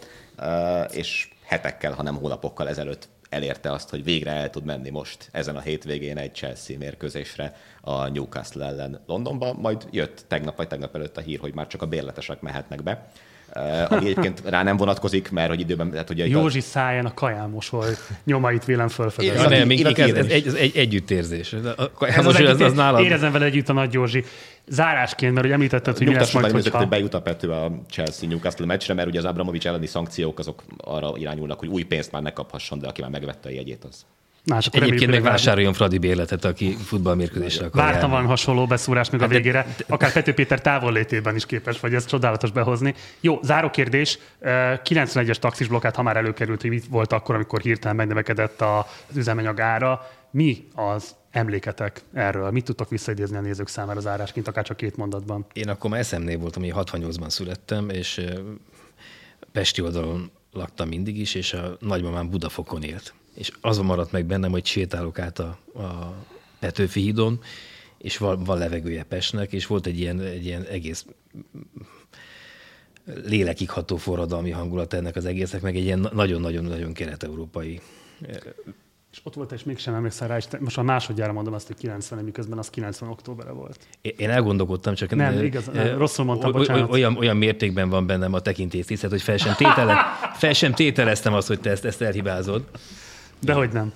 és 0.91 1.29
hetekkel, 1.43 1.93
hanem 1.93 2.15
hónapokkal 2.15 2.67
ezelőtt 2.67 3.07
elérte 3.29 3.71
azt, 3.71 3.89
hogy 3.89 4.03
végre 4.03 4.31
el 4.31 4.49
tud 4.49 4.65
menni 4.65 4.89
most 4.89 5.29
ezen 5.31 5.55
a 5.55 5.59
hétvégén 5.59 6.17
egy 6.17 6.33
Chelsea 6.33 6.77
mérkőzésre 6.77 7.55
a 7.81 8.07
Newcastle 8.07 8.65
ellen 8.65 8.99
Londonban, 9.07 9.55
majd 9.61 9.87
jött 9.91 10.25
tegnap 10.27 10.57
vagy 10.57 10.67
tegnap 10.67 10.95
előtt 10.95 11.17
a 11.17 11.21
hír, 11.21 11.39
hogy 11.39 11.53
már 11.53 11.67
csak 11.67 11.81
a 11.81 11.85
bérletesek 11.85 12.41
mehetnek 12.41 12.83
be, 12.83 13.09
Ö, 13.53 13.59
ami 13.89 14.05
egyébként 14.05 14.41
rá 14.45 14.63
nem 14.63 14.77
vonatkozik, 14.77 15.31
mert 15.31 15.49
hogy 15.49 15.59
időben, 15.59 15.91
tehát 15.91 16.09
ugye 16.09 16.27
Józsi 16.27 16.59
száján 16.59 17.05
a 17.05 17.13
kaján 17.13 17.49
mosoly, 17.49 17.89
nyomait 18.23 18.65
vélem 18.65 18.87
fölfedez. 18.87 19.31
Igen, 19.31 19.51
Ja, 19.51 19.57
nem, 19.57 19.67
még 19.67 19.85
ez, 19.85 19.97
ez, 20.15 20.25
egy, 20.25 20.47
ez 20.47 20.53
egy 20.53 20.77
együttérzés. 20.77 21.53
A- 21.53 21.81
a- 21.99 22.05
Ez 22.05 22.25
az, 22.25 22.39
az, 22.39 22.61
az 22.61 22.73
nálad. 22.73 23.03
Érezem 23.03 23.31
vele 23.31 23.45
együtt 23.45 23.69
a 23.69 23.73
nagy 23.73 23.93
Józsi. 23.93 24.23
Zárásként, 24.67 25.33
mert 25.33 25.45
ugye 25.45 25.53
említetted, 25.53 25.97
hogy 25.97 26.07
mi 26.07 26.13
lesz 26.13 26.33
majd, 26.33 26.51
hogyha... 26.51 26.77
hogy 26.77 26.87
bejut 26.87 27.13
a 27.13 27.21
Pető 27.21 27.51
a 27.51 27.71
Chelsea 27.89 28.29
Newcastle 28.29 28.65
meccsre, 28.65 28.93
mert 28.93 29.07
ugye 29.07 29.19
az 29.19 29.25
Abramovics 29.25 29.67
elleni 29.67 29.85
szankciók 29.85 30.39
azok 30.39 30.63
arra 30.77 31.11
irányulnak, 31.15 31.59
hogy 31.59 31.67
új 31.67 31.83
pénzt 31.83 32.11
már 32.11 32.21
ne 32.21 32.31
kaphasson, 32.33 32.79
de 32.79 32.87
aki 32.87 33.01
már 33.01 33.09
megvette 33.09 33.49
a 33.49 33.51
jegyét, 33.51 33.83
az. 33.83 34.05
Na, 34.43 34.57
és 34.57 34.65
akkor 34.67 34.81
Egyébként 34.83 35.11
meg 35.11 35.21
vásároljon 35.21 35.73
Fradi 35.73 35.97
bérletet, 35.97 36.45
aki 36.45 36.75
futballmérkőzésre 36.85 37.65
akar 37.65 37.83
Vártam 37.83 38.09
valami 38.09 38.27
hasonló 38.27 38.65
beszúrást 38.65 39.11
még 39.11 39.21
a 39.21 39.27
végére. 39.27 39.65
Akár 39.87 40.11
Pető 40.11 40.33
Péter 40.33 40.61
távollétében 40.61 41.35
is 41.35 41.45
képes 41.45 41.79
vagy, 41.79 41.93
ez 41.93 42.05
csodálatos 42.05 42.51
behozni. 42.51 42.93
Jó, 43.19 43.39
záró 43.43 43.69
kérdés. 43.69 44.19
Eh, 44.39 44.79
91-es 44.83 45.35
taxis 45.35 45.67
blokkát, 45.67 45.95
ha 45.95 46.01
már 46.01 46.17
előkerült, 46.17 46.61
hogy 46.61 46.69
mit 46.69 46.85
volt 46.89 47.13
akkor, 47.13 47.35
amikor 47.35 47.61
hirtelen 47.61 47.95
megnövekedett 47.95 48.61
a- 48.61 48.87
az 49.09 49.17
üzemanyag 49.17 49.59
ára. 49.59 50.07
Mi 50.31 50.67
az 50.73 51.15
emléketek 51.31 52.03
erről? 52.13 52.51
Mit 52.51 52.65
tudtok 52.65 52.89
visszaidézni 52.89 53.37
a 53.37 53.41
nézők 53.41 53.67
számára 53.67 53.99
zárásként, 53.99 54.47
akár 54.47 54.65
csak 54.65 54.77
két 54.77 54.97
mondatban? 54.97 55.45
Én 55.53 55.69
akkor 55.69 55.89
már 55.89 56.05
SMN 56.05 56.39
voltam, 56.39 56.63
hogy 56.63 56.73
68-ban 56.75 57.29
születtem, 57.29 57.89
és 57.89 58.25
Pesti 59.51 59.81
oldalon 59.81 60.31
laktam 60.51 60.87
mindig 60.87 61.19
is, 61.19 61.35
és 61.35 61.53
a 61.53 61.77
nagymamám 61.79 62.29
Budafokon 62.29 62.83
élt. 62.83 63.13
És 63.33 63.51
az 63.61 63.77
maradt 63.77 64.11
meg 64.11 64.25
bennem, 64.25 64.51
hogy 64.51 64.65
sétálok 64.65 65.19
át 65.19 65.39
a, 65.39 65.57
a 65.75 66.13
Petőfi 66.59 67.01
hídon, 67.01 67.39
és 67.97 68.17
van, 68.17 68.43
van 68.43 68.57
levegője 68.57 69.03
Pestnek, 69.03 69.53
és 69.53 69.65
volt 69.65 69.85
egy 69.85 69.99
ilyen, 69.99 70.19
egy 70.19 70.45
ilyen 70.45 70.63
egész 70.63 71.05
lélekig 73.05 73.69
ható 73.69 73.97
forradalmi 73.97 74.51
hangulat 74.51 74.93
ennek 74.93 75.15
az 75.15 75.25
egésznek, 75.25 75.61
meg 75.61 75.75
egy 75.75 75.83
ilyen 75.83 76.09
nagyon-nagyon-nagyon 76.13 76.93
kelet-európai 76.93 77.81
És 79.17 79.23
ott 79.23 79.33
volt, 79.33 79.51
és 79.51 79.63
mégsem 79.63 79.93
emlékszel 79.93 80.27
rá, 80.27 80.37
és 80.37 80.45
most 80.59 80.75
már 80.75 80.85
másodjára 80.85 81.33
mondom 81.33 81.53
azt, 81.53 81.67
hogy 81.67 81.75
90, 81.75 82.23
miközben 82.23 82.57
az 82.57 82.69
90 82.69 83.09
októberre 83.09 83.51
volt. 83.51 83.79
Én 84.01 84.29
elgondolkodtam, 84.29 84.93
csak 84.93 85.15
Nem, 85.15 85.33
ö, 85.33 85.43
igaz, 85.43 85.69
nem, 85.73 85.97
rosszul 85.97 86.25
mondtam, 86.25 86.51
bocsánat. 86.51 86.91
Olyan, 86.91 87.17
olyan 87.17 87.37
mértékben 87.37 87.89
van 87.89 88.05
bennem 88.05 88.33
a 88.33 88.39
tekintélytisztet, 88.39 89.09
hogy 89.09 89.21
fel 89.21 89.37
sem, 89.37 89.53
tétele, 89.53 90.05
fel 90.33 90.53
sem 90.53 90.73
tételeztem 90.73 91.33
azt, 91.33 91.47
hogy 91.47 91.59
te 91.59 91.69
ezt, 91.69 91.85
ezt 91.85 92.01
elhibázod. 92.01 92.63
De 93.39 93.53
hogy 93.53 93.71
nem. 93.71 93.93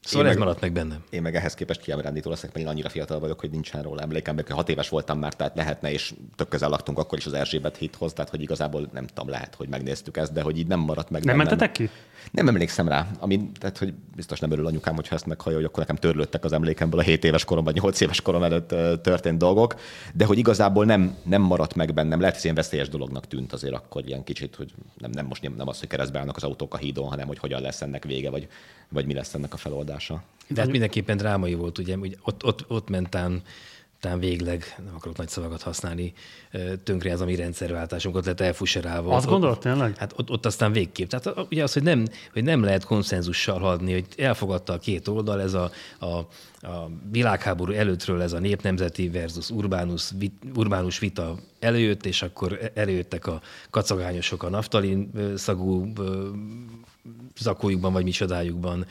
Szóval 0.00 0.26
én 0.26 0.30
ez 0.32 0.36
meg, 0.36 0.46
maradt 0.46 0.60
meg 0.60 0.72
bennem. 0.72 1.04
Én 1.10 1.22
meg 1.22 1.36
ehhez 1.36 1.54
képest 1.54 1.80
kiábrándító 1.80 2.30
leszek, 2.30 2.52
mert 2.52 2.66
én 2.66 2.72
annyira 2.72 2.88
fiatal 2.88 3.18
vagyok, 3.18 3.40
hogy 3.40 3.50
nincsen 3.50 3.82
róla 3.82 4.00
emlékem, 4.00 4.34
mert 4.34 4.50
hat 4.50 4.68
éves 4.68 4.88
voltam 4.88 5.18
már, 5.18 5.34
tehát 5.34 5.56
lehetne, 5.56 5.92
és 5.92 6.14
tök 6.36 6.48
közel 6.48 6.68
laktunk 6.68 6.98
akkor 6.98 7.18
is 7.18 7.26
az 7.26 7.32
Erzsébet 7.32 7.76
hithoz, 7.76 8.12
tehát 8.12 8.30
hogy 8.30 8.42
igazából 8.42 8.88
nem 8.92 9.06
tudom, 9.06 9.28
lehet, 9.28 9.54
hogy 9.54 9.68
megnéztük 9.68 10.16
ezt, 10.16 10.32
de 10.32 10.42
hogy 10.42 10.58
így 10.58 10.66
nem 10.66 10.80
maradt 10.80 11.10
meg. 11.10 11.24
Nem 11.24 11.36
bennem. 11.36 11.48
mentetek 11.50 11.72
ki? 11.72 11.90
Nem 12.30 12.48
emlékszem 12.48 12.88
rá. 12.88 13.06
Ami, 13.18 13.50
tehát, 13.58 13.78
hogy 13.78 13.94
biztos 14.16 14.40
nem 14.40 14.50
örül 14.50 14.66
anyukám, 14.66 14.94
hogyha 14.94 15.14
ezt 15.14 15.26
meghallja, 15.26 15.58
hogy 15.58 15.66
akkor 15.66 15.78
nekem 15.78 15.96
törlődtek 15.96 16.44
az 16.44 16.52
emlékemből 16.52 17.00
a 17.00 17.02
7 17.02 17.24
éves 17.24 17.44
korom 17.44 17.64
vagy 17.64 17.74
8 17.74 18.00
éves 18.00 18.20
korom 18.20 18.42
előtt 18.42 18.68
történt 19.02 19.38
dolgok, 19.38 19.74
de 20.14 20.24
hogy 20.24 20.38
igazából 20.38 20.84
nem, 20.84 21.16
nem 21.22 21.42
maradt 21.42 21.74
meg 21.74 21.94
bennem. 21.94 22.20
Lehet, 22.20 22.34
hogy 22.34 22.44
ilyen 22.44 22.56
veszélyes 22.56 22.88
dolognak 22.88 23.26
tűnt 23.26 23.52
azért 23.52 23.74
akkor 23.74 24.06
ilyen 24.06 24.24
kicsit, 24.24 24.54
hogy 24.54 24.72
nem, 24.98 25.10
nem 25.10 25.26
most 25.26 25.42
nem 25.56 25.68
az, 25.68 25.78
hogy 25.78 25.88
keresztbe 25.88 26.18
állnak 26.18 26.36
az 26.36 26.44
autók 26.44 26.74
a 26.74 26.76
hídon, 26.76 27.08
hanem 27.08 27.26
hogy 27.26 27.38
hogyan 27.38 27.60
lesz 27.60 27.82
ennek 27.82 28.04
vége, 28.04 28.30
vagy, 28.30 28.48
vagy 28.88 29.06
mi 29.06 29.14
lesz 29.14 29.34
ennek 29.34 29.52
a 29.52 29.56
feloldása. 29.56 29.87
De 30.48 30.60
hát 30.60 30.70
mindenképpen 30.70 31.16
drámai 31.16 31.54
volt, 31.54 31.78
ugye, 31.78 31.96
hogy 31.96 32.18
ott, 32.22 32.44
ott, 32.44 32.64
ott 32.68 32.88
mentán 32.88 33.42
talán 34.00 34.18
végleg, 34.18 34.74
nem 34.84 34.94
akarok 34.94 35.16
nagy 35.16 35.28
szavakat 35.28 35.62
használni, 35.62 36.12
tönkre 36.84 37.12
az 37.12 37.20
a 37.20 37.24
mi 37.24 37.34
rendszerváltásunkat 37.34 38.26
lett 38.26 38.40
elfuserálva. 38.40 39.14
Azt 39.14 39.26
gondolod 39.26 39.58
tényleg? 39.58 39.96
Hát 39.96 40.12
ott, 40.16 40.30
ott 40.30 40.46
aztán 40.46 40.72
végképp. 40.72 41.08
Tehát 41.08 41.46
ugye 41.50 41.62
az, 41.62 41.72
hogy 41.72 41.82
nem, 41.82 42.06
hogy 42.32 42.44
nem 42.44 42.62
lehet 42.62 42.84
konszenzussal 42.84 43.58
hadni, 43.58 43.92
hogy 43.92 44.06
elfogadta 44.16 44.72
a 44.72 44.78
két 44.78 45.08
oldal, 45.08 45.40
ez 45.40 45.54
a, 45.54 45.70
a, 45.98 46.06
a 46.66 46.90
világháború 47.10 47.72
előttről 47.72 48.22
ez 48.22 48.32
a 48.32 48.38
népnemzeti 48.38 49.08
versus 49.08 49.50
urbánus, 49.50 50.10
vit, 50.18 50.32
urbánus 50.54 50.98
vita 50.98 51.38
előjött, 51.60 52.06
és 52.06 52.22
akkor 52.22 52.70
előjöttek 52.74 53.26
a 53.26 53.40
kacagányosok 53.70 54.42
a 54.42 54.48
naftalin 54.48 55.10
szagú 55.36 55.92
zakójukban, 57.38 57.92
vagy 57.92 58.04
micsodájukban, 58.04 58.86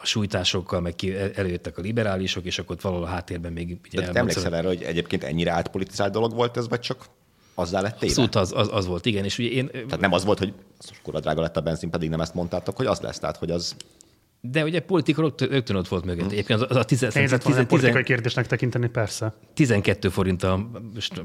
a 0.00 0.06
sújtásokkal, 0.06 0.80
meg 0.80 0.94
ki 0.94 1.16
előjöttek 1.16 1.78
a 1.78 1.80
liberálisok, 1.80 2.44
és 2.44 2.58
akkor 2.58 2.76
valahol 2.80 3.04
a 3.04 3.08
háttérben 3.08 3.52
még... 3.52 3.78
Ugye 3.86 4.00
De 4.00 4.12
te 4.12 4.18
emlékszel 4.18 4.54
erre, 4.54 4.68
hogy 4.68 4.82
egyébként 4.82 5.24
ennyire 5.24 5.50
átpolitizált 5.50 6.12
dolog 6.12 6.34
volt 6.34 6.56
ez, 6.56 6.68
vagy 6.68 6.80
csak 6.80 7.06
azzá 7.54 7.80
lett 7.80 7.98
téve? 7.98 8.06
Abszolút 8.06 8.34
az, 8.34 8.52
az, 8.56 8.68
az, 8.72 8.86
volt, 8.86 9.06
igen. 9.06 9.24
És 9.24 9.38
ugye 9.38 9.48
én... 9.48 9.70
Tehát 9.70 10.00
nem 10.00 10.12
az 10.12 10.24
volt, 10.24 10.38
hogy 10.38 10.52
akkor 11.02 11.20
drága 11.20 11.40
lett 11.40 11.56
a 11.56 11.60
benzin, 11.60 11.90
pedig 11.90 12.08
nem 12.08 12.20
ezt 12.20 12.34
mondtátok, 12.34 12.76
hogy 12.76 12.86
az 12.86 13.00
lesz, 13.00 13.18
tehát 13.18 13.36
hogy 13.36 13.50
az 13.50 13.76
de 14.50 14.64
ugye 14.64 14.80
politika 14.80 15.32
rögtön 15.38 15.76
ott 15.76 15.88
volt 15.88 16.04
mögött. 16.04 16.32
Egyébként 16.32 16.60
az, 16.60 16.66
az 16.70 16.76
a 16.76 16.84
tizen, 16.84 17.10
tizen, 17.10 17.38
tizen, 17.38 17.66
politikai 17.66 18.02
kérdésnek 18.02 18.46
tekinteni, 18.46 18.88
persze. 18.88 19.34
12 19.54 20.08
forint 20.08 20.42
a, 20.42 20.68
most 20.94 21.22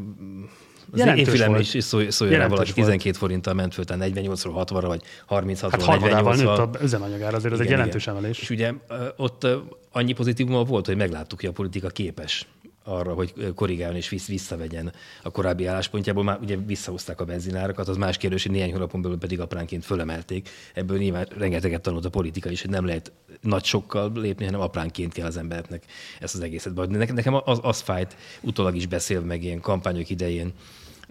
az 0.91 1.17
én 1.17 1.25
fülem 1.25 1.55
is 1.55 1.75
szólja 1.79 2.11
szó 2.11 2.25
rá 2.25 2.47
valaki, 2.47 2.73
12 2.73 3.17
forinttal 3.17 3.53
ment 3.53 3.73
föl, 3.73 3.85
tehát 3.85 4.11
48-ról 4.13 4.65
60-ra, 4.67 4.83
vagy 4.85 5.01
36-ról 5.29 5.85
hát 5.87 5.99
48 5.99 6.37
nőtt 6.37 6.47
a 6.47 6.69
üzemanyagára, 6.81 7.37
azért 7.37 7.53
igen, 7.53 7.59
ez 7.59 7.59
egy 7.59 7.69
jelentős 7.69 8.03
igen. 8.03 8.15
emelés. 8.15 8.39
És 8.39 8.49
ugye 8.49 8.73
ott 9.15 9.47
annyi 9.91 10.13
pozitívuma 10.13 10.63
volt, 10.63 10.85
hogy 10.85 10.95
megláttuk, 10.95 11.39
hogy 11.39 11.49
a 11.49 11.51
politika 11.51 11.87
képes 11.87 12.47
arra, 12.83 13.13
hogy 13.13 13.33
korrigáljon 13.55 13.95
és 13.95 14.25
visszavegyen 14.27 14.93
a 15.23 15.31
korábbi 15.31 15.65
álláspontjából. 15.65 16.23
Már 16.23 16.39
ugye 16.41 16.57
visszahozták 16.57 17.21
a 17.21 17.25
benzinárakat, 17.25 17.87
az 17.87 17.97
más 17.97 18.17
kérdés, 18.17 18.43
hogy 18.43 18.51
néhány 18.51 18.71
hónapon 18.71 19.01
belül 19.01 19.17
pedig 19.17 19.39
apránként 19.39 19.85
fölemelték. 19.85 20.49
Ebből 20.73 20.97
nyilván 20.97 21.27
rengeteget 21.37 21.81
tanult 21.81 22.05
a 22.05 22.09
politika 22.09 22.49
is, 22.49 22.61
hogy 22.61 22.69
nem 22.69 22.85
lehet 22.85 23.11
nagy 23.41 23.63
sokkal 23.63 24.11
lépni, 24.15 24.45
hanem 24.45 24.59
apránként 24.59 25.13
kell 25.13 25.25
az 25.25 25.37
embernek 25.37 25.83
ezt 26.19 26.35
az 26.35 26.41
egészet. 26.41 26.87
Nekem 26.87 27.33
az, 27.45 27.59
az 27.61 27.79
fájt, 27.79 28.15
utólag 28.41 28.75
is 28.75 28.87
beszél 28.87 29.19
meg 29.21 29.43
ilyen 29.43 29.59
kampányok 29.59 30.09
idején, 30.09 30.53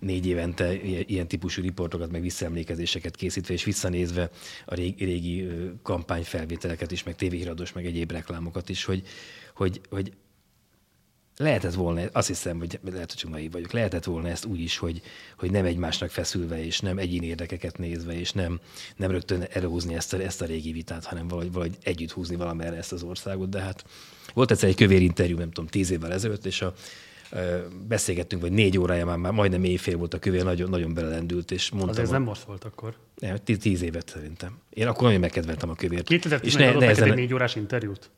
négy 0.00 0.26
évente 0.26 0.74
ilyen 0.82 1.28
típusú 1.28 1.62
riportokat, 1.62 2.10
meg 2.10 2.20
visszaemlékezéseket 2.20 3.16
készítve, 3.16 3.54
és 3.54 3.64
visszanézve 3.64 4.30
a 4.66 4.74
régi, 4.74 5.04
régi 5.04 5.48
kampányfelvételeket 5.82 6.90
is, 6.90 7.02
meg 7.02 7.16
tévéhíradós, 7.16 7.72
meg 7.72 7.86
egyéb 7.86 8.10
reklámokat 8.10 8.68
is, 8.68 8.84
hogy, 8.84 9.02
hogy, 9.54 9.80
hogy 9.90 10.12
lehetett 11.38 11.74
volna, 11.74 12.02
azt 12.12 12.28
hiszem, 12.28 12.58
hogy 12.58 12.80
lehet, 12.92 13.20
hogy 13.20 13.30
naiv 13.30 13.52
vagyok, 13.52 13.72
lehetett 13.72 14.04
volna 14.04 14.28
ezt 14.28 14.44
úgy 14.44 14.60
is, 14.60 14.76
hogy, 14.76 15.02
hogy 15.36 15.50
nem 15.50 15.64
egymásnak 15.64 16.10
feszülve, 16.10 16.64
és 16.64 16.80
nem 16.80 16.98
egyéni 16.98 17.26
érdekeket 17.26 17.78
nézve, 17.78 18.18
és 18.18 18.32
nem, 18.32 18.60
nem 18.96 19.10
rögtön 19.10 19.46
előhúzni 19.52 19.94
ezt 19.94 20.12
a, 20.12 20.20
ezt 20.20 20.42
a 20.42 20.46
régi 20.46 20.72
vitát, 20.72 21.04
hanem 21.04 21.28
valahogy, 21.28 21.52
valahogy 21.52 21.76
együtt 21.82 22.12
húzni 22.12 22.36
valamerre 22.36 22.76
ezt 22.76 22.92
az 22.92 23.02
országot. 23.02 23.48
De 23.48 23.60
hát 23.60 23.84
volt 24.34 24.50
egyszer 24.50 24.68
egy 24.68 24.76
kövér 24.76 25.02
interjú, 25.02 25.36
nem 25.36 25.50
tudom, 25.50 25.70
tíz 25.70 25.90
évvel 25.90 26.12
ezelőtt, 26.12 26.46
és 26.46 26.62
a, 26.62 26.74
beszélgettünk, 27.88 28.42
vagy 28.42 28.52
négy 28.52 28.78
órája 28.78 29.04
már, 29.04 29.16
már 29.16 29.32
majdnem 29.32 29.64
éjfél 29.64 29.96
volt 29.96 30.14
a 30.14 30.18
kövér, 30.18 30.44
nagyon, 30.44 30.70
nagyon 30.70 30.94
belelendült, 30.94 31.50
és 31.50 31.70
mondtam... 31.70 31.90
Azért 31.90 32.06
ez 32.06 32.12
nem 32.12 32.22
most 32.22 32.42
volt 32.42 32.64
akkor. 32.64 32.94
Nem, 33.18 33.36
tíz, 33.44 33.58
tíz 33.58 33.82
évet 33.82 34.08
szerintem. 34.08 34.58
Én 34.70 34.86
akkor 34.86 35.02
nagyon 35.02 35.20
megkedveltem 35.20 35.70
a 35.70 35.74
kövért. 35.74 36.06
2011 36.06 36.68
adott 36.68 36.80
neked 36.80 37.04
egy 37.04 37.14
négy 37.14 37.34
órás 37.34 37.56
interjút? 37.56 38.10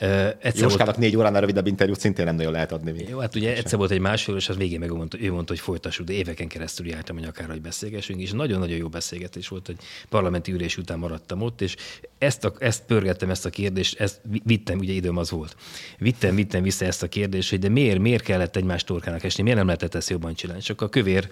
Uh, 0.00 0.34
Jóskának 0.42 0.84
volt... 0.86 0.96
négy 0.96 1.16
óránál 1.16 1.40
rövidebb 1.40 1.66
interjút 1.66 2.00
szintén 2.00 2.24
nem 2.24 2.34
nagyon 2.34 2.52
lehet 2.52 2.72
adni. 2.72 3.04
Jó, 3.08 3.18
hát 3.18 3.34
ugye 3.34 3.56
egyszer 3.56 3.78
volt 3.78 3.90
egy 3.90 4.00
másfél, 4.00 4.36
és 4.36 4.48
az 4.48 4.56
végén 4.56 4.78
meg 4.78 4.92
mondta, 4.92 5.20
ő 5.20 5.32
mondta, 5.32 5.52
hogy 5.52 5.62
folytassuk, 5.62 6.06
de 6.06 6.12
éveken 6.12 6.48
keresztül 6.48 6.86
jártam, 6.86 7.16
hogy 7.16 7.26
akár, 7.26 7.48
hogy 7.48 7.60
beszélgessünk, 7.60 8.20
és 8.20 8.32
nagyon-nagyon 8.32 8.76
jó 8.76 8.88
beszélgetés 8.88 9.48
volt, 9.48 9.66
hogy 9.66 9.76
parlamenti 10.08 10.52
ülés 10.52 10.76
után 10.76 10.98
maradtam 10.98 11.42
ott, 11.42 11.60
és 11.60 11.76
ezt, 12.18 12.44
a, 12.44 12.52
ezt 12.58 12.82
pörgettem, 12.84 13.30
ezt 13.30 13.46
a 13.46 13.50
kérdést, 13.50 14.00
ezt 14.00 14.20
vittem, 14.44 14.78
ugye 14.78 14.92
időm 14.92 15.16
az 15.16 15.30
volt. 15.30 15.56
Vittem, 15.98 16.34
vittem 16.34 16.62
vissza 16.62 16.84
ezt 16.84 17.02
a 17.02 17.08
kérdést, 17.08 17.50
hogy 17.50 17.58
de 17.58 17.68
miért, 17.68 17.98
miért 17.98 18.22
kellett 18.22 18.56
egymás 18.56 18.84
torkának 18.84 19.24
esni, 19.24 19.42
miért 19.42 19.58
nem 19.58 19.66
lehetett 19.66 19.94
ezt 19.94 20.10
jobban 20.10 20.34
csinálni? 20.34 20.62
Csak 20.62 20.80
a 20.80 20.88
kövér, 20.88 21.30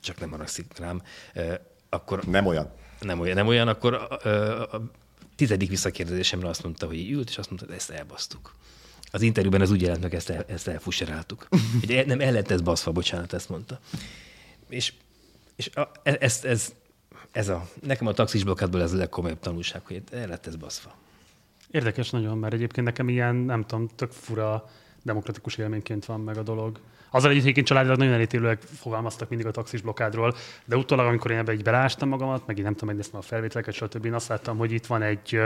csak 0.00 0.20
nem 0.20 0.30
haragszik 0.30 0.66
rám, 0.78 1.02
akkor... 1.88 2.24
Nem 2.24 2.46
olyan. 2.46 2.70
Nem 3.00 3.20
olyan, 3.20 3.34
nem 3.34 3.46
olyan, 3.46 3.68
akkor 3.68 3.94
a, 3.94 4.28
a, 4.28 4.62
a, 4.62 4.82
tizedik 5.38 5.68
visszakérdezésemre 5.68 6.48
azt 6.48 6.62
mondta, 6.62 6.86
hogy 6.86 7.10
ült, 7.10 7.28
és 7.28 7.38
azt 7.38 7.48
mondta, 7.48 7.66
hogy 7.66 7.76
ezt 7.76 7.90
elbasztuk. 7.90 8.54
Az 9.10 9.22
interjúban 9.22 9.60
az 9.60 9.70
úgy 9.70 9.82
jelent 9.82 10.02
meg, 10.02 10.14
ezt, 10.14 10.30
el, 10.30 10.44
ezt 10.48 10.68
elfusseráltuk. 10.68 11.48
Hogy 11.80 12.06
nem 12.06 12.20
el 12.20 12.32
lett 12.32 12.50
ez 12.50 12.60
baszva, 12.60 12.92
bocsánat, 12.92 13.32
ezt 13.32 13.48
mondta. 13.48 13.80
És, 14.68 14.92
és 15.56 15.70
a, 15.74 15.90
e, 16.02 16.16
ez, 16.20 16.44
ez, 16.44 16.72
ez 17.32 17.48
a, 17.48 17.68
nekem 17.82 18.06
a 18.06 18.12
taxis 18.12 18.44
blokkádból 18.44 18.82
ez 18.82 18.92
a 18.92 18.96
legkomolyabb 18.96 19.40
tanulság, 19.40 19.86
hogy 19.86 20.02
el 20.10 20.26
lett 20.26 20.46
ez 20.46 20.56
baszva. 20.56 20.94
Érdekes 21.70 22.10
nagyon, 22.10 22.38
mert 22.38 22.54
egyébként 22.54 22.86
nekem 22.86 23.08
ilyen, 23.08 23.34
nem 23.34 23.64
tudom, 23.66 23.88
tök 23.94 24.12
fura 24.12 24.70
demokratikus 25.02 25.56
élményként 25.56 26.04
van 26.04 26.20
meg 26.20 26.36
a 26.36 26.42
dolog. 26.42 26.80
Azzal 27.10 27.30
egyébként 27.30 27.66
családilag 27.66 27.98
nagyon 27.98 28.12
elítélőek 28.12 28.62
fogalmaztak 28.62 29.28
mindig 29.28 29.46
a 29.46 29.50
taxis 29.50 29.80
blokkádról, 29.80 30.34
de 30.64 30.76
utólag, 30.76 31.06
amikor 31.06 31.30
én 31.30 31.38
ebbe 31.38 31.52
így 31.52 31.62
belástam 31.62 32.08
magamat, 32.08 32.46
meg 32.46 32.56
én 32.56 32.64
nem 32.64 32.72
tudom 32.72 32.88
megnézni 32.88 33.18
a 33.18 33.22
felvételeket, 33.22 33.74
stb. 33.74 34.04
Én 34.04 34.14
azt 34.14 34.28
láttam, 34.28 34.56
hogy 34.58 34.72
itt 34.72 34.86
van 34.86 35.02
egy, 35.02 35.40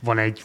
van 0.00 0.18
egy 0.18 0.44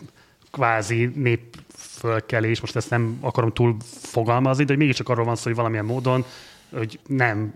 kvázi 0.52 1.06
népfölkelés, 1.06 2.62
most 2.62 2.76
ezt 2.76 2.90
nem 2.90 3.18
akarom 3.22 3.54
túl 3.54 3.78
fogalmazni, 4.02 4.64
de 4.64 4.70
hogy 4.70 4.82
mégiscsak 4.82 5.10
arról 5.10 5.26
van 5.26 5.36
szó, 5.36 5.44
hogy 5.44 5.56
valamilyen 5.56 5.86
módon, 5.86 6.26
hogy 6.70 7.00
nem 7.08 7.54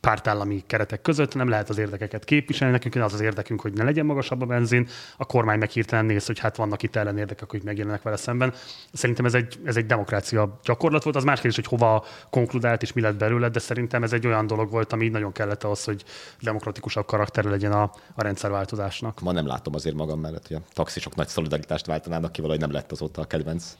pártállami 0.00 0.62
keretek 0.66 1.00
között, 1.00 1.34
nem 1.34 1.48
lehet 1.48 1.68
az 1.68 1.78
érdekeket 1.78 2.24
képviselni. 2.24 2.72
Nekünk 2.72 2.94
az 2.94 3.12
az 3.12 3.20
érdekünk, 3.20 3.60
hogy 3.60 3.72
ne 3.72 3.84
legyen 3.84 4.06
magasabb 4.06 4.42
a 4.42 4.46
benzin, 4.46 4.88
a 5.16 5.24
kormány 5.24 5.58
meg 5.58 5.70
hirtelen 5.70 6.04
néz, 6.04 6.26
hogy 6.26 6.38
hát 6.38 6.56
vannak 6.56 6.82
itt 6.82 6.96
ellenérdekek, 6.96 7.50
hogy 7.50 7.62
megjelennek 7.64 8.02
vele 8.02 8.16
szemben. 8.16 8.54
Szerintem 8.92 9.24
ez 9.24 9.34
egy, 9.34 9.58
ez 9.64 9.76
egy 9.76 9.86
demokrácia 9.86 10.58
gyakorlat 10.64 11.02
volt. 11.02 11.16
Az 11.16 11.24
más 11.24 11.40
kérdés, 11.40 11.54
hogy 11.54 11.78
hova 11.78 12.04
konkludált 12.30 12.82
és 12.82 12.92
mi 12.92 13.00
lett 13.00 13.16
belőle, 13.16 13.48
de 13.48 13.58
szerintem 13.58 14.02
ez 14.02 14.12
egy 14.12 14.26
olyan 14.26 14.46
dolog 14.46 14.70
volt, 14.70 14.92
ami 14.92 15.08
nagyon 15.08 15.32
kellett 15.32 15.64
ahhoz, 15.64 15.84
hogy 15.84 16.04
demokratikusabb 16.40 17.06
karakter 17.06 17.44
legyen 17.44 17.72
a, 17.72 17.82
a 18.14 18.22
rendszerváltozásnak. 18.22 19.20
Ma 19.20 19.32
nem 19.32 19.46
látom 19.46 19.74
azért 19.74 19.96
magam 19.96 20.20
mellett, 20.20 20.46
hogy 20.46 20.56
a 20.56 20.62
taxisok 20.72 21.14
nagy 21.14 21.28
szolidaritást 21.28 21.86
váltanának 21.86 22.32
ki, 22.32 22.40
valahogy 22.40 22.62
nem 22.62 22.72
lett 22.72 22.92
azóta 22.92 23.20
a 23.20 23.24
kedvenc 23.24 23.76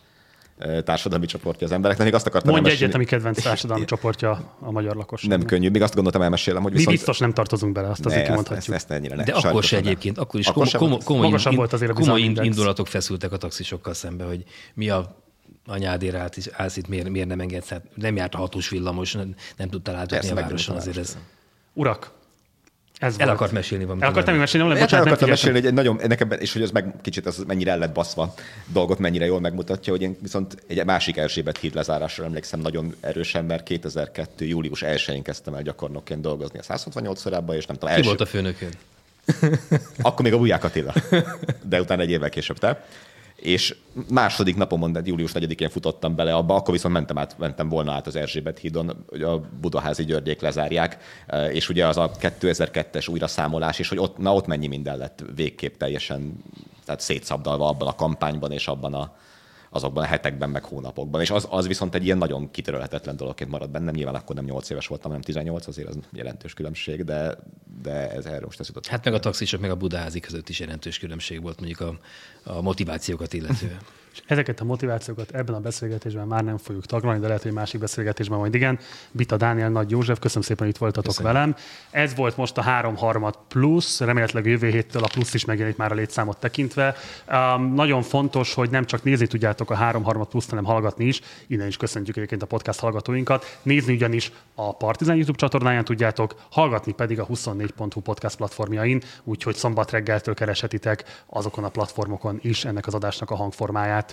társadalmi 0.84 1.26
csoportja 1.26 1.66
az 1.66 1.72
embereknek. 1.72 2.06
Még 2.06 2.14
azt 2.14 2.26
akartam 2.26 2.52
Mondj 2.52 2.70
egyet, 2.70 2.94
ami 2.94 3.04
kedvenc 3.04 3.42
társadalmi 3.42 3.84
csoportja 3.94 4.54
a 4.60 4.70
magyar 4.70 4.96
lakosság. 4.96 5.30
Nem 5.30 5.44
könnyű, 5.44 5.70
még 5.70 5.82
azt 5.82 5.94
gondoltam 5.94 6.22
elmesélem, 6.22 6.62
hogy 6.62 6.72
viszont... 6.72 6.90
Mi 6.90 6.96
biztos 6.96 7.18
nem 7.18 7.32
tartozunk 7.32 7.72
bele, 7.72 7.88
azt 7.88 8.06
azért 8.06 8.26
kimondhatjuk. 8.26 8.74
Ezt, 8.74 8.90
ezt, 8.90 9.04
ezt 9.04 9.16
ne. 9.16 9.24
De 9.24 9.32
akkor 9.32 9.62
se 9.62 9.76
egyébként, 9.76 10.18
akkor 10.18 10.40
is 10.40 10.46
akkor 10.46 10.68
komoly, 10.70 10.98
komoly, 11.04 11.30
komoly 11.30 11.54
volt 11.54 11.72
azért 11.72 11.92
komoly 11.92 12.20
indulatok 12.20 12.86
feszültek 12.86 13.32
a 13.32 13.36
taxisokkal 13.36 13.94
szembe, 13.94 14.24
hogy 14.24 14.44
mi 14.74 14.88
a 14.88 15.16
anyádért 15.66 16.14
állsz, 16.14 16.48
állsz 16.52 16.76
itt, 16.76 16.88
miért, 16.88 17.08
miért 17.08 17.28
nem 17.28 17.40
engedsz? 17.40 17.68
Hát 17.68 17.82
nem 17.94 18.16
járt 18.16 18.34
a 18.34 18.38
hatós 18.38 18.68
villamos, 18.68 19.12
nem, 19.12 19.34
nem 19.56 19.68
tudtál 19.68 19.96
átadni 19.96 20.30
a 20.30 20.34
városon, 20.34 20.76
azért 20.76 20.96
ez... 20.96 21.18
Urak, 21.72 22.10
ez 22.98 23.14
El 23.18 23.26
volt. 23.26 23.38
akart 23.38 23.52
mesélni 23.52 23.84
valamit. 23.84 24.04
El 24.04 24.10
akartam 24.10 24.36
mesélni 24.36 24.66
valamit, 24.66 24.84
bocsánat, 24.84 25.06
el 25.06 25.12
akartam 25.12 25.28
mesélni, 25.28 25.58
hogy 25.58 25.66
egy 25.66 25.74
nagyon, 25.74 26.00
nekem, 26.06 26.30
és 26.30 26.52
hogy 26.52 26.62
ez 26.62 26.70
meg 26.70 26.94
kicsit 27.02 27.26
az 27.26 27.44
mennyire 27.46 27.70
el 27.70 27.78
lett 27.78 27.92
baszva 27.92 28.34
dolgot 28.66 28.98
mennyire 28.98 29.24
jól 29.24 29.40
megmutatja, 29.40 29.92
hogy 29.92 30.02
én 30.02 30.16
viszont 30.20 30.56
egy 30.66 30.84
másik 30.84 31.16
Erzsébet 31.16 31.58
híd 31.58 31.74
lezárásra 31.74 32.24
emlékszem 32.24 32.60
nagyon 32.60 32.94
erősen, 33.00 33.44
mert 33.44 33.62
2002. 33.62 34.46
július 34.46 34.82
1-én 34.86 35.22
kezdtem 35.22 35.54
el 35.54 35.62
gyakornokként 35.62 36.20
dolgozni 36.20 36.58
a 36.58 36.62
168 36.62 37.20
szorában, 37.20 37.56
és 37.56 37.66
nem 37.66 37.76
tudom. 37.76 37.94
Ki 37.94 38.00
első... 38.00 38.08
volt 38.08 38.20
a 38.20 38.26
főnökön? 38.26 38.70
Akkor 40.08 40.24
még 40.24 40.32
a 40.32 40.38
Buják 40.38 40.64
Attila, 40.64 40.94
de 41.68 41.80
utána 41.80 42.02
egy 42.02 42.10
évvel 42.10 42.28
később 42.28 42.58
te 42.58 42.84
és 43.40 43.76
második 44.10 44.56
napon, 44.56 44.92
de 44.92 45.00
július 45.04 45.30
4-én 45.34 45.68
futottam 45.68 46.14
bele 46.14 46.34
abba, 46.34 46.54
akkor 46.54 46.74
viszont 46.74 46.94
mentem, 46.94 47.18
át, 47.18 47.38
mentem 47.38 47.68
volna 47.68 47.92
át 47.92 48.06
az 48.06 48.16
Erzsébet 48.16 48.58
hídon, 48.58 49.04
hogy 49.08 49.22
a 49.22 49.40
Budaházi 49.60 50.04
Györgyék 50.04 50.40
lezárják, 50.40 50.98
eh, 51.26 51.54
és 51.54 51.68
ugye 51.68 51.86
az 51.86 51.96
a 51.96 52.10
2002-es 52.10 53.10
újraszámolás, 53.10 53.78
és 53.78 53.88
hogy 53.88 53.98
ott, 53.98 54.18
na 54.18 54.34
ott 54.34 54.46
mennyi 54.46 54.66
minden 54.66 54.98
lett 54.98 55.24
végképp 55.34 55.76
teljesen 55.76 56.42
tehát 56.84 57.00
szétszabdalva 57.00 57.68
abban 57.68 57.88
a 57.88 57.94
kampányban 57.94 58.52
és 58.52 58.68
abban 58.68 58.94
a, 58.94 59.16
azokban 59.70 60.04
a 60.04 60.06
hetekben, 60.06 60.50
meg 60.50 60.64
hónapokban. 60.64 61.20
És 61.20 61.30
az, 61.30 61.46
az 61.50 61.66
viszont 61.66 61.94
egy 61.94 62.04
ilyen 62.04 62.18
nagyon 62.18 62.50
kitörölhetetlen 62.50 63.16
dologként 63.16 63.50
marad 63.50 63.70
bennem. 63.70 63.94
Nyilván 63.94 64.14
akkor 64.14 64.34
nem 64.34 64.44
8 64.44 64.70
éves 64.70 64.86
voltam, 64.86 65.10
hanem 65.10 65.24
18, 65.24 65.66
azért 65.66 65.88
az 65.88 65.98
jelentős 66.12 66.54
különbség, 66.54 67.04
de, 67.04 67.38
de 67.82 68.10
ez 68.10 68.26
erről 68.26 68.44
most 68.44 68.66
jutott. 68.66 68.86
Hát 68.86 69.04
meg 69.04 69.14
a 69.14 69.18
taxisok, 69.18 69.60
meg 69.60 69.70
a 69.70 69.76
budázi 69.76 70.20
között 70.20 70.48
is 70.48 70.60
jelentős 70.60 70.98
különbség 70.98 71.42
volt 71.42 71.60
mondjuk 71.60 71.80
a, 71.80 71.98
a 72.44 72.60
motivációkat 72.60 73.32
illetően. 73.32 73.78
Ezeket 74.26 74.60
a 74.60 74.64
motivációkat 74.64 75.30
ebben 75.30 75.54
a 75.54 75.60
beszélgetésben 75.60 76.26
már 76.26 76.44
nem 76.44 76.56
fogjuk 76.56 76.86
taglalni, 76.86 77.20
de 77.20 77.26
lehet, 77.26 77.42
hogy 77.42 77.52
másik 77.52 77.80
beszélgetésben 77.80 78.38
majd 78.38 78.54
igen. 78.54 78.78
Bita 79.10 79.36
Dániel, 79.36 79.68
Nagy 79.68 79.90
József, 79.90 80.18
köszönöm 80.18 80.42
szépen, 80.42 80.64
hogy 80.64 80.74
itt 80.74 80.80
voltatok 80.80 81.14
köszönöm. 81.14 81.32
velem. 81.32 81.56
Ez 81.90 82.14
volt 82.14 82.36
most 82.36 82.58
a 82.58 82.62
három 82.62 82.96
harmad 82.96 83.38
plusz, 83.48 84.00
remélhetőleg 84.00 84.46
jövő 84.46 84.68
héttől 84.68 85.02
a 85.02 85.08
plusz 85.12 85.34
is 85.34 85.44
megjelenik 85.44 85.78
már 85.78 85.92
a 85.92 85.94
létszámot 85.94 86.38
tekintve. 86.38 86.94
Um, 87.30 87.74
nagyon 87.74 88.02
fontos, 88.02 88.54
hogy 88.54 88.70
nem 88.70 88.84
csak 88.84 89.02
nézni 89.02 89.26
tudjátok 89.26 89.70
a 89.70 89.74
három 89.74 90.02
harmad 90.02 90.28
plusz, 90.28 90.48
hanem 90.48 90.64
hallgatni 90.64 91.04
is. 91.04 91.20
Innen 91.46 91.66
is 91.66 91.76
köszöntjük 91.76 92.16
egyébként 92.16 92.42
a 92.42 92.46
podcast 92.46 92.80
hallgatóinkat. 92.80 93.58
Nézni 93.62 93.94
ugyanis 93.94 94.32
a 94.54 94.76
Partizán 94.76 95.16
YouTube 95.16 95.38
csatornáján 95.38 95.84
tudjátok, 95.84 96.34
hallgatni 96.50 96.92
pedig 96.92 97.20
a 97.20 97.26
24.hu 97.26 98.00
podcast 98.00 98.36
platformjain, 98.36 99.02
úgyhogy 99.24 99.54
szombat 99.54 99.90
reggeltől 99.90 100.34
kereshetitek 100.34 101.24
azokon 101.26 101.64
a 101.64 101.68
platformokon 101.68 102.38
is 102.42 102.64
ennek 102.64 102.86
az 102.86 102.94
adásnak 102.94 103.30
a 103.30 103.34
hangformáját. 103.34 104.07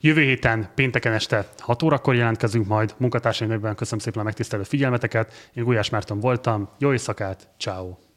Jövő 0.00 0.22
héten, 0.22 0.70
pénteken 0.74 1.12
este 1.12 1.48
6 1.58 1.82
órakor 1.82 2.14
jelentkezünk 2.14 2.66
majd. 2.66 2.94
Munkatársaim 2.96 3.50
nevében 3.50 3.74
köszönöm 3.74 3.98
szépen 3.98 4.20
a 4.20 4.24
megtisztelő 4.24 4.62
figyelmeteket. 4.62 5.50
Én 5.54 5.64
Gulyás 5.64 5.90
Márton 5.90 6.20
voltam. 6.20 6.68
Jó 6.78 6.92
éjszakát, 6.92 7.48
ciao. 7.58 8.07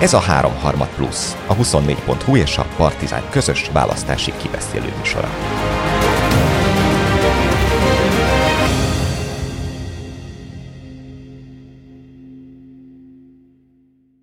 Ez 0.00 0.12
a 0.12 0.20
3 0.20 0.52
plusz, 0.96 1.36
a 1.46 1.54
24.hu 1.54 2.36
és 2.36 2.58
a 2.58 2.66
Partizán 2.76 3.22
közös 3.30 3.70
választási 3.72 4.32
kibeszélő 4.36 4.92
műsora. 4.98 5.28